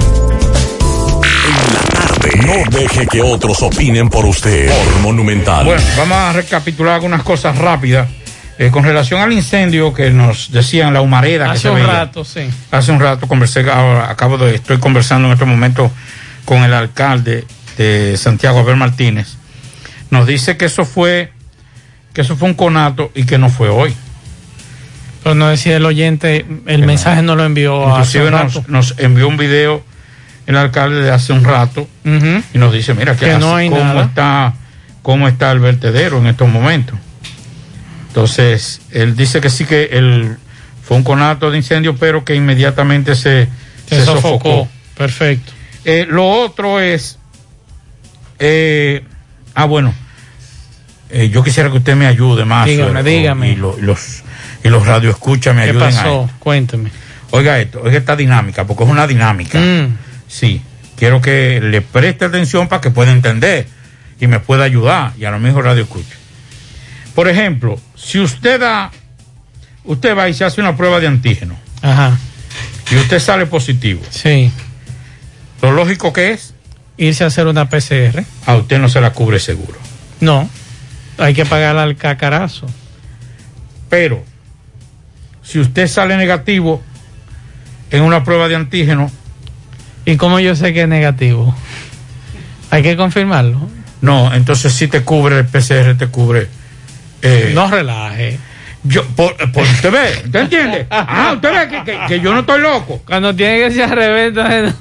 No 2.46 2.78
deje 2.78 3.08
que 3.08 3.24
otros 3.24 3.64
opinen 3.64 4.08
por 4.08 4.26
usted. 4.26 4.70
Por 4.70 5.00
Monumental. 5.02 5.66
Bueno, 5.66 5.82
vamos 5.98 6.16
a 6.16 6.34
recapitular 6.34 6.94
algunas 6.94 7.24
cosas 7.24 7.58
rápidas. 7.58 8.08
Eh, 8.60 8.70
con 8.70 8.84
relación 8.84 9.22
al 9.22 9.34
incendio 9.34 9.92
que 9.94 10.12
nos 10.12 10.52
decían 10.52 10.94
la 10.94 11.02
humareda 11.02 11.46
que 11.46 11.52
Hace 11.52 11.62
se 11.62 11.70
un 11.70 11.76
veía. 11.78 11.88
rato, 11.88 12.24
sí. 12.24 12.42
Hace 12.70 12.92
un 12.92 13.00
rato 13.00 13.26
conversé, 13.28 13.62
ahora 13.62 14.12
acabo 14.12 14.38
de, 14.38 14.54
estoy 14.56 14.78
conversando 14.78 15.28
en 15.28 15.34
este 15.34 15.46
momento 15.46 15.90
con 16.46 16.62
el 16.64 16.74
alcalde 16.74 17.46
de 17.78 18.16
Santiago 18.16 18.60
Abel 18.60 18.76
Martínez. 18.76 19.38
Nos 20.12 20.28
dice 20.28 20.56
que 20.56 20.66
eso 20.66 20.86
fue, 20.86 21.32
que 22.14 22.22
eso 22.22 22.36
fue 22.36 22.48
un 22.50 22.54
conato 22.54 23.12
y 23.16 23.24
que 23.24 23.38
no 23.40 23.50
fue 23.50 23.70
hoy. 23.70 23.96
Pero 25.24 25.36
no 25.36 25.50
decía 25.50 25.76
el 25.78 25.86
oyente, 25.86 26.46
el 26.66 26.86
mensaje 26.86 27.22
no 27.22 27.36
lo 27.36 27.44
envió 27.46 27.84
hace 27.96 28.20
Inclusive 28.20 28.26
un 28.28 28.32
rato. 28.32 28.64
nos, 28.68 28.92
nos 28.92 29.00
envió 29.00 29.28
un 29.28 29.38
video 29.38 29.84
el 30.48 30.56
alcalde 30.58 31.02
de 31.02 31.12
hace 31.12 31.34
un 31.34 31.44
rato 31.44 31.88
y 32.54 32.58
nos 32.58 32.74
dice, 32.74 32.94
mira, 32.94 33.16
que, 33.16 33.26
Que 33.26 33.38
no 33.38 33.56
hay 33.56 33.70
como 33.70 33.84
nada. 33.84 34.04
está 34.06 34.54
cómo 35.04 35.28
está 35.28 35.52
el 35.52 35.60
vertedero 35.60 36.18
en 36.20 36.28
estos 36.28 36.48
momentos. 36.50 36.98
Entonces, 38.08 38.82
él 38.92 39.16
dice 39.16 39.42
que 39.42 39.50
sí 39.50 39.66
que 39.66 39.90
el, 39.92 40.38
fue 40.84 40.98
un 40.98 41.04
conato 41.04 41.52
de 41.52 41.58
incendio, 41.58 41.96
pero 41.96 42.24
que 42.26 42.34
inmediatamente 42.36 43.14
se, 43.16 43.48
Se 43.88 44.04
sofocó. 44.04 44.68
Perfecto. 44.98 45.52
Eh, 45.86 46.08
lo 46.10 46.28
otro 46.28 46.80
es, 46.80 47.20
eh, 48.40 49.04
ah, 49.56 49.66
bueno, 49.66 49.94
eh, 51.12 51.30
yo 51.30 51.44
quisiera 51.44 51.70
que 51.70 51.78
usted 51.78 51.96
me 51.96 52.08
ayude 52.08 52.46
más. 52.46 52.66
Dígame, 52.66 53.00
eh, 53.00 53.04
dígame. 53.04 53.52
Y, 53.52 53.56
lo- 53.56 53.78
y 53.78 53.82
los, 53.82 54.24
y 54.64 54.70
los 54.70 54.86
radioescuchas 54.86 55.56
me 55.56 55.64
¿Qué 55.64 55.70
ayuden 55.72 55.84
a 55.84 55.92
pasó? 55.98 56.24
esto. 56.26 56.30
Cuénteme. 56.40 56.92
Oiga 57.32 57.60
esto, 57.60 57.82
oiga 57.84 57.98
esta 57.98 58.16
dinámica, 58.16 58.66
porque 58.66 58.84
es 58.84 58.90
una 58.90 59.06
dinámica. 59.08 59.60
Mm. 59.60 59.98
Sí, 60.28 60.62
quiero 60.96 61.22
que 61.22 61.60
le 61.62 61.82
preste 61.82 62.26
atención 62.26 62.68
para 62.68 62.82
que 62.82 62.90
pueda 62.92 63.12
entender 63.12 63.68
y 64.20 64.28
me 64.28 64.40
pueda 64.40 64.64
ayudar 64.64 65.14
y 65.18 65.26
a 65.26 65.32
lo 65.32 65.40
mejor 65.40 65.66
radio 65.66 65.84
escucha. 65.84 66.16
Por 67.16 67.28
ejemplo, 67.28 67.80
si 67.96 68.20
usted 68.20 68.60
da, 68.60 68.92
usted 69.84 70.18
va 70.18 70.28
y 70.30 70.34
se 70.34 70.44
hace 70.46 70.60
una 70.62 70.76
prueba 70.76 71.00
de 71.00 71.08
antígeno 71.08 71.56
Ajá. 71.82 72.18
y 72.92 72.96
usted 72.98 73.20
sale 73.20 73.46
positivo, 73.46 74.02
Sí. 74.10 74.52
lo 75.62 75.72
lógico 75.72 76.12
que 76.14 76.32
es, 76.32 76.54
Irse 76.98 77.24
a 77.24 77.28
hacer 77.28 77.48
una 77.48 77.70
PCR. 77.70 78.26
a 78.46 78.56
usted 78.56 78.78
no 78.80 78.90
se 78.90 79.00
la 79.00 79.14
cubre 79.14 79.40
seguro. 79.40 79.78
No. 80.20 80.50
Hay 81.18 81.34
que 81.34 81.46
pagar 81.46 81.78
al 81.78 81.96
cacarazo. 81.96 82.66
Pero, 83.90 84.24
si 85.50 85.58
usted 85.60 85.88
sale 85.88 86.16
negativo 86.16 86.82
en 87.90 88.04
una 88.04 88.24
prueba 88.24 88.48
de 88.48 88.56
antígeno, 88.56 89.12
¿Y 90.06 90.16
cómo 90.18 90.40
yo 90.40 90.56
sé 90.56 90.74
que 90.74 90.84
es 90.84 90.88
negativo? 90.88 91.54
Hay 92.72 92.82
que 92.84 92.96
confirmarlo. 92.96 93.60
no, 94.02 94.34
entonces 94.34 94.74
sí 94.74 94.88
te 94.88 95.02
cubre 95.02 95.38
el 95.40 95.46
PCR, 95.46 95.96
te 95.98 96.08
cubre. 96.08 96.48
eh, 97.22 97.52
No 97.54 97.70
relaje. 97.70 98.40
Yo, 98.84 99.04
por, 99.08 99.36
por- 99.52 99.64
usted 99.64 99.92
ve, 99.92 100.22
¿usted 100.26 100.40
entiende? 100.40 100.88
Ah, 100.90 101.34
usted 101.36 101.52
ve 101.52 101.68
que, 101.68 101.84
que- 101.92 102.00
que 102.08 102.20
yo 102.22 102.34
no 102.34 102.40
estoy 102.40 102.62
loco. 102.62 103.02
Cuando 103.06 103.36
tiene 103.36 103.60
que 103.60 103.72
ser 103.72 103.84
al 103.84 103.90
revés, 103.92 104.28
entonces 104.30 104.74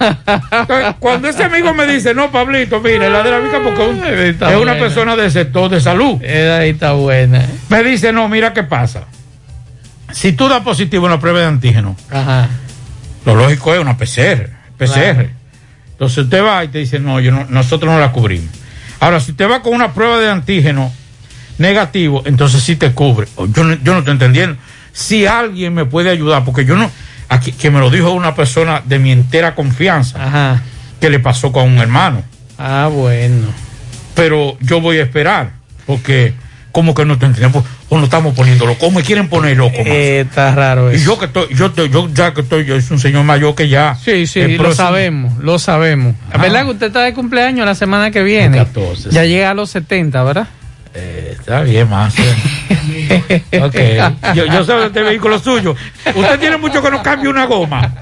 Entonces, 0.53 0.95
Cuando 1.01 1.29
ese 1.29 1.43
amigo 1.45 1.75
me 1.75 1.85
dice, 1.87 2.15
no, 2.15 2.31
Pablito, 2.31 2.81
mire, 2.81 3.11
la 3.11 3.23
de 3.25 3.31
la 3.33 3.41
mica 3.41 3.59
porque 3.63 3.83
un- 3.83 4.05
es 4.07 4.57
una 4.57 4.79
persona 4.79 5.17
del 5.17 5.33
sector 5.33 5.69
de 5.69 5.81
salud. 5.81 6.23
Esa 6.23 6.59
ahí 6.59 6.71
está 6.71 6.93
buena. 6.93 7.45
Me 7.69 7.83
dice, 7.83 8.13
no, 8.13 8.29
mira 8.29 8.53
qué 8.53 8.63
pasa. 8.63 9.05
Si 10.13 10.33
tú 10.33 10.49
das 10.49 10.63
positivo 10.63 11.07
en 11.07 11.13
la 11.13 11.21
prueba 11.21 11.41
de 11.41 11.47
antígeno, 11.47 11.97
Ajá. 12.11 12.49
lo 13.25 13.35
lógico 13.35 13.75
es 13.75 13.81
una 13.81 13.97
PCR. 13.97 14.51
PCR. 14.79 14.93
Claro. 15.15 15.29
Entonces 15.93 16.19
usted 16.25 16.43
va 16.43 16.65
y 16.65 16.69
te 16.69 16.79
dice, 16.79 16.99
no, 16.99 17.21
yo 17.21 17.33
no- 17.33 17.47
nosotros 17.49 17.93
no 17.93 17.99
la 17.99 18.13
cubrimos. 18.13 18.49
Ahora, 19.01 19.21
si 19.21 19.33
usted 19.33 19.49
va 19.51 19.63
con 19.63 19.75
una 19.75 19.93
prueba 19.93 20.19
de 20.19 20.31
antígeno 20.31 20.93
negativo, 21.59 22.23
entonces 22.25 22.63
sí 22.63 22.77
te 22.77 22.93
cubre. 22.93 23.29
Yo 23.53 23.65
no, 23.65 23.75
yo 23.83 23.93
no 23.93 23.99
estoy 23.99 24.13
entendiendo. 24.13 24.57
Si 24.93 25.27
alguien 25.27 25.75
me 25.75 25.85
puede 25.85 26.11
ayudar, 26.11 26.45
porque 26.45 26.65
yo 26.65 26.77
no, 26.77 26.91
aquí, 27.29 27.53
que 27.53 27.71
me 27.71 27.81
lo 27.81 27.91
dijo 27.91 28.11
una 28.13 28.35
persona 28.35 28.83
de 28.85 28.99
mi 28.99 29.13
entera 29.13 29.55
confianza, 29.55 30.25
Ajá. 30.25 30.63
que 31.01 31.11
le 31.11 31.19
pasó 31.21 31.53
con 31.53 31.69
un 31.69 31.79
hermano. 31.79 32.23
Ah, 32.59 32.89
bueno. 32.93 33.47
Pero 34.15 34.57
yo 34.61 34.81
voy 34.81 34.99
a 34.99 35.03
esperar, 35.03 35.53
porque 35.87 36.33
como 36.73 36.95
que 36.95 37.05
no 37.05 37.19
te 37.19 37.27
entendemos, 37.27 37.65
o 37.91 37.97
no 37.99 38.05
estamos 38.05 38.35
poniéndolo, 38.35 38.77
¿cómo 38.77 39.01
quieren 39.01 39.29
poner 39.29 39.57
loco? 39.57 39.77
más? 39.79 39.87
Eh, 39.87 40.21
está 40.21 40.55
raro 40.55 40.93
y 40.93 40.97
eso. 40.97 41.05
yo 41.07 41.19
que 41.19 41.25
estoy, 41.27 41.47
yo, 41.55 41.73
yo 41.75 42.09
ya 42.13 42.35
que 42.35 42.43
estoy, 42.43 42.65
yo 42.67 42.75
es 42.77 42.91
un 42.91 42.99
señor 42.99 43.25
mayor 43.25 43.55
que 43.55 43.69
ya. 43.69 43.95
Sí, 43.95 44.27
sí, 44.27 44.57
lo 44.59 44.75
sabemos, 44.75 45.39
lo 45.39 45.59
sabemos. 45.59 46.15
Ah. 46.33 46.39
¿Verdad 46.39 46.65
que 46.65 46.71
usted 46.73 46.87
está 46.89 47.03
de 47.03 47.15
cumpleaños 47.15 47.65
la 47.65 47.75
semana 47.75 48.11
que 48.11 48.23
viene? 48.23 48.59
El 48.59 48.65
14, 48.67 49.11
ya 49.11 49.25
llega 49.25 49.51
a 49.51 49.55
los 49.55 49.71
70, 49.71 50.23
¿verdad? 50.23 50.49
Eh, 50.95 51.37
está 51.39 51.61
bien, 51.63 51.89
más. 51.89 52.15
eh. 52.19 53.43
ok. 53.63 54.35
Yo, 54.35 54.47
yo 54.47 54.65
sé 54.65 54.73
de 54.73 54.87
este 54.87 55.03
vehículo 55.03 55.39
suyo. 55.39 55.75
Usted 56.15 56.39
tiene 56.41 56.57
mucho 56.57 56.83
que 56.83 56.91
no 56.91 57.03
cambie 57.03 57.29
una 57.29 57.45
goma. 57.47 57.95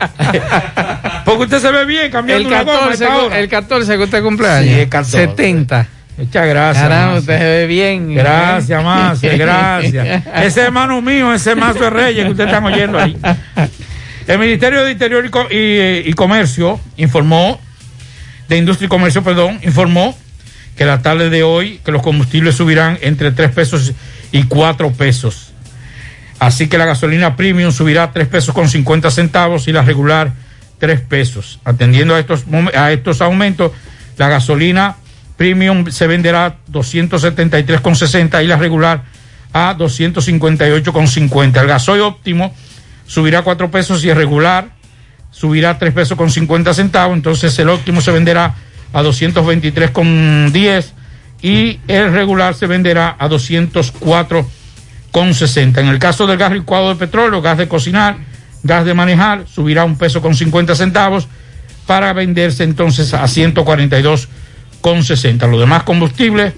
Porque 1.24 1.42
usted 1.44 1.58
se 1.60 1.70
ve 1.70 1.84
bien 1.84 2.10
cambiando 2.10 2.48
El 2.48 2.54
una 2.54 2.62
goma. 2.62 2.78
a 2.78 2.80
14, 2.90 3.04
esta 3.04 3.16
hora. 3.18 3.38
el 3.38 3.48
14 3.48 3.96
que 3.98 4.02
usted 4.04 4.22
cumpleaños. 4.22 4.74
Sí, 4.74 4.80
el 4.80 4.88
14. 4.88 5.18
70. 5.26 5.86
Muchas 6.16 6.46
gracias. 6.46 6.88
Caramba, 6.88 7.18
usted 7.18 7.38
se 7.38 7.44
ve 7.44 7.66
bien. 7.66 8.14
Gracias, 8.14 8.82
más, 8.82 9.20
gracias. 9.38 10.24
Ese 10.42 10.60
hermano 10.62 11.02
mío, 11.02 11.32
ese 11.34 11.54
Mazo 11.54 11.80
de 11.80 11.90
Reyes 11.90 12.24
que 12.24 12.30
ustedes 12.30 12.48
están 12.50 12.64
oyendo 12.64 12.98
ahí. 12.98 13.16
El 14.26 14.38
Ministerio 14.38 14.82
de 14.84 14.92
Interior 14.92 15.24
y, 15.24 15.28
Co- 15.28 15.48
y- 15.50 16.08
y 16.08 16.12
Comercio 16.14 16.80
informó, 16.96 17.60
de 18.48 18.56
Industria 18.56 18.86
y 18.86 18.88
Comercio, 18.88 19.22
perdón, 19.22 19.60
informó 19.62 20.16
que 20.76 20.84
la 20.84 21.00
tarde 21.02 21.30
de 21.30 21.42
hoy 21.42 21.80
que 21.84 21.92
los 21.92 22.02
combustibles 22.02 22.54
subirán 22.56 22.98
entre 23.02 23.30
3 23.32 23.50
pesos 23.52 23.92
y 24.32 24.42
4 24.44 24.92
pesos. 24.92 25.52
Así 26.38 26.68
que 26.68 26.76
la 26.78 26.84
gasolina 26.86 27.36
premium 27.36 27.72
subirá 27.72 28.10
3 28.12 28.26
pesos 28.28 28.54
con 28.54 28.68
50 28.68 29.10
centavos 29.10 29.68
y 29.68 29.72
la 29.72 29.82
regular 29.82 30.32
3 30.78 31.00
pesos. 31.02 31.60
Atendiendo 31.64 32.14
a 32.14 32.18
estos, 32.20 32.44
a 32.74 32.92
estos 32.92 33.20
aumentos, 33.22 33.72
la 34.18 34.28
gasolina 34.28 34.96
premium 35.36 35.90
se 35.90 36.06
venderá 36.06 36.58
273,60 36.70 38.44
y 38.44 38.46
la 38.46 38.56
regular 38.56 39.02
a 39.52 39.76
258,50. 39.76 41.60
El 41.60 41.66
gasoil 41.66 42.02
óptimo 42.02 42.54
subirá 43.06 43.42
4 43.42 43.70
pesos 43.70 44.04
y 44.04 44.10
el 44.10 44.16
regular 44.16 44.70
subirá 45.30 45.78
3 45.78 45.94
pesos 45.94 46.16
con 46.16 46.30
50 46.30 46.72
centavos. 46.74 47.16
Entonces 47.16 47.56
el 47.58 47.68
óptimo 47.68 48.00
se 48.00 48.10
venderá 48.10 48.54
a 48.92 49.02
223,10 49.02 50.84
y 51.42 51.80
el 51.86 52.12
regular 52.12 52.54
se 52.54 52.66
venderá 52.66 53.14
a 53.18 53.28
204,60. 53.28 55.78
En 55.78 55.88
el 55.88 55.98
caso 55.98 56.26
del 56.26 56.38
gas 56.38 56.52
licuado 56.52 56.88
de 56.90 56.96
petróleo, 56.96 57.42
gas 57.42 57.58
de 57.58 57.68
cocinar, 57.68 58.16
gas 58.62 58.86
de 58.86 58.94
manejar, 58.94 59.46
subirá 59.46 59.84
un 59.84 59.98
peso 59.98 60.22
con 60.22 60.34
50 60.34 60.74
centavos 60.74 61.28
para 61.86 62.12
venderse 62.12 62.64
entonces 62.64 63.14
a 63.14 63.26
142,60. 64.82 65.50
Los 65.50 65.60
demás 65.60 65.82
combustibles 65.82 66.52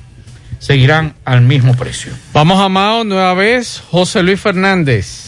seguirán 0.59 1.15
al 1.24 1.43
mismo 1.43 1.74
precio. 1.74 2.12
Vamos 2.32 2.61
a 2.61 2.69
Mao 2.69 3.05
nueva 3.05 3.35
vez, 3.35 3.82
José 3.90 4.23
Luis 4.23 4.40
Fernández. 4.40 5.28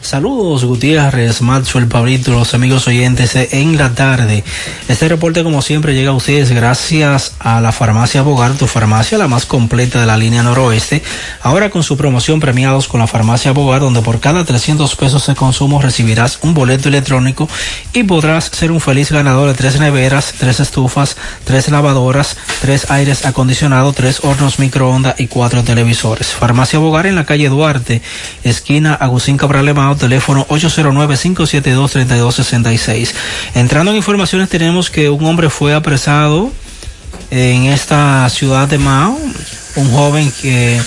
Saludos 0.00 0.64
Gutiérrez, 0.64 1.42
Maxwell, 1.42 1.88
Pablito, 1.88 2.30
los 2.30 2.54
amigos 2.54 2.86
oyentes 2.86 3.34
en 3.34 3.76
la 3.76 3.94
tarde. 3.94 4.42
Este 4.88 5.08
reporte 5.08 5.42
como 5.42 5.60
siempre 5.60 5.92
llega 5.92 6.10
a 6.10 6.14
ustedes 6.14 6.50
gracias 6.52 7.34
a 7.40 7.60
la 7.60 7.72
farmacia 7.72 8.22
Bogar, 8.22 8.52
tu 8.54 8.66
farmacia 8.66 9.18
la 9.18 9.28
más 9.28 9.44
completa 9.44 10.00
de 10.00 10.06
la 10.06 10.16
línea 10.16 10.42
noroeste. 10.42 11.02
Ahora 11.42 11.68
con 11.68 11.82
su 11.82 11.96
promoción 11.96 12.40
premiados 12.40 12.88
con 12.88 13.00
la 13.00 13.06
farmacia 13.06 13.52
Bogar, 13.52 13.80
donde 13.80 14.00
por 14.00 14.20
cada 14.20 14.44
300 14.44 14.96
pesos 14.96 15.26
de 15.26 15.34
consumo 15.34 15.82
recibirás 15.82 16.38
un 16.42 16.54
boleto 16.54 16.88
electrónico 16.88 17.48
y 17.92 18.04
podrás 18.04 18.44
ser 18.44 18.70
un 18.70 18.80
feliz 18.80 19.10
ganador 19.12 19.48
de 19.48 19.54
tres 19.54 19.78
neveras, 19.78 20.32
tres 20.38 20.60
estufas, 20.60 21.16
tres 21.44 21.68
lavadoras, 21.68 22.36
tres 22.62 22.90
aires 22.90 23.26
acondicionados, 23.26 23.94
tres 23.94 24.20
hornos 24.22 24.58
microondas 24.58 25.20
y 25.20 25.26
cuatro 25.26 25.64
televisores. 25.64 26.28
Farmacia 26.28 26.78
Bogar 26.78 27.06
en 27.06 27.16
la 27.16 27.26
calle 27.26 27.48
Duarte, 27.48 28.00
esquina 28.44 28.94
Agustín 28.94 29.36
Cabral 29.36 29.66
Teléfono 29.96 30.46
809-572-3266. 30.48 33.14
Entrando 33.54 33.90
en 33.90 33.96
informaciones 33.96 34.48
tenemos 34.48 34.90
que 34.90 35.10
un 35.10 35.24
hombre 35.24 35.50
fue 35.50 35.74
apresado 35.74 36.52
en 37.30 37.64
esta 37.64 38.28
ciudad 38.30 38.68
de 38.68 38.78
Mao, 38.78 39.18
un 39.76 39.92
joven 39.92 40.32
que 40.40 40.80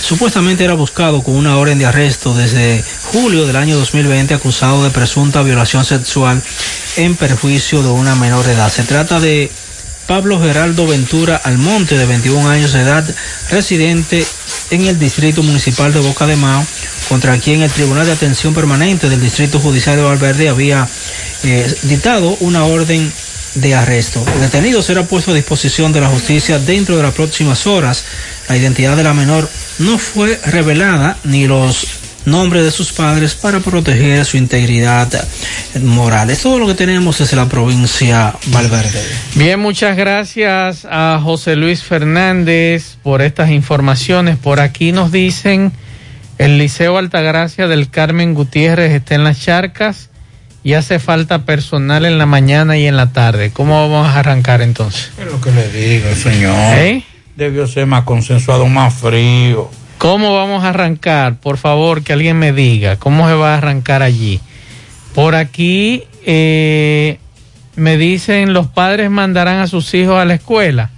supuestamente 0.00 0.64
era 0.64 0.74
buscado 0.74 1.22
con 1.22 1.36
una 1.36 1.56
orden 1.56 1.78
de 1.78 1.86
arresto 1.86 2.34
desde 2.34 2.84
julio 3.12 3.46
del 3.46 3.56
año 3.56 3.76
2020 3.76 4.34
acusado 4.34 4.84
de 4.84 4.90
presunta 4.90 5.42
violación 5.42 5.84
sexual 5.84 6.40
en 6.96 7.16
perjuicio 7.16 7.82
de 7.82 7.90
una 7.90 8.14
menor 8.14 8.44
de 8.44 8.52
edad. 8.52 8.70
Se 8.70 8.84
trata 8.84 9.20
de 9.20 9.50
Pablo 10.10 10.40
Geraldo 10.40 10.88
Ventura 10.88 11.36
Almonte, 11.36 11.96
de 11.96 12.04
21 12.04 12.50
años 12.50 12.72
de 12.72 12.80
edad, 12.80 13.08
residente 13.48 14.26
en 14.70 14.86
el 14.86 14.98
Distrito 14.98 15.40
Municipal 15.44 15.92
de 15.92 16.00
Boca 16.00 16.26
de 16.26 16.34
Mao, 16.34 16.66
contra 17.08 17.38
quien 17.38 17.62
el 17.62 17.70
Tribunal 17.70 18.06
de 18.06 18.10
Atención 18.10 18.52
Permanente 18.52 19.08
del 19.08 19.20
Distrito 19.20 19.60
Judicial 19.60 19.94
de 19.94 20.02
Valverde 20.02 20.48
había 20.48 20.88
eh, 21.44 21.74
dictado 21.82 22.36
una 22.40 22.64
orden 22.64 23.12
de 23.54 23.74
arresto. 23.76 24.24
El 24.34 24.40
detenido 24.40 24.82
será 24.82 25.06
puesto 25.06 25.30
a 25.30 25.34
disposición 25.34 25.92
de 25.92 26.00
la 26.00 26.08
justicia 26.08 26.58
dentro 26.58 26.96
de 26.96 27.04
las 27.04 27.14
próximas 27.14 27.68
horas. 27.68 28.04
La 28.48 28.56
identidad 28.56 28.96
de 28.96 29.04
la 29.04 29.14
menor 29.14 29.48
no 29.78 29.96
fue 29.96 30.40
revelada 30.44 31.18
ni 31.22 31.46
los 31.46 31.99
nombres 32.26 32.64
de 32.64 32.70
sus 32.70 32.92
padres 32.92 33.34
para 33.34 33.60
proteger 33.60 34.24
su 34.24 34.36
integridad 34.36 35.08
moral. 35.82 36.30
Es 36.30 36.42
todo 36.42 36.58
lo 36.58 36.66
que 36.66 36.74
tenemos 36.74 37.18
desde 37.18 37.36
la 37.36 37.46
provincia 37.46 38.34
Valverde. 38.46 39.02
Bien, 39.34 39.58
muchas 39.60 39.96
gracias 39.96 40.86
a 40.90 41.20
José 41.22 41.56
Luis 41.56 41.82
Fernández 41.82 42.96
por 43.02 43.22
estas 43.22 43.50
informaciones. 43.50 44.36
Por 44.36 44.60
aquí 44.60 44.92
nos 44.92 45.12
dicen 45.12 45.72
el 46.38 46.58
Liceo 46.58 46.98
Altagracia 46.98 47.68
del 47.68 47.90
Carmen 47.90 48.34
Gutiérrez 48.34 48.92
está 48.92 49.14
en 49.14 49.24
las 49.24 49.40
charcas 49.40 50.10
y 50.62 50.74
hace 50.74 50.98
falta 50.98 51.44
personal 51.44 52.04
en 52.04 52.18
la 52.18 52.26
mañana 52.26 52.76
y 52.76 52.86
en 52.86 52.96
la 52.96 53.12
tarde. 53.12 53.50
¿Cómo 53.50 53.88
vamos 53.88 54.08
a 54.08 54.18
arrancar 54.18 54.60
entonces? 54.62 55.10
Es 55.18 55.26
lo 55.26 55.40
que 55.40 55.50
le 55.50 55.70
digo, 55.70 56.14
señor. 56.14 56.78
¿Eh? 56.78 57.04
debió 57.40 57.66
ser 57.66 57.86
más 57.86 58.04
consensuado, 58.04 58.66
más 58.66 58.94
frío. 58.94 59.70
¿Cómo 60.00 60.34
vamos 60.34 60.64
a 60.64 60.70
arrancar? 60.70 61.40
Por 61.40 61.58
favor, 61.58 62.02
que 62.02 62.14
alguien 62.14 62.38
me 62.38 62.54
diga, 62.54 62.96
¿cómo 62.96 63.28
se 63.28 63.34
va 63.34 63.52
a 63.52 63.58
arrancar 63.58 64.02
allí? 64.02 64.40
Por 65.14 65.34
aquí 65.34 66.04
eh, 66.24 67.18
me 67.76 67.98
dicen, 67.98 68.54
los 68.54 68.66
padres 68.66 69.10
mandarán 69.10 69.58
a 69.58 69.66
sus 69.66 69.92
hijos 69.92 70.18
a 70.18 70.24
la 70.24 70.32
escuela. 70.32 70.88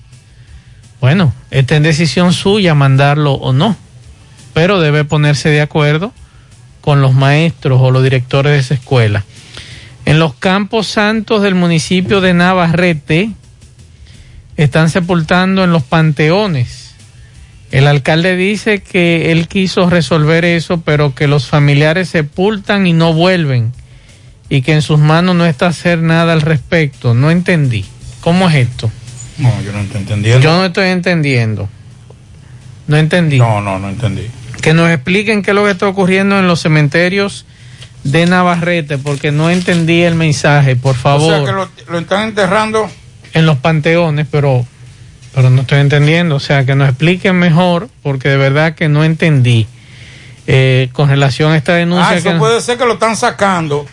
Bueno, 1.01 1.35
está 1.51 1.75
en 1.75 1.83
decisión 1.83 2.33
suya 2.33 2.77
mandarlo 2.77 3.33
o 3.33 3.53
no, 3.53 3.77
pero 4.55 4.81
debe 4.81 5.03
ponerse 5.03 5.49
de 5.49 5.63
acuerdo 5.63 6.13
con 6.81 7.03
los 7.03 7.13
maestros 7.13 7.81
o 7.83 7.91
los 7.91 8.05
directores 8.05 8.53
de 8.53 8.59
esa 8.61 8.75
escuela. 8.75 9.25
En 10.05 10.21
los 10.21 10.35
campos 10.35 10.87
santos 10.87 11.43
del 11.43 11.57
municipio 11.57 12.21
de 12.21 12.35
Navarrete 12.35 13.33
están 14.57 14.91
sepultando 14.91 15.65
en 15.65 15.73
los 15.73 15.83
panteones. 15.83 16.82
El 17.73 17.87
alcalde 17.87 18.37
dice 18.37 18.83
que 18.83 19.33
él 19.33 19.49
quiso 19.49 19.89
resolver 19.89 20.45
eso, 20.45 20.83
pero 20.83 21.15
que 21.15 21.27
los 21.27 21.49
familiares 21.49 22.11
sepultan 22.11 22.87
y 22.87 22.93
no 22.93 23.15
vuelven 23.15 23.73
y 24.51 24.61
que 24.61 24.75
en 24.75 24.83
sus 24.83 24.99
manos 24.99 25.35
no 25.35 25.47
está 25.47 25.69
hacer 25.69 26.01
nada 26.01 26.35
al 26.35 26.43
respecto. 26.43 27.15
No 27.15 27.31
entendí. 27.31 27.87
¿Cómo 28.21 28.51
es 28.51 28.57
esto? 28.57 28.91
No, 29.39 29.51
yo 29.63 29.73
no 29.73 29.81
estoy 29.81 30.03
entendiendo. 30.03 30.41
Yo 30.41 30.53
no 30.53 30.67
estoy 30.67 30.89
entendiendo. 30.89 31.69
No 32.87 32.99
entendí. 32.99 33.39
No, 33.39 33.63
no, 33.63 33.79
no 33.79 33.89
entendí. 33.89 34.27
Que 34.61 34.75
nos 34.75 34.91
expliquen 34.91 35.43
qué 35.43 35.53
es 35.53 35.55
lo 35.55 35.65
que 35.65 35.71
está 35.71 35.89
ocurriendo 35.89 36.39
en 36.39 36.47
los 36.47 36.61
cementerios 36.61 37.47
de 38.05 38.27
Navarrete, 38.27 38.99
porque 38.99 39.33
no 39.33 39.49
entendí 39.49 40.03
el 40.03 40.15
mensaje, 40.15 40.77
por 40.77 40.97
favor. 40.97 41.33
O 41.33 41.37
sea 41.37 41.47
que 41.47 41.53
lo, 41.53 41.69
lo 41.91 41.99
están 42.01 42.29
enterrando. 42.29 42.91
En 43.33 43.47
los 43.47 43.57
panteones, 43.57 44.27
pero, 44.31 44.67
pero 45.35 45.51
no 45.51 45.63
estoy 45.63 45.79
entendiendo. 45.81 46.37
O 46.37 46.41
sea, 46.41 46.65
que 46.65 46.75
nos 46.75 46.89
expliquen 46.89 47.37
mejor, 47.37 47.89
porque 48.03 48.29
de 48.29 48.37
verdad 48.37 48.75
que 48.75 48.89
no 48.89 49.05
entendí. 49.05 49.67
Eh, 50.47 50.89
con 50.93 51.09
relación 51.09 51.53
a 51.53 51.57
esta 51.57 51.75
denuncia. 51.75 52.09
Ah, 52.11 52.17
eso 52.17 52.33
que- 52.33 52.37
puede 52.37 52.61
ser 52.61 52.77
que 52.77 52.85
lo 52.85 52.95
están 52.95 53.17
sacando. 53.17 53.87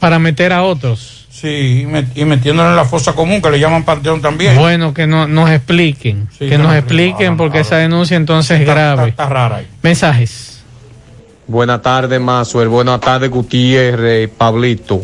Para 0.00 0.18
meter 0.18 0.52
a 0.52 0.62
otros. 0.64 1.26
Sí, 1.30 1.82
y, 1.82 1.86
met- 1.86 2.08
y 2.16 2.24
metiéndolo 2.24 2.68
en 2.70 2.76
la 2.76 2.84
fosa 2.84 3.12
común, 3.12 3.40
que 3.40 3.50
le 3.50 3.60
llaman 3.60 3.84
panteón 3.84 4.20
también. 4.20 4.56
Bueno, 4.56 4.92
que 4.92 5.06
no, 5.06 5.26
nos 5.28 5.48
expliquen. 5.50 6.28
Sí, 6.36 6.48
que 6.48 6.58
nos 6.58 6.74
expliquen, 6.74 7.36
porque 7.36 7.60
esa 7.60 7.76
denuncia 7.76 8.16
entonces 8.16 8.60
es 8.60 8.66
grave. 8.66 9.10
está- 9.10 9.22
está 9.24 9.26
rara 9.32 9.56
ahí. 9.56 9.66
Mensajes. 9.82 10.60
Buenas 11.46 11.80
tardes, 11.82 12.20
Mazuel. 12.20 12.68
Buenas 12.68 13.00
tardes, 13.00 13.30
Gutiérrez, 13.30 14.28
Pablito. 14.36 15.02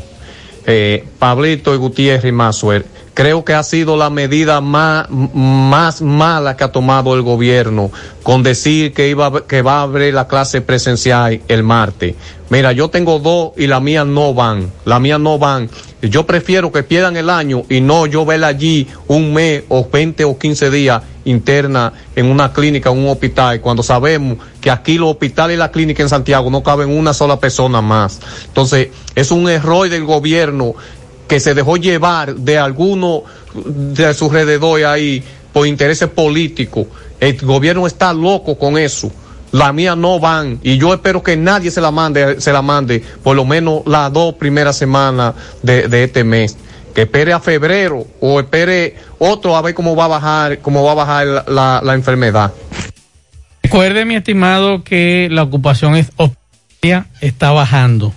Eh, 0.67 1.05
Pablito 1.19 1.75
y 1.75 1.79
Gutiérrez 1.79 2.25
y 2.29 2.33
Mazuel. 2.33 2.85
Creo 3.17 3.47
que 3.47 3.55
ha 3.55 3.63
sido 3.63 3.97
la 3.97 4.11
medida 4.11 4.61
más, 4.61 5.09
más 5.09 6.03
mala 6.03 6.55
que 6.55 6.65
ha 6.65 6.71
tomado 6.71 7.15
el 7.15 7.23
gobierno 7.23 7.91
con 8.23 8.43
decir 8.43 8.93
que, 8.93 9.09
iba, 9.09 9.47
que 9.47 9.63
va 9.63 9.79
a 9.79 9.83
abrir 9.85 10.13
la 10.13 10.29
clase 10.29 10.61
presencial 10.61 11.41
el 11.49 11.63
martes. 11.63 12.15
Mira, 12.51 12.73
yo 12.73 12.91
tengo 12.91 13.19
dos 13.19 13.53
y 13.57 13.69
la 13.69 13.81
mía 13.81 14.05
no 14.05 14.35
van. 14.35 14.71
La 14.85 14.99
mía 14.99 15.19
no 15.19 15.39
van. 15.39 15.71
Yo 16.03 16.27
prefiero 16.27 16.71
que 16.71 16.83
pierdan 16.83 17.17
el 17.17 17.31
año 17.31 17.63
y 17.71 17.81
no 17.81 18.05
yo 18.05 18.27
verla 18.27 18.49
allí 18.49 18.87
un 19.07 19.33
mes 19.33 19.63
o 19.71 19.89
20 19.91 20.23
o 20.25 20.39
15 20.39 20.71
días 20.71 21.03
interna 21.25 21.95
en 22.15 22.27
una 22.27 22.53
clínica, 22.53 22.91
en 22.91 22.99
un 22.99 23.09
hospital, 23.09 23.63
cuando 23.63 23.83
sabemos 23.83 24.37
que 24.61 24.71
aquí 24.71 24.99
los 24.99 25.13
hospitales 25.13 25.57
y 25.57 25.59
la 25.59 25.71
clínica 25.71 26.03
en 26.03 26.11
Santiago 26.11 26.51
no 26.51 26.63
caben 26.63 26.91
una 26.91 27.15
sola 27.15 27.41
persona 27.41 27.81
más. 27.81 28.21
Entonces, 28.47 28.89
es 29.15 29.31
un 29.31 29.49
error 29.49 29.89
del 29.89 30.05
gobierno 30.05 30.75
que 31.29 31.41
se 31.41 31.55
dejó 31.55 31.77
llevar 31.77 32.35
de 32.37 32.59
alguno 32.59 33.23
de 33.55 34.15
sus 34.15 34.29
alrededores 34.31 34.87
ahí 34.87 35.23
por 35.53 35.67
intereses 35.67 36.09
políticos. 36.09 36.87
El 37.21 37.37
gobierno 37.39 37.87
está 37.87 38.13
loco 38.13 38.59
con 38.59 38.77
eso. 38.79 39.11
La 39.53 39.73
mía 39.73 39.97
no 39.97 40.19
van 40.21 40.59
y 40.63 40.77
yo 40.77 40.93
espero 40.93 41.23
que 41.23 41.37
nadie 41.37 41.71
se 41.71 41.81
la 41.81 41.91
mande, 41.91 42.41
se 42.41 42.53
la 42.53 42.63
mande 42.63 43.03
por 43.23 43.35
lo 43.37 43.45
menos 43.45 43.83
las 43.87 44.13
dos 44.13 44.35
primeras 44.35 44.77
semanas 44.77 45.35
de, 45.63 45.89
de 45.89 46.05
este 46.05 46.25
mes. 46.25 46.57
Que 46.95 47.03
espere 47.03 47.33
a 47.33 47.41
febrero 47.41 48.07
o 48.21 48.41
espere 48.41 48.97
otro 49.19 49.57
a 49.57 49.63
ver 49.63 49.75
cómo 49.75 49.95
va 49.95 50.07
a 50.07 50.09
bajar, 50.09 50.59
cómo 50.61 50.83
va 50.85 50.93
a 50.93 50.95
bajar 50.95 51.27
la, 51.49 51.81
la- 51.83 51.95
enfermedad. 51.95 52.53
Recuerde, 53.63 54.05
mi 54.05 54.17
estimado, 54.17 54.83
que 54.83 55.29
la 55.31 55.43
ocupación 55.43 55.97
es- 55.97 56.11
está 57.21 57.51
bajando. 57.51 58.13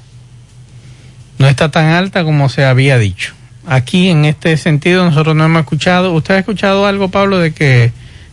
No 1.39 1.47
está 1.47 1.71
tan 1.71 1.85
alta 1.87 2.23
como 2.23 2.47
se 2.49 2.65
había 2.65 2.97
dicho. 2.97 3.33
Aquí, 3.65 4.09
en 4.09 4.25
este 4.25 4.55
sentido, 4.57 5.03
nosotros 5.05 5.35
no 5.35 5.45
hemos 5.45 5.61
escuchado. 5.61 6.13
¿Usted 6.13 6.35
ha 6.35 6.39
escuchado 6.39 6.85
algo, 6.85 7.09
Pablo, 7.09 7.39
de 7.39 7.51
que 7.53 7.91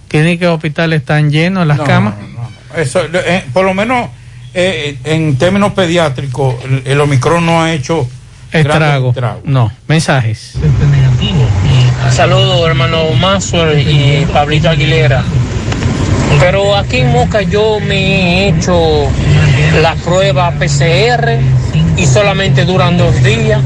clínicas 0.09 0.49
hospitales 0.51 1.01
están 1.01 1.31
llenos 1.31 1.66
las 1.66 1.78
No, 1.78 1.85
camas? 1.85 2.15
Eso, 2.77 3.01
eh, 3.12 3.45
por 3.53 3.65
lo 3.65 3.73
menos 3.74 4.09
eh, 4.55 4.99
en 5.05 5.37
términos 5.37 5.73
pediátricos, 5.73 6.57
el, 6.65 6.83
el 6.85 7.01
Omicron 7.01 7.45
no 7.47 7.62
ha 7.62 7.73
hecho 7.73 8.07
Estrago. 8.53 9.15
No. 9.45 9.70
Mensajes. 9.89 10.55
Saludos, 12.11 12.66
hermano 12.69 13.11
Maxwell 13.20 13.78
y 13.81 14.27
Pablito 14.33 14.70
Aguilera. 14.70 15.23
Pero 16.41 16.77
aquí 16.77 16.99
en 16.99 17.12
Moca 17.12 17.43
yo 17.43 17.78
me 17.81 17.97
he 17.97 18.49
hecho 18.49 19.09
la 19.81 19.95
prueba 19.97 20.51
PCR 20.53 21.39
y 21.97 22.06
solamente 22.06 22.64
duran 22.64 22.97
dos 22.98 23.14
días. 23.23 23.60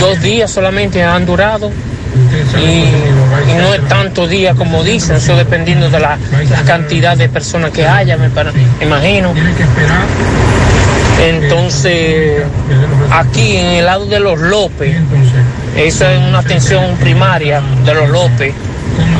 Dos 0.00 0.20
días 0.22 0.50
solamente 0.50 1.02
han 1.02 1.26
durado. 1.26 1.70
Y, 2.58 2.64
y 3.50 3.54
no 3.58 3.74
es 3.74 3.86
tanto 3.88 4.26
día 4.26 4.54
como 4.54 4.82
dicen, 4.82 5.16
eso 5.16 5.36
dependiendo 5.36 5.88
de 5.90 6.00
la, 6.00 6.16
la 6.50 6.62
cantidad 6.62 7.16
de 7.16 7.28
personas 7.28 7.70
que 7.70 7.86
haya, 7.86 8.16
me, 8.16 8.28
imagino. 8.84 9.32
Entonces, 11.28 12.42
aquí 13.10 13.56
en 13.56 13.66
el 13.66 13.86
lado 13.86 14.06
de 14.06 14.20
los 14.20 14.38
López, 14.40 14.96
esa 15.76 16.12
es 16.12 16.20
una 16.20 16.38
atención 16.38 16.96
primaria 17.00 17.60
de 17.84 17.94
los 17.94 18.08
López. 18.08 18.54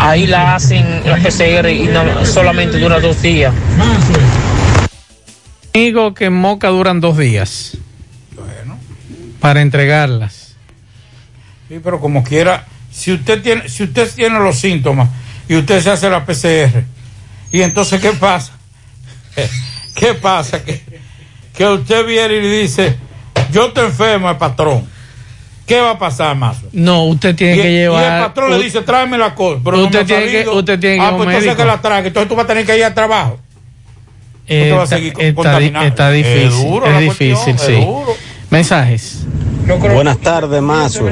Ahí 0.01 0.27
la 0.27 0.55
hacen 0.55 1.03
la 1.05 1.17
PCR 1.17 1.69
y 1.71 1.85
no- 1.89 2.25
solamente 2.25 2.79
dura 2.79 3.01
dos 3.01 3.21
días. 3.21 3.53
Digo 5.73 6.15
que 6.15 6.27
en 6.27 6.35
Moca 6.35 6.69
duran 6.69 7.01
dos 7.01 7.17
días. 7.19 7.77
Para 9.41 9.61
entregarlas. 9.63 10.57
Sí, 11.69 11.81
pero 11.83 12.01
como 12.01 12.25
quiera, 12.25 12.67
si 12.91 13.13
usted 13.13 13.41
tiene, 13.43 13.69
si 13.69 13.85
usted 13.85 14.11
tiene 14.13 14.39
los 14.41 14.57
síntomas 14.59 15.09
y 15.49 15.55
usted 15.57 15.81
se 15.81 15.91
hace 15.91 16.11
la 16.11 16.25
PCR, 16.25 16.83
y 17.53 17.63
entonces 17.63 18.01
¿qué 18.01 18.11
pasa? 18.13 18.53
¿Qué 19.95 20.15
pasa? 20.15 20.65
Que, 20.65 20.83
que 21.55 21.67
usted 21.67 22.05
viene 22.07 22.35
y 22.35 22.41
le 22.43 22.61
dice, 22.63 22.97
yo 23.53 23.73
te 23.73 23.83
enfermo, 23.83 24.29
el 24.31 24.37
patrón. 24.37 24.89
¿Qué 25.67 25.79
va 25.81 25.91
a 25.93 25.99
pasar 25.99 26.35
más? 26.35 26.57
No, 26.73 27.05
usted 27.05 27.37
tiene 27.37 27.59
y, 27.59 27.63
que 27.63 27.71
llevar. 27.71 28.03
y 28.03 28.07
el 28.07 28.23
patrón 28.29 28.51
le 28.51 28.65
dice, 28.65 28.81
tráeme 28.81 29.19
la 29.19 29.35
cosa. 29.35 29.61
Pero 29.63 29.85
Usted 29.85 30.01
no 30.01 30.07
me 30.09 30.15
ha 30.15 30.19
tiene 30.27 30.43
que- 30.45 30.49
usted 30.49 30.81
tiene 30.81 30.97
que 30.97 31.03
Ah, 31.03 31.11
pues 31.17 31.29
entonces 31.29 31.55
que 31.57 31.65
la 31.65 31.81
traiga. 31.81 32.09
Entonces 32.09 32.29
tú 32.29 32.35
vas 32.35 32.45
a 32.45 32.49
tener 32.49 32.65
que 32.67 32.77
ir 32.77 32.85
al 32.85 32.95
trabajo. 32.95 33.39
Eh, 34.49 34.73
va 34.73 34.81
a 34.81 34.85
está, 34.85 34.97
seguir 34.97 35.13
está 35.19 35.85
está 35.85 36.17
Es 36.17 36.25
difícil. 36.25 36.51
duro 36.71 36.87
es 36.87 36.99
difícil, 37.01 37.35
cuestión, 37.35 37.57
es 37.57 37.63
sí. 37.63 37.85
duro. 37.85 38.17
Mensajes. 38.51 39.27
Buenas 39.93 40.19
tardes, 40.19 40.63
Mazo. 40.63 41.05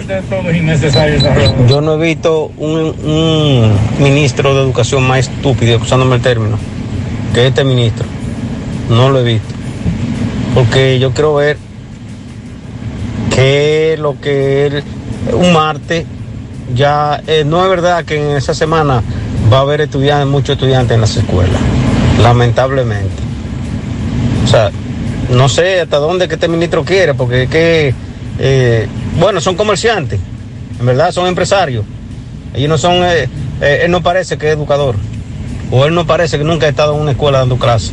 Yo 1.68 1.82
no 1.82 1.94
he 1.94 2.06
visto 2.06 2.50
un, 2.56 2.94
un 3.04 3.78
ministro 3.98 4.54
de 4.54 4.62
educación 4.62 5.06
más 5.06 5.18
estúpido, 5.20 5.78
usándome 5.78 6.16
el 6.16 6.22
término, 6.22 6.58
que 7.34 7.46
este 7.46 7.64
ministro. 7.64 8.06
No 8.88 9.10
lo 9.10 9.20
he 9.20 9.24
visto. 9.24 9.54
Porque 10.54 10.98
yo 10.98 11.12
quiero 11.12 11.34
ver 11.34 11.58
que 13.34 13.96
lo 13.98 14.18
que 14.18 14.66
él, 14.66 14.82
un 15.34 15.52
martes, 15.52 16.06
ya 16.74 17.20
eh, 17.26 17.44
no 17.44 17.62
es 17.62 17.68
verdad 17.68 18.06
que 18.06 18.16
en 18.16 18.36
esa 18.38 18.54
semana 18.54 19.02
va 19.52 19.58
a 19.58 19.60
haber 19.60 19.82
estudiantes, 19.82 20.26
muchos 20.28 20.54
estudiantes 20.54 20.94
en 20.94 21.02
las 21.02 21.14
escuelas, 21.14 21.60
lamentablemente. 22.22 23.25
O 24.46 24.48
sea, 24.48 24.70
no 25.28 25.48
sé 25.48 25.80
hasta 25.80 25.96
dónde 25.96 26.28
que 26.28 26.34
este 26.34 26.46
ministro 26.46 26.84
quiere, 26.84 27.14
porque 27.14 27.42
es 27.42 27.50
que, 27.50 27.94
eh, 28.38 28.88
bueno, 29.18 29.40
son 29.40 29.56
comerciantes, 29.56 30.20
en 30.78 30.86
verdad 30.86 31.10
son 31.10 31.26
empresarios. 31.26 31.84
Ellos 32.54 32.68
no 32.68 32.78
son, 32.78 33.04
eh, 33.04 33.28
eh, 33.60 33.80
él 33.82 33.90
no 33.90 34.04
parece 34.04 34.38
que 34.38 34.46
es 34.46 34.54
educador, 34.54 34.94
o 35.72 35.84
él 35.84 35.94
no 35.94 36.06
parece 36.06 36.38
que 36.38 36.44
nunca 36.44 36.66
ha 36.66 36.68
estado 36.68 36.94
en 36.94 37.00
una 37.00 37.10
escuela 37.10 37.38
dando 37.38 37.58
clases. 37.58 37.92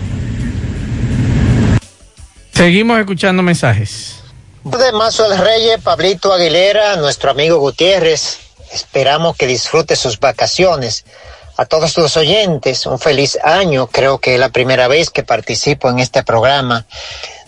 Seguimos 2.51 2.99
escuchando 2.99 3.41
mensajes. 3.41 4.21
De 4.63 4.91
Mazo 4.91 5.25
el 5.25 5.39
Reyes, 5.39 5.81
Pablito 5.81 6.31
Aguilera, 6.31 6.97
nuestro 6.97 7.31
amigo 7.31 7.57
Gutiérrez. 7.57 8.37
Esperamos 8.71 9.35
que 9.35 9.47
disfrute 9.47 9.95
sus 9.95 10.19
vacaciones. 10.19 11.03
A 11.55 11.65
todos 11.65 11.97
los 11.97 12.17
oyentes, 12.17 12.87
un 12.87 12.97
feliz 12.97 13.37
año. 13.43 13.85
Creo 13.85 14.17
que 14.17 14.33
es 14.33 14.39
la 14.39 14.49
primera 14.49 14.87
vez 14.87 15.11
que 15.11 15.21
participo 15.21 15.87
en 15.87 15.99
este 15.99 16.23
programa 16.23 16.85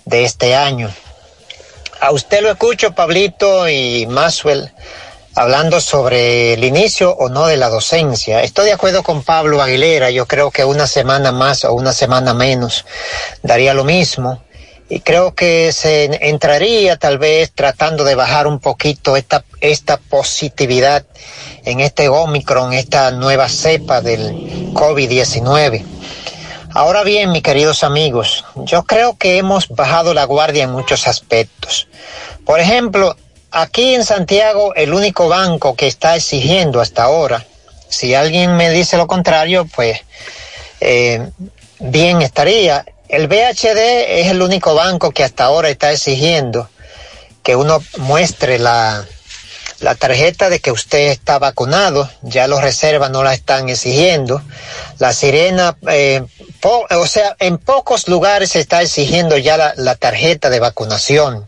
de 0.06 0.23
este 0.23 0.56
año. 0.56 0.94
A 1.99 2.11
usted 2.11 2.41
lo 2.41 2.52
escucho, 2.52 2.94
Pablito 2.94 3.68
y 3.68 4.06
Maxwell, 4.06 4.72
hablando 5.34 5.82
sobre 5.82 6.53
el 6.53 6.64
inicio 6.64 7.15
o 7.15 7.30
no 7.30 7.48
de 7.48 7.57
la 7.57 7.69
docencia. 7.69 8.44
Estoy 8.44 8.65
de 8.65 8.73
acuerdo 8.73 9.02
con 9.02 9.23
Pablo 9.23 9.60
Aguilera, 9.60 10.11
yo 10.11 10.27
creo 10.27 10.52
que 10.52 10.64
una 10.64 10.86
semana 10.86 11.32
más 11.32 11.65
o 11.65 11.73
una 11.73 11.91
semana 11.91 12.36
menos 12.36 12.86
daría 13.41 13.73
lo 13.73 13.84
mismo. 13.86 14.44
Y 14.88 14.99
creo 14.99 15.34
que 15.34 15.72
se 15.72 16.28
entraría 16.30 16.98
tal 16.98 17.18
vez 17.18 17.52
tratando 17.53 18.03
de 18.03 18.16
bajar 18.16 18.45
un 18.45 18.60
poquito 18.60 19.18
esta, 19.18 19.44
esta 19.60 19.98
positividad 19.98 21.06
en 21.64 21.80
este 21.80 22.07
Omicron, 22.07 22.74
esta 22.74 23.10
nueva 23.12 23.49
cepa 23.49 24.02
del 24.02 24.74
COVID-19. 24.74 25.84
Ahora 26.74 27.03
bien, 27.03 27.32
mis 27.32 27.41
queridos 27.41 27.84
amigos, 27.84 28.45
yo 28.56 28.84
creo 28.84 29.18
que 29.18 29.38
hemos 29.38 29.70
bajado 29.70 30.14
la 30.14 30.26
guardia 30.26 30.66
en 30.66 30.72
muchos 30.72 31.07
aspectos. 31.07 31.88
Por 32.45 32.60
ejemplo, 32.60 33.16
aquí 33.49 33.95
en 33.95 34.03
Santiago 34.03 34.76
el 34.76 34.94
único 34.94 35.30
banco 35.30 35.76
que 35.76 35.88
está 35.88 36.16
exigiendo 36.16 36.82
hasta 36.82 37.03
ahora, 37.03 37.45
si 37.88 38.14
alguien 38.14 38.57
me 38.57 38.72
dice 38.72 38.98
lo 38.98 39.07
contrario, 39.07 39.66
pues 39.74 40.02
eh, 40.82 41.30
bien 41.80 42.22
estaría. 42.22 42.86
El 43.07 43.27
BHD 43.27 44.19
es 44.19 44.27
el 44.27 44.41
único 44.41 44.76
banco 44.76 45.11
que 45.11 45.23
hasta 45.23 45.45
ahora 45.45 45.69
está 45.69 45.91
exigiendo 45.91 46.69
que 47.44 47.56
uno 47.56 47.82
muestre 47.98 48.57
la, 48.57 49.06
la 49.80 49.94
tarjeta 49.94 50.49
de 50.49 50.60
que 50.60 50.72
usted 50.72 51.11
está 51.11 51.38
vacunado, 51.38 52.10
ya 52.23 52.48
los 52.48 52.61
reservas 52.61 53.11
no 53.11 53.23
la 53.23 53.36
están 53.36 53.69
exigiendo. 53.69 54.41
La 54.98 55.14
sirena, 55.14 55.77
eh, 55.88 56.23
o 56.64 57.06
sea, 57.06 57.36
en 57.40 57.60
pocos 57.60 58.07
lugares 58.07 58.52
se 58.52 58.60
está 58.60 58.82
exigiendo 58.82 59.38
ya 59.38 59.57
la, 59.57 59.73
la 59.77 59.94
tarjeta 59.94 60.49
de 60.49 60.60
vacunación. 60.60 61.48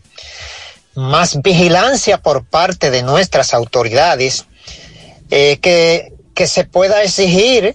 Más 0.94 1.42
vigilancia 1.42 2.18
por 2.18 2.44
parte 2.44 2.92
de 2.92 3.02
nuestras 3.02 3.52
autoridades, 3.52 4.46
eh, 5.30 5.58
que, 5.60 6.12
que 6.34 6.46
se 6.46 6.62
pueda 6.62 7.02
exigir 7.02 7.74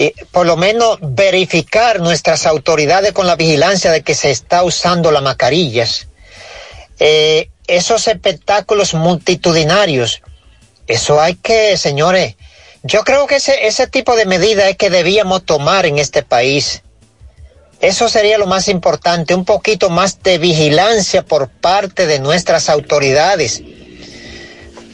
y 0.00 0.12
por 0.30 0.46
lo 0.46 0.56
menos 0.56 0.98
verificar 1.02 1.98
nuestras 1.98 2.46
autoridades 2.46 3.10
con 3.10 3.26
la 3.26 3.34
vigilancia 3.34 3.90
de 3.90 4.02
que 4.02 4.14
se 4.14 4.30
está 4.30 4.62
usando 4.62 5.10
las 5.10 5.24
mascarillas. 5.24 6.06
Eh, 7.00 7.50
esos 7.66 8.06
espectáculos 8.06 8.94
multitudinarios, 8.94 10.22
eso 10.86 11.20
hay 11.20 11.34
que, 11.34 11.76
señores, 11.76 12.36
yo 12.84 13.02
creo 13.02 13.26
que 13.26 13.36
ese, 13.36 13.66
ese 13.66 13.88
tipo 13.88 14.14
de 14.14 14.24
medida 14.24 14.68
es 14.68 14.76
que 14.76 14.88
debíamos 14.88 15.44
tomar 15.44 15.84
en 15.84 15.98
este 15.98 16.22
país. 16.22 16.84
Eso 17.80 18.08
sería 18.08 18.38
lo 18.38 18.46
más 18.46 18.68
importante, 18.68 19.34
un 19.34 19.44
poquito 19.44 19.90
más 19.90 20.22
de 20.22 20.38
vigilancia 20.38 21.22
por 21.22 21.48
parte 21.48 22.06
de 22.06 22.20
nuestras 22.20 22.68
autoridades. 22.68 23.64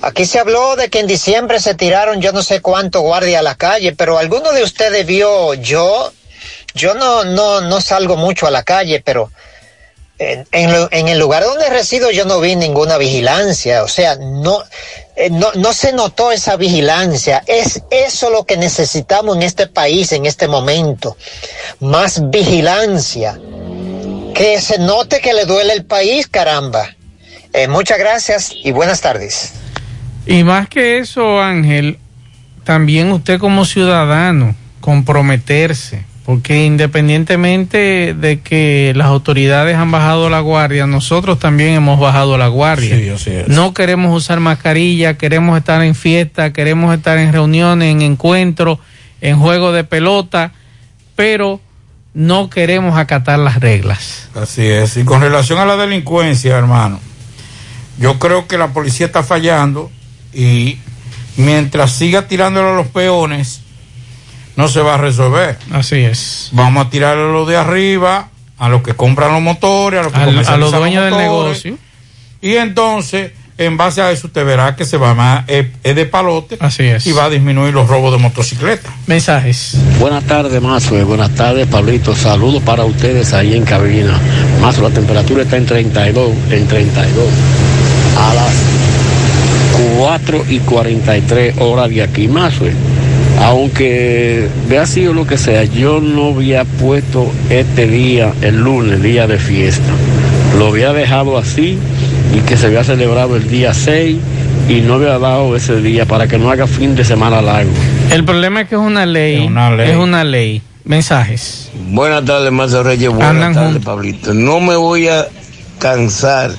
Aquí 0.04 0.26
se 0.26 0.38
habló 0.38 0.76
de 0.76 0.90
que 0.90 1.00
en 1.00 1.06
diciembre 1.06 1.58
se 1.60 1.74
tiraron 1.74 2.20
yo 2.20 2.30
no 2.32 2.42
sé 2.42 2.60
cuánto 2.60 3.00
guardia 3.00 3.38
a 3.38 3.42
la 3.42 3.54
calle, 3.54 3.94
pero 3.94 4.18
alguno 4.18 4.52
de 4.52 4.62
ustedes 4.62 5.06
vio, 5.06 5.54
yo, 5.54 6.12
yo 6.74 6.92
no, 6.92 7.24
no, 7.24 7.62
no 7.62 7.80
salgo 7.80 8.14
mucho 8.14 8.46
a 8.46 8.50
la 8.50 8.64
calle, 8.64 9.00
pero 9.00 9.30
en, 10.18 11.08
el 11.08 11.18
lugar 11.18 11.44
donde 11.44 11.70
resido 11.70 12.10
yo 12.10 12.26
no 12.26 12.38
vi 12.38 12.54
ninguna 12.54 12.98
vigilancia, 12.98 13.82
o 13.82 13.88
sea, 13.88 14.16
no, 14.16 14.62
eh, 15.16 15.30
no, 15.30 15.52
no 15.54 15.72
se 15.72 15.94
notó 15.94 16.32
esa 16.32 16.56
vigilancia. 16.56 17.42
Es 17.46 17.80
eso 17.88 18.28
lo 18.28 18.44
que 18.44 18.58
necesitamos 18.58 19.36
en 19.36 19.42
este 19.42 19.68
país 19.68 20.12
en 20.12 20.26
este 20.26 20.48
momento. 20.48 21.16
Más 21.80 22.28
vigilancia. 22.28 23.40
Que 24.34 24.60
se 24.60 24.78
note 24.78 25.22
que 25.22 25.32
le 25.32 25.46
duele 25.46 25.72
el 25.72 25.86
país, 25.86 26.26
caramba. 26.26 26.94
Eh, 27.54 27.68
muchas 27.68 27.98
gracias 27.98 28.50
y 28.52 28.70
buenas 28.70 29.00
tardes. 29.00 29.63
Y 30.26 30.44
más 30.44 30.68
que 30.68 30.98
eso, 30.98 31.42
Ángel, 31.42 31.98
también 32.64 33.12
usted 33.12 33.38
como 33.38 33.64
ciudadano, 33.64 34.54
comprometerse, 34.80 36.04
porque 36.24 36.64
independientemente 36.64 38.14
de 38.14 38.40
que 38.40 38.92
las 38.96 39.08
autoridades 39.08 39.76
han 39.76 39.90
bajado 39.90 40.30
la 40.30 40.40
guardia, 40.40 40.86
nosotros 40.86 41.38
también 41.38 41.74
hemos 41.74 42.00
bajado 42.00 42.38
la 42.38 42.48
guardia. 42.48 42.96
Sí, 42.96 43.08
así 43.10 43.30
es. 43.30 43.48
No 43.48 43.74
queremos 43.74 44.16
usar 44.16 44.40
mascarilla, 44.40 45.18
queremos 45.18 45.58
estar 45.58 45.82
en 45.82 45.94
fiesta, 45.94 46.52
queremos 46.52 46.94
estar 46.94 47.18
en 47.18 47.32
reuniones, 47.32 47.92
en 47.92 48.00
encuentros, 48.00 48.78
en 49.20 49.38
juego 49.38 49.72
de 49.72 49.84
pelota, 49.84 50.52
pero 51.14 51.60
no 52.14 52.48
queremos 52.48 52.96
acatar 52.96 53.38
las 53.38 53.60
reglas. 53.60 54.30
Así 54.34 54.62
es. 54.62 54.96
Y 54.96 55.04
con 55.04 55.20
relación 55.20 55.58
a 55.58 55.66
la 55.66 55.76
delincuencia, 55.76 56.56
hermano, 56.56 57.00
yo 57.98 58.18
creo 58.18 58.46
que 58.46 58.56
la 58.56 58.68
policía 58.68 59.06
está 59.06 59.22
fallando 59.22 59.90
y 60.34 60.78
mientras 61.36 61.92
siga 61.92 62.26
tirándole 62.28 62.70
a 62.70 62.74
los 62.74 62.86
peones, 62.88 63.60
no 64.56 64.68
se 64.68 64.80
va 64.80 64.94
a 64.94 64.98
resolver. 64.98 65.56
Así 65.72 65.96
es. 65.96 66.48
Vamos 66.52 66.86
a 66.86 66.90
tirarle 66.90 67.24
a 67.24 67.32
los 67.32 67.48
de 67.48 67.56
arriba, 67.56 68.28
a 68.58 68.68
los 68.68 68.82
que 68.82 68.94
compran 68.94 69.32
los 69.32 69.42
motores, 69.42 70.00
a 70.00 70.02
los 70.04 70.12
que 70.12 70.18
Al- 70.20 70.46
a 70.46 70.56
los 70.56 70.70
dueños 70.72 71.04
del 71.04 71.12
motores. 71.14 71.64
negocio. 71.64 71.78
Y 72.40 72.56
entonces, 72.56 73.32
en 73.58 73.76
base 73.76 74.00
a 74.02 74.10
eso, 74.12 74.26
usted 74.26 74.44
verá 74.44 74.76
que 74.76 74.84
se 74.84 74.96
va 74.96 75.14
más, 75.14 75.44
es, 75.48 75.66
es 75.82 75.96
de 75.96 76.06
palote. 76.06 76.56
Así 76.60 76.82
es. 76.84 77.06
Y 77.06 77.12
va 77.12 77.24
a 77.24 77.30
disminuir 77.30 77.72
los 77.74 77.88
robos 77.88 78.12
de 78.12 78.18
motocicletas. 78.18 78.92
Mensajes. 79.06 79.76
Buenas 79.98 80.24
tardes, 80.24 80.60
Mazo. 80.60 80.94
Buenas 81.06 81.34
tardes, 81.34 81.66
Pablito. 81.66 82.14
Saludos 82.14 82.62
para 82.62 82.84
ustedes 82.84 83.32
ahí 83.32 83.54
en 83.56 83.64
cabina. 83.64 84.20
Mazo, 84.60 84.82
la 84.82 84.90
temperatura 84.90 85.42
está 85.44 85.56
en 85.56 85.66
32, 85.66 86.30
en 86.50 86.68
32. 86.68 87.24
A 88.18 88.34
las 88.34 88.52
4 89.98 90.44
y 90.48 90.58
43 90.60 91.58
horas 91.58 91.90
de 91.90 92.02
aquí, 92.02 92.28
Mazo. 92.28 92.64
Aunque 93.40 94.48
vea 94.68 94.86
sido 94.86 95.12
lo 95.12 95.26
que 95.26 95.36
sea, 95.38 95.64
yo 95.64 96.00
no 96.00 96.28
había 96.28 96.64
puesto 96.64 97.30
este 97.50 97.86
día, 97.86 98.32
el 98.42 98.60
lunes, 98.60 99.02
día 99.02 99.26
de 99.26 99.38
fiesta. 99.38 99.92
Lo 100.58 100.68
había 100.68 100.92
dejado 100.92 101.36
así 101.36 101.78
y 102.34 102.40
que 102.40 102.56
se 102.56 102.66
había 102.66 102.84
celebrado 102.84 103.36
el 103.36 103.48
día 103.48 103.74
6 103.74 104.16
y 104.68 104.80
no 104.80 104.94
había 104.94 105.18
dado 105.18 105.56
ese 105.56 105.80
día 105.80 106.06
para 106.06 106.26
que 106.26 106.38
no 106.38 106.50
haga 106.50 106.66
fin 106.66 106.94
de 106.94 107.04
semana 107.04 107.42
largo. 107.42 107.72
El 108.10 108.24
problema 108.24 108.62
es 108.62 108.68
que 108.68 108.76
es 108.76 108.80
una 108.80 109.04
ley. 109.04 109.42
Es 109.42 109.48
una 109.48 109.70
ley. 109.74 109.90
Es 109.90 109.96
una 109.96 110.24
ley. 110.24 110.62
Mensajes. 110.84 111.70
Buenas 111.88 112.24
tardes, 112.24 112.52
Mazo 112.52 112.82
Reyes. 112.82 113.08
Buenas 113.08 113.30
Andan 113.30 113.54
tardes, 113.54 113.72
juntos. 113.72 113.84
Pablito. 113.84 114.34
No 114.34 114.60
me 114.60 114.76
voy 114.76 115.08
a 115.08 115.26
cansar 115.78 116.52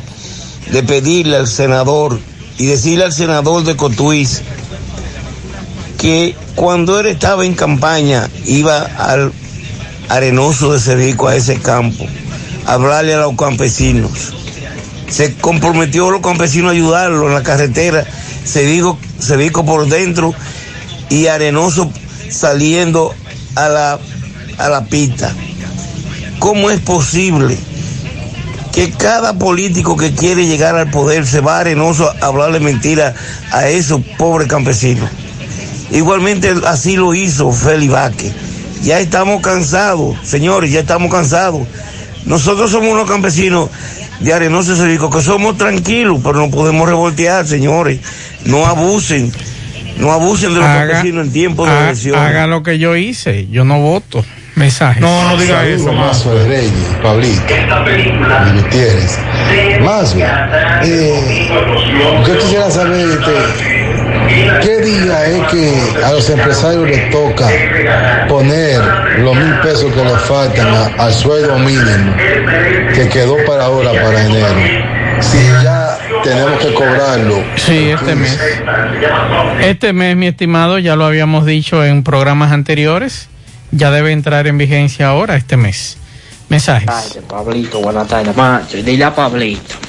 de 0.71 0.83
pedirle 0.83 1.37
al 1.37 1.47
senador 1.47 2.19
y 2.57 2.65
decirle 2.67 3.05
al 3.05 3.13
senador 3.13 3.63
de 3.63 3.75
Cotuís 3.75 4.41
que 5.97 6.35
cuando 6.55 6.99
él 6.99 7.07
estaba 7.07 7.45
en 7.45 7.53
campaña 7.53 8.29
iba 8.45 8.79
al 8.79 9.31
arenoso 10.09 10.73
de 10.73 10.79
Cerrico, 10.79 11.27
a 11.27 11.35
ese 11.35 11.59
campo, 11.59 12.05
a 12.65 12.73
hablarle 12.73 13.13
a 13.13 13.17
los 13.17 13.35
campesinos. 13.35 14.33
Se 15.09 15.35
comprometió 15.35 16.07
a 16.07 16.11
los 16.11 16.21
campesinos 16.21 16.69
a 16.69 16.73
ayudarlos 16.73 17.27
en 17.27 17.33
la 17.33 17.43
carretera, 17.43 18.05
Cerrico, 18.45 18.97
Cerrico 19.19 19.65
por 19.65 19.87
dentro 19.87 20.33
y 21.09 21.27
arenoso 21.27 21.91
saliendo 22.29 23.13
a 23.55 23.69
la, 23.69 23.99
a 24.57 24.69
la 24.69 24.85
pista. 24.85 25.33
¿Cómo 26.39 26.69
es 26.69 26.79
posible 26.81 27.57
que 28.75 28.91
cada 28.91 29.33
político 29.39 29.95
que 29.97 30.13
quiere 30.13 30.45
llegar 30.45 30.75
al 30.75 30.91
poder 30.91 31.25
se 31.25 31.39
va 31.41 31.59
arenoso 31.59 32.09
a 32.21 32.25
hablarle 32.25 32.59
mentira 32.59 33.15
a 33.51 33.67
esos 33.69 34.01
pobres 34.17 34.47
campesinos? 34.47 35.09
Igualmente 35.91 36.53
así 36.67 36.95
lo 36.97 37.13
hizo 37.13 37.51
Feli 37.51 37.87
Vázquez. 37.87 38.33
Ya 38.83 38.99
estamos 38.99 39.41
cansados, 39.41 40.15
señores, 40.23 40.71
ya 40.71 40.81
estamos 40.81 41.09
cansados. 41.11 41.65
Nosotros 42.25 42.69
somos 42.71 42.89
unos 42.91 43.09
campesinos 43.09 43.69
de 44.19 44.33
Arenoso 44.33 44.73
y 44.73 44.77
Cerrico 44.77 45.09
que 45.09 45.21
somos 45.21 45.57
tranquilos, 45.57 46.19
pero 46.23 46.35
no 46.39 46.49
podemos 46.51 46.87
revoltear, 46.87 47.47
señores. 47.47 47.99
No 48.45 48.65
abusen, 48.65 49.31
no 49.97 50.11
abusen 50.11 50.53
de 50.53 50.59
los 50.59 50.67
Haga- 50.67 50.87
campesinos 50.91 51.27
en 51.27 51.33
tiempo 51.33 51.65
de 51.65 51.71
Ha- 51.71 51.83
elecciones. 51.89 52.21
haga 52.21 52.47
lo 52.47 52.61
que 52.63 52.77
yo 52.77 52.95
hice. 52.95 53.47
Yo 53.49 53.63
no 53.63 53.79
voto. 53.79 54.25
Mensajes. 54.55 55.03
Saludos, 55.03 55.95
Mazo 55.95 56.33
de 56.35 56.47
Reyes, 56.47 56.71
Pablito, 57.03 57.43
y 57.53 58.61
Gutiérrez. 58.61 59.19
Mazo, 59.81 60.17
eh, 60.83 61.49
yo 62.25 62.37
quisiera 62.39 62.71
saber 62.71 63.05
este, 63.09 64.61
qué 64.61 64.77
día 64.85 65.25
es 65.25 65.47
que 65.51 66.03
a 66.05 66.11
los 66.13 66.29
empresarios 66.29 66.87
les 66.87 67.09
toca 67.11 67.47
poner 68.29 68.79
los 69.19 69.35
mil 69.35 69.53
pesos 69.61 69.91
que 69.93 70.03
les 70.03 70.21
faltan 70.21 70.67
a- 70.67 71.03
al 71.03 71.13
sueldo 71.13 71.59
mínimo 71.59 72.15
que 72.93 73.09
quedó 73.09 73.35
para 73.45 73.65
ahora, 73.65 73.91
para 73.91 74.25
enero. 74.25 74.55
Si 75.19 75.37
ya 75.63 75.97
tenemos 76.23 76.59
que 76.59 76.73
cobrarlo. 76.73 77.43
Sí, 77.57 77.89
este 77.89 78.15
mes. 78.15 78.39
Este 79.61 79.91
mes, 79.93 80.15
mi 80.15 80.27
estimado, 80.27 80.79
ya 80.79 80.95
lo 80.95 81.05
habíamos 81.05 81.45
dicho 81.45 81.83
en 81.83 82.03
programas 82.03 82.51
anteriores. 82.53 83.27
Ya 83.75 83.91
debe 83.91 84.13
entrar 84.13 84.47
en 84.47 84.57
vigencia 84.57 85.09
ahora, 85.09 85.35
este 85.35 85.57
mes. 85.57 85.97
Mensajes. 86.47 86.87
tardes, 86.87 87.21
Pablito. 87.27 87.81
Buenas 87.81 88.07
tardes, 88.07 88.35
macho. 88.35 88.81
Dile 88.81 89.03
a 89.03 89.13
Pablito. 89.13 89.84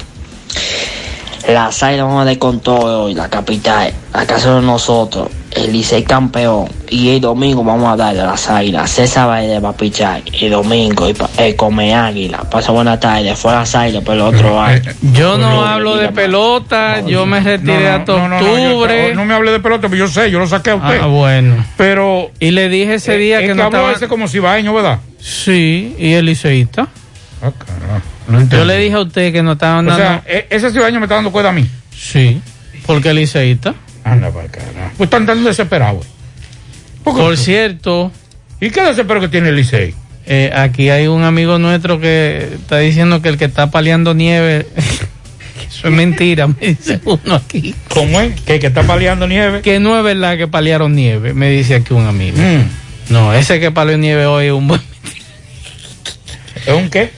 Las 1.49 1.81
Águilas 1.83 2.07
vamos 2.07 2.23
a 2.23 2.25
dar 2.25 2.39
con 2.39 2.59
todo 2.61 3.05
hoy, 3.05 3.15
la 3.15 3.29
capital, 3.29 3.93
la 4.13 4.27
casa 4.27 4.57
de 4.57 4.63
nosotros, 4.63 5.29
el 5.53 5.73
Licey 5.73 6.03
campeón. 6.03 6.69
Y 6.89 7.11
el 7.11 7.21
domingo 7.21 7.63
vamos 7.63 7.93
a 7.93 7.97
darle 7.97 8.23
a 8.23 8.27
las 8.27 8.49
Águilas. 8.51 8.91
César 8.91 9.29
Valle 9.29 9.61
va 9.61 9.69
a 9.69 9.77
pichar. 9.77 10.23
Y 10.33 10.49
domingo, 10.49 11.09
y 11.09 11.15
pa- 11.15 11.31
eh, 11.39 11.55
come 11.55 11.95
Águila. 11.95 12.39
Pasa 12.51 12.73
buena 12.73 12.99
tarde. 12.99 13.37
Fue 13.37 13.53
las 13.53 13.73
Águilas, 13.77 14.03
pero 14.05 14.15
el 14.29 14.35
otro 14.35 14.61
año. 14.61 14.83
Yo 15.13 15.39
no 15.39 15.65
hablo 15.65 15.97
de 15.97 16.09
pelota, 16.09 17.01
yo 17.07 17.27
me 17.27 17.39
retiré 17.39 17.97
no, 18.07 18.29
no, 18.29 18.41
yo- 18.41 18.53
octubre. 18.79 19.15
no 19.15 19.25
me 19.25 19.35
hable 19.35 19.53
de 19.53 19.61
pelota, 19.61 19.89
pero 19.89 20.07
yo 20.07 20.09
sé, 20.09 20.31
yo 20.33 20.41
lo 20.41 20.49
saqué 20.49 20.71
a 20.71 20.75
usted. 20.77 20.99
Ah, 21.01 21.07
bueno. 21.07 21.65
Pero. 21.77 22.31
Y 22.41 22.51
le 22.51 22.69
dije 22.69 22.95
ese 22.95 23.15
Eh, 23.15 23.19
día 23.19 23.41
que 23.41 23.49
que 23.49 23.55
no 23.55 23.65
estaba. 23.67 23.93
ese 23.93 24.09
como 24.09 24.27
cibaeño, 24.27 24.75
¿verdad? 24.75 24.99
Sí, 25.21 25.95
y 25.99 26.13
el 26.15 26.27
liceísta. 26.27 26.89
Ah, 27.43 27.53
Yo 28.51 28.65
le 28.65 28.79
dije 28.79 28.95
a 28.95 29.01
usted 29.01 29.33
que 29.33 29.43
no 29.43 29.53
estaban 29.53 29.87
O 29.87 29.91
dando. 29.91 30.05
sea, 30.05 30.23
e- 30.27 30.47
ese 30.51 30.71
cibaeño 30.73 30.99
me 31.01 31.07
está 31.07 31.15
dando 31.17 31.31
cuenta 31.33 31.51
a 31.51 31.53
mí. 31.53 31.67
Sí, 31.97 32.41
porque 32.87 33.11
el 33.11 33.17
liceísta. 33.17 33.75
Anda 34.05 34.31
para 34.31 34.49
carajo. 34.49 34.93
Pues 34.97 35.07
están 35.09 35.27
dando 35.27 35.49
desesperados. 35.49 36.07
Por 37.05 37.37
cierto. 37.37 38.11
¿Y 38.61 38.71
qué 38.71 38.83
desespero 38.83 39.21
que 39.21 39.29
tiene 39.29 39.51
el 39.51 39.57
Licey? 39.57 39.95
Eh, 40.27 40.51
aquí 40.55 40.91
hay 40.91 41.07
un 41.07 41.23
amigo 41.23 41.59
nuestro 41.59 42.01
que 42.01 42.49
está 42.55 42.79
diciendo 42.79 43.23
que 43.23 43.29
el 43.29 43.39
que 43.39 43.45
está 43.45 43.71
paliando 43.71 44.13
nieve. 44.15 44.67
Eso 45.69 45.89
es 45.89 45.93
mentira, 45.95 46.47
me 46.47 46.55
dice 46.61 47.01
uno 47.05 47.35
aquí. 47.35 47.75
¿Cómo 47.91 48.21
es? 48.21 48.41
¿Que, 48.43 48.59
que 48.59 48.67
está 48.69 48.83
paliando 48.83 49.27
nieve? 49.29 49.61
Que 49.63 49.79
no 49.79 49.97
es 49.97 50.03
verdad 50.05 50.37
que 50.37 50.49
paliaron 50.49 50.95
nieve, 50.95 51.33
me 51.35 51.51
dice 51.51 51.75
aquí 51.77 51.93
un 51.95 52.07
amigo. 52.07 52.37
Mm. 52.39 53.13
No, 53.13 53.33
ese 53.35 53.61
que 53.61 53.71
palió 53.71 53.97
nieve 53.99 54.27
hoy 54.27 54.47
es 54.47 54.53
un 54.53 54.67
buen. 54.69 54.81
¿Es 56.67 56.75
un 56.75 56.91
qué? 56.91 57.11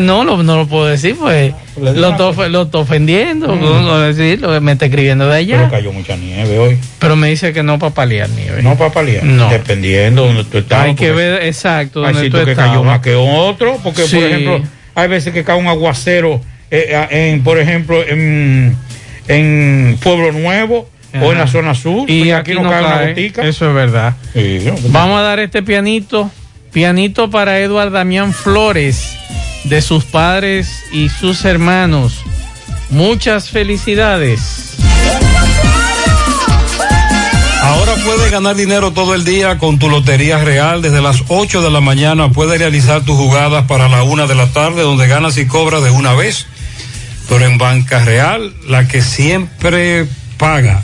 no, 0.00 0.24
no, 0.24 0.42
no 0.42 0.56
lo 0.56 0.66
puedo 0.66 0.86
decir, 0.86 1.14
pues. 1.16 1.54
Lo 1.80 2.10
estoy 2.10 2.50
lo 2.50 2.62
estoy 2.62 2.80
ofendiendo, 2.82 3.54
Mm. 3.54 3.60
no 3.60 3.80
lo 4.00 4.60
me 4.60 4.72
está 4.72 4.86
escribiendo 4.86 5.28
de 5.28 5.36
allá. 5.36 5.56
Pero 5.58 5.70
cayó 5.70 5.92
mucha 5.92 6.16
nieve 6.16 6.58
hoy. 6.58 6.78
Pero 6.98 7.14
me 7.16 7.28
dice 7.28 7.52
que 7.52 7.62
no 7.62 7.78
para 7.78 7.94
paliar 7.94 8.28
nieve. 8.30 8.62
No 8.62 8.76
para 8.76 8.90
paliar. 8.92 9.22
No. 9.24 9.48
Dependiendo 9.50 10.22
de 10.22 10.28
donde 10.28 10.44
tú 10.44 10.58
estás. 10.58 10.84
Hay 10.86 10.94
que 10.94 11.12
ver 11.12 11.42
exacto 11.44 12.04
Hay 12.04 12.14
donde 12.14 12.30
tú 12.30 12.38
sitios 12.38 12.56
que 12.56 12.62
cayó 12.62 12.82
más 12.82 13.00
que 13.00 13.14
otro. 13.14 13.78
Porque, 13.82 14.02
Sí. 14.02 14.16
por 14.16 14.24
ejemplo, 14.24 14.62
hay 14.94 15.08
veces 15.08 15.32
que 15.32 15.44
cae 15.44 15.56
un 15.58 15.66
aguacero, 15.66 16.40
eh, 16.70 17.06
en, 17.10 17.42
por 17.44 17.58
ejemplo, 17.58 18.02
en, 18.06 18.76
en 19.28 19.98
Pueblo 20.02 20.32
Nuevo 20.32 20.88
o 21.22 21.32
en 21.32 21.38
la 21.38 21.46
zona 21.46 21.74
sur. 21.74 22.08
Y 22.10 22.20
Pues 22.22 22.32
aquí, 22.34 22.52
aquí 22.52 22.54
no 22.54 22.62
no 22.64 22.70
cae 22.70 22.80
una 22.84 22.94
cae. 22.96 23.08
gotica. 23.08 23.42
Eso 23.46 23.68
es 23.68 23.74
verdad. 23.74 24.14
Sí, 24.34 24.60
no, 24.64 24.74
Vamos 24.88 25.18
a 25.18 25.22
dar 25.22 25.38
este 25.40 25.62
pianito. 25.62 26.30
Pianito 26.76 27.30
para 27.30 27.58
Eduard 27.60 27.90
Damián 27.90 28.34
Flores, 28.34 29.16
de 29.64 29.80
sus 29.80 30.04
padres 30.04 30.84
y 30.92 31.08
sus 31.08 31.46
hermanos. 31.46 32.22
Muchas 32.90 33.48
felicidades. 33.48 34.76
Ahora 37.62 37.94
puedes 38.04 38.30
ganar 38.30 38.56
dinero 38.56 38.90
todo 38.90 39.14
el 39.14 39.24
día 39.24 39.56
con 39.56 39.78
tu 39.78 39.88
Lotería 39.88 40.44
Real. 40.44 40.82
Desde 40.82 41.00
las 41.00 41.24
8 41.28 41.62
de 41.62 41.70
la 41.70 41.80
mañana 41.80 42.30
puedes 42.30 42.58
realizar 42.58 43.02
tus 43.06 43.16
jugadas 43.16 43.64
para 43.66 43.88
la 43.88 44.02
una 44.02 44.26
de 44.26 44.34
la 44.34 44.48
tarde, 44.48 44.82
donde 44.82 45.06
ganas 45.06 45.38
y 45.38 45.46
cobras 45.46 45.82
de 45.82 45.88
una 45.88 46.12
vez. 46.12 46.44
Pero 47.30 47.46
en 47.46 47.56
Banca 47.56 48.04
Real, 48.04 48.52
la 48.68 48.86
que 48.86 49.00
siempre 49.00 50.06
paga. 50.36 50.82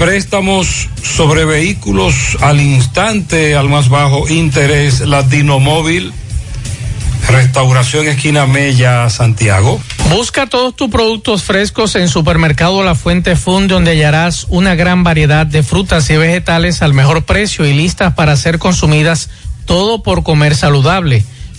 Préstamos 0.00 0.88
sobre 1.02 1.44
vehículos 1.44 2.38
al 2.40 2.58
instante, 2.58 3.54
al 3.54 3.68
más 3.68 3.90
bajo 3.90 4.30
interés, 4.30 5.00
Latino 5.00 5.60
Móvil. 5.60 6.14
Restauración 7.28 8.08
Esquina 8.08 8.46
Mella, 8.46 9.10
Santiago. 9.10 9.78
Busca 10.08 10.46
todos 10.46 10.74
tus 10.74 10.88
productos 10.88 11.42
frescos 11.42 11.96
en 11.96 12.08
Supermercado 12.08 12.82
La 12.82 12.94
Fuente 12.94 13.36
Fun, 13.36 13.68
donde 13.68 13.90
hallarás 13.90 14.46
una 14.48 14.74
gran 14.74 15.04
variedad 15.04 15.44
de 15.44 15.62
frutas 15.62 16.08
y 16.08 16.16
vegetales 16.16 16.80
al 16.80 16.94
mejor 16.94 17.24
precio 17.24 17.66
y 17.66 17.74
listas 17.74 18.14
para 18.14 18.38
ser 18.38 18.58
consumidas, 18.58 19.28
todo 19.66 20.02
por 20.02 20.22
comer 20.22 20.56
saludable. 20.56 21.26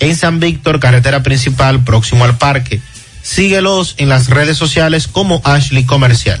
En 0.00 0.16
San 0.16 0.40
Víctor, 0.40 0.80
carretera 0.80 1.22
principal, 1.22 1.84
próximo 1.84 2.24
al 2.24 2.36
parque. 2.36 2.80
Síguelos 3.22 3.94
en 3.98 4.08
las 4.08 4.28
redes 4.28 4.56
sociales 4.56 5.08
como 5.08 5.40
Ashley 5.44 5.84
Comercial. 5.84 6.40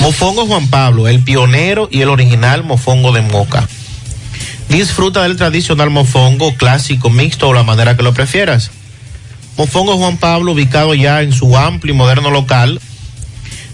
Mofongo 0.00 0.46
Juan 0.46 0.68
Pablo, 0.68 1.08
el 1.08 1.22
pionero 1.22 1.88
y 1.90 2.00
el 2.00 2.08
original 2.08 2.64
mofongo 2.64 3.12
de 3.12 3.20
Moca. 3.20 3.68
Disfruta 4.68 5.24
del 5.24 5.36
tradicional 5.36 5.90
mofongo 5.90 6.54
clásico, 6.54 7.10
mixto 7.10 7.48
o 7.48 7.52
la 7.52 7.64
manera 7.64 7.96
que 7.96 8.02
lo 8.02 8.14
prefieras. 8.14 8.70
Mofongo 9.56 9.98
Juan 9.98 10.16
Pablo, 10.16 10.52
ubicado 10.52 10.94
ya 10.94 11.22
en 11.22 11.32
su 11.32 11.56
amplio 11.56 11.92
y 11.92 11.96
moderno 11.96 12.30
local, 12.30 12.80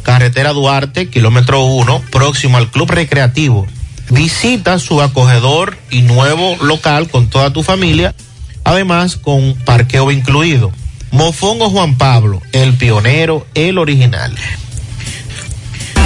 carretera 0.03 0.53
Duarte, 0.53 1.11
kilómetro 1.11 1.65
1, 1.65 2.03
próximo 2.11 2.57
al 2.57 2.71
Club 2.71 2.91
Recreativo. 2.91 3.67
Visita 4.11 4.79
su 4.79 5.03
acogedor 5.03 5.77
y 5.91 6.03
nuevo 6.03 6.57
local 6.63 7.09
con 7.09 7.29
toda 7.29 7.53
tu 7.53 7.63
familia, 7.63 8.15
además 8.65 9.17
con 9.17 9.55
parqueo 9.65 10.11
incluido. 10.11 10.73
Mofongo 11.11 11.71
Juan 11.71 11.97
Pablo, 11.97 12.41
el 12.53 12.75
pionero, 12.75 13.47
el 13.55 13.79
original. 13.79 14.35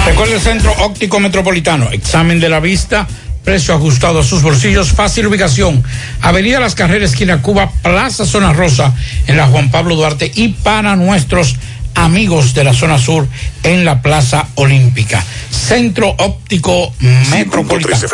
Recuerda 0.05 0.35
el 0.35 0.41
Centro 0.41 0.73
Óptico 0.79 1.19
Metropolitano. 1.19 1.91
Examen 1.91 2.39
de 2.39 2.49
la 2.49 2.59
vista. 2.59 3.07
Precio 3.43 3.75
ajustado 3.75 4.19
a 4.19 4.23
sus 4.23 4.41
bolsillos. 4.41 4.91
Fácil 4.91 5.27
ubicación. 5.27 5.83
Avenida 6.21 6.59
Las 6.59 6.75
Carreras, 6.75 7.11
esquina 7.11 7.41
Cuba, 7.41 7.71
Plaza 7.83 8.25
Zona 8.25 8.53
Rosa, 8.53 8.95
en 9.27 9.37
la 9.37 9.47
Juan 9.47 9.69
Pablo 9.69 9.95
Duarte. 9.95 10.31
Y 10.33 10.49
para 10.49 10.95
nuestros 10.95 11.55
amigos 11.95 12.53
de 12.53 12.63
la 12.63 12.73
zona 12.73 12.97
sur, 12.97 13.27
en 13.63 13.85
la 13.85 14.01
Plaza 14.01 14.47
Olímpica. 14.55 15.23
Centro 15.49 16.15
Óptico 16.17 16.93
Metropolitano. 17.31 18.07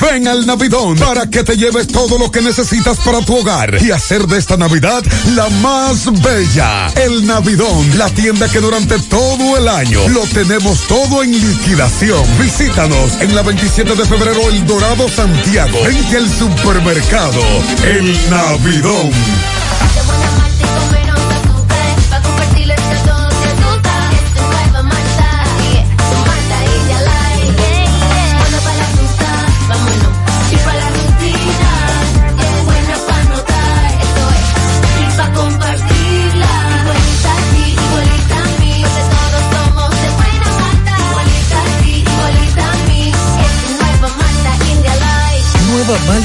Ven 0.00 0.28
al 0.28 0.46
Navidón 0.46 0.96
para 0.98 1.28
que 1.28 1.44
te 1.44 1.56
lleves 1.56 1.86
todo 1.86 2.18
lo 2.18 2.30
que 2.30 2.42
necesitas 2.42 2.98
para 2.98 3.20
tu 3.20 3.36
hogar 3.36 3.78
y 3.82 3.90
hacer 3.90 4.26
de 4.26 4.38
esta 4.38 4.56
Navidad 4.56 5.02
la 5.34 5.48
más 5.48 6.04
bella. 6.22 6.88
El 6.94 7.26
Navidón, 7.26 7.98
la 7.98 8.10
tienda 8.10 8.48
que 8.48 8.60
durante 8.60 8.98
todo 8.98 9.56
el 9.56 9.68
año 9.68 10.06
lo 10.08 10.20
tenemos 10.26 10.86
todo 10.88 11.22
en 11.22 11.32
liquidación. 11.32 12.22
Visítanos 12.40 13.20
en 13.20 13.34
la 13.34 13.42
27 13.42 13.94
de 13.94 14.04
febrero 14.04 14.48
El 14.50 14.66
Dorado 14.66 15.08
Santiago, 15.08 15.78
frente 15.82 16.16
al 16.16 16.28
supermercado 16.28 17.42
El 17.84 18.30
Navidón. 18.30 19.10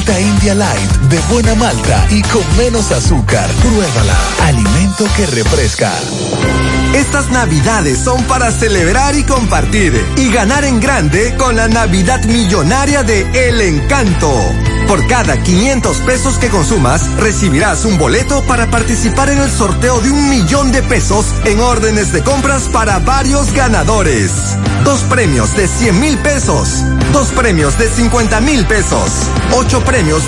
30 0.09 0.38
Finlandia 0.39 0.55
Light 0.55 0.91
de 1.09 1.19
buena 1.33 1.55
malta 1.55 2.07
y 2.09 2.21
con 2.23 2.43
menos 2.57 2.91
azúcar. 2.91 3.49
Pruébala. 3.61 4.15
Alimento 4.43 5.05
que 5.15 5.25
refresca. 5.25 5.91
Estas 6.93 7.29
navidades 7.29 7.99
son 7.99 8.23
para 8.23 8.51
celebrar 8.51 9.15
y 9.15 9.23
compartir 9.23 9.93
y 10.17 10.29
ganar 10.31 10.65
en 10.65 10.79
grande 10.79 11.35
con 11.37 11.55
la 11.55 11.67
Navidad 11.67 12.23
Millonaria 12.25 13.03
de 13.03 13.47
El 13.47 13.61
Encanto. 13.61 14.33
Por 14.87 15.05
cada 15.07 15.37
500 15.37 15.97
pesos 15.99 16.39
que 16.39 16.49
consumas, 16.49 17.15
recibirás 17.17 17.85
un 17.85 17.99
boleto 17.99 18.43
para 18.47 18.71
participar 18.71 19.29
en 19.29 19.37
el 19.39 19.51
sorteo 19.51 20.01
de 20.01 20.09
un 20.09 20.29
millón 20.29 20.71
de 20.71 20.81
pesos 20.81 21.27
en 21.45 21.59
órdenes 21.59 22.11
de 22.11 22.23
compras 22.23 22.63
para 22.73 22.97
varios 22.97 23.53
ganadores. 23.53 24.31
Dos 24.83 25.01
premios 25.01 25.55
de 25.55 25.67
100 25.67 25.99
mil 25.99 26.17
pesos, 26.19 26.83
dos 27.13 27.27
premios 27.29 27.77
de 27.77 27.87
50 27.87 28.41
mil 28.41 28.65
pesos, 28.65 29.11
ocho 29.53 29.83
premios 29.83 30.27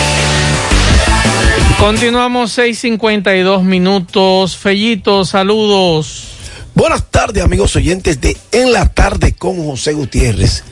Continuamos 1.81 2.51
6:52 2.59 3.63
minutos. 3.63 4.55
Fellito, 4.55 5.25
saludos. 5.25 6.27
Buenas 6.75 7.09
tardes, 7.09 7.43
amigos 7.43 7.75
oyentes 7.75 8.21
de 8.21 8.37
En 8.51 8.71
la 8.71 8.87
Tarde 8.87 9.33
con 9.33 9.65
José 9.65 9.93
Gutiérrez. 9.93 10.63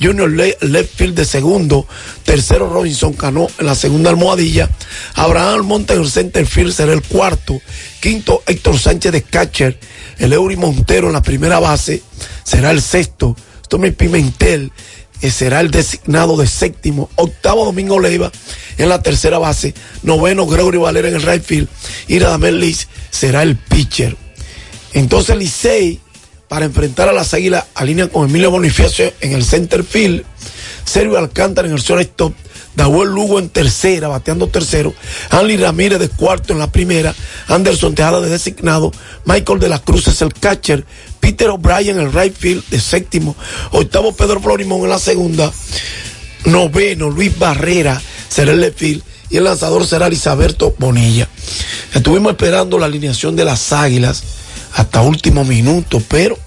Junior 0.00 0.30
Le- 0.30 0.56
left 0.60 0.94
field 0.96 1.14
de 1.14 1.24
segundo. 1.24 1.86
Tercero, 2.24 2.68
Robinson 2.68 3.12
Cano 3.14 3.46
en 3.58 3.66
la 3.66 3.74
segunda 3.74 4.10
almohadilla. 4.10 4.68
Abraham 5.14 5.54
Almonte 5.54 5.94
en 5.94 6.02
el 6.02 6.10
center 6.10 6.46
field 6.46 6.72
será 6.72 6.92
el 6.92 7.02
cuarto. 7.02 7.60
Quinto, 8.00 8.42
Héctor 8.46 8.78
Sánchez 8.78 9.12
de 9.12 9.22
catcher. 9.22 9.78
El 10.18 10.32
Eury 10.32 10.56
Montero 10.56 11.06
en 11.08 11.14
la 11.14 11.22
primera 11.22 11.58
base 11.60 12.02
será 12.44 12.70
el 12.70 12.82
sexto. 12.82 13.36
Tommy 13.68 13.90
Pimentel 13.90 14.70
eh, 15.22 15.30
será 15.30 15.60
el 15.60 15.70
designado 15.70 16.36
de 16.36 16.46
séptimo. 16.46 17.08
Octavo, 17.16 17.64
Domingo 17.64 17.98
Leiva 17.98 18.30
en 18.78 18.88
la 18.90 19.02
tercera 19.02 19.38
base. 19.38 19.74
Noveno, 20.02 20.46
Gregory 20.46 20.78
Valera 20.78 21.08
en 21.08 21.14
el 21.16 21.22
right 21.22 21.42
field. 21.42 21.68
Y 22.06 22.18
Radamel 22.18 22.60
Liz 22.60 22.88
será 23.10 23.42
el 23.42 23.56
pitcher. 23.56 24.16
Entonces 24.92 25.36
Licey, 25.36 26.00
para 26.48 26.64
enfrentar 26.64 27.08
a 27.08 27.12
las 27.12 27.34
Águilas, 27.34 27.64
alinea 27.74 28.08
con 28.08 28.28
Emilio 28.28 28.50
Bonifacio 28.50 29.12
en 29.20 29.32
el 29.32 29.44
center 29.44 29.84
field, 29.84 30.24
Sergio 30.84 31.18
Alcántara 31.18 31.68
en 31.68 31.74
el 31.74 31.80
shortstop, 31.80 32.32
Dahuel 32.76 33.08
Lugo 33.08 33.38
en 33.38 33.48
tercera, 33.48 34.08
bateando 34.08 34.48
tercero, 34.48 34.94
Andy 35.30 35.56
Ramírez 35.56 35.98
de 35.98 36.08
cuarto 36.08 36.52
en 36.52 36.58
la 36.58 36.70
primera, 36.70 37.14
Anderson 37.48 37.94
Tejada 37.94 38.20
de 38.20 38.28
designado, 38.28 38.92
Michael 39.24 39.58
de 39.58 39.68
la 39.68 39.78
Cruz 39.80 40.06
es 40.08 40.22
el 40.22 40.32
catcher, 40.32 40.84
Peter 41.20 41.48
O'Brien 41.48 41.98
en 41.98 42.06
el 42.06 42.12
right 42.12 42.36
field 42.36 42.64
de 42.68 42.80
séptimo, 42.80 43.34
octavo 43.72 44.12
Pedro 44.12 44.40
Florimón 44.40 44.82
en 44.82 44.90
la 44.90 44.98
segunda, 44.98 45.50
noveno 46.44 47.10
Luis 47.10 47.36
Barrera 47.38 48.00
será 48.28 48.52
el 48.52 48.60
left 48.60 48.78
field. 48.78 49.02
Y 49.28 49.38
el 49.38 49.44
lanzador 49.44 49.84
será 49.84 50.08
Lisaberto 50.08 50.74
Bonilla. 50.78 51.28
Estuvimos 51.92 52.30
esperando 52.30 52.78
la 52.78 52.86
alineación 52.86 53.34
de 53.34 53.44
las 53.44 53.72
Águilas 53.72 54.22
hasta 54.76 55.00
último 55.00 55.44
minuto, 55.44 56.02
pero 56.06 56.38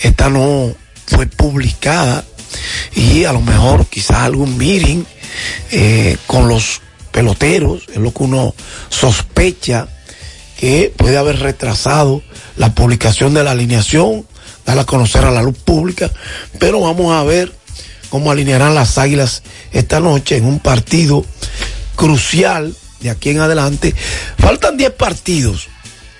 esta 0.00 0.28
no 0.30 0.74
fue 1.06 1.26
publicada 1.26 2.24
y 2.94 3.24
a 3.24 3.32
lo 3.32 3.40
mejor 3.42 3.86
quizás 3.86 4.18
algún 4.18 4.56
meeting 4.56 5.04
eh, 5.70 6.16
con 6.26 6.48
los 6.48 6.80
peloteros, 7.12 7.82
es 7.88 7.96
lo 7.96 8.12
que 8.12 8.22
uno 8.22 8.54
sospecha 8.88 9.88
que 10.58 10.92
puede 10.96 11.18
haber 11.18 11.40
retrasado 11.40 12.22
la 12.56 12.74
publicación 12.74 13.34
de 13.34 13.44
la 13.44 13.52
alineación, 13.52 14.26
darla 14.64 14.82
a 14.82 14.86
conocer 14.86 15.24
a 15.24 15.30
la 15.30 15.42
luz 15.42 15.58
pública, 15.58 16.10
pero 16.58 16.80
vamos 16.80 17.14
a 17.14 17.22
ver 17.24 17.52
cómo 18.08 18.30
alinearán 18.30 18.74
las 18.74 18.96
águilas 18.96 19.42
esta 19.72 20.00
noche 20.00 20.36
en 20.36 20.46
un 20.46 20.60
partido 20.60 21.24
crucial 21.96 22.74
de 23.00 23.10
aquí 23.10 23.30
en 23.30 23.40
adelante. 23.40 23.94
Faltan 24.38 24.76
10 24.76 24.92
partidos. 24.92 25.68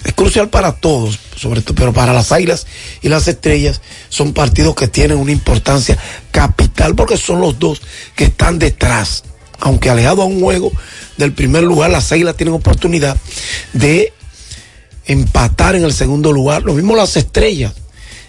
Es 0.05 0.15
crucial 0.15 0.49
para 0.49 0.73
todos, 0.73 1.19
sobre 1.37 1.61
todo, 1.61 1.75
pero 1.75 1.93
para 1.93 2.13
las 2.13 2.33
águilas 2.33 2.67
y 3.03 3.09
las 3.09 3.29
estrellas 3.29 3.83
son 4.09 4.33
partidos 4.33 4.75
que 4.75 4.89
tienen 4.89 5.19
una 5.19 5.33
importancia 5.33 5.99
capital 6.31 6.95
porque 6.95 7.17
son 7.17 7.41
los 7.41 7.59
dos 7.59 7.83
que 8.17 8.25
están 8.25 8.59
detrás. 8.59 9.25
Aunque 9.59 9.91
alejado 9.91 10.23
a 10.23 10.25
un 10.25 10.41
juego 10.41 10.73
del 11.19 11.35
primer 11.35 11.65
lugar, 11.65 11.91
las 11.91 12.11
águilas 12.13 12.37
tienen 12.37 12.55
oportunidad 12.55 13.17
de 13.75 14.15
empatar 15.05 15.75
en 15.75 15.85
el 15.85 15.93
segundo 15.93 16.33
lugar. 16.33 16.63
Lo 16.63 16.73
mismo 16.73 16.97
las 16.97 17.17
estrellas, 17.17 17.75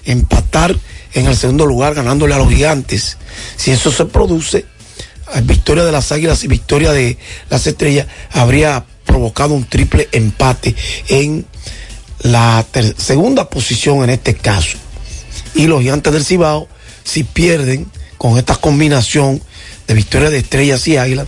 empatar 0.03 0.75
en 1.13 1.27
el 1.27 1.37
segundo 1.37 1.65
lugar 1.65 1.93
ganándole 1.93 2.33
a 2.33 2.37
los 2.37 2.49
gigantes. 2.49 3.17
Si 3.55 3.71
eso 3.71 3.91
se 3.91 4.05
produce, 4.05 4.65
eh, 5.33 5.41
victoria 5.43 5.85
de 5.85 5.91
las 5.91 6.11
águilas 6.11 6.43
y 6.43 6.47
victoria 6.47 6.91
de 6.91 7.17
las 7.49 7.65
estrellas 7.65 8.07
habría 8.31 8.85
provocado 9.05 9.53
un 9.53 9.65
triple 9.65 10.09
empate 10.11 10.75
en 11.07 11.45
la 12.23 12.65
segunda 12.97 13.49
posición 13.49 14.03
en 14.03 14.11
este 14.11 14.35
caso. 14.35 14.77
Y 15.55 15.67
los 15.67 15.81
gigantes 15.81 16.13
del 16.13 16.25
Cibao, 16.25 16.67
si 17.03 17.23
pierden 17.23 17.89
con 18.17 18.37
esta 18.37 18.55
combinación 18.55 19.41
de 19.87 19.93
victoria 19.93 20.29
de 20.29 20.37
estrellas 20.37 20.87
y 20.87 20.97
águilas, 20.97 21.27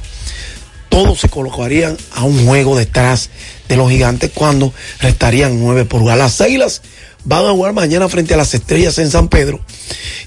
todos 0.90 1.20
se 1.20 1.30
colocarían 1.30 1.98
a 2.14 2.24
un 2.24 2.46
juego 2.46 2.78
detrás 2.78 3.30
de 3.68 3.76
los 3.76 3.90
gigantes 3.90 4.32
cuando 4.34 4.72
restarían 5.00 5.60
nueve 5.60 5.86
por 5.86 6.02
jugar. 6.02 6.20
Las 6.20 6.40
águilas 6.40 6.82
van 7.24 7.46
a 7.46 7.52
jugar 7.52 7.74
mañana 7.74 8.08
frente 8.10 8.36
a 8.36 8.38
las 8.38 8.54
estrellas 8.54 8.98
en 9.00 9.10
San 9.10 9.28
Pedro 9.28 9.60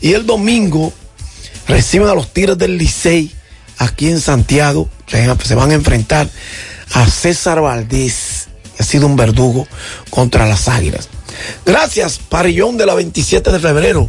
y 0.00 0.14
el 0.14 0.26
domingo 0.26 0.92
reciben 1.68 2.08
a 2.08 2.14
los 2.14 2.32
Tigres 2.32 2.58
del 2.58 2.78
Licey 2.78 3.30
aquí 3.78 4.08
en 4.08 4.20
Santiago. 4.20 4.88
Se 5.06 5.54
van 5.54 5.70
a 5.70 5.74
enfrentar 5.74 6.28
a 6.92 7.06
César 7.06 7.60
Valdés, 7.60 8.14
ha 8.78 8.82
sido 8.82 9.06
un 9.06 9.16
verdugo 9.16 9.66
contra 10.10 10.46
las 10.46 10.68
águilas. 10.68 11.08
Gracias, 11.64 12.18
Parillón 12.18 12.76
de 12.76 12.86
la 12.86 12.94
27 12.94 13.52
de 13.52 13.58
febrero, 13.58 14.08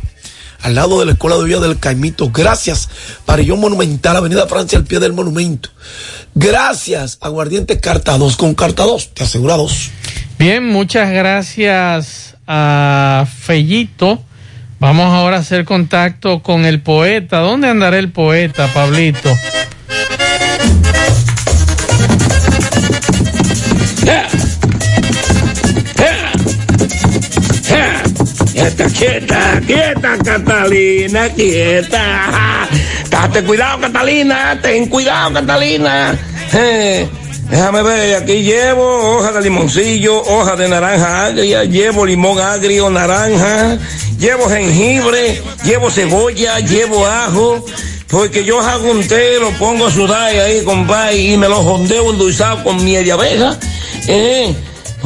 al 0.61 0.75
lado 0.75 0.99
de 0.99 1.05
la 1.05 1.11
Escuela 1.13 1.37
de 1.37 1.43
Vida 1.43 1.59
del 1.59 1.79
Caimito. 1.79 2.29
Gracias, 2.31 2.89
Parillón 3.25 3.59
Monumental, 3.59 4.17
Avenida 4.17 4.47
Francia, 4.47 4.77
al 4.77 4.85
pie 4.85 4.99
del 4.99 5.13
monumento. 5.13 5.69
Gracias, 6.35 7.17
Aguardiente 7.21 7.79
Carta 7.79 8.17
2, 8.17 8.37
con 8.37 8.53
Carta 8.53 8.83
2, 8.83 9.13
te 9.13 9.23
asegura 9.23 9.55
dos. 9.55 9.89
Bien, 10.39 10.67
muchas 10.67 11.11
gracias 11.11 12.35
a 12.45 13.25
Fellito. 13.41 14.23
Vamos 14.79 15.07
ahora 15.07 15.37
a 15.37 15.39
hacer 15.39 15.65
contacto 15.65 16.43
con 16.43 16.65
el 16.65 16.81
poeta. 16.81 17.39
¿Dónde 17.39 17.67
andará 17.67 17.97
el 17.97 18.11
poeta, 18.11 18.71
Pablito? 18.71 19.35
Quieta, 28.57 28.89
quieta, 28.89 29.61
quieta, 29.67 30.17
Catalina, 30.17 31.29
quieta. 31.29 32.67
Date 33.07 33.43
cuidado, 33.43 33.81
Catalina, 33.81 34.59
ten 34.59 34.87
cuidado, 34.87 35.31
Catalina. 35.35 36.17
Eh, 36.53 37.07
déjame 37.51 37.83
ver, 37.83 38.15
aquí 38.15 38.41
llevo 38.41 38.83
hoja 38.83 39.31
de 39.33 39.41
limoncillo, 39.41 40.23
hoja 40.23 40.55
de 40.55 40.69
naranja 40.69 41.27
agria, 41.27 41.65
llevo 41.65 42.03
limón 42.03 42.39
agrio, 42.39 42.89
naranja, 42.89 43.77
llevo 44.17 44.49
jengibre, 44.49 45.39
llevo 45.63 45.91
cebolla, 45.91 46.59
llevo 46.59 47.05
ajo. 47.05 47.63
Porque 48.07 48.43
yo 48.43 48.59
hago 48.59 48.89
un 48.89 49.07
té, 49.07 49.39
lo 49.39 49.51
pongo 49.51 49.85
a 49.85 49.91
sudar 49.91 50.31
ahí, 50.31 50.63
compadre, 50.63 51.15
y 51.15 51.37
me 51.37 51.47
lo 51.47 51.57
jondeo 51.57 52.09
endulzado 52.09 52.63
con 52.63 52.83
miel 52.83 53.11
abeja. 53.11 53.55
Eh, 54.07 54.55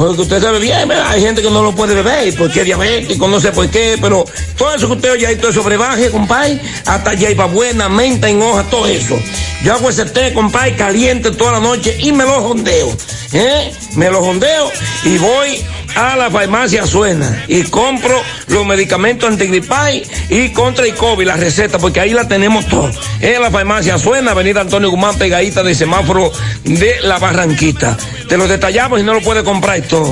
porque 0.06 0.22
usted 0.22 0.42
sabe 0.42 0.58
bien, 0.58 0.90
hay 0.90 1.20
gente 1.20 1.42
que 1.42 1.50
no 1.50 1.62
lo 1.62 1.72
puede 1.72 1.94
beber 1.94 2.34
porque 2.34 2.60
es 2.60 2.66
diabético, 2.66 3.28
no 3.28 3.40
sé 3.40 3.52
por 3.52 3.68
qué, 3.68 3.96
pero 4.02 4.24
todo 4.58 4.74
eso 4.74 4.88
que 4.88 4.94
usted 4.94 5.12
oye 5.12 5.28
ahí, 5.28 5.36
todo 5.36 5.52
eso 5.52 5.62
compadre, 6.10 6.60
hasta 6.86 7.14
hierba 7.14 7.46
buena, 7.46 7.88
menta 7.88 8.28
en 8.28 8.42
hoja, 8.42 8.64
todo 8.64 8.88
eso. 8.88 9.16
Yo 9.62 9.74
hago 9.74 9.90
ese 9.90 10.04
té, 10.06 10.32
compadre, 10.34 10.74
caliente 10.74 11.30
toda 11.30 11.52
la 11.52 11.60
noche 11.60 11.96
y 12.00 12.10
me 12.10 12.24
lo 12.24 12.42
jondeo, 12.42 12.92
¿eh? 13.32 13.72
Me 13.94 14.10
lo 14.10 14.24
jondeo 14.24 14.72
y 15.04 15.18
voy 15.18 15.64
a 15.94 16.16
la 16.16 16.30
farmacia 16.30 16.86
Suena 16.86 17.44
y 17.48 17.62
compro 17.64 18.22
los 18.48 18.64
medicamentos 18.66 19.28
antigripal 19.28 20.02
y 20.28 20.50
contra 20.50 20.84
el 20.84 20.94
COVID, 20.94 21.26
la 21.26 21.36
receta, 21.36 21.78
porque 21.78 22.00
ahí 22.00 22.12
la 22.12 22.28
tenemos 22.28 22.66
todo. 22.66 22.90
En 23.20 23.40
la 23.40 23.50
farmacia 23.50 23.98
Suena, 23.98 24.32
Avenida 24.32 24.60
Antonio 24.60 24.90
Guzmán, 24.90 25.16
pegadita 25.18 25.62
de 25.62 25.74
semáforo 25.74 26.30
de 26.64 26.96
la 27.02 27.18
Barranquita. 27.18 27.96
Te 28.28 28.36
lo 28.36 28.46
detallamos 28.48 29.00
y 29.00 29.02
no 29.02 29.14
lo 29.14 29.20
puede 29.20 29.44
comprar 29.44 29.78
esto. 29.78 30.02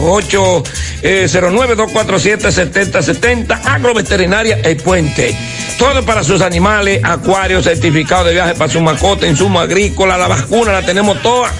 809-247-7070, 1.02 3.61
Agroveterinaria 3.65 4.61
El 4.62 4.77
Puente. 4.77 5.36
Todo 5.78 6.05
para 6.05 6.23
sus 6.23 6.43
animales, 6.43 7.01
acuarios, 7.02 7.65
certificado 7.65 8.24
de 8.24 8.35
viaje 8.35 8.55
para 8.55 8.70
su 8.70 8.81
mascota, 8.81 9.27
insumo 9.27 9.59
agrícola, 9.61 10.19
la 10.19 10.28
vacuna 10.28 10.73
la 10.73 10.82
tenemos 10.82 11.23
toda. 11.23 11.51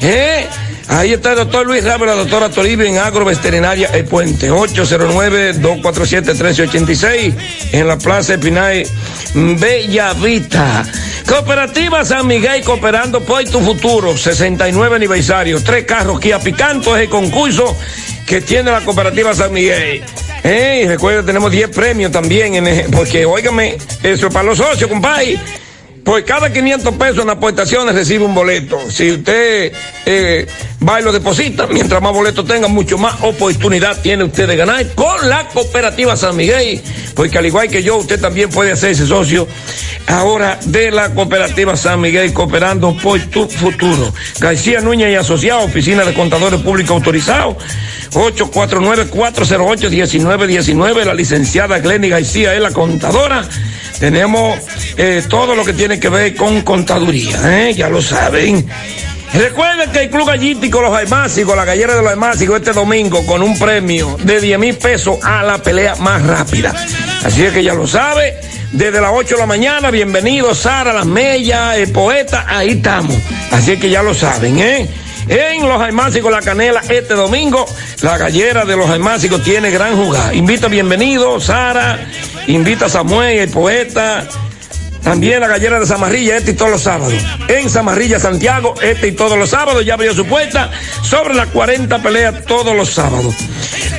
¿Eh? 0.00 0.48
Ahí 0.92 1.12
está 1.14 1.30
el 1.30 1.38
doctor 1.38 1.66
Luis 1.66 1.82
Ramos, 1.84 2.06
la 2.06 2.14
doctora 2.14 2.50
Toribio 2.50 2.84
en 2.84 2.98
Agroveterinaria 2.98 3.88
El 3.94 4.04
Puente, 4.04 4.50
809-247-1386, 4.50 7.34
en 7.72 7.88
la 7.88 7.96
Plaza 7.96 8.34
Espinay, 8.34 8.86
Bella 9.34 10.12
Vista. 10.12 10.84
Cooperativa 11.26 12.04
San 12.04 12.26
Miguel 12.26 12.62
cooperando 12.62 13.22
por 13.22 13.42
tu 13.44 13.60
futuro, 13.60 14.18
69 14.18 14.96
aniversario, 14.96 15.64
tres 15.64 15.86
carros 15.86 16.20
Kia 16.20 16.38
Picanto 16.38 16.94
es 16.94 17.04
el 17.04 17.08
concurso 17.08 17.74
que 18.26 18.42
tiene 18.42 18.70
la 18.70 18.82
Cooperativa 18.82 19.34
San 19.34 19.50
Miguel. 19.50 20.04
Eh, 20.44 20.84
recuerda, 20.86 21.24
tenemos 21.24 21.50
10 21.50 21.70
premios 21.70 22.12
también, 22.12 22.62
porque 22.94 23.24
óigame, 23.24 23.78
eso 24.02 24.26
es 24.26 24.32
para 24.32 24.44
los 24.44 24.58
socios, 24.58 24.90
compadre. 24.90 25.40
Por 26.04 26.24
cada 26.24 26.52
500 26.52 26.94
pesos 26.96 27.20
en 27.20 27.30
aportaciones 27.30 27.94
recibe 27.94 28.24
un 28.24 28.34
boleto. 28.34 28.90
Si 28.90 29.12
usted 29.12 29.72
eh, 30.04 30.46
va 30.86 31.00
y 31.00 31.04
lo 31.04 31.12
deposita, 31.12 31.68
mientras 31.68 32.02
más 32.02 32.12
boletos 32.12 32.44
tenga, 32.44 32.66
mucho 32.66 32.98
más 32.98 33.22
oportunidad 33.22 34.02
tiene 34.02 34.24
usted 34.24 34.48
de 34.48 34.56
ganar 34.56 34.84
con 34.94 35.28
la 35.28 35.46
cooperativa 35.48 36.16
San 36.16 36.34
Miguel. 36.36 36.82
Porque 37.14 37.38
al 37.38 37.46
igual 37.46 37.68
que 37.68 37.84
yo, 37.84 37.98
usted 37.98 38.20
también 38.20 38.50
puede 38.50 38.72
hacerse 38.72 39.06
socio 39.06 39.46
ahora 40.08 40.58
de 40.64 40.90
la 40.90 41.14
cooperativa 41.14 41.76
San 41.76 42.00
Miguel, 42.00 42.32
cooperando 42.32 42.96
por 42.96 43.20
tu 43.26 43.46
futuro. 43.48 44.12
García 44.40 44.80
Núñez 44.80 45.12
y 45.12 45.14
Asociados, 45.14 45.66
Oficina 45.66 46.04
de 46.04 46.14
Contadores 46.14 46.60
Públicos 46.62 46.96
Autorizados, 46.96 47.58
849-408-1919. 48.10 51.04
La 51.04 51.14
licenciada 51.14 51.78
Glenny 51.78 52.08
García 52.08 52.54
es 52.54 52.60
la 52.60 52.72
contadora. 52.72 53.48
Tenemos 53.98 54.58
eh, 54.96 55.22
todo 55.28 55.54
lo 55.54 55.64
que 55.64 55.72
tiene 55.72 55.91
que 55.98 56.08
ver 56.08 56.34
con 56.34 56.62
contaduría, 56.62 57.68
¿eh? 57.68 57.74
ya 57.74 57.88
lo 57.88 58.00
saben. 58.02 58.66
Recuerden 59.34 59.90
que 59.90 60.02
el 60.02 60.10
Club 60.10 60.26
Gallítico 60.26 60.82
Los 60.82 60.94
Almácigos, 60.94 61.56
la 61.56 61.64
gallera 61.64 61.94
de 61.94 62.02
los 62.02 62.10
Almácigos, 62.10 62.58
este 62.58 62.72
domingo 62.72 63.24
con 63.24 63.42
un 63.42 63.58
premio 63.58 64.18
de 64.22 64.40
10 64.40 64.58
mil 64.58 64.74
pesos 64.76 65.18
a 65.24 65.42
la 65.42 65.58
pelea 65.58 65.96
más 65.96 66.22
rápida. 66.22 66.74
Así 67.24 67.42
es 67.42 67.52
que 67.52 67.64
ya 67.64 67.72
lo 67.72 67.86
sabe, 67.86 68.34
desde 68.72 69.00
las 69.00 69.10
8 69.14 69.34
de 69.34 69.40
la 69.40 69.46
mañana, 69.46 69.90
bienvenido 69.90 70.54
Sara, 70.54 70.92
Las 70.92 71.06
Mellas, 71.06 71.78
el 71.78 71.90
poeta, 71.92 72.44
ahí 72.46 72.70
estamos. 72.70 73.16
Así 73.50 73.72
es 73.72 73.80
que 73.80 73.88
ya 73.88 74.02
lo 74.02 74.12
saben, 74.12 74.58
¿eh? 74.58 74.88
En 75.28 75.66
Los 75.66 75.80
Almácigos 75.80 76.30
La 76.30 76.42
Canela, 76.42 76.82
este 76.88 77.14
domingo, 77.14 77.64
la 78.02 78.18
gallera 78.18 78.64
de 78.64 78.76
Los 78.76 78.90
Almácigos 78.90 79.42
tiene 79.42 79.70
gran 79.70 79.96
jugada. 79.96 80.34
Invita 80.34 80.68
bienvenido 80.68 81.40
Sara, 81.40 82.06
invita 82.48 82.86
a 82.86 82.88
Samuel, 82.90 83.38
el 83.38 83.50
poeta, 83.50 84.26
también 85.02 85.40
la 85.40 85.48
gallera 85.48 85.80
de 85.80 85.86
Zamarrilla, 85.86 86.36
este 86.36 86.52
y 86.52 86.54
todos 86.54 86.70
los 86.70 86.82
sábados. 86.82 87.12
En 87.48 87.68
Zamarrilla, 87.68 88.18
Santiago, 88.18 88.74
este 88.80 89.08
y 89.08 89.12
todos 89.12 89.38
los 89.38 89.50
sábados. 89.50 89.84
Ya 89.84 89.94
abrió 89.94 90.14
su 90.14 90.26
puerta 90.26 90.70
sobre 91.02 91.34
las 91.34 91.48
40 91.48 92.02
peleas 92.02 92.44
todos 92.46 92.74
los 92.76 92.90
sábados. 92.90 93.34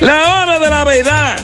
La 0.00 0.42
hora 0.42 0.58
de 0.58 0.70
la 0.70 0.84
verdad. 0.84 1.36